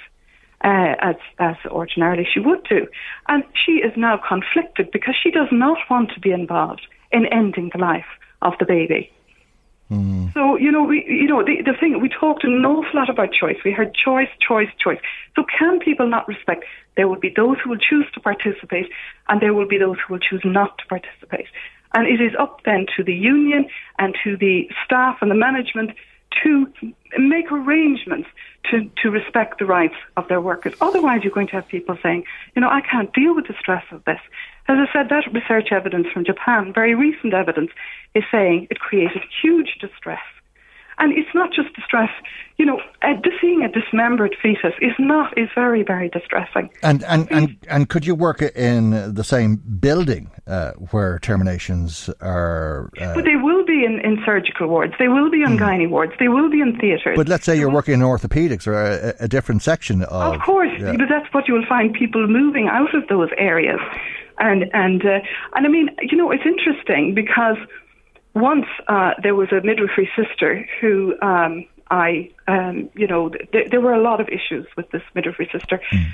uh, 0.64 0.94
as, 1.00 1.16
as 1.38 1.56
ordinarily 1.66 2.26
she 2.32 2.40
would 2.40 2.64
do. 2.64 2.86
And 3.28 3.44
she 3.54 3.72
is 3.72 3.92
now 3.96 4.16
conflicted 4.16 4.90
because 4.90 5.14
she 5.22 5.30
does 5.30 5.48
not 5.52 5.78
want 5.90 6.10
to 6.14 6.20
be 6.20 6.32
involved 6.32 6.86
in 7.12 7.26
ending 7.26 7.70
the 7.72 7.78
life 7.78 8.06
of 8.42 8.54
the 8.58 8.64
baby. 8.64 9.12
Mm. 9.90 10.32
So 10.32 10.56
you 10.56 10.72
know, 10.72 10.82
we 10.82 11.04
you 11.06 11.26
know 11.26 11.44
the 11.44 11.60
the 11.62 11.76
thing 11.78 12.00
we 12.00 12.08
talked 12.08 12.42
an 12.42 12.64
awful 12.64 12.98
lot 12.98 13.10
about 13.10 13.32
choice. 13.32 13.58
We 13.64 13.70
heard 13.70 13.94
choice, 13.94 14.28
choice, 14.40 14.70
choice. 14.82 14.98
So 15.36 15.44
can 15.58 15.78
people 15.78 16.08
not 16.08 16.26
respect? 16.26 16.64
There 16.96 17.06
will 17.06 17.20
be 17.20 17.28
those 17.28 17.58
who 17.62 17.70
will 17.70 17.78
choose 17.78 18.06
to 18.14 18.20
participate, 18.20 18.88
and 19.28 19.42
there 19.42 19.52
will 19.52 19.68
be 19.68 19.76
those 19.76 19.98
who 20.00 20.14
will 20.14 20.20
choose 20.20 20.40
not 20.42 20.78
to 20.78 20.86
participate. 20.86 21.46
And 21.92 22.08
it 22.08 22.20
is 22.20 22.32
up 22.38 22.62
then 22.64 22.86
to 22.96 23.04
the 23.04 23.14
union 23.14 23.66
and 23.98 24.16
to 24.24 24.36
the 24.38 24.68
staff 24.84 25.18
and 25.20 25.30
the 25.30 25.34
management 25.34 25.90
to 26.42 26.72
make 27.18 27.50
arrangements 27.50 28.28
to, 28.70 28.90
to 29.02 29.10
respect 29.10 29.58
the 29.58 29.66
rights 29.66 29.94
of 30.16 30.26
their 30.28 30.40
workers. 30.40 30.74
Otherwise, 30.80 31.22
you're 31.22 31.32
going 31.32 31.46
to 31.48 31.52
have 31.52 31.68
people 31.68 31.96
saying, 32.02 32.24
you 32.54 32.60
know, 32.62 32.68
I 32.68 32.80
can't 32.80 33.12
deal 33.12 33.34
with 33.34 33.46
the 33.46 33.54
stress 33.58 33.84
of 33.90 34.04
this. 34.04 34.20
As 34.66 34.78
I 34.78 34.92
said, 34.92 35.10
that 35.10 35.32
research 35.32 35.68
evidence 35.70 36.06
from 36.12 36.24
Japan, 36.24 36.72
very 36.72 36.94
recent 36.94 37.34
evidence, 37.34 37.70
is 38.14 38.24
saying 38.32 38.68
it 38.70 38.80
created 38.80 39.22
huge 39.42 39.76
distress 39.80 40.22
and 40.98 41.12
it's 41.12 41.34
not 41.34 41.52
just 41.52 41.74
distress. 41.74 42.10
You 42.56 42.66
know, 42.66 42.80
uh, 43.02 43.14
seeing 43.40 43.62
a 43.62 43.68
dismembered 43.68 44.36
fetus 44.40 44.74
is 44.80 44.92
not 44.98 45.36
is 45.36 45.48
very 45.54 45.82
very 45.82 46.08
distressing. 46.08 46.70
And 46.82 47.02
and 47.04 47.30
and, 47.30 47.56
and 47.68 47.88
could 47.88 48.06
you 48.06 48.14
work 48.14 48.42
in 48.42 49.12
the 49.12 49.24
same 49.24 49.56
building 49.56 50.30
uh, 50.46 50.72
where 50.90 51.18
terminations 51.18 52.10
are? 52.20 52.90
Uh, 53.00 53.14
but 53.14 53.24
they 53.24 53.36
will 53.36 53.64
be 53.64 53.84
in, 53.84 54.00
in 54.00 54.22
surgical 54.24 54.68
wards. 54.68 54.94
They 54.98 55.08
will 55.08 55.30
be 55.30 55.42
in 55.42 55.56
mm. 55.56 55.58
gynae 55.58 55.90
wards. 55.90 56.12
They 56.18 56.28
will 56.28 56.50
be 56.50 56.60
in 56.60 56.78
theatres. 56.78 57.16
But 57.16 57.28
let's 57.28 57.44
say 57.44 57.58
you're 57.58 57.70
working 57.70 57.94
in 57.94 58.00
orthopedics 58.00 58.66
or 58.66 58.74
a, 58.74 59.14
a 59.20 59.28
different 59.28 59.62
section 59.62 60.02
of. 60.02 60.34
Of 60.34 60.40
course, 60.42 60.70
yeah. 60.78 60.92
but 60.96 61.08
that's 61.08 61.32
what 61.34 61.48
you 61.48 61.54
will 61.54 61.66
find 61.66 61.92
people 61.92 62.26
moving 62.28 62.68
out 62.68 62.94
of 62.94 63.08
those 63.08 63.30
areas, 63.36 63.80
and 64.38 64.64
and 64.72 65.04
uh, 65.04 65.20
and 65.54 65.66
I 65.66 65.68
mean, 65.68 65.90
you 66.02 66.16
know, 66.16 66.30
it's 66.30 66.46
interesting 66.46 67.14
because 67.14 67.56
once 68.34 68.66
uh, 68.88 69.12
there 69.22 69.34
was 69.34 69.48
a 69.52 69.60
midwifery 69.64 70.10
sister 70.16 70.68
who 70.80 71.14
um, 71.22 71.64
I, 71.90 72.30
um, 72.48 72.90
you 72.94 73.06
know, 73.06 73.28
th- 73.28 73.70
there 73.70 73.80
were 73.80 73.94
a 73.94 74.02
lot 74.02 74.20
of 74.20 74.28
issues 74.28 74.66
with 74.76 74.90
this 74.90 75.02
midwifery 75.14 75.48
sister. 75.52 75.80
Mm. 75.92 76.06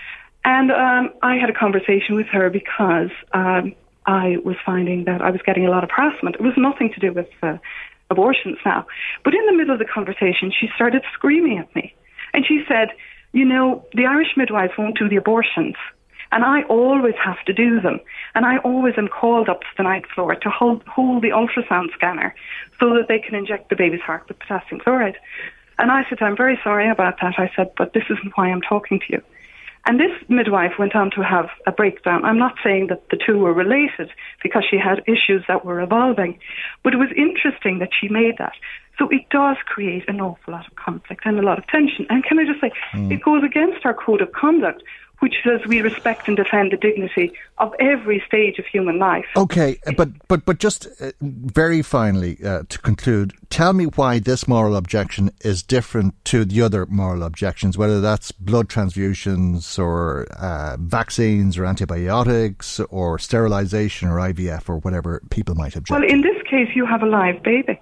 And 0.44 0.72
um, 0.72 1.10
I 1.22 1.36
had 1.36 1.50
a 1.50 1.54
conversation 1.54 2.14
with 2.14 2.26
her 2.28 2.50
because 2.50 3.10
um, 3.32 3.74
I 4.06 4.36
was 4.44 4.56
finding 4.64 5.04
that 5.04 5.20
I 5.20 5.30
was 5.30 5.40
getting 5.44 5.66
a 5.66 5.70
lot 5.70 5.84
of 5.84 5.90
harassment. 5.90 6.36
It 6.36 6.42
was 6.42 6.54
nothing 6.56 6.92
to 6.94 7.00
do 7.00 7.12
with 7.12 7.28
uh, 7.42 7.58
abortions 8.10 8.58
now. 8.64 8.86
But 9.24 9.34
in 9.34 9.44
the 9.46 9.52
middle 9.52 9.72
of 9.72 9.78
the 9.78 9.84
conversation, 9.84 10.52
she 10.58 10.68
started 10.74 11.02
screaming 11.12 11.58
at 11.58 11.74
me. 11.74 11.94
And 12.32 12.44
she 12.46 12.64
said, 12.68 12.88
You 13.32 13.44
know, 13.44 13.84
the 13.92 14.06
Irish 14.06 14.36
midwives 14.36 14.72
won't 14.78 14.98
do 14.98 15.08
the 15.08 15.16
abortions. 15.16 15.76
And 16.32 16.44
I 16.44 16.62
always 16.64 17.14
have 17.24 17.44
to 17.46 17.52
do 17.52 17.80
them. 17.80 18.00
And 18.34 18.46
I 18.46 18.58
always 18.58 18.94
am 18.96 19.08
called 19.08 19.48
up 19.48 19.60
to 19.60 19.66
the 19.76 19.82
night 19.82 20.04
floor 20.14 20.34
to 20.34 20.50
hold, 20.50 20.82
hold 20.84 21.22
the 21.22 21.30
ultrasound 21.30 21.92
scanner 21.94 22.34
so 22.78 22.94
that 22.94 23.06
they 23.08 23.18
can 23.18 23.34
inject 23.34 23.68
the 23.68 23.76
baby's 23.76 24.00
heart 24.00 24.28
with 24.28 24.38
potassium 24.38 24.80
chloride. 24.80 25.16
And 25.78 25.90
I 25.90 26.02
said, 26.08 26.18
I'm 26.20 26.36
very 26.36 26.58
sorry 26.62 26.90
about 26.90 27.14
that. 27.20 27.34
I 27.38 27.50
said, 27.56 27.72
but 27.76 27.94
this 27.94 28.04
isn't 28.10 28.36
why 28.36 28.50
I'm 28.50 28.60
talking 28.60 29.00
to 29.00 29.06
you. 29.08 29.22
And 29.86 29.98
this 29.98 30.12
midwife 30.28 30.72
went 30.78 30.94
on 30.94 31.10
to 31.12 31.22
have 31.22 31.48
a 31.66 31.72
breakdown. 31.72 32.24
I'm 32.24 32.38
not 32.38 32.54
saying 32.62 32.88
that 32.88 33.08
the 33.10 33.16
two 33.16 33.38
were 33.38 33.54
related 33.54 34.10
because 34.42 34.62
she 34.70 34.76
had 34.76 35.02
issues 35.06 35.42
that 35.48 35.64
were 35.64 35.80
evolving, 35.80 36.38
but 36.84 36.92
it 36.92 36.98
was 36.98 37.08
interesting 37.16 37.78
that 37.78 37.88
she 37.98 38.08
made 38.08 38.36
that. 38.38 38.52
So 38.98 39.08
it 39.08 39.30
does 39.30 39.56
create 39.64 40.06
an 40.06 40.20
awful 40.20 40.52
lot 40.52 40.66
of 40.66 40.76
conflict 40.76 41.22
and 41.24 41.38
a 41.38 41.42
lot 41.42 41.58
of 41.58 41.66
tension. 41.68 42.06
And 42.10 42.22
can 42.22 42.38
I 42.38 42.44
just 42.44 42.60
say, 42.60 42.70
mm. 42.92 43.10
it 43.10 43.22
goes 43.22 43.42
against 43.42 43.86
our 43.86 43.94
code 43.94 44.20
of 44.20 44.32
conduct, 44.32 44.82
which 45.20 45.36
says 45.44 45.60
we 45.66 45.80
respect 45.80 46.28
and 46.28 46.36
defend 46.36 46.72
the 46.72 46.76
dignity 46.76 47.32
of 47.58 47.72
every 47.78 48.22
stage 48.26 48.58
of 48.58 48.66
human 48.66 48.98
life. 48.98 49.26
Okay, 49.36 49.78
but 49.96 50.08
but 50.28 50.44
but 50.44 50.58
just 50.58 50.88
uh, 51.00 51.12
very 51.20 51.82
finally 51.82 52.38
uh, 52.44 52.62
to 52.68 52.78
conclude, 52.78 53.32
tell 53.50 53.72
me 53.72 53.84
why 53.84 54.18
this 54.18 54.48
moral 54.48 54.76
objection 54.76 55.30
is 55.42 55.62
different 55.62 56.14
to 56.24 56.44
the 56.44 56.62
other 56.62 56.86
moral 56.86 57.22
objections, 57.22 57.78
whether 57.78 58.00
that's 58.00 58.32
blood 58.32 58.68
transfusions 58.68 59.78
or 59.78 60.26
uh, 60.32 60.76
vaccines 60.78 61.56
or 61.58 61.64
antibiotics 61.64 62.80
or 62.90 63.18
sterilisation 63.18 64.08
or 64.08 64.16
IVF 64.16 64.68
or 64.68 64.78
whatever 64.78 65.22
people 65.30 65.54
might 65.54 65.76
object. 65.76 65.90
Well, 65.90 66.08
in 66.08 66.22
this 66.22 66.42
case, 66.48 66.68
you 66.74 66.86
have 66.86 67.02
a 67.02 67.06
live 67.06 67.42
baby. 67.42 67.78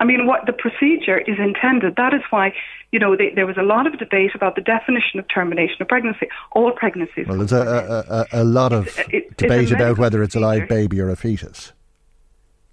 I 0.00 0.04
mean, 0.04 0.26
what 0.26 0.46
the 0.46 0.52
procedure 0.52 1.18
is 1.18 1.38
intended. 1.38 1.94
That 1.96 2.12
is 2.12 2.22
why, 2.30 2.52
you 2.92 2.98
know, 2.98 3.16
they, 3.16 3.30
there 3.34 3.46
was 3.46 3.56
a 3.56 3.62
lot 3.62 3.86
of 3.86 3.98
debate 3.98 4.34
about 4.34 4.54
the 4.54 4.60
definition 4.60 5.18
of 5.18 5.26
termination 5.28 5.80
of 5.80 5.88
pregnancy. 5.88 6.28
All 6.52 6.70
pregnancies. 6.72 7.26
Well, 7.26 7.38
there's 7.38 7.52
a, 7.52 8.26
a, 8.32 8.42
a, 8.42 8.44
lot 8.44 8.72
of 8.72 8.88
it, 9.08 9.36
debate 9.38 9.72
about 9.72 9.98
whether 9.98 10.22
it's 10.22 10.36
a 10.36 10.40
live 10.40 10.68
baby 10.68 11.00
or 11.00 11.08
a 11.08 11.16
fetus. 11.16 11.72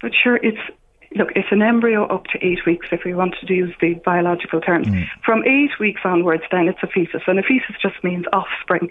But 0.02 0.12
sure, 0.14 0.36
it's 0.36 0.58
look, 1.16 1.28
it's 1.34 1.48
an 1.50 1.62
embryo 1.62 2.06
up 2.06 2.24
to 2.26 2.38
eight 2.44 2.64
weeks, 2.66 2.88
if 2.92 3.00
we 3.04 3.14
want 3.14 3.34
to 3.40 3.52
use 3.52 3.74
the 3.80 3.94
biological 4.04 4.60
terms. 4.60 4.86
Mm. 4.86 5.06
From 5.24 5.42
eight 5.44 5.78
weeks 5.80 6.02
onwards, 6.04 6.42
then 6.50 6.68
it's 6.68 6.78
a 6.82 6.86
fetus, 6.86 7.22
and 7.26 7.38
a 7.38 7.42
fetus 7.42 7.76
just 7.82 8.02
means 8.04 8.26
offspring. 8.32 8.88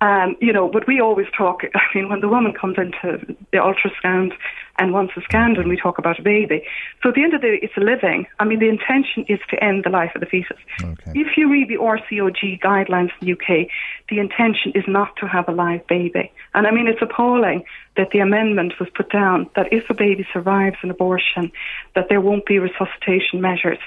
Um, 0.00 0.36
you 0.40 0.52
know, 0.52 0.68
but 0.68 0.86
we 0.86 1.00
always 1.00 1.26
talk. 1.36 1.62
I 1.74 1.80
mean, 1.94 2.08
when 2.08 2.20
the 2.20 2.28
woman 2.28 2.52
comes 2.52 2.76
into 2.78 3.36
the 3.52 3.58
ultrasound, 3.58 4.32
and 4.78 4.92
once 4.92 5.10
it's 5.16 5.24
scanned 5.26 5.58
when 5.58 5.68
we 5.68 5.76
talk 5.76 5.98
about 5.98 6.18
a 6.18 6.22
baby. 6.22 6.62
So 7.02 7.10
at 7.10 7.14
the 7.14 7.22
end 7.22 7.34
of 7.34 7.40
the 7.40 7.48
day, 7.48 7.58
it's 7.62 7.76
a 7.76 7.80
living. 7.80 8.26
I 8.38 8.44
mean, 8.44 8.60
the 8.60 8.68
intention 8.68 9.24
is 9.28 9.40
to 9.50 9.62
end 9.62 9.84
the 9.84 9.90
life 9.90 10.12
of 10.14 10.20
the 10.20 10.26
fetus. 10.26 10.58
Okay. 10.82 11.12
If 11.14 11.36
you 11.36 11.50
read 11.50 11.68
the 11.68 11.76
RCOG 11.76 12.60
guidelines 12.60 13.10
in 13.20 13.26
the 13.26 13.32
UK, 13.32 13.68
the 14.08 14.18
intention 14.18 14.72
is 14.74 14.84
not 14.86 15.16
to 15.16 15.26
have 15.26 15.48
a 15.48 15.52
live 15.52 15.86
baby. 15.86 16.32
And 16.54 16.66
I 16.66 16.70
mean, 16.70 16.86
it's 16.86 17.02
appalling 17.02 17.64
that 17.96 18.10
the 18.12 18.20
amendment 18.20 18.74
was 18.78 18.88
put 18.94 19.10
down 19.10 19.50
that 19.56 19.72
if 19.72 19.90
a 19.90 19.94
baby 19.94 20.26
survives 20.32 20.76
an 20.82 20.90
abortion, 20.90 21.50
that 21.94 22.06
there 22.08 22.20
won't 22.20 22.46
be 22.46 22.58
resuscitation 22.58 23.40
measures. 23.40 23.78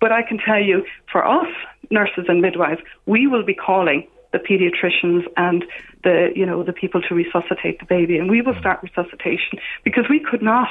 But 0.00 0.12
I 0.12 0.22
can 0.22 0.38
tell 0.38 0.60
you, 0.60 0.84
for 1.10 1.26
us, 1.26 1.48
nurses 1.90 2.26
and 2.28 2.42
midwives, 2.42 2.80
we 3.06 3.26
will 3.26 3.44
be 3.44 3.54
calling 3.54 4.06
the 4.32 4.38
paediatricians 4.38 5.24
and 5.36 5.64
the 6.04 6.28
you 6.34 6.46
know 6.46 6.62
the 6.62 6.72
people 6.72 7.00
to 7.02 7.14
resuscitate 7.14 7.78
the 7.78 7.86
baby, 7.86 8.18
and 8.18 8.30
we 8.30 8.42
will 8.42 8.58
start 8.58 8.80
resuscitation 8.82 9.58
because 9.84 10.04
we 10.08 10.20
could 10.20 10.42
not. 10.42 10.68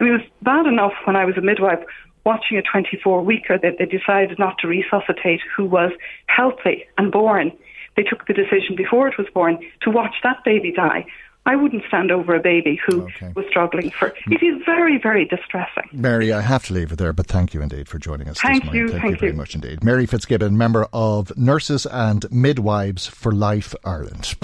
I 0.00 0.04
mean, 0.04 0.14
it 0.14 0.18
was 0.18 0.30
bad 0.42 0.66
enough 0.66 0.92
when 1.04 1.16
I 1.16 1.24
was 1.24 1.36
a 1.36 1.40
midwife 1.40 1.80
watching 2.24 2.58
a 2.58 2.62
24 2.62 3.22
weeker 3.22 3.56
that 3.56 3.74
they 3.78 3.86
decided 3.86 4.38
not 4.38 4.58
to 4.58 4.66
resuscitate 4.66 5.40
who 5.56 5.64
was 5.64 5.92
healthy 6.26 6.84
and 6.98 7.12
born. 7.12 7.52
They 7.96 8.02
took 8.02 8.26
the 8.26 8.34
decision 8.34 8.76
before 8.76 9.08
it 9.08 9.16
was 9.16 9.28
born 9.32 9.58
to 9.82 9.90
watch 9.90 10.16
that 10.22 10.44
baby 10.44 10.72
die. 10.72 11.06
I 11.46 11.54
wouldn't 11.54 11.84
stand 11.86 12.10
over 12.10 12.34
a 12.34 12.40
baby 12.40 12.78
who 12.86 13.02
okay. 13.02 13.32
was 13.34 13.46
struggling 13.48 13.90
for. 13.90 14.08
It 14.26 14.42
is 14.42 14.60
very, 14.66 14.98
very 14.98 15.24
distressing. 15.24 15.88
Mary, 15.92 16.32
I 16.32 16.40
have 16.40 16.66
to 16.66 16.74
leave 16.74 16.90
it 16.92 16.96
there, 16.96 17.12
but 17.12 17.26
thank 17.26 17.54
you 17.54 17.62
indeed 17.62 17.88
for 17.88 17.98
joining 17.98 18.28
us. 18.28 18.40
Thank 18.40 18.72
you, 18.74 18.88
thank, 18.88 19.02
thank 19.02 19.14
you 19.14 19.18
very 19.20 19.32
much 19.32 19.54
indeed. 19.54 19.84
Mary 19.84 20.06
Fitzgibbon, 20.06 20.58
member 20.58 20.88
of 20.92 21.36
Nurses 21.38 21.86
and 21.86 22.30
Midwives 22.32 23.06
for 23.06 23.30
Life 23.30 23.74
Ireland. 23.84 24.34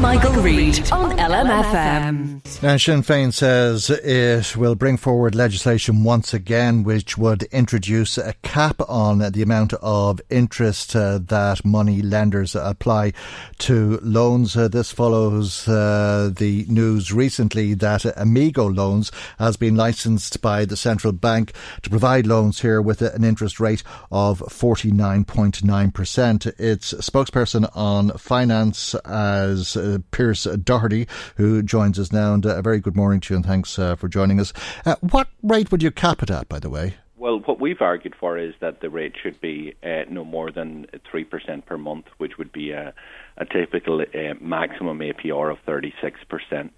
Michael, 0.00 0.32
Reade 0.34 0.92
on 0.92 1.16
LMFM. 1.18 2.62
Now, 2.62 2.76
Sinn 2.76 3.02
Féin 3.02 3.32
says 3.32 3.90
it 3.90 4.56
will 4.56 4.74
bring 4.74 4.96
forward 4.96 5.34
legislation 5.34 6.04
once 6.04 6.32
again 6.32 6.84
which 6.84 7.18
would 7.18 7.42
introduce 7.44 8.16
a 8.16 8.34
cap 8.42 8.80
on 8.88 9.18
the 9.18 9.42
amount 9.42 9.72
of 9.74 10.20
interest 10.30 10.94
uh, 10.94 11.18
that 11.18 11.64
money 11.64 12.00
lenders 12.00 12.54
apply 12.54 13.12
to 13.58 13.98
loans. 14.02 14.56
Uh, 14.56 14.68
this 14.68 14.92
follows 14.92 15.66
uh, 15.66 16.30
the 16.34 16.44
the 16.44 16.66
news 16.68 17.10
recently 17.10 17.72
that 17.72 18.04
Amigo 18.18 18.68
Loans 18.68 19.10
has 19.38 19.56
been 19.56 19.76
licensed 19.76 20.42
by 20.42 20.66
the 20.66 20.76
central 20.76 21.10
bank 21.10 21.54
to 21.80 21.88
provide 21.88 22.26
loans 22.26 22.60
here 22.60 22.82
with 22.82 23.00
an 23.00 23.24
interest 23.24 23.58
rate 23.58 23.82
of 24.12 24.40
49.9%. 24.40 26.60
Its 26.60 26.92
spokesperson 26.92 27.66
on 27.74 28.10
finance 28.18 28.94
as 29.06 29.74
uh, 29.84 29.98
Pearse 30.10 30.44
Doherty, 30.44 31.06
who 31.36 31.62
joins 31.62 31.98
us 31.98 32.12
now. 32.12 32.34
And 32.34 32.44
uh, 32.46 32.56
a 32.56 32.62
very 32.62 32.80
good 32.80 32.96
morning 32.96 33.20
to 33.20 33.34
you 33.34 33.36
and 33.36 33.46
thanks 33.46 33.78
uh, 33.78 33.96
for 33.96 34.08
joining 34.08 34.40
us. 34.40 34.52
Uh, 34.84 34.96
what 35.00 35.28
rate 35.42 35.70
would 35.70 35.82
you 35.82 35.90
cap 35.90 36.22
it 36.22 36.30
at, 36.30 36.48
by 36.48 36.58
the 36.58 36.70
way? 36.70 36.94
Well, 37.16 37.40
what 37.46 37.58
we've 37.58 37.80
argued 37.80 38.14
for 38.20 38.36
is 38.36 38.54
that 38.60 38.80
the 38.82 38.90
rate 38.90 39.14
should 39.22 39.40
be 39.40 39.74
uh, 39.82 40.04
no 40.10 40.24
more 40.24 40.50
than 40.50 40.86
3% 41.10 41.64
per 41.64 41.78
month, 41.78 42.06
which 42.18 42.36
would 42.36 42.52
be 42.52 42.72
a, 42.72 42.92
a 43.38 43.46
typical 43.46 44.02
uh, 44.02 44.34
maximum 44.40 44.98
APR 44.98 45.50
of 45.50 45.58
36%. 45.66 46.70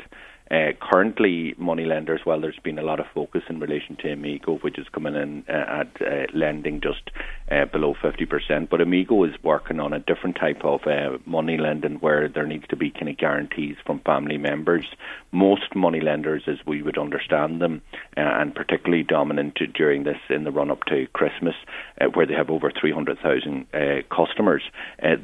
Uh, 0.48 0.70
currently, 0.80 1.56
money 1.58 1.84
lenders, 1.84 2.20
well, 2.24 2.40
there's 2.40 2.58
been 2.62 2.78
a 2.78 2.82
lot 2.82 3.00
of 3.00 3.06
focus 3.12 3.42
in 3.48 3.58
relation 3.58 3.96
to 3.96 4.12
Amigo, 4.12 4.58
which 4.58 4.78
is 4.78 4.86
coming 4.92 5.16
in 5.16 5.44
uh, 5.48 5.80
at 5.80 5.88
uh, 6.00 6.26
lending 6.34 6.80
just 6.80 7.10
uh, 7.50 7.64
below 7.64 7.96
50%. 8.00 8.70
But 8.70 8.80
Amigo 8.80 9.24
is 9.24 9.34
working 9.42 9.80
on 9.80 9.92
a 9.92 9.98
different 9.98 10.36
type 10.36 10.64
of 10.64 10.86
uh, 10.86 11.18
money 11.26 11.58
lending 11.58 11.96
where 11.96 12.28
there 12.28 12.46
needs 12.46 12.64
to 12.68 12.76
be 12.76 12.92
kind 12.92 13.08
of 13.08 13.16
guarantees 13.16 13.74
from 13.84 13.98
family 14.00 14.38
members. 14.38 14.86
Most 15.32 15.74
money 15.74 16.00
lenders, 16.00 16.44
as 16.46 16.58
we 16.64 16.80
would 16.80 16.96
understand 16.96 17.60
them, 17.60 17.82
uh, 18.16 18.20
and 18.20 18.54
particularly 18.54 19.02
dominant 19.02 19.58
during 19.74 20.04
this 20.04 20.20
in 20.30 20.44
the 20.44 20.52
run 20.52 20.70
up 20.70 20.84
to 20.84 21.08
Christmas, 21.12 21.56
where 22.14 22.26
they 22.26 22.34
have 22.34 22.50
over 22.50 22.70
300,000 22.70 23.66
customers, 24.14 24.62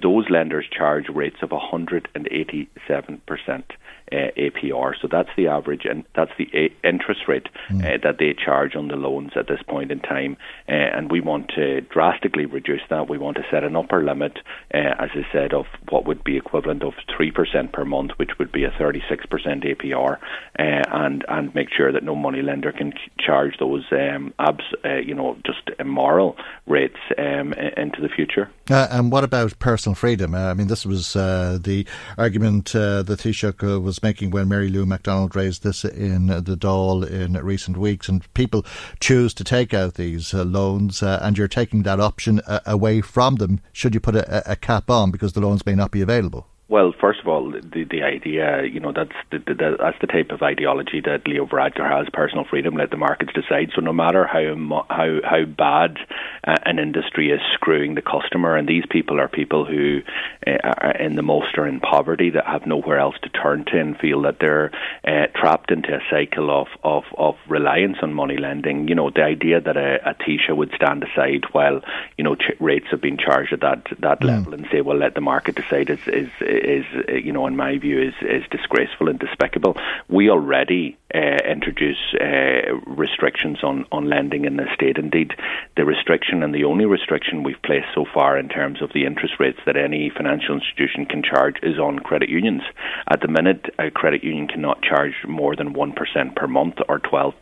those 0.03 0.29
lenders 0.31 0.67
charge 0.69 1.09
rates 1.09 1.37
of 1.43 1.51
187% 1.51 3.63
uh, 4.11 4.31
APR. 4.37 4.93
So 5.01 5.09
that's 5.11 5.29
the 5.37 5.49
average, 5.49 5.85
and 5.85 6.05
that's 6.15 6.33
the 6.39 6.49
a- 6.55 6.87
interest 6.87 7.23
rate 7.29 7.49
mm. 7.71 7.83
uh, 7.83 7.99
that 8.03 8.19
they 8.19 8.35
charge 8.35 8.77
on 8.77 8.89
the 8.89 8.97
loans 8.97 9.33
at 9.37 9.49
this 9.49 9.63
point 9.67 9.91
in 9.91 10.01
time. 10.01 10.37
Uh, 10.69 10.73
and 10.73 11.11
we 11.11 11.21
want 11.21 11.51
to 11.57 11.81
drastically 11.83 12.47
reduce 12.47 12.83
that. 12.91 13.09
We 13.09 13.19
want 13.19 13.37
to 13.39 13.45
set 13.51 13.65
an 13.65 13.77
upper 13.77 14.05
limit, 14.05 14.39
uh, 14.75 14.95
as 14.99 15.11
I 15.15 15.27
said, 15.33 15.55
of 15.55 15.67
what 15.89 16.07
would 16.07 16.23
be 16.25 16.37
equivalent 16.37 16.83
of 16.83 16.95
three 17.17 17.31
percent 17.31 17.73
per 17.73 17.85
month, 17.85 18.13
which 18.17 18.39
would 18.39 18.53
be 18.53 18.65
a 18.65 18.71
thirty-six 18.79 19.27
percent 19.27 19.65
APR, 19.65 20.15
uh, 20.15 20.19
and 20.59 21.25
and 21.29 21.55
make 21.55 21.69
sure 21.75 21.93
that 21.93 22.03
no 22.03 22.15
money 22.15 22.43
lender 22.43 22.73
can 22.73 22.93
charge 23.19 23.57
those 23.59 23.85
um, 23.93 24.35
abs, 24.39 24.65
uh, 24.85 24.97
you 24.97 25.15
know, 25.15 25.37
just 25.47 25.71
immoral 25.79 26.37
rates 26.67 26.99
um, 27.19 27.55
into 27.77 28.01
the 28.01 28.09
future. 28.09 28.51
and 28.69 29.11
what 29.11 29.25
about 29.25 29.59
personal 29.59 29.95
freedom? 29.95 30.35
I 30.35 30.55
mean, 30.55 30.69
this 30.69 30.85
was 30.85 31.15
the 31.15 31.87
argument 32.19 32.73
that 32.73 33.07
Taoiseach 33.07 33.83
was 33.83 34.02
making 34.03 34.31
when 34.31 34.49
Mary 34.49 34.69
Lou 34.69 34.87
McDonald 34.87 35.37
raised 35.37 35.63
this 35.63 35.85
in 35.85 36.27
the 36.27 36.57
Dáil 36.57 37.09
in 37.09 37.35
recent 37.35 37.77
weeks. 37.77 38.09
And 38.09 38.33
people 38.35 38.65
choose 39.01 39.35
to 39.35 39.45
take 39.45 39.73
out 39.73 39.95
these 39.95 40.35
uh, 40.35 40.45
loans, 40.45 41.03
uh, 41.03 41.21
and 41.23 41.39
you're 41.39 41.49
taking 41.49 41.83
that 41.83 42.01
option 42.01 42.41
uh, 42.47 42.61
away 42.67 43.01
from 43.01 43.37
them 43.37 43.61
should 43.73 43.95
you 43.95 44.01
put 44.01 44.17
a, 44.17 44.51
a 44.51 44.57
cap 44.57 44.91
on 44.91 45.11
because 45.11 45.33
the 45.33 45.41
loans 45.41 45.65
may 45.67 45.75
not 45.75 45.91
be 45.91 46.03
available. 46.03 46.47
Well, 46.73 46.95
first 46.99 47.21
of 47.21 47.29
all, 47.29 47.51
the 47.51 47.85
the 47.85 48.03
idea, 48.03 48.63
you 48.63 48.81
know, 48.81 48.93
that's 48.93 49.13
the, 49.31 49.41
the, 49.41 49.77
that's 49.79 49.99
the 50.01 50.07
type 50.07 50.31
of 50.31 50.41
ideology 50.41 51.03
that 51.03 51.29
Leo 51.29 51.45
Varadkar 51.45 51.87
has: 51.87 52.07
personal 52.11 52.47
freedom, 52.49 52.77
let 52.77 52.91
the 52.91 52.97
markets 52.97 53.35
decide. 53.35 53.73
So, 53.75 53.83
no 53.83 53.93
matter 53.93 54.27
how 54.27 54.87
how 54.89 55.21
how 55.23 55.45
bad 55.45 55.99
uh, 56.45 56.57
an 56.65 56.79
industry 56.79 57.31
is 57.31 57.43
screwing 57.53 57.95
the 57.95 58.01
customer, 58.01 58.57
and 58.57 58.67
these 58.67 58.85
people 58.89 59.21
are 59.21 59.29
people 59.29 59.67
who 59.67 60.01
uh, 60.47 60.53
are 60.63 60.97
in 60.97 61.15
the 61.15 61.23
most 61.23 61.59
are 61.59 61.67
in 61.67 61.79
poverty 61.79 62.31
that 62.31 62.47
have 62.47 62.67
nowhere 62.67 62.99
else 62.99 63.17
to 63.23 63.29
turn 63.29 63.67
to, 63.67 63.79
and 63.79 63.99
feel 63.99 64.23
that 64.23 64.39
they're 64.41 64.71
uh, 65.07 65.27
trapped 65.39 65.71
into 65.71 65.95
a 65.95 66.01
cycle 66.09 66.51
of, 66.51 66.69
of 66.83 67.05
of 67.19 67.35
reliance 67.51 67.99
on 68.01 68.15
money 68.15 68.39
lending. 68.39 68.89
You 68.89 68.95
know, 68.95 69.11
the 69.11 69.25
idea 69.25 69.61
that 69.61 69.77
a, 69.77 70.09
a 70.09 70.15
Taoiseach 70.15 70.57
would 70.57 70.73
stand 70.75 71.05
aside 71.05 71.45
while 71.53 71.83
you 72.17 72.25
know 72.25 72.35
ch- 72.35 72.59
rates 72.61 72.87
have 72.93 73.03
been 73.03 73.19
charged 73.19 73.53
at 73.53 73.61
that 73.61 73.85
that 73.99 74.21
mm. 74.21 74.29
level 74.29 74.55
and 74.55 74.67
say, 74.73 74.81
well, 74.81 74.97
let 74.97 75.15
the 75.15 75.21
market 75.21 75.57
decide 75.57 75.91
is 75.91 76.01
is 76.07 76.31
is, 76.63 76.85
uh, 77.09 77.13
you 77.13 77.33
know, 77.33 77.47
in 77.47 77.57
my 77.57 77.79
view, 77.79 78.01
is, 78.01 78.15
is 78.23 78.43
disgraceful 78.51 79.09
and 79.09 79.19
despicable. 79.19 79.77
We 80.09 80.31
already 80.31 80.97
uh, 81.15 81.39
introduce 81.47 81.99
uh, 82.21 82.75
restrictions 82.87 83.59
on, 83.63 83.85
on 83.93 84.09
lending 84.09 84.45
in 84.45 84.57
the 84.57 84.67
state. 84.75 84.97
Indeed, 84.97 85.33
the 85.77 85.85
restriction 85.85 86.43
and 86.43 86.55
the 86.55 86.65
only 86.65 86.87
restriction 86.87 87.43
we've 87.43 87.61
placed 87.63 87.89
so 87.95 88.07
far 88.15 88.39
in 88.39 88.49
terms 88.49 88.81
of 88.81 88.93
the 88.95 89.05
interest 89.05 89.35
rates 89.39 89.59
that 89.67 89.77
any 89.77 90.11
financial 90.11 90.55
institution 90.55 91.05
can 91.07 91.23
charge 91.23 91.57
is 91.63 91.79
on 91.79 91.99
credit 91.99 92.29
unions. 92.29 92.63
At 93.09 93.21
the 93.21 93.29
minute, 93.29 93.67
a 93.79 93.91
credit 93.91 94.25
union 94.25 94.49
cannot 94.49 94.83
charge 94.83 95.15
more 95.29 95.55
than 95.55 95.75
1% 95.75 96.37
per 96.37 96.47
month 96.47 96.77
or 96.89 96.99
12% 96.99 97.35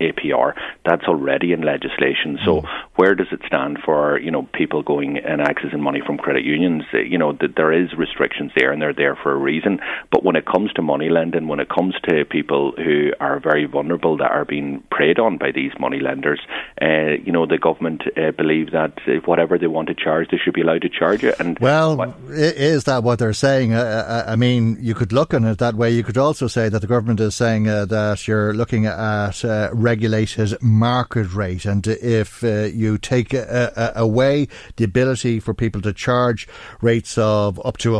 APR. 0.00 0.52
That's 0.84 1.04
already 1.04 1.52
in 1.52 1.62
legislation. 1.62 2.38
So 2.44 2.62
mm. 2.62 2.68
where 2.96 3.14
does 3.14 3.28
it 3.32 3.40
stand 3.46 3.78
for, 3.84 4.18
you 4.18 4.30
know, 4.30 4.48
people 4.52 4.82
going 4.82 5.18
and 5.18 5.40
accessing 5.40 5.80
money 5.80 6.02
from 6.04 6.18
credit 6.18 6.44
unions? 6.44 6.84
Uh, 6.92 6.98
you 6.98 7.18
know, 7.18 7.32
that 7.32 7.56
there 7.56 7.72
is 7.72 7.92
restrictions 7.96 8.52
there 8.56 8.72
and 8.72 8.80
they're 8.80 8.94
there 8.94 9.16
for 9.22 9.32
a 9.32 9.36
reason. 9.36 9.78
But 10.10 10.24
when 10.24 10.36
it 10.36 10.46
comes 10.46 10.72
to 10.74 10.82
money 10.82 11.08
lending, 11.08 11.46
when 11.46 11.60
it 11.60 11.68
comes 11.68 11.94
to 12.08 12.24
people 12.24 12.72
who 12.76 13.12
are 13.20 13.38
very 13.38 13.66
vulnerable 13.66 14.16
that 14.16 14.30
are 14.30 14.44
being 14.44 14.82
preyed 14.90 15.18
on 15.18 15.38
by 15.38 15.52
these 15.52 15.72
money 15.78 16.00
lenders. 16.00 16.40
Uh, 16.80 17.16
you 17.24 17.32
know, 17.32 17.46
the 17.46 17.58
government 17.58 18.02
uh, 18.16 18.30
believe 18.32 18.72
that 18.72 18.94
whatever 19.24 19.58
they 19.58 19.66
want 19.66 19.88
to 19.88 19.94
charge, 19.94 20.28
they 20.30 20.38
should 20.38 20.54
be 20.54 20.62
allowed 20.62 20.82
to 20.82 20.88
charge 20.88 21.22
it. 21.24 21.38
And 21.38 21.58
well, 21.58 21.96
what, 21.96 22.14
is 22.28 22.84
that 22.84 23.02
what 23.02 23.18
they're 23.18 23.32
saying? 23.32 23.72
Uh, 23.72 24.24
uh, 24.26 24.30
I 24.30 24.36
mean, 24.36 24.78
you 24.80 24.94
could 24.94 25.12
look 25.12 25.34
at 25.34 25.42
it 25.42 25.58
that 25.58 25.74
way. 25.74 25.90
You 25.90 26.02
could 26.02 26.18
also 26.18 26.46
say 26.46 26.68
that 26.68 26.80
the 26.80 26.86
government 26.86 27.20
is 27.20 27.34
saying 27.34 27.68
uh, 27.68 27.84
that 27.86 28.26
you're 28.26 28.54
looking 28.54 28.86
at 28.86 29.44
uh, 29.44 29.70
regulated 29.72 30.60
market 30.62 31.34
rate, 31.34 31.64
and 31.64 31.86
if 31.86 32.42
you 32.42 32.98
take 32.98 33.34
away 33.34 34.48
the 34.76 34.84
ability 34.84 35.40
for 35.40 35.54
people 35.54 35.80
to 35.82 35.92
charge 35.92 36.48
rates 36.80 37.18
of 37.18 37.64
up 37.64 37.76
to 37.78 37.98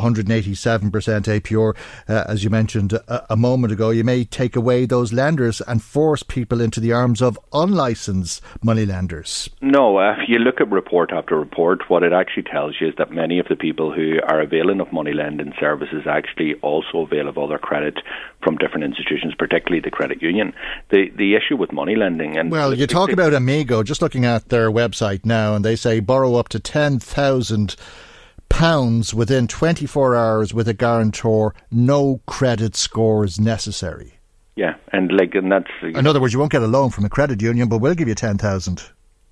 187% 0.55 0.91
APR, 1.41 1.77
as 2.09 2.45
you 2.45 2.51
mentioned 2.51 2.93
a, 2.93 3.33
a 3.33 3.37
moment 3.37 3.73
ago, 3.73 3.91
you 3.91 4.05
may 4.05 4.25
take 4.25 4.57
away 4.57 4.87
those 4.87 5.13
lenders 5.13 5.61
and 5.63 5.83
force 5.83 6.23
people 6.23 6.61
into 6.61 6.81
the 6.81 6.93
arms 6.93 7.23
of 7.23 7.39
unlicensed 7.53 8.43
money 8.63 8.87
lenders? 8.87 9.49
No, 9.61 9.99
uh, 9.99 10.13
if 10.13 10.29
you 10.29 10.39
look 10.39 10.61
at 10.61 10.71
report 10.71 11.13
after 11.13 11.39
report, 11.39 11.89
what 11.89 12.03
it 12.03 12.13
actually 12.13 12.45
tells 12.45 12.77
you 12.81 12.89
is 12.89 12.95
that 12.99 13.11
many 13.11 13.39
of 13.39 13.49
the 13.49 13.57
people 13.57 13.93
who 13.93 14.19
are 14.27 14.41
availing 14.41 14.81
of 14.81 14.93
money 14.93 15.13
lending 15.13 15.53
services 15.59 16.05
actually 16.07 16.55
also 16.63 16.99
avail 17.01 17.29
of 17.29 17.39
other 17.39 17.59
credit 17.59 17.99
from 18.43 18.57
different 18.57 18.85
institutions, 18.85 19.35
particularly 19.37 19.81
the 19.81 19.91
credit 19.91 20.23
union. 20.23 20.53
The 20.91 21.11
the 21.17 21.35
issue 21.35 21.57
with 21.57 21.73
money 21.73 21.97
lending 21.97 22.37
and 22.37 22.51
well, 22.51 22.75
you 22.75 22.87
talk 22.87 23.11
about 23.11 23.35
Amigo. 23.35 23.83
Just 23.83 24.03
looking 24.03 24.25
at 24.25 24.49
their 24.49 24.71
website 24.71 25.25
now, 25.25 25.55
and 25.55 25.65
they 25.65 25.77
say 25.77 26.01
borrow 26.01 26.37
up 26.37 26.49
to 26.51 26.61
ten 26.61 26.99
thousand 26.99 27.77
pounds 28.49 29.13
within 29.15 29.47
24 29.47 30.15
hours 30.15 30.55
with 30.55 30.69
a 30.69 30.75
guarantor, 30.75 31.55
no 31.71 32.21
credit 32.27 32.77
scores 32.77 33.39
necessary. 33.39 34.15
Yeah, 34.57 34.77
and 34.93 35.13
like, 35.13 35.35
and 35.35 35.53
that's. 35.53 35.71
In 35.83 36.07
other 36.07 36.21
words, 36.21 36.33
you 36.33 36.39
won't 36.39 36.51
get 36.53 36.63
a 36.63 36.67
loan 36.67 36.91
from 36.91 37.05
a 37.05 37.11
credit 37.11 37.43
union, 37.43 37.69
but 37.69 37.79
we'll 37.79 37.95
give 37.95 38.09
you 38.09 38.15
ten 38.15 38.39
thousand. 38.39 38.83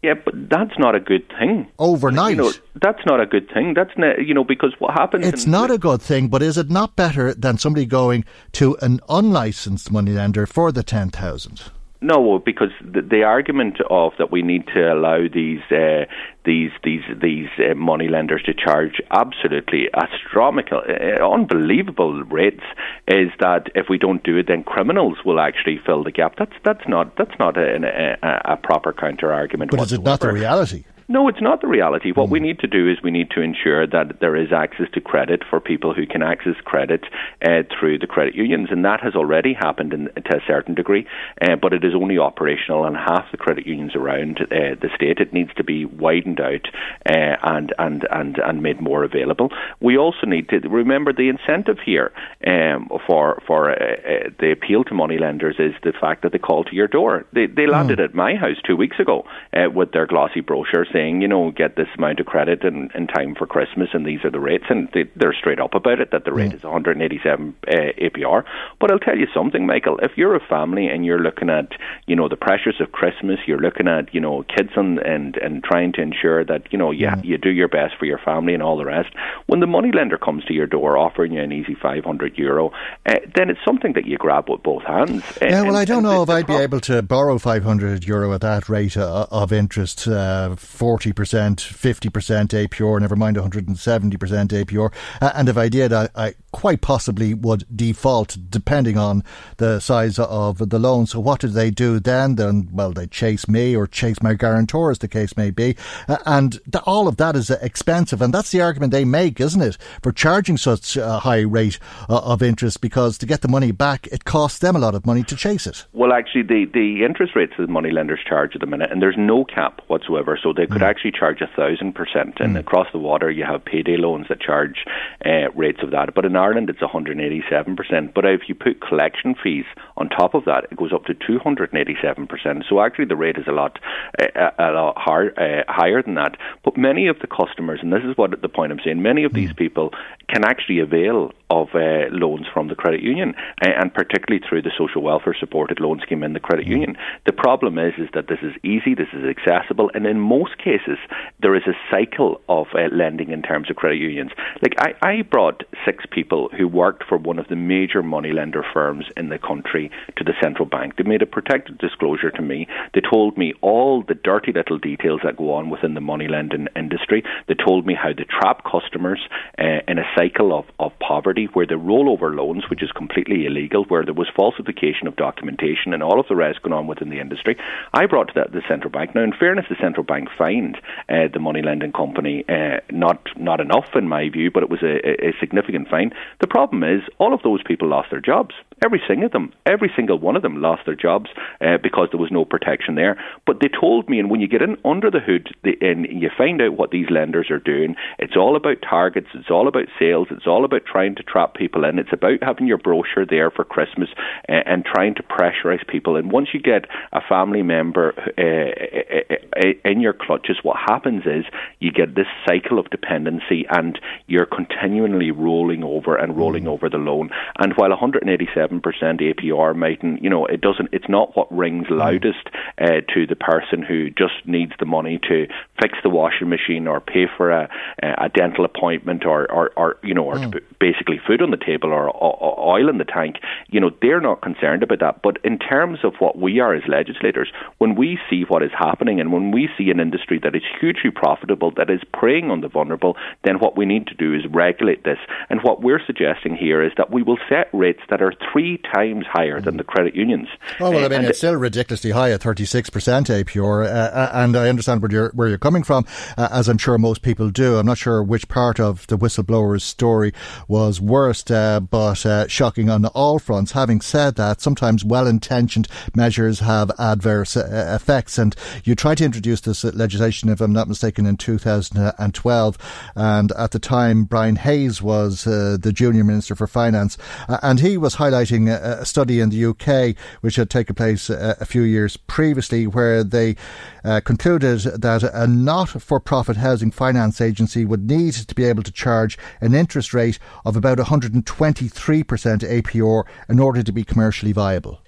Yeah, 0.03 0.13
but 0.23 0.35
that's 0.51 0.79
not 0.79 0.95
a 0.95 1.01
good 1.01 1.27
thing. 1.39 1.67
Overnight, 1.79 2.37
you 2.37 2.43
know, 2.43 2.53
that's 2.75 3.01
not 3.07 3.23
a 3.23 3.27
good 3.27 3.51
thing. 3.51 3.73
That's 3.73 3.97
not, 3.97 4.27
you 4.27 4.35
know 4.35 4.45
because 4.45 4.75
what 4.79 4.93
happens. 4.93 5.27
It's 5.27 5.47
not 5.47 5.71
a 5.71 5.79
good 5.79 6.03
thing, 6.03 6.29
but 6.29 6.43
is 6.43 6.59
it 6.59 6.69
not 6.69 6.95
better 6.95 7.33
than 7.33 7.57
somebody 7.57 7.87
going 7.87 8.27
to 8.53 8.77
an 8.83 9.01
unlicensed 9.09 9.91
moneylender 9.91 10.45
for 10.45 10.73
the 10.73 10.83
ten 10.83 11.09
thousand? 11.09 11.63
No, 12.05 12.39
because 12.39 12.69
the, 12.83 13.01
the, 13.01 13.23
argument 13.23 13.79
of 13.89 14.13
that 14.19 14.31
we 14.31 14.43
need 14.43 14.67
to 14.75 14.93
allow 14.93 15.27
these 15.27 15.63
uh, 15.71 16.05
these 16.45 16.71
these 16.85 17.01
these 17.23 17.49
uh, 17.59 17.75
money 17.75 18.09
lenders 18.09 18.43
to 18.43 18.53
charge 18.53 19.01
absolutely 19.11 19.89
astronomical, 19.95 20.83
uh, 20.87 21.27
unbelievable 21.27 22.23
rates 22.25 22.63
is 23.09 23.31
that 23.41 23.69
if 23.75 23.87
we 23.89 23.97
don't 23.97 24.23
do 24.23 24.37
it, 24.37 24.49
then 24.49 24.65
criminals 24.65 25.17
will 25.25 25.41
actually 25.41 25.81
fill 25.87 26.05
the 26.05 26.13
gap. 26.13 26.35
That's 26.37 26.53
that's 26.63 26.87
not 26.87 27.17
that's 27.17 27.39
not 27.39 27.57
a, 27.57 28.19
a, 28.23 28.53
a 28.53 28.57
proper 28.59 28.93
counter 28.93 29.33
argument. 29.33 29.71
But 29.71 29.81
whatsoever. 29.81 30.03
is 30.03 30.07
it 30.07 30.11
not 30.11 30.21
the 30.21 30.33
reality? 30.33 30.85
No, 31.07 31.29
it's 31.29 31.43
not 31.43 31.61
the 31.61 31.67
reality. 31.67 32.13
What 32.13 32.29
mm. 32.29 32.33
we 32.33 32.41
need 32.41 32.61
to 32.61 32.67
do 32.67 32.91
is 32.91 33.03
we 33.03 33.11
need 33.11 33.31
to 33.33 33.43
ensure 33.43 33.87
that 33.87 34.21
there 34.21 34.37
is 34.37 34.53
access 34.53 34.87
to 34.95 35.01
credit 35.03 35.43
for 35.49 35.61
people 35.61 35.93
who 35.93 36.07
can 36.07 36.23
access 36.23 36.55
credit 36.65 37.05
uh, 37.45 37.63
through 37.79 37.99
the 37.99 38.07
credit 38.07 38.35
unions, 38.35 38.69
and 38.71 38.85
that 38.87 39.01
has 39.03 39.15
already 39.15 39.53
happened 39.53 39.93
in, 39.93 40.05
to 40.07 40.37
a 40.37 40.41
certain 40.47 40.75
degree, 40.75 41.07
uh, 41.43 41.57
but 41.57 41.75
it 41.75 41.85
is 41.85 41.93
only 41.95 42.19
operational 42.19 42.83
on 42.83 42.95
half 42.95 43.31
the 43.31 43.37
credit 43.37 43.67
unions 43.67 43.95
around 43.95 44.41
uh, 44.41 44.81
the 44.81 44.89
state. 44.95 45.19
It 45.19 45.35
needs 45.35 45.53
to 45.57 45.65
be 45.65 45.85
widened 45.85 46.41
out 46.41 46.69
uh, 47.07 47.37
and, 47.43 47.75
and, 47.79 48.07
and, 48.11 48.39
and 48.39 48.63
made 48.63 48.81
more 48.81 49.05
available. 49.05 49.51
We 49.81 49.99
also 49.99 50.27
need 50.27 50.49
to 50.49 50.61
remember 50.61 51.13
the 51.13 51.29
incentive 51.29 51.79
here 51.85 52.13
um, 52.47 52.89
for, 53.07 53.43
for 53.47 53.71
uh, 53.71 53.75
uh, 53.75 54.31
the 54.41 54.53
appeal 54.53 54.85
to 54.85 54.95
money 54.95 55.19
lenders 55.19 55.57
is 55.59 55.75
the 55.83 55.93
fact 55.93 56.23
that 56.23 56.33
they 56.33 56.39
call 56.39 56.65
to 56.65 56.75
your 56.75 56.89
door. 56.89 57.27
They, 57.35 57.45
they 57.45 57.67
landed 57.67 57.99
mm. 57.99 58.05
at 58.05 58.15
my 58.15 58.37
house 58.37 58.57
two 58.67 58.77
weeks 58.77 58.99
ago 58.99 59.27
with 59.53 59.93
their 59.93 60.07
glossy 60.07 60.41
brochures 60.41 60.89
saying, 60.95 61.21
you 61.21 61.29
know, 61.29 61.51
get 61.51 61.77
this 61.77 61.89
amount 61.99 62.21
of 62.21 62.27
credit 62.27 62.63
in, 62.63 62.91
in 62.95 63.07
time 63.07 63.35
for 63.35 63.47
Christmas, 63.47 63.89
and 63.93 64.07
these 64.07 64.25
are 64.25 64.31
the 64.31 64.41
rates, 64.41 64.65
and 64.71 64.89
they, 64.95 65.27
are 65.27 65.35
straight 65.35 65.61
up 65.61 65.75
about 65.75 66.01
it 66.01 66.11
that 66.13 66.25
the 66.25 66.33
rate 66.33 66.55
is 66.55 66.63
187 66.63 67.55
uh, 67.67 67.71
APR. 67.71 68.45
But 68.81 68.91
I'll 68.91 68.99
tell 68.99 69.19
you 69.19 69.27
something, 69.35 69.67
Michael. 69.67 69.99
If 70.01 70.13
you're 70.17 70.37
a 70.37 70.47
family 70.47 70.87
and 70.87 71.05
you're 71.05 71.19
looking 71.19 71.51
at, 71.51 71.73
you 72.07 72.17
know, 72.17 72.29
the 72.29 72.37
pressures 72.37 72.77
of 72.81 72.93
Christmas, 72.93 73.39
you're 73.47 73.61
looking 73.61 73.89
at, 73.89 74.15
you 74.15 74.21
know, 74.21 74.45
kids 74.57 74.71
and 74.77 74.99
and, 74.99 75.37
and 75.37 75.65
trying 75.65 75.93
to 75.95 76.01
ensure 76.01 76.45
that 76.45 76.73
you 76.73 76.79
know 76.79 76.91
you 76.91 77.09
you 77.23 77.39
do 77.39 77.51
your 77.51 77.69
best 77.69 77.95
for 77.99 78.05
your 78.05 78.19
family 78.19 78.55
and 78.55 78.63
all 78.63 78.77
the 78.77 78.85
rest. 78.85 79.11
When 79.47 79.61
the 79.61 79.67
money 79.67 79.91
lender 79.93 80.19
comes 80.19 80.45
to 80.45 80.53
your 80.53 80.67
door 80.67 80.97
offering 80.97 81.33
you 81.33 81.41
an 81.41 81.53
easy 81.53 81.75
500 81.75 82.39
euro, 82.39 82.73
uh, 83.07 83.15
then 83.35 83.51
it's 83.51 83.61
something 83.65 83.93
that 83.95 84.07
you 84.07 84.17
grab 84.17 84.49
with 84.49 84.63
both 84.63 84.83
hands. 84.85 85.23
Yeah, 85.41 85.63
well, 85.63 85.77
I 85.77 85.85
don't 85.85 86.03
know 86.03 86.23
if 86.23 86.31
I'd 86.31 86.47
be 86.47 86.55
able 86.55 86.81
to 86.81 87.03
borrow 87.03 87.39
500 87.39 88.05
euro 88.05 88.33
at 88.33 88.41
that 88.43 88.69
rate 88.69 88.97
uh, 88.97 89.27
of 89.31 89.53
interest. 89.53 90.07
Uh, 90.07 90.55
40%, 90.85 91.57
50% 91.57 92.69
APR, 92.69 93.01
never 93.01 93.17
mind 93.17 93.39
170% 93.39 93.75
APR. 93.79 94.93
Uh, 95.23 95.33
and 95.35 95.49
if 95.49 95.57
I 95.57 95.71
did, 95.71 95.95
I, 95.95 96.11
I, 96.15 96.35
quite 96.53 96.83
possibly 96.83 97.33
would 97.33 97.65
default 97.75 98.37
depending 98.51 98.99
on 98.99 99.25
the 99.57 99.81
size 99.81 100.19
of 100.19 100.69
the 100.69 100.79
loan. 100.79 101.07
So 101.07 101.21
what 101.21 101.41
do 101.41 101.49
they 101.49 101.71
do 101.71 101.99
then? 101.99 102.35
Then, 102.35 102.69
well, 102.71 102.93
they 102.93 103.07
chase 103.07 103.49
me 103.49 103.75
or 103.75 103.87
chase 103.87 104.23
my 104.23 104.35
guarantor, 104.35 104.91
as 104.91 104.99
the 104.99 105.09
case 105.09 105.39
may 105.39 105.51
be. 105.51 105.75
Uh, 106.07 106.19
and 106.27 106.61
the, 106.67 106.83
all 106.83 107.09
of 107.09 107.17
that 107.17 107.35
is 107.35 107.49
expensive. 107.49 108.21
And 108.21 108.35
that's 108.35 108.51
the 108.51 108.61
argument 108.61 108.93
they 108.93 109.07
make, 109.07 109.41
isn't 109.41 109.63
it, 109.63 109.79
for 110.03 110.13
charging 110.13 110.59
such 110.59 110.99
a 110.99 111.21
high 111.21 111.41
rate 111.41 111.79
uh, 112.11 112.19
of 112.19 112.43
interest 112.43 112.83
because 112.83 113.17
to 113.19 113.27
get 113.27 113.41
the 113.41 113.49
money 113.49 113.73
back, 113.73 114.07
it 114.09 114.27
costs 114.27 114.59
them 114.59 114.77
a 114.77 114.79
lot 114.79 114.95
of 114.95 115.07
money 115.07 115.23
to 115.25 115.35
chase 115.35 115.67
it. 115.67 115.87
Well, 115.95 116.13
actually, 116.13 116.43
the, 116.43 116.67
the 116.73 117.05
interest 117.07 117.35
rates 117.35 117.55
that 117.59 117.71
money 117.71 117.91
lenders 117.91 118.21
charge 118.29 118.55
at 118.55 118.61
the 118.61 118.67
minute, 118.67 118.93
and 118.93 119.01
there's 119.01 119.17
no 119.17 119.47
cap 119.47 119.81
whatsoever. 119.87 120.39
So 120.41 120.53
they 120.53 120.67
could 120.75 120.83
mm. 120.83 120.91
actually 120.91 121.13
charge 121.13 121.41
a 121.41 121.47
thousand 121.47 121.95
percent. 121.95 122.35
And 122.41 122.57
mm. 122.57 122.61
across 122.61 122.89
the 122.93 122.99
water, 122.99 123.31
you 123.31 123.45
have 123.45 123.65
payday 123.65 123.97
loans 123.97 124.27
that 124.29 124.41
charge 124.41 124.85
uh, 125.25 125.51
rates 125.55 125.81
of 125.83 125.91
that. 125.93 126.15
But 126.15 126.27
in 126.27 126.37
Ireland, 126.37 126.69
it's 126.69 126.83
187 126.83 127.77
percent. 127.77 128.13
But 128.15 128.27
if 128.27 128.43
you 128.49 128.55
put 128.55 128.81
collection 128.81 129.35
fees 129.43 129.65
on 129.97 130.09
top 130.09 130.35
of 130.35 130.45
that, 130.45 130.65
it 130.71 130.77
goes 130.77 130.93
up 130.93 131.05
to 131.05 131.15
287 131.15 132.27
percent. 132.27 132.65
So 132.69 132.81
actually, 132.81 133.07
the 133.07 133.17
rate 133.17 133.37
is 133.37 133.47
a 133.47 133.53
lot 133.53 133.79
uh, 134.19 134.51
a 134.59 134.73
lot 134.73 134.99
hard, 134.99 135.39
uh, 135.39 135.63
higher 135.69 136.03
than 136.03 136.15
that. 136.15 136.37
But 136.65 136.77
many 136.77 137.07
of 137.07 137.19
the 137.21 137.27
customers, 137.27 137.81
and 137.83 137.93
this 137.93 138.03
is 138.05 138.17
what 138.17 138.41
the 138.41 138.49
point 138.49 138.73
I'm 138.73 138.81
saying, 138.85 139.03
many 139.03 139.25
of 139.25 139.33
these 139.33 139.51
mm. 139.51 139.57
people 139.57 139.93
can 140.29 140.45
actually 140.45 140.81
avail 140.81 141.33
of 141.51 141.69
uh, 141.75 142.09
loans 142.11 142.47
from 142.53 142.69
the 142.69 142.75
credit 142.75 143.03
union, 143.03 143.35
and 143.61 143.93
particularly 143.93 144.43
through 144.47 144.63
the 144.63 144.73
social 144.77 145.03
welfare 145.03 145.37
supported 145.39 145.79
loan 145.79 146.01
scheme 146.01 146.23
in 146.23 146.33
the 146.33 146.41
credit 146.41 146.67
union. 146.67 146.97
The 147.27 147.33
problem 147.33 147.79
is 147.79 147.95
is 147.99 148.09
that 148.15 148.29
this 148.29 148.41
is 148.43 148.53
easy, 148.65 148.95
this 148.95 149.13
is 149.13 149.25
accessible, 149.25 149.91
and 149.95 150.07
in 150.07 150.19
most 150.21 150.59
cases 150.59 150.99
there 151.41 151.55
is 151.55 151.63
a 151.67 151.75
cycle 151.91 152.41
of 152.49 152.67
uh, 152.75 152.89
lending 152.93 153.31
in 153.31 153.43
terms 153.43 153.71
of 153.71 153.77
credit 153.77 153.99
unions. 153.99 154.33
Like 154.63 154.75
I, 154.79 154.95
I 155.07 155.23
brought 155.23 155.63
six 155.85 156.05
people 156.11 156.51
who 156.57 156.67
worked 156.67 157.05
for 157.09 157.19
one 157.19 157.39
of 157.39 157.49
the 157.49 157.57
major 157.57 158.03
money 158.03 158.33
lender 158.33 158.65
firms 158.73 159.07
in 159.17 159.29
the 159.29 159.39
country 159.39 159.84
to 160.17 160.25
the 160.25 160.35
central 160.43 160.67
bank. 160.67 160.97
They 160.97 161.05
made 161.05 161.23
a 161.23 161.27
protected 161.27 161.79
disclosure 161.79 162.31
to 162.31 162.43
me. 162.43 162.67
They 162.93 163.01
told 163.01 163.37
me 163.37 163.55
all 163.61 164.03
the 164.03 164.15
dirty 164.15 164.53
little 164.53 164.79
details 164.79 165.21
that 165.25 165.37
go 165.37 165.55
on 165.55 165.71
within 165.71 165.95
the 165.95 166.01
money 166.01 166.29
lending 166.29 166.69
industry. 166.77 167.23
They 167.49 167.55
told 167.55 167.87
me 167.87 167.95
how 167.95 168.11
they 168.17 168.25
trap 168.25 168.65
customers 168.65 169.21
uh, 169.59 169.81
in 169.89 169.99
a 169.99 170.11
cycle 170.17 170.57
of, 170.57 170.65
of 170.79 170.93
poverty 170.99 171.49
where 171.53 171.67
they 171.67 171.75
roll 171.75 172.11
over 172.11 172.35
loans, 172.35 172.65
which 172.69 172.83
is 172.83 172.91
completely 172.93 173.47
illegal, 173.47 173.85
where 173.85 174.05
there 174.05 174.15
was 174.15 174.29
falsification 174.35 175.07
of 175.07 175.17
documentation 175.17 175.93
and 175.93 176.03
all 176.03 176.21
of 176.21 176.27
the 176.29 176.37
rest 176.37 176.63
going 176.63 176.73
on 176.73 176.87
within 176.87 177.11
the 177.11 177.21
industry. 177.21 177.57
I 177.93 178.07
brought 178.07 178.29
to 178.29 178.35
that 178.37 178.53
the 178.53 178.63
central 178.69 178.91
bank. 178.91 179.15
Now, 179.15 179.23
in 179.23 179.33
fairness, 179.33 179.67
the 179.69 179.77
central 179.81 180.05
bank 180.05 180.29
fined 180.37 180.77
uh, 181.09 181.29
the 181.33 181.41
money 181.41 181.63
lending 181.63 181.93
company 181.93 182.45
uh, 182.49 182.81
not 182.91 183.29
not 183.37 183.61
enough 183.61 183.89
in 183.95 184.09
my 184.09 184.29
view, 184.29 184.51
but 184.51 184.63
it 184.63 184.71
was 184.71 184.83
a, 184.83 185.29
a 185.29 185.33
significant 185.41 185.89
fine. 185.89 186.13
The 186.41 186.47
problem 186.47 186.83
is 186.83 187.03
all 187.19 187.35
of 187.35 187.43
those 187.43 187.63
people 187.63 187.89
lost 187.89 188.11
their 188.11 188.21
jobs. 188.21 188.55
Every 188.85 189.01
single 189.09 189.31
them, 189.31 189.53
every 189.65 189.91
single 189.97 190.19
one 190.19 190.37
of 190.37 190.43
them 190.43 190.61
lost 190.61 190.83
their 190.85 190.95
jobs 190.95 191.31
uh, 191.63 191.79
because 191.83 192.09
there 192.13 192.21
was 192.21 192.31
no 192.31 192.45
protection 192.45 192.97
there. 192.97 193.19
But 193.47 193.61
they 193.61 193.69
told 193.69 194.11
me, 194.11 194.19
and 194.19 194.31
when 194.31 194.41
you 194.41 194.49
get 194.49 194.61
in 194.61 194.77
under 194.85 195.11
the 195.11 195.21
hood 195.21 195.55
the, 195.65 195.73
and 195.81 196.07
you 196.21 196.29
find 196.37 196.61
out 196.61 196.77
what 196.77 196.91
these 196.91 197.09
lenders 197.09 197.51
are 197.51 197.59
doing, 197.59 197.97
it's 198.19 198.37
all 198.37 198.57
about 198.57 198.83
targets, 198.83 199.29
it's 199.35 199.51
all 199.51 199.69
about 199.69 199.87
sales, 199.99 200.29
it's 200.31 200.47
all 200.47 200.67
about 200.67 200.83
trying 200.85 201.15
to 201.15 201.23
trap 201.23 201.55
people 201.55 201.85
in, 201.85 201.99
it's 201.99 202.13
about 202.13 202.43
having 202.43 202.67
your 202.67 202.77
brochure 202.77 203.25
there 203.25 203.51
for 203.51 203.65
Christmas 203.65 204.11
uh, 204.51 204.61
and 204.67 204.85
trying 204.85 205.15
to 205.15 205.23
pressurize 205.23 205.87
people. 205.89 206.17
And 206.17 206.31
once 206.31 206.49
you 206.53 206.61
get 206.61 206.85
a 207.13 207.21
family 207.27 207.63
member 207.63 208.13
uh, 208.37 209.89
in 209.89 210.01
your 210.01 210.13
clutches, 210.13 210.59
what 210.63 210.77
happens 210.77 211.23
is 211.25 211.47
you 211.81 211.91
get 211.91 212.15
this 212.15 212.27
cycle 212.47 212.79
of 212.79 212.91
dependency, 212.91 213.65
and 213.71 213.99
you're 214.27 214.47
continually 214.47 215.31
rolling 215.31 215.83
over 215.83 216.17
and 216.17 216.37
rolling 216.37 216.65
mm. 216.65 216.69
over 216.69 216.91
the 216.91 216.99
loan. 216.99 217.31
And 217.59 217.73
while 217.77 217.91
187 217.91 218.74
percent 218.81 219.21
APR 219.21 219.75
mightn't, 219.75 220.23
you 220.23 220.31
know, 220.31 220.47
it 220.47 220.61
doesn't. 220.61 220.89
It's 220.93 221.09
not 221.09 221.37
what 221.37 221.51
rings 221.53 221.87
mm. 221.87 221.99
loudest 221.99 222.49
uh, 222.81 223.01
to 223.15 223.27
the 223.27 223.37
person 223.37 223.83
who 223.83 224.11
just 224.11 224.47
needs 224.47 224.73
the 224.79 224.87
money 224.87 225.19
to 225.29 225.47
fix 225.81 225.99
the 226.03 226.11
washing 226.11 226.49
machine 226.49 226.87
or 226.87 227.01
pay 227.01 227.27
for 227.37 227.51
a, 227.51 227.69
a 228.03 228.29
dental 228.29 228.65
appointment 228.65 229.25
or, 229.25 229.51
or, 229.51 229.71
or 229.77 229.97
you 230.03 230.15
know, 230.15 230.25
or 230.25 230.37
mm. 230.37 230.61
basically 230.81 231.21
food 231.27 231.43
on 231.43 231.51
the 231.51 231.57
table 231.57 231.91
or, 231.93 232.11
or 232.11 232.79
oil 232.79 232.89
in 232.89 232.99
the 232.99 233.05
tank. 233.05 233.37
You 233.69 233.81
know, 233.81 233.91
they're 234.03 234.21
not 234.21 234.43
concerned 234.43 234.83
about 234.83 235.01
that. 235.01 235.23
But 235.23 235.39
in 235.45 235.59
terms 235.59 236.01
of 236.05 236.15
what 236.19 236.39
we 236.39 236.61
are 236.61 236.75
as 236.75 236.83
legislators, 236.89 237.51
when 237.79 237.95
we 237.95 238.19
see 238.29 238.45
what 238.49 238.63
is 238.63 238.73
happening 238.77 239.21
and 239.21 239.33
when 239.33 239.51
we 239.51 239.69
see 239.77 239.91
an 239.91 240.01
industry 240.01 240.41
that 240.43 240.55
is 240.55 240.63
hugely 240.81 241.11
profitable, 241.11 241.73
that 241.77 241.91
is 241.91 242.01
preying 242.13 242.51
on 242.51 242.61
the 242.61 242.69
vulnerable, 242.69 243.17
then 243.45 243.59
what 243.59 243.77
we 243.77 243.85
need 243.85 244.07
to 244.07 244.15
do 244.15 244.35
is 244.35 244.43
regulate 244.51 245.05
this. 245.05 245.19
And 245.51 245.61
what 245.63 245.83
we're 245.83 246.05
suggesting 246.05 246.57
here 246.57 246.83
is 246.83 246.93
that 246.97 247.11
we 247.11 247.23
will 247.23 247.39
set 247.49 247.69
rates 247.73 248.03
that 248.11 248.23
are 248.23 248.33
three 248.55 248.79
times 248.95 249.27
higher 249.27 249.61
than 249.61 249.77
the 249.79 249.85
credit 249.85 250.15
unions. 250.15 250.47
Oh 250.79 250.93
well, 250.93 251.05
I 251.05 251.09
mean, 251.09 251.25
uh, 251.25 251.29
it's 251.31 251.39
still 251.39 251.57
ridiculously 251.57 252.13
high 252.13 252.31
at 252.31 252.41
36% 252.41 252.91
APR, 252.93 253.85
uh, 253.85 253.89
uh, 253.89 254.31
and 254.33 254.57
I 254.57 254.69
understand 254.69 255.03
where 255.03 255.11
you're 255.11 255.31
where 255.31 255.49
you're 255.49 255.59
coming 255.59 255.83
from, 255.83 256.07
uh, 256.39 256.49
as 256.53 256.69
I'm 256.69 256.79
sure 256.79 256.97
most 256.97 257.23
people 257.23 257.51
do. 257.51 257.77
I'm 257.79 257.87
not 257.87 257.99
sure 257.99 258.23
which 258.23 258.47
part 258.47 258.79
of 258.79 259.09
the 259.09 259.19
whistleblower's 259.19 259.83
story 259.83 260.33
was 260.69 261.01
worst, 261.01 261.51
uh, 261.51 261.81
but 261.81 262.25
uh, 262.25 262.47
shocking 262.47 262.89
on 262.89 263.05
all 263.07 263.41
fronts. 263.41 263.73
Having 263.73 264.03
said 264.03 264.37
that, 264.37 264.61
sometimes 264.61 265.05
well-intentioned 265.05 265.89
measures 266.15 266.61
have 266.61 266.93
adverse 266.97 267.57
effects, 267.57 268.39
and 268.39 268.55
you 268.85 268.95
tried 268.95 269.19
to 269.19 269.25
introduce 269.25 269.63
this 269.63 269.83
legislation, 269.83 270.49
if 270.49 270.61
I'm 270.61 270.73
not 270.73 270.87
mistaken, 270.87 271.27
in 271.27 271.37
2012, 271.37 272.79
and 273.17 273.53
at 273.53 273.73
the 273.73 273.81
time 273.81 274.25
Brian 274.25 274.57
Hayes 274.57 275.03
was 275.03 275.43
the 275.43 275.93
junior 275.93 276.23
minister 276.23 276.55
for 276.55 276.69
finance, 276.69 277.19
and 277.49 277.81
he 277.81 277.97
was 277.97 278.15
highlighting 278.15 278.44
a, 278.53 279.01
a, 279.01 279.07
study 279.07 279.41
in 279.41 279.51
the 279.51 279.65
UK 279.65 280.17
which 280.41 280.57
had 280.57 280.71
taken 280.71 280.95
place 280.95 281.31
a, 281.31 281.57
a 281.61 281.65
few 281.65 281.83
years 281.83 282.17
previously, 282.17 282.87
where 282.87 283.23
they 283.25 283.57
uh, 284.05 284.21
concluded 284.25 284.81
that 284.81 285.23
a 285.23 285.47
not-for-profit 285.47 286.57
housing 286.57 286.91
finance 286.91 287.41
agency 287.41 287.85
would 287.85 288.09
need 288.09 288.35
to 288.35 288.55
be 288.55 288.65
able 288.65 288.83
to 288.83 288.93
charge 288.93 289.39
an 289.61 289.75
interest 289.75 290.15
rate 290.15 290.39
of 290.65 290.77
about 290.77 290.99
123% 290.99 291.45
APR 291.45 293.25
in 293.49 293.59
order 293.59 293.83
to 293.83 293.93
be 293.93 294.05
commercially 294.05 294.53
viable. 294.53 295.04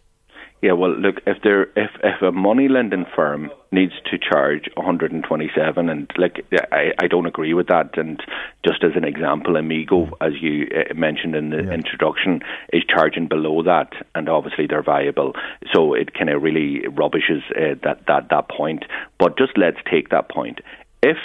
Yeah, 0.63 0.73
well, 0.73 0.97
look, 0.99 1.17
if 1.27 1.43
there 1.43 1.65
if 1.77 1.91
if 2.03 2.23
a 2.23 2.33
money 2.33 2.69
lending 2.69 3.05
firm 3.15 3.51
needs 3.73 3.93
to 4.11 4.19
charge 4.19 4.71
127, 4.75 5.89
and 5.91 6.11
like 6.17 6.47
I, 6.73 6.93
I 6.99 7.07
don't 7.09 7.27
agree 7.27 7.53
with 7.53 7.67
that. 7.67 7.99
And 7.99 8.23
just 8.65 8.83
as 8.83 8.93
an 8.97 9.05
example, 9.05 9.57
Amigo, 9.57 10.17
as 10.21 10.33
you 10.41 10.67
uh, 10.75 10.95
mentioned 10.95 11.37
in 11.37 11.51
the 11.51 11.63
yeah. 11.63 11.73
introduction, 11.73 12.41
is 12.73 12.83
charging 12.89 13.29
below 13.29 13.63
that, 13.65 13.93
and 14.15 14.31
obviously 14.31 14.67
they're 14.67 14.83
viable. 14.83 15.35
So 15.75 15.93
it 15.93 16.15
kind 16.15 16.31
of 16.31 16.43
really 16.43 16.89
rubbishes 16.89 17.43
uh, 17.51 17.75
that 17.85 18.07
that 18.09 18.31
that 18.31 18.49
point. 18.49 18.87
But 19.19 19.37
just 19.37 19.59
let's 19.59 19.79
take 19.91 20.09
that 20.09 20.31
point. 20.31 20.61
If 21.03 21.19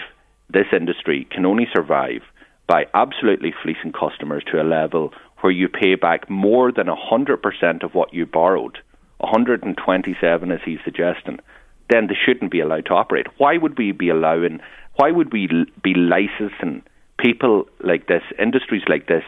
this 0.49 0.67
industry 0.73 1.25
can 1.31 1.45
only 1.45 1.67
survive 1.73 2.21
by 2.67 2.85
absolutely 2.93 3.53
fleecing 3.63 3.93
customers 3.93 4.43
to 4.51 4.61
a 4.61 4.63
level 4.63 5.13
where 5.39 5.51
you 5.51 5.69
pay 5.69 5.95
back 5.95 6.29
more 6.29 6.71
than 6.71 6.87
100% 6.87 7.83
of 7.83 7.95
what 7.95 8.13
you 8.13 8.25
borrowed 8.25 8.77
127 9.21 10.51
as 10.51 10.59
he's 10.65 10.79
suggesting, 10.83 11.39
then 11.89 12.07
they 12.07 12.15
shouldn't 12.15 12.51
be 12.51 12.59
allowed 12.59 12.85
to 12.87 12.93
operate. 12.93 13.27
Why 13.37 13.57
would 13.57 13.77
we 13.77 13.91
be 13.91 14.09
allowing, 14.09 14.59
why 14.95 15.11
would 15.11 15.31
we 15.31 15.47
be 15.83 15.93
licensing 15.93 16.83
people 17.17 17.65
like 17.83 18.07
this, 18.07 18.23
industries 18.39 18.83
like 18.87 19.07
this, 19.07 19.23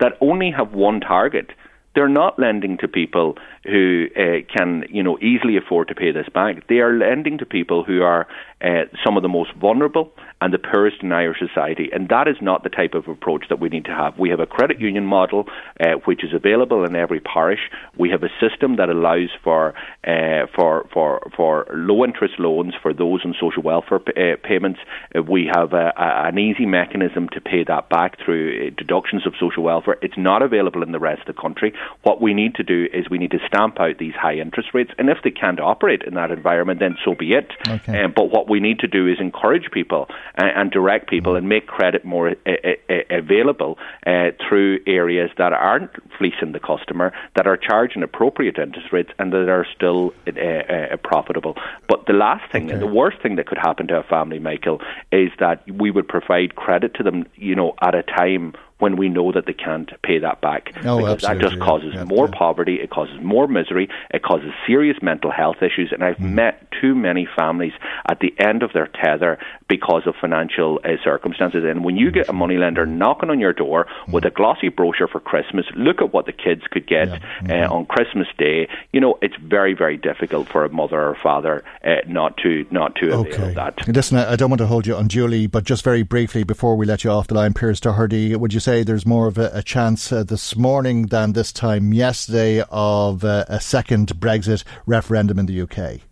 that 0.00 0.18
only 0.20 0.50
have 0.50 0.72
one 0.72 1.00
target? 1.00 1.52
They're 1.94 2.08
not 2.08 2.38
lending 2.38 2.78
to 2.78 2.88
people 2.88 3.36
who 3.68 4.06
uh, 4.16 4.40
can, 4.56 4.84
you 4.90 5.02
know, 5.02 5.18
easily 5.18 5.56
afford 5.56 5.88
to 5.88 5.94
pay 5.94 6.12
this 6.12 6.28
back. 6.32 6.66
They 6.68 6.76
are 6.76 6.92
lending 6.92 7.38
to 7.38 7.46
people 7.46 7.84
who 7.84 8.02
are 8.02 8.26
uh, 8.60 8.84
some 9.04 9.16
of 9.16 9.22
the 9.22 9.28
most 9.28 9.50
vulnerable 9.54 10.10
and 10.40 10.52
the 10.52 10.58
poorest 10.58 10.96
in 11.02 11.12
Irish 11.12 11.38
society. 11.38 11.90
And 11.92 12.08
that 12.08 12.28
is 12.28 12.36
not 12.40 12.62
the 12.62 12.70
type 12.70 12.94
of 12.94 13.08
approach 13.08 13.44
that 13.48 13.60
we 13.60 13.68
need 13.68 13.84
to 13.86 13.94
have. 13.94 14.18
We 14.18 14.30
have 14.30 14.40
a 14.40 14.46
credit 14.46 14.80
union 14.80 15.04
model 15.04 15.44
uh, 15.80 15.94
which 16.04 16.24
is 16.24 16.32
available 16.32 16.84
in 16.84 16.94
every 16.94 17.20
parish. 17.20 17.60
We 17.96 18.10
have 18.10 18.22
a 18.22 18.30
system 18.40 18.76
that 18.76 18.88
allows 18.88 19.30
for 19.42 19.74
uh, 20.06 20.46
for 20.54 20.88
for 20.92 21.30
for 21.36 21.66
low 21.72 22.04
interest 22.04 22.34
loans 22.38 22.74
for 22.82 22.92
those 22.92 23.20
on 23.24 23.34
social 23.40 23.62
welfare 23.62 23.98
p- 23.98 24.12
uh, 24.16 24.36
payments. 24.42 24.80
Uh, 25.14 25.22
we 25.22 25.50
have 25.54 25.72
a, 25.72 25.92
a, 25.96 26.28
an 26.28 26.38
easy 26.38 26.66
mechanism 26.66 27.28
to 27.30 27.40
pay 27.40 27.64
that 27.66 27.88
back 27.88 28.16
through 28.24 28.70
deductions 28.70 29.26
of 29.26 29.34
social 29.40 29.62
welfare. 29.62 29.96
It's 30.02 30.18
not 30.18 30.42
available 30.42 30.82
in 30.82 30.92
the 30.92 30.98
rest 30.98 31.28
of 31.28 31.34
the 31.34 31.40
country. 31.40 31.74
What 32.02 32.20
we 32.20 32.34
need 32.34 32.54
to 32.56 32.62
do 32.62 32.86
is 32.92 33.10
we 33.10 33.18
need 33.18 33.32
to 33.32 33.40
stamp 33.58 33.80
out 33.80 33.98
these 33.98 34.14
high 34.14 34.34
interest 34.34 34.70
rates, 34.74 34.90
and 34.98 35.08
if 35.08 35.18
they 35.24 35.30
can't 35.30 35.60
operate 35.60 36.02
in 36.02 36.14
that 36.14 36.30
environment, 36.30 36.80
then 36.80 36.96
so 37.04 37.14
be 37.14 37.32
it. 37.32 37.52
Okay. 37.68 38.04
Um, 38.04 38.12
but 38.14 38.30
what 38.30 38.48
we 38.48 38.60
need 38.60 38.78
to 38.80 38.88
do 38.88 39.06
is 39.06 39.18
encourage 39.20 39.70
people 39.72 40.08
and, 40.36 40.50
and 40.54 40.70
direct 40.70 41.08
people 41.08 41.36
and 41.36 41.48
make 41.48 41.66
credit 41.66 42.04
more 42.04 42.30
uh, 42.30 42.50
uh, 42.50 42.94
available 43.10 43.78
uh, 44.06 44.30
through 44.48 44.80
areas 44.86 45.30
that 45.38 45.52
aren't 45.52 45.90
fleecing 46.16 46.52
the 46.52 46.60
customer, 46.60 47.12
that 47.36 47.46
are 47.46 47.56
charging 47.56 48.02
appropriate 48.02 48.58
interest 48.58 48.92
rates, 48.92 49.10
and 49.18 49.32
that 49.32 49.48
are 49.48 49.66
still 49.74 50.12
uh, 50.26 50.30
uh, 50.30 50.96
profitable. 51.02 51.54
But 51.88 52.06
the 52.06 52.12
last 52.12 52.50
thing, 52.52 52.70
okay. 52.70 52.78
the 52.78 52.86
worst 52.86 53.20
thing 53.22 53.36
that 53.36 53.46
could 53.46 53.58
happen 53.58 53.88
to 53.88 53.98
a 53.98 54.02
family, 54.02 54.38
Michael, 54.38 54.80
is 55.12 55.30
that 55.40 55.68
we 55.70 55.90
would 55.90 56.08
provide 56.08 56.54
credit 56.54 56.94
to 56.94 57.02
them, 57.02 57.26
you 57.34 57.54
know, 57.54 57.74
at 57.82 57.94
a 57.94 58.02
time 58.02 58.54
when 58.78 58.96
we 58.96 59.08
know 59.08 59.32
that 59.32 59.46
they 59.46 59.52
can't 59.52 59.90
pay 60.02 60.18
that 60.18 60.40
back. 60.40 60.72
Oh, 60.84 60.98
because 60.98 61.22
that 61.22 61.38
just 61.38 61.58
causes 61.60 61.92
yeah, 61.94 62.04
more 62.04 62.26
yeah. 62.26 62.38
poverty, 62.38 62.76
it 62.76 62.90
causes 62.90 63.16
more 63.20 63.48
misery, 63.48 63.88
it 64.10 64.22
causes 64.22 64.50
serious 64.66 64.96
mental 65.02 65.30
health 65.30 65.56
issues. 65.62 65.90
And 65.92 66.04
I've 66.04 66.16
mm. 66.16 66.32
met 66.32 66.68
too 66.80 66.94
many 66.94 67.28
families 67.36 67.72
at 68.08 68.20
the 68.20 68.34
end 68.38 68.62
of 68.62 68.72
their 68.72 68.86
tether 68.86 69.38
because 69.68 70.02
of 70.06 70.14
financial 70.20 70.80
uh, 70.84 70.88
circumstances. 71.04 71.64
And 71.64 71.84
when 71.84 71.96
you 71.96 72.10
get 72.10 72.28
a 72.28 72.32
moneylender 72.32 72.86
knocking 72.86 73.30
on 73.30 73.38
your 73.38 73.52
door 73.52 73.86
mm. 74.06 74.12
with 74.12 74.24
a 74.24 74.30
glossy 74.30 74.68
brochure 74.68 75.08
for 75.08 75.20
Christmas, 75.20 75.66
look 75.76 76.00
at 76.00 76.12
what 76.12 76.26
the 76.26 76.32
kids 76.32 76.62
could 76.70 76.86
get 76.86 77.08
yeah. 77.08 77.18
mm-hmm. 77.18 77.72
uh, 77.72 77.76
on 77.76 77.86
Christmas 77.86 78.26
Day. 78.38 78.68
You 78.92 79.00
know, 79.00 79.18
it's 79.20 79.36
very, 79.36 79.74
very 79.74 79.96
difficult 79.96 80.48
for 80.48 80.64
a 80.64 80.70
mother 80.70 81.00
or 81.00 81.16
father 81.22 81.62
uh, 81.84 81.96
not 82.06 82.36
to 82.38 82.66
not 82.70 82.94
to 82.96 83.08
avail 83.08 83.20
okay. 83.20 83.54
that. 83.54 83.86
Listen, 83.88 84.18
I 84.18 84.36
don't 84.36 84.50
want 84.50 84.60
to 84.60 84.66
hold 84.66 84.86
you 84.86 84.96
unduly, 84.96 85.46
but 85.46 85.64
just 85.64 85.84
very 85.84 86.02
briefly 86.02 86.44
before 86.44 86.76
we 86.76 86.86
let 86.86 87.04
you 87.04 87.10
off 87.10 87.26
the 87.26 87.34
line, 87.34 87.52
Pearse 87.52 87.80
Doherty, 87.80 88.34
would 88.34 88.54
you 88.54 88.60
say 88.60 88.82
there's 88.82 89.06
more 89.06 89.26
of 89.26 89.38
a, 89.38 89.50
a 89.52 89.62
chance 89.62 90.10
uh, 90.10 90.22
this 90.22 90.56
morning 90.56 91.06
than 91.06 91.32
this 91.32 91.52
time 91.52 91.92
yesterday 91.92 92.64
of 92.70 93.24
uh, 93.24 93.44
a 93.48 93.60
second 93.60 94.08
Brexit 94.18 94.64
referendum 94.86 95.38
in 95.38 95.46
the 95.46 95.60
UK? 95.60 96.07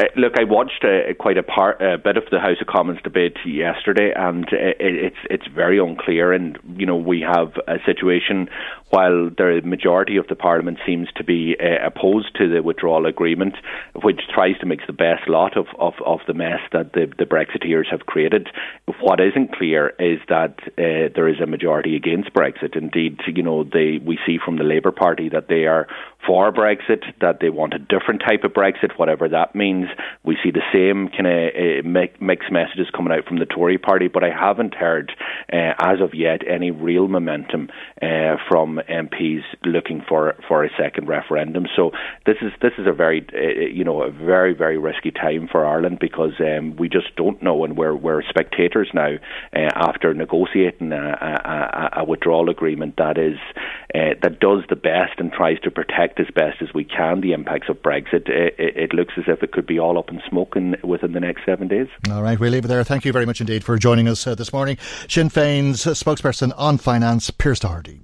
Uh, 0.00 0.04
look, 0.16 0.32
I 0.38 0.44
watched 0.44 0.82
uh, 0.82 1.12
quite 1.18 1.36
a, 1.36 1.42
part, 1.42 1.82
a 1.82 1.98
bit 1.98 2.16
of 2.16 2.22
the 2.30 2.40
House 2.40 2.56
of 2.62 2.66
Commons 2.66 3.00
debate 3.02 3.36
yesterday, 3.44 4.12
and 4.16 4.44
uh, 4.46 4.72
it's 4.80 5.16
it's 5.28 5.46
very 5.54 5.78
unclear. 5.78 6.32
And 6.32 6.58
you 6.76 6.86
know, 6.86 6.96
we 6.96 7.20
have 7.20 7.52
a 7.68 7.76
situation 7.84 8.48
while 8.88 9.28
the 9.28 9.60
majority 9.62 10.16
of 10.16 10.26
the 10.28 10.36
Parliament 10.36 10.78
seems 10.86 11.08
to 11.16 11.24
be 11.24 11.54
uh, 11.60 11.86
opposed 11.86 12.34
to 12.36 12.48
the 12.48 12.62
withdrawal 12.62 13.04
agreement, 13.04 13.56
which 14.02 14.20
tries 14.34 14.58
to 14.60 14.66
make 14.66 14.86
the 14.86 14.92
best 14.92 15.28
lot 15.28 15.56
of, 15.56 15.66
of, 15.78 15.94
of 16.04 16.20
the 16.26 16.34
mess 16.34 16.60
that 16.72 16.92
the, 16.94 17.06
the 17.18 17.24
Brexiteers 17.24 17.90
have 17.90 18.06
created. 18.06 18.48
What 19.00 19.20
isn't 19.20 19.54
clear 19.54 19.90
is 19.98 20.18
that 20.28 20.56
uh, 20.78 21.12
there 21.14 21.28
is 21.28 21.40
a 21.40 21.46
majority 21.46 21.94
against 21.94 22.32
Brexit. 22.32 22.74
Indeed, 22.74 23.20
you 23.26 23.42
know, 23.42 23.64
they 23.64 24.00
we 24.02 24.18
see 24.26 24.38
from 24.42 24.56
the 24.56 24.64
Labour 24.64 24.92
Party 24.92 25.28
that 25.28 25.48
they 25.48 25.66
are 25.66 25.86
for 26.26 26.52
Brexit, 26.52 27.04
that 27.20 27.38
they 27.40 27.50
want 27.50 27.74
a 27.74 27.78
different 27.78 28.22
type 28.26 28.44
of 28.44 28.52
Brexit, 28.52 28.98
whatever 28.98 29.28
that 29.28 29.54
means. 29.54 29.89
We 30.24 30.36
see 30.42 30.50
the 30.50 30.62
same 30.72 31.08
kind 31.08 31.26
of 31.26 31.84
uh, 31.84 32.20
mixed 32.20 32.52
messages 32.52 32.88
coming 32.94 33.12
out 33.12 33.24
from 33.26 33.38
the 33.38 33.46
Tory 33.46 33.78
Party, 33.78 34.08
but 34.08 34.24
I 34.24 34.30
haven't 34.30 34.74
heard, 34.74 35.12
uh, 35.52 35.74
as 35.78 36.00
of 36.00 36.14
yet, 36.14 36.42
any 36.48 36.70
real 36.70 37.08
momentum 37.08 37.68
uh, 38.02 38.36
from 38.48 38.80
MPs 38.88 39.42
looking 39.64 40.02
for 40.06 40.34
for 40.48 40.64
a 40.64 40.70
second 40.78 41.08
referendum. 41.08 41.66
So 41.76 41.92
this 42.26 42.36
is 42.42 42.52
this 42.60 42.72
is 42.78 42.86
a 42.86 42.92
very 42.92 43.26
uh, 43.32 43.66
you 43.72 43.84
know 43.84 44.02
a 44.02 44.10
very 44.10 44.54
very 44.54 44.78
risky 44.78 45.10
time 45.10 45.48
for 45.50 45.66
Ireland 45.66 45.98
because 46.00 46.32
um, 46.40 46.76
we 46.76 46.88
just 46.88 47.14
don't 47.16 47.42
know, 47.42 47.64
and 47.64 47.76
we're 47.76 47.94
we're 47.94 48.22
spectators 48.22 48.90
now 48.94 49.16
uh, 49.54 49.68
after 49.74 50.14
negotiating 50.14 50.92
a, 50.92 50.96
a, 50.96 52.00
a, 52.00 52.04
withdrawal 52.04 52.50
agreement 52.50 52.96
that 52.96 53.18
is 53.18 53.38
uh, 53.94 54.14
that 54.22 54.40
does 54.40 54.62
the 54.68 54.76
best 54.76 55.18
and 55.18 55.32
tries 55.32 55.60
to 55.60 55.70
protect 55.70 56.20
as 56.20 56.26
best 56.34 56.62
as 56.62 56.68
we 56.74 56.84
can 56.84 57.20
the 57.20 57.32
impacts 57.32 57.68
of 57.68 57.82
Brexit. 57.82 58.28
It, 58.28 58.54
it 58.58 58.94
looks 58.94 59.14
as 59.16 59.24
if 59.26 59.42
it 59.42 59.52
could 59.52 59.66
be 59.70 59.78
all 59.78 59.98
up 59.98 60.10
in 60.10 60.20
smoke 60.28 60.56
in, 60.56 60.76
within 60.82 61.12
the 61.12 61.20
next 61.20 61.44
seven 61.46 61.68
days. 61.68 61.86
All 62.10 62.22
right, 62.22 62.38
we'll 62.38 62.50
leave 62.50 62.64
it 62.64 62.68
there. 62.68 62.82
Thank 62.82 63.04
you 63.04 63.12
very 63.12 63.24
much 63.24 63.40
indeed 63.40 63.62
for 63.62 63.78
joining 63.78 64.08
us 64.08 64.26
uh, 64.26 64.34
this 64.34 64.52
morning. 64.52 64.76
Sinn 65.08 65.28
Féin's 65.28 65.84
spokesperson 65.84 66.52
on 66.56 66.76
finance, 66.76 67.30
Pearse 67.30 67.60
Doherty. 67.60 68.00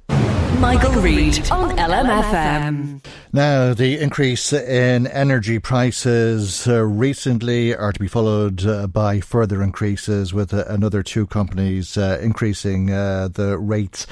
Michael, 0.60 0.92
Reade 1.00 1.50
on 1.50 1.76
LMFM. 1.76 3.00
Now, 3.32 3.74
the 3.74 4.00
increase 4.00 4.52
in 4.52 5.06
energy 5.08 5.58
prices 5.58 6.66
uh, 6.66 6.82
recently 6.82 7.74
are 7.74 7.92
to 7.92 8.00
be 8.00 8.08
followed 8.08 8.64
uh, 8.64 8.86
by 8.86 9.20
further 9.20 9.62
increases, 9.62 10.32
with 10.32 10.54
uh, 10.54 10.64
another 10.68 11.02
two 11.02 11.26
companies 11.26 11.98
uh, 11.98 12.18
increasing 12.22 12.90
uh, 12.90 13.28
the 13.28 13.58
rates 13.58 14.06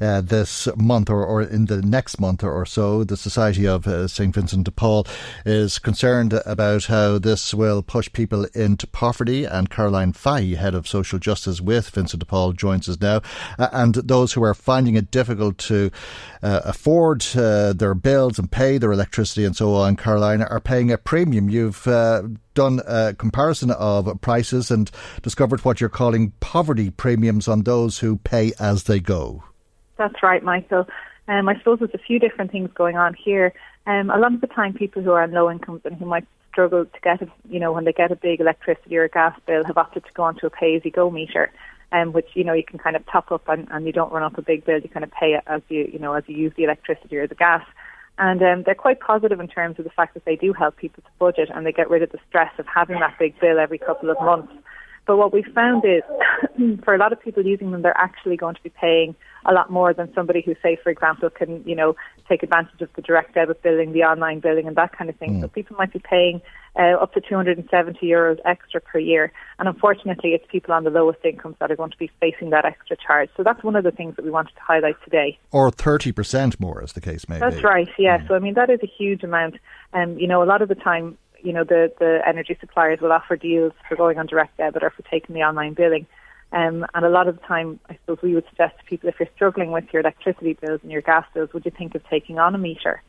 uh, 0.00 0.20
this 0.22 0.68
month 0.76 1.10
or, 1.10 1.24
or, 1.24 1.42
in 1.42 1.66
the 1.66 1.82
next 1.82 2.18
month 2.18 2.42
or, 2.42 2.64
so. 2.64 3.04
The 3.04 3.16
Society 3.16 3.66
of 3.66 3.86
uh, 3.86 4.08
St. 4.08 4.34
Vincent 4.34 4.64
de 4.64 4.70
Paul 4.70 5.06
is 5.44 5.78
concerned 5.78 6.32
about 6.46 6.86
how 6.86 7.18
this 7.18 7.52
will 7.52 7.82
push 7.82 8.10
people 8.12 8.46
into 8.54 8.86
poverty. 8.86 9.44
And 9.44 9.68
Caroline 9.68 10.12
Fahey, 10.12 10.54
head 10.54 10.74
of 10.74 10.88
social 10.88 11.18
justice 11.18 11.60
with 11.60 11.90
Vincent 11.90 12.20
de 12.20 12.26
Paul, 12.26 12.52
joins 12.52 12.88
us 12.88 13.00
now. 13.00 13.20
Uh, 13.58 13.68
and 13.72 13.94
those 13.96 14.32
who 14.32 14.42
are 14.42 14.54
finding 14.54 14.96
it 14.96 15.10
difficult 15.10 15.58
to 15.58 15.89
uh, 16.42 16.60
afford 16.64 17.24
uh, 17.36 17.72
their 17.72 17.94
bills 17.94 18.38
and 18.38 18.50
pay 18.50 18.78
their 18.78 18.92
electricity 18.92 19.44
and 19.44 19.56
so 19.56 19.74
on, 19.74 19.96
Carolina, 19.96 20.46
are 20.50 20.60
paying 20.60 20.90
a 20.90 20.98
premium. 20.98 21.48
You've 21.48 21.86
uh, 21.86 22.22
done 22.54 22.80
a 22.86 23.14
comparison 23.14 23.70
of 23.70 24.20
prices 24.20 24.70
and 24.70 24.90
discovered 25.22 25.64
what 25.64 25.80
you're 25.80 25.90
calling 25.90 26.32
poverty 26.40 26.90
premiums 26.90 27.48
on 27.48 27.62
those 27.62 27.98
who 27.98 28.16
pay 28.16 28.52
as 28.58 28.84
they 28.84 29.00
go. 29.00 29.42
That's 29.96 30.22
right, 30.22 30.42
Michael. 30.42 30.86
Um, 31.28 31.48
I 31.48 31.56
suppose 31.58 31.78
there's 31.78 31.94
a 31.94 31.98
few 31.98 32.18
different 32.18 32.50
things 32.50 32.70
going 32.74 32.96
on 32.96 33.14
here. 33.14 33.52
Um, 33.86 34.10
a 34.10 34.18
lot 34.18 34.34
of 34.34 34.40
the 34.40 34.46
time, 34.46 34.72
people 34.72 35.02
who 35.02 35.12
are 35.12 35.22
on 35.22 35.32
low 35.32 35.50
incomes 35.50 35.82
and 35.84 35.94
who 35.96 36.06
might 36.06 36.26
struggle 36.50 36.84
to 36.84 37.00
get, 37.02 37.22
a, 37.22 37.28
you 37.48 37.60
know, 37.60 37.72
when 37.72 37.84
they 37.84 37.92
get 37.92 38.10
a 38.10 38.16
big 38.16 38.40
electricity 38.40 38.96
or 38.96 39.08
gas 39.08 39.38
bill, 39.46 39.64
have 39.64 39.78
opted 39.78 40.04
to 40.04 40.12
go 40.12 40.24
onto 40.24 40.46
a 40.46 40.50
pay-as-you-go 40.50 41.10
meter, 41.10 41.52
um, 41.92 42.12
which 42.12 42.28
you 42.34 42.44
know 42.44 42.52
you 42.52 42.64
can 42.64 42.78
kind 42.78 42.96
of 42.96 43.04
top 43.06 43.32
up 43.32 43.48
and, 43.48 43.66
and 43.70 43.86
you 43.86 43.92
don't 43.92 44.12
run 44.12 44.22
up 44.22 44.38
a 44.38 44.42
big 44.42 44.64
bill. 44.64 44.78
You 44.78 44.88
kind 44.88 45.04
of 45.04 45.10
pay 45.10 45.34
it 45.34 45.44
as 45.46 45.62
you, 45.68 45.88
you 45.92 45.98
know, 45.98 46.14
as 46.14 46.24
you 46.26 46.36
use 46.36 46.52
the 46.56 46.64
electricity 46.64 47.16
or 47.16 47.26
the 47.26 47.34
gas. 47.34 47.64
And 48.18 48.42
um, 48.42 48.62
they're 48.64 48.74
quite 48.74 49.00
positive 49.00 49.40
in 49.40 49.48
terms 49.48 49.78
of 49.78 49.84
the 49.84 49.90
fact 49.90 50.12
that 50.12 50.26
they 50.26 50.36
do 50.36 50.52
help 50.52 50.76
people 50.76 51.02
to 51.02 51.08
budget 51.18 51.48
and 51.54 51.64
they 51.64 51.72
get 51.72 51.88
rid 51.88 52.02
of 52.02 52.12
the 52.12 52.18
stress 52.28 52.52
of 52.58 52.66
having 52.66 53.00
that 53.00 53.18
big 53.18 53.38
bill 53.40 53.58
every 53.58 53.78
couple 53.78 54.10
of 54.10 54.20
months. 54.20 54.52
But 55.10 55.16
what 55.16 55.32
we 55.32 55.42
found 55.42 55.84
is 55.84 56.04
for 56.84 56.94
a 56.94 56.96
lot 56.96 57.12
of 57.12 57.20
people 57.20 57.44
using 57.44 57.72
them, 57.72 57.82
they're 57.82 57.98
actually 57.98 58.36
going 58.36 58.54
to 58.54 58.62
be 58.62 58.68
paying 58.68 59.16
a 59.44 59.52
lot 59.52 59.68
more 59.68 59.92
than 59.92 60.08
somebody 60.14 60.40
who, 60.40 60.54
say, 60.62 60.78
for 60.84 60.90
example, 60.90 61.28
can 61.30 61.64
you 61.66 61.74
know 61.74 61.96
take 62.28 62.44
advantage 62.44 62.80
of 62.80 62.90
the 62.94 63.02
direct 63.02 63.34
debit 63.34 63.60
billing, 63.60 63.90
the 63.90 64.04
online 64.04 64.38
billing, 64.38 64.68
and 64.68 64.76
that 64.76 64.96
kind 64.96 65.10
of 65.10 65.16
thing. 65.16 65.32
Mm. 65.32 65.40
So 65.40 65.48
people 65.48 65.74
might 65.76 65.92
be 65.92 65.98
paying 65.98 66.40
uh, 66.78 66.94
up 67.02 67.12
to 67.14 67.20
270 67.20 68.06
euros 68.06 68.38
extra 68.44 68.80
per 68.80 69.00
year, 69.00 69.32
and 69.58 69.66
unfortunately, 69.66 70.30
it's 70.30 70.46
people 70.48 70.72
on 70.72 70.84
the 70.84 70.90
lowest 70.90 71.24
incomes 71.24 71.56
that 71.58 71.72
are 71.72 71.76
going 71.76 71.90
to 71.90 71.98
be 71.98 72.08
facing 72.20 72.50
that 72.50 72.64
extra 72.64 72.96
charge. 72.96 73.30
So 73.36 73.42
that's 73.42 73.64
one 73.64 73.74
of 73.74 73.82
the 73.82 73.90
things 73.90 74.14
that 74.14 74.24
we 74.24 74.30
wanted 74.30 74.54
to 74.54 74.62
highlight 74.62 75.02
today. 75.02 75.40
Or 75.50 75.72
30% 75.72 76.60
more, 76.60 76.84
as 76.84 76.92
the 76.92 77.00
case 77.00 77.28
may 77.28 77.40
that's 77.40 77.56
be. 77.56 77.62
That's 77.62 77.64
right. 77.64 77.88
Yeah. 77.98 78.18
Mm. 78.18 78.28
So 78.28 78.36
I 78.36 78.38
mean, 78.38 78.54
that 78.54 78.70
is 78.70 78.78
a 78.84 78.86
huge 78.86 79.24
amount. 79.24 79.56
And 79.92 80.12
um, 80.12 80.18
you 80.20 80.28
know, 80.28 80.40
a 80.40 80.46
lot 80.46 80.62
of 80.62 80.68
the 80.68 80.76
time, 80.76 81.18
you 81.42 81.52
know, 81.52 81.64
the 81.64 81.92
the 81.98 82.20
energy 82.26 82.56
suppliers 82.60 83.00
will 83.00 83.12
offer 83.12 83.36
deals 83.36 83.72
for 83.88 83.96
going 83.96 84.18
on 84.18 84.26
direct 84.26 84.56
debit 84.56 84.82
or 84.82 84.90
for 84.90 85.02
taking 85.02 85.34
the 85.34 85.42
online 85.42 85.74
billing. 85.74 86.06
Um, 86.52 86.84
and 86.94 87.04
a 87.04 87.08
lot 87.08 87.28
of 87.28 87.38
the 87.38 87.46
time, 87.46 87.78
I 87.88 87.94
suppose 87.94 88.18
we 88.22 88.34
would 88.34 88.46
suggest 88.48 88.78
to 88.78 88.84
people 88.84 89.08
if 89.08 89.16
you're 89.20 89.28
struggling 89.36 89.70
with 89.70 89.84
your 89.92 90.00
electricity 90.00 90.54
bills 90.54 90.80
and 90.82 90.90
your 90.90 91.02
gas 91.02 91.24
bills, 91.32 91.50
would 91.52 91.64
you 91.64 91.70
think 91.70 91.94
of 91.94 92.02
taking 92.08 92.40
on 92.40 92.54
a 92.54 92.58
meter? 92.58 93.02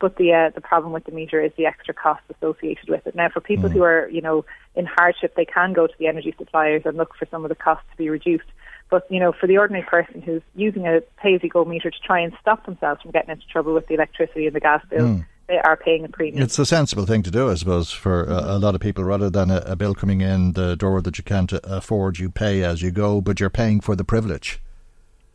But 0.00 0.16
the 0.16 0.32
uh, 0.32 0.50
the 0.54 0.60
problem 0.60 0.92
with 0.92 1.04
the 1.04 1.12
meter 1.12 1.40
is 1.40 1.52
the 1.56 1.66
extra 1.66 1.94
cost 1.94 2.22
associated 2.34 2.88
with 2.88 3.06
it. 3.06 3.14
Now, 3.14 3.28
for 3.28 3.40
people 3.40 3.68
mm. 3.68 3.72
who 3.72 3.82
are 3.82 4.08
you 4.08 4.22
know 4.22 4.44
in 4.74 4.86
hardship, 4.86 5.34
they 5.36 5.44
can 5.44 5.72
go 5.72 5.86
to 5.86 5.94
the 5.98 6.06
energy 6.06 6.34
suppliers 6.36 6.82
and 6.84 6.96
look 6.96 7.14
for 7.16 7.26
some 7.30 7.44
of 7.44 7.50
the 7.50 7.54
costs 7.54 7.84
to 7.90 7.96
be 7.96 8.08
reduced. 8.08 8.48
But 8.88 9.06
you 9.10 9.20
know, 9.20 9.32
for 9.32 9.46
the 9.46 9.58
ordinary 9.58 9.84
person 9.84 10.22
who's 10.22 10.42
using 10.54 10.86
a 10.86 11.00
pay-as-you-go 11.22 11.64
meter 11.66 11.90
to 11.90 12.00
try 12.00 12.18
and 12.18 12.32
stop 12.40 12.64
themselves 12.64 13.02
from 13.02 13.12
getting 13.12 13.30
into 13.30 13.46
trouble 13.46 13.74
with 13.74 13.86
the 13.86 13.94
electricity 13.94 14.46
and 14.46 14.56
the 14.56 14.60
gas 14.60 14.84
bill, 14.90 15.06
mm 15.06 15.24
they 15.50 15.58
are 15.58 15.76
paying 15.76 16.04
a 16.04 16.08
premium. 16.08 16.42
It's 16.42 16.58
a 16.60 16.64
sensible 16.64 17.06
thing 17.06 17.24
to 17.24 17.30
do, 17.30 17.50
I 17.50 17.54
suppose, 17.54 17.90
for 17.90 18.22
a, 18.22 18.56
a 18.56 18.58
lot 18.58 18.76
of 18.76 18.80
people. 18.80 19.02
Rather 19.02 19.28
than 19.28 19.50
a, 19.50 19.58
a, 19.66 19.74
bill 19.74 19.94
coming 19.96 20.20
in 20.20 20.52
the 20.52 20.76
door 20.76 21.02
that 21.02 21.18
you 21.18 21.24
can't 21.24 21.52
afford, 21.64 22.20
you 22.20 22.30
pay 22.30 22.62
as 22.62 22.82
you 22.82 22.92
go, 22.92 23.20
but 23.20 23.40
you're 23.40 23.50
paying 23.50 23.80
for 23.80 23.96
the 23.96 24.04
privilege. 24.04 24.60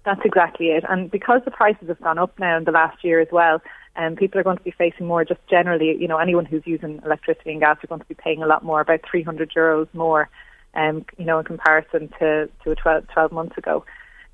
That's 0.05 0.21
exactly 0.23 0.67
it. 0.67 0.85
And 0.87 1.11
because 1.11 1.41
the 1.43 1.51
prices 1.51 1.89
have 1.89 1.99
gone 1.99 2.17
up 2.17 2.39
now 2.39 2.57
in 2.57 2.63
the 2.63 2.71
last 2.71 3.03
year 3.03 3.19
as 3.19 3.27
well, 3.29 3.61
um, 3.97 4.15
people 4.15 4.39
are 4.39 4.43
going 4.43 4.57
to 4.57 4.63
be 4.63 4.71
facing 4.71 5.05
more 5.05 5.25
just 5.25 5.45
generally, 5.49 5.97
you 5.99 6.07
know, 6.07 6.17
anyone 6.17 6.45
who's 6.45 6.63
using 6.65 7.01
electricity 7.03 7.51
and 7.51 7.59
gas 7.59 7.77
are 7.83 7.87
going 7.87 8.01
to 8.01 8.07
be 8.07 8.15
paying 8.15 8.41
a 8.41 8.47
lot 8.47 8.63
more, 8.63 8.79
about 8.79 9.01
300 9.09 9.51
euros 9.51 9.87
more, 9.93 10.29
um, 10.75 11.05
you 11.17 11.25
know, 11.25 11.39
in 11.39 11.45
comparison 11.45 12.09
to, 12.19 12.49
to 12.63 12.75
12, 12.75 13.07
12 13.09 13.31
months 13.33 13.57
ago. 13.57 13.83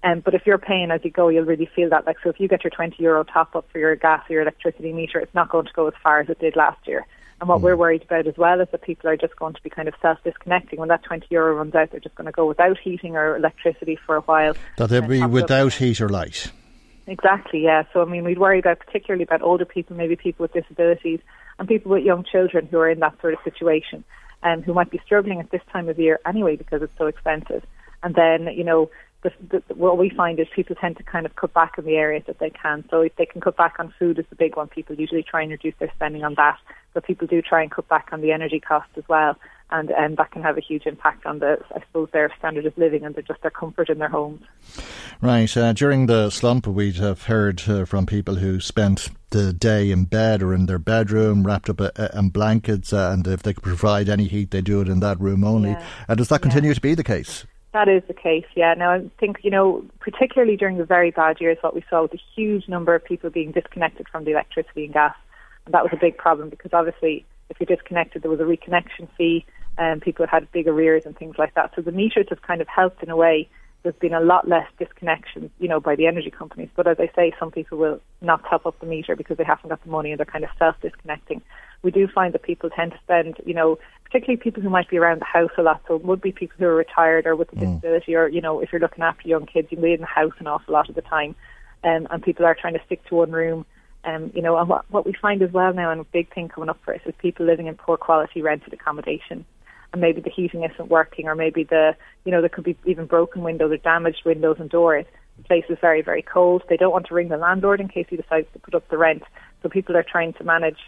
Um, 0.04 0.20
but 0.22 0.34
if 0.34 0.46
you're 0.46 0.58
paying 0.58 0.90
as 0.92 1.02
you 1.04 1.12
go, 1.12 1.30
you'll 1.30 1.46
really 1.46 1.70
feel 1.76 1.90
that. 1.90 2.08
Like, 2.08 2.18
so 2.24 2.30
if 2.30 2.40
you 2.40 2.48
get 2.48 2.64
your 2.64 2.72
20 2.72 3.02
euro 3.02 3.24
top 3.24 3.56
up 3.56 3.70
for 3.72 3.78
your 3.78 3.96
gas 3.96 4.24
or 4.30 4.34
your 4.34 4.42
electricity 4.42 4.94
meter, 4.94 5.20
it's 5.20 5.34
not 5.36 5.50
going 5.50 5.66
to 5.66 5.74
go 5.74 5.88
as 5.88 5.94
far 6.02 6.20
as 6.20 6.30
it 6.30 6.40
did 6.40 6.56
last 6.56 6.88
year. 6.88 7.06
And 7.40 7.50
what 7.50 7.60
mm. 7.60 7.64
we're 7.64 7.76
worried 7.76 8.04
about 8.04 8.28
as 8.28 8.38
well 8.38 8.62
is 8.62 8.68
that 8.72 8.82
people 8.82 9.10
are 9.10 9.18
just 9.18 9.36
going 9.36 9.54
to 9.54 9.64
be 9.64 9.70
kind 9.70 9.88
of 9.88 9.94
self 10.02 10.24
disconnecting. 10.24 10.80
When 10.80 10.90
that 10.90 11.04
20 11.04 11.28
euro 11.30 11.56
runs 11.56 11.76
out, 11.76 11.92
they're 11.92 12.00
just 12.00 12.16
going 12.16 12.26
to 12.26 12.32
go 12.32 12.48
without 12.48 12.80
heating 12.80 13.16
or 13.16 13.36
electricity 13.36 13.96
for 13.96 14.16
a 14.16 14.22
while. 14.22 14.56
That 14.78 14.90
they'll 14.90 15.08
be 15.08 15.26
without 15.26 15.74
heat 15.74 16.02
or 16.02 16.10
light. 16.10 16.52
Exactly, 17.08 17.64
yeah. 17.64 17.84
So, 17.94 18.02
I 18.02 18.06
mean, 18.06 18.24
we'd 18.24 18.38
worry 18.38 18.60
about 18.60 18.80
particularly 18.80 19.24
about 19.24 19.42
older 19.42 19.66
people, 19.66 19.98
maybe 19.98 20.16
people 20.16 20.44
with 20.44 20.54
disabilities, 20.54 21.20
and 21.60 21.68
people 21.68 21.92
with 21.92 22.04
young 22.04 22.24
children 22.24 22.68
who 22.68 22.78
are 22.78 22.90
in 22.90 23.00
that 23.00 23.20
sort 23.22 23.34
of 23.34 23.40
situation 23.44 24.04
and 24.44 24.60
um, 24.60 24.64
who 24.64 24.74
might 24.74 24.90
be 24.90 25.00
struggling 25.06 25.40
at 25.40 25.52
this 25.52 25.62
time 25.72 25.90
of 25.90 26.00
year 26.00 26.20
anyway 26.26 26.56
because 26.56 26.82
it's 26.82 26.98
so 26.98 27.08
expensive. 27.08 27.64
And 28.04 28.16
then, 28.16 28.48
you 28.48 28.64
know, 28.64 28.90
the, 29.24 29.32
the, 29.50 29.76
what 29.76 29.98
we 29.98 30.10
find 30.10 30.40
is 30.40 30.48
people 30.56 30.76
tend 30.76 30.98
to 30.98 31.04
kind 31.04 31.26
of 31.26 31.36
cut 31.36 31.54
back 31.54 31.78
in 31.78 31.86
the 31.86 31.96
areas 31.96 32.24
that 32.28 32.40
they 32.40 32.50
can. 32.50 32.84
So 32.90 33.02
if 33.02 33.16
they 33.16 33.26
can 33.26 33.42
cut 33.42 33.56
back 33.56 33.76
on 33.80 33.94
food 34.00 34.18
is 34.18 34.26
the 34.30 34.36
big 34.36 34.56
one. 34.56 34.68
People 34.68 34.96
usually 34.96 35.24
try 35.24 35.42
and 35.44 35.52
reduce 35.52 35.76
their 35.80 35.92
spending 35.96 36.24
on 36.24 36.34
that, 36.36 36.58
but 36.94 37.06
people 37.06 37.28
do 37.28 37.42
try 37.42 37.62
and 37.62 37.72
cut 37.72 37.88
back 37.88 38.10
on 38.12 38.22
the 38.22 38.32
energy 38.32 38.60
cost 38.60 38.90
as 38.98 39.04
well. 39.08 39.38
And, 39.74 39.90
and 39.92 40.18
that 40.18 40.32
can 40.32 40.42
have 40.42 40.58
a 40.58 40.62
huge 40.62 40.86
impact 40.86 41.26
on 41.26 41.40
the, 41.40 41.58
I 41.74 41.80
suppose, 41.80 42.10
their 42.12 42.30
standard 42.38 42.66
of 42.66 42.78
living 42.78 43.06
and 43.06 43.16
just 43.26 43.42
their 43.42 43.52
comfort 43.52 43.90
in 43.90 44.00
their 44.00 44.10
homes. 44.10 44.42
Right. 45.22 45.56
Uh, 45.56 45.72
during 45.72 46.08
the 46.08 46.30
slump, 46.30 46.68
we'd 46.68 46.98
have 46.98 47.24
heard 47.24 47.64
uh, 47.70 47.86
from 47.86 48.06
people 48.06 48.36
who 48.36 48.60
spent 48.60 49.08
the 49.30 49.54
day 49.54 49.92
in 49.92 50.06
bed 50.06 50.44
or 50.44 50.54
in 50.54 50.66
their 50.66 50.80
bedroom, 50.80 51.48
wrapped 51.48 51.70
up 51.70 51.80
uh, 51.80 52.10
in 52.14 52.30
blankets, 52.30 52.92
uh, 52.92 53.12
and 53.14 53.26
if 53.28 53.44
they 53.44 53.54
could 53.54 53.64
provide 53.64 54.10
any 54.10 54.26
heat, 54.26 54.52
they 54.52 54.62
do 54.62 54.82
it 54.82 54.90
in 54.90 55.00
that 55.00 55.18
room 55.22 55.46
only. 55.46 55.70
Yeah. 55.70 55.86
Uh, 56.10 56.16
does 56.16 56.28
that 56.28 56.42
continue 56.42 56.72
yeah. 56.72 56.76
to 56.76 56.82
be 56.82 56.94
the 56.94 57.04
case? 57.04 57.46
That 57.74 57.88
is 57.88 58.04
the 58.08 58.14
case, 58.14 58.46
yeah. 58.54 58.74
Now, 58.74 58.92
I 58.92 59.10
think, 59.18 59.38
you 59.44 59.52
know, 59.52 59.86
particularly 60.00 60.58
during 60.58 60.78
the 60.78 60.86
very 60.86 61.12
bad 61.12 61.40
years, 61.40 61.58
what 61.62 61.74
we 61.74 61.84
saw 61.90 62.02
was 62.02 62.12
a 62.14 62.20
huge 62.36 62.68
number 62.68 62.94
of 62.94 63.04
people 63.04 63.30
being 63.30 63.52
disconnected 63.52 64.08
from 64.10 64.26
the 64.26 64.32
electricity 64.32 64.86
and 64.86 64.94
gas. 64.94 65.16
And 65.66 65.74
that 65.74 65.84
was 65.84 65.94
a 65.94 65.98
big 65.98 66.18
problem 66.18 66.50
because 66.50 66.72
obviously, 66.74 67.26
if 67.50 67.58
you're 67.60 67.74
disconnected, 67.74 68.24
there 68.24 68.32
was 68.32 68.42
a 68.42 68.44
reconnection 68.44 69.08
fee, 69.18 69.46
and 69.78 70.02
people 70.02 70.28
had 70.28 70.52
big 70.52 70.68
arrears 70.68 71.04
and 71.06 71.18
things 71.18 71.36
like 71.38 71.54
that. 71.54 71.72
So 71.76 71.82
the 71.82 71.92
meters 71.94 72.28
have 72.30 72.42
kind 72.42 72.62
of 72.62 72.68
helped 72.68 73.04
in 73.04 73.10
a 73.10 73.16
way. 73.16 73.48
There's 73.84 73.96
been 73.96 74.14
a 74.14 74.20
lot 74.20 74.48
less 74.48 74.68
disconnection, 74.78 75.50
you 75.60 75.68
know, 75.68 75.80
by 75.80 75.96
the 75.96 76.08
energy 76.08 76.30
companies. 76.30 76.70
But 76.76 76.88
as 76.88 76.98
I 77.00 77.10
say, 77.16 77.34
some 77.40 77.52
people 77.52 77.78
will 77.78 78.02
not 78.22 78.44
top 78.50 78.66
up 78.66 78.80
the 78.80 78.86
meter 78.86 79.16
because 79.16 79.38
they 79.38 79.44
haven't 79.44 79.70
got 79.70 79.84
the 79.84 79.90
money 79.90 80.12
and 80.12 80.20
they're 80.20 80.26
kind 80.26 80.44
of 80.44 80.52
self 80.60 80.76
disconnecting. 80.82 81.42
We 81.84 81.92
do 81.92 82.08
find 82.08 82.34
that 82.34 82.44
people 82.44 82.70
tend 82.70 82.92
to 82.92 83.00
spend, 83.04 83.38
you 83.46 83.54
know, 83.54 83.80
particularly 84.04 84.38
people 84.38 84.62
who 84.62 84.70
might 84.70 84.90
be 84.90 84.98
around 84.98 85.22
the 85.22 85.26
house 85.26 85.52
a 85.58 85.62
lot. 85.62 85.82
So 85.88 85.96
it 85.96 86.04
would 86.04 86.22
be 86.22 86.32
people 86.32 86.56
who 86.60 86.66
are 86.66 86.76
retired 86.76 87.26
or 87.26 87.36
with 87.36 87.52
a 87.54 87.56
mm. 87.56 87.60
disability, 87.60 88.16
or 88.16 88.28
you 88.28 88.42
know, 88.42 88.60
if 88.60 88.72
you're 88.72 88.82
looking 88.82 89.04
after 89.04 89.28
young 89.28 89.46
kids, 89.46 89.70
you 89.72 89.78
be 89.78 89.94
in 89.94 90.02
the 90.02 90.06
house 90.06 90.34
an 90.40 90.48
awful 90.48 90.74
lot 90.74 90.90
of 90.90 90.96
the 90.96 91.02
time, 91.02 91.36
um, 91.84 92.08
and 92.12 92.22
people 92.22 92.46
are 92.46 92.56
trying 92.60 92.74
to 92.74 92.86
stick 92.86 93.04
to 93.06 93.16
one 93.16 93.32
room. 93.32 93.66
Um, 94.04 94.32
you 94.34 94.42
know, 94.42 94.58
and 94.58 94.68
what, 94.68 94.90
what 94.90 95.06
we 95.06 95.14
find 95.14 95.42
as 95.44 95.52
well 95.52 95.74
now, 95.74 95.92
and 95.92 96.02
a 96.02 96.06
big 96.06 96.34
thing 96.34 96.50
coming 96.50 96.70
up 96.70 96.80
for 96.84 96.94
us, 96.94 97.02
is 97.06 97.14
people 97.20 97.46
living 97.46 97.68
in 97.68 97.76
poor 97.76 97.98
quality 97.98 98.42
rented 98.42 98.74
accommodation, 98.74 99.46
and 99.94 100.02
maybe 100.02 100.22
the 100.22 100.30
heating 100.32 100.64
isn't 100.64 100.90
working, 100.90 101.28
or 101.28 101.36
maybe 101.36 101.64
the, 101.64 101.96
you 102.26 102.32
know, 102.32 102.42
there 102.42 102.50
could 102.50 102.64
be 102.64 102.76
even 102.86 103.06
broken 103.06 103.44
windows 103.44 103.72
or 103.72 103.78
damaged 103.78 104.24
windows 104.26 104.58
and 104.60 104.70
doors. 104.70 105.06
The 105.38 105.44
place 105.44 105.66
is 105.70 105.78
very, 105.80 106.02
very 106.02 106.24
cold. 106.24 106.64
They 106.68 106.78
don't 106.78 106.92
want 106.92 107.08
to 107.08 107.14
ring 107.14 107.30
the 107.30 107.38
landlord 107.38 107.80
in 107.80 107.88
case 107.88 108.08
he 108.10 108.18
decides 108.18 108.48
to 108.54 108.60
put 108.60 108.76
up 108.76 108.90
the 108.90 108.98
rent. 108.98 109.24
So 109.62 109.70
people 109.70 109.96
are 109.96 110.04
trying 110.04 110.34
to 110.34 110.44
manage 110.44 110.80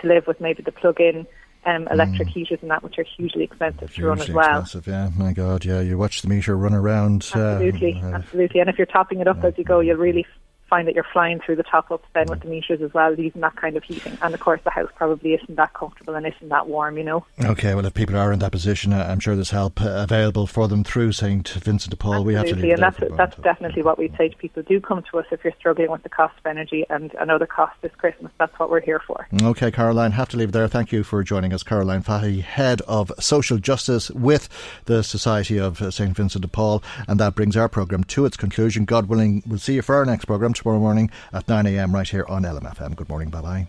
to 0.00 0.06
live 0.06 0.26
with 0.26 0.40
maybe 0.40 0.62
the 0.62 0.72
plug-in 0.72 1.26
um, 1.66 1.88
electric 1.88 2.28
mm. 2.28 2.32
heaters 2.32 2.58
and 2.62 2.70
that, 2.70 2.82
which 2.82 2.98
are 2.98 3.04
hugely 3.04 3.44
expensive 3.44 3.90
hugely 3.90 4.02
to 4.02 4.08
run 4.08 4.20
as 4.20 4.30
well. 4.30 4.60
Expensive, 4.60 4.86
yeah. 4.86 5.10
My 5.16 5.32
God, 5.32 5.64
yeah. 5.64 5.80
You 5.80 5.98
watch 5.98 6.22
the 6.22 6.28
meter 6.28 6.56
run 6.56 6.74
around. 6.74 7.22
Absolutely, 7.34 8.00
uh, 8.02 8.14
absolutely. 8.14 8.60
And 8.60 8.70
if 8.70 8.78
you're 8.78 8.86
topping 8.86 9.20
it 9.20 9.28
up 9.28 9.44
as 9.44 9.54
you 9.58 9.64
go, 9.64 9.80
you'll 9.80 9.98
really 9.98 10.26
find 10.70 10.86
that 10.88 10.94
you're 10.94 11.06
flying 11.12 11.40
through 11.40 11.56
the 11.56 11.64
top 11.64 11.90
ups 11.90 12.06
then 12.14 12.26
with 12.28 12.40
the 12.40 12.48
meters 12.48 12.80
as 12.80 12.94
well, 12.94 13.14
using 13.14 13.40
that 13.40 13.56
kind 13.56 13.76
of 13.76 13.82
heating. 13.84 14.16
And 14.22 14.32
of 14.32 14.40
course, 14.40 14.60
the 14.64 14.70
house 14.70 14.90
probably 14.94 15.34
isn't 15.34 15.56
that 15.56 15.74
comfortable 15.74 16.14
and 16.14 16.26
isn't 16.26 16.48
that 16.48 16.68
warm, 16.68 16.96
you 16.96 17.04
know. 17.04 17.26
Okay, 17.44 17.74
well, 17.74 17.84
if 17.84 17.92
people 17.92 18.16
are 18.16 18.32
in 18.32 18.38
that 18.38 18.52
position, 18.52 18.92
uh, 18.92 19.06
I'm 19.10 19.20
sure 19.20 19.34
there's 19.34 19.50
help 19.50 19.82
uh, 19.82 19.90
available 19.90 20.46
for 20.46 20.68
them 20.68 20.84
through 20.84 21.12
St 21.12 21.46
Vincent 21.48 21.90
de 21.90 21.96
Paul. 21.96 22.14
Absolutely, 22.14 22.32
we 22.32 22.38
have 22.38 22.46
to 22.46 22.54
leave 22.54 22.72
and 22.72 22.82
that's 22.82 23.16
that's 23.16 23.36
definitely 23.42 23.82
what 23.82 23.98
we'd 23.98 24.16
say 24.16 24.28
to 24.28 24.36
people: 24.36 24.62
do 24.62 24.80
come 24.80 25.02
to 25.10 25.18
us 25.18 25.26
if 25.32 25.42
you're 25.42 25.52
struggling 25.58 25.90
with 25.90 26.02
the 26.04 26.08
cost 26.08 26.38
of 26.38 26.46
energy 26.46 26.86
and 26.88 27.12
another 27.14 27.46
cost 27.46 27.74
this 27.82 27.92
Christmas. 27.96 28.32
That's 28.38 28.56
what 28.58 28.70
we're 28.70 28.80
here 28.80 29.00
for. 29.04 29.26
Okay, 29.42 29.70
Caroline, 29.70 30.12
have 30.12 30.28
to 30.30 30.36
leave 30.36 30.52
there. 30.52 30.68
Thank 30.68 30.92
you 30.92 31.02
for 31.02 31.22
joining 31.24 31.52
us, 31.52 31.62
Caroline 31.62 32.02
Fahey, 32.02 32.40
head 32.40 32.80
of 32.82 33.12
social 33.18 33.58
justice 33.58 34.10
with 34.10 34.48
the 34.84 35.02
Society 35.02 35.58
of 35.58 35.78
St 35.92 36.16
Vincent 36.16 36.42
de 36.42 36.48
Paul, 36.48 36.82
and 37.08 37.18
that 37.18 37.34
brings 37.34 37.56
our 37.56 37.68
programme 37.68 38.04
to 38.04 38.24
its 38.24 38.36
conclusion. 38.36 38.84
God 38.84 39.06
willing, 39.08 39.42
we'll 39.46 39.58
see 39.58 39.74
you 39.74 39.82
for 39.82 39.96
our 39.96 40.04
next 40.04 40.26
programme 40.26 40.54
tomorrow 40.60 40.78
morning 40.78 41.10
at 41.32 41.46
9am 41.46 41.92
right 41.92 42.08
here 42.08 42.24
on 42.28 42.42
LMFM. 42.42 42.96
Good 42.96 43.08
morning. 43.08 43.30
Bye 43.30 43.42
bye. 43.42 43.66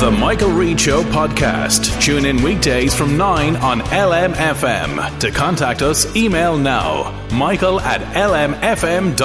The 0.00 0.10
Michael 0.10 0.50
Reade 0.50 0.78
Show 0.78 1.02
podcast. 1.04 2.02
Tune 2.02 2.26
in 2.26 2.42
weekdays 2.42 2.94
from 2.94 3.16
9 3.16 3.56
on 3.56 3.80
LMFM. 3.80 5.18
To 5.20 5.30
contact 5.30 5.80
us, 5.80 6.14
email 6.14 6.58
now 6.58 7.12
michael 7.32 7.80
at 7.80 8.02
lmfm.ie. 8.14 9.16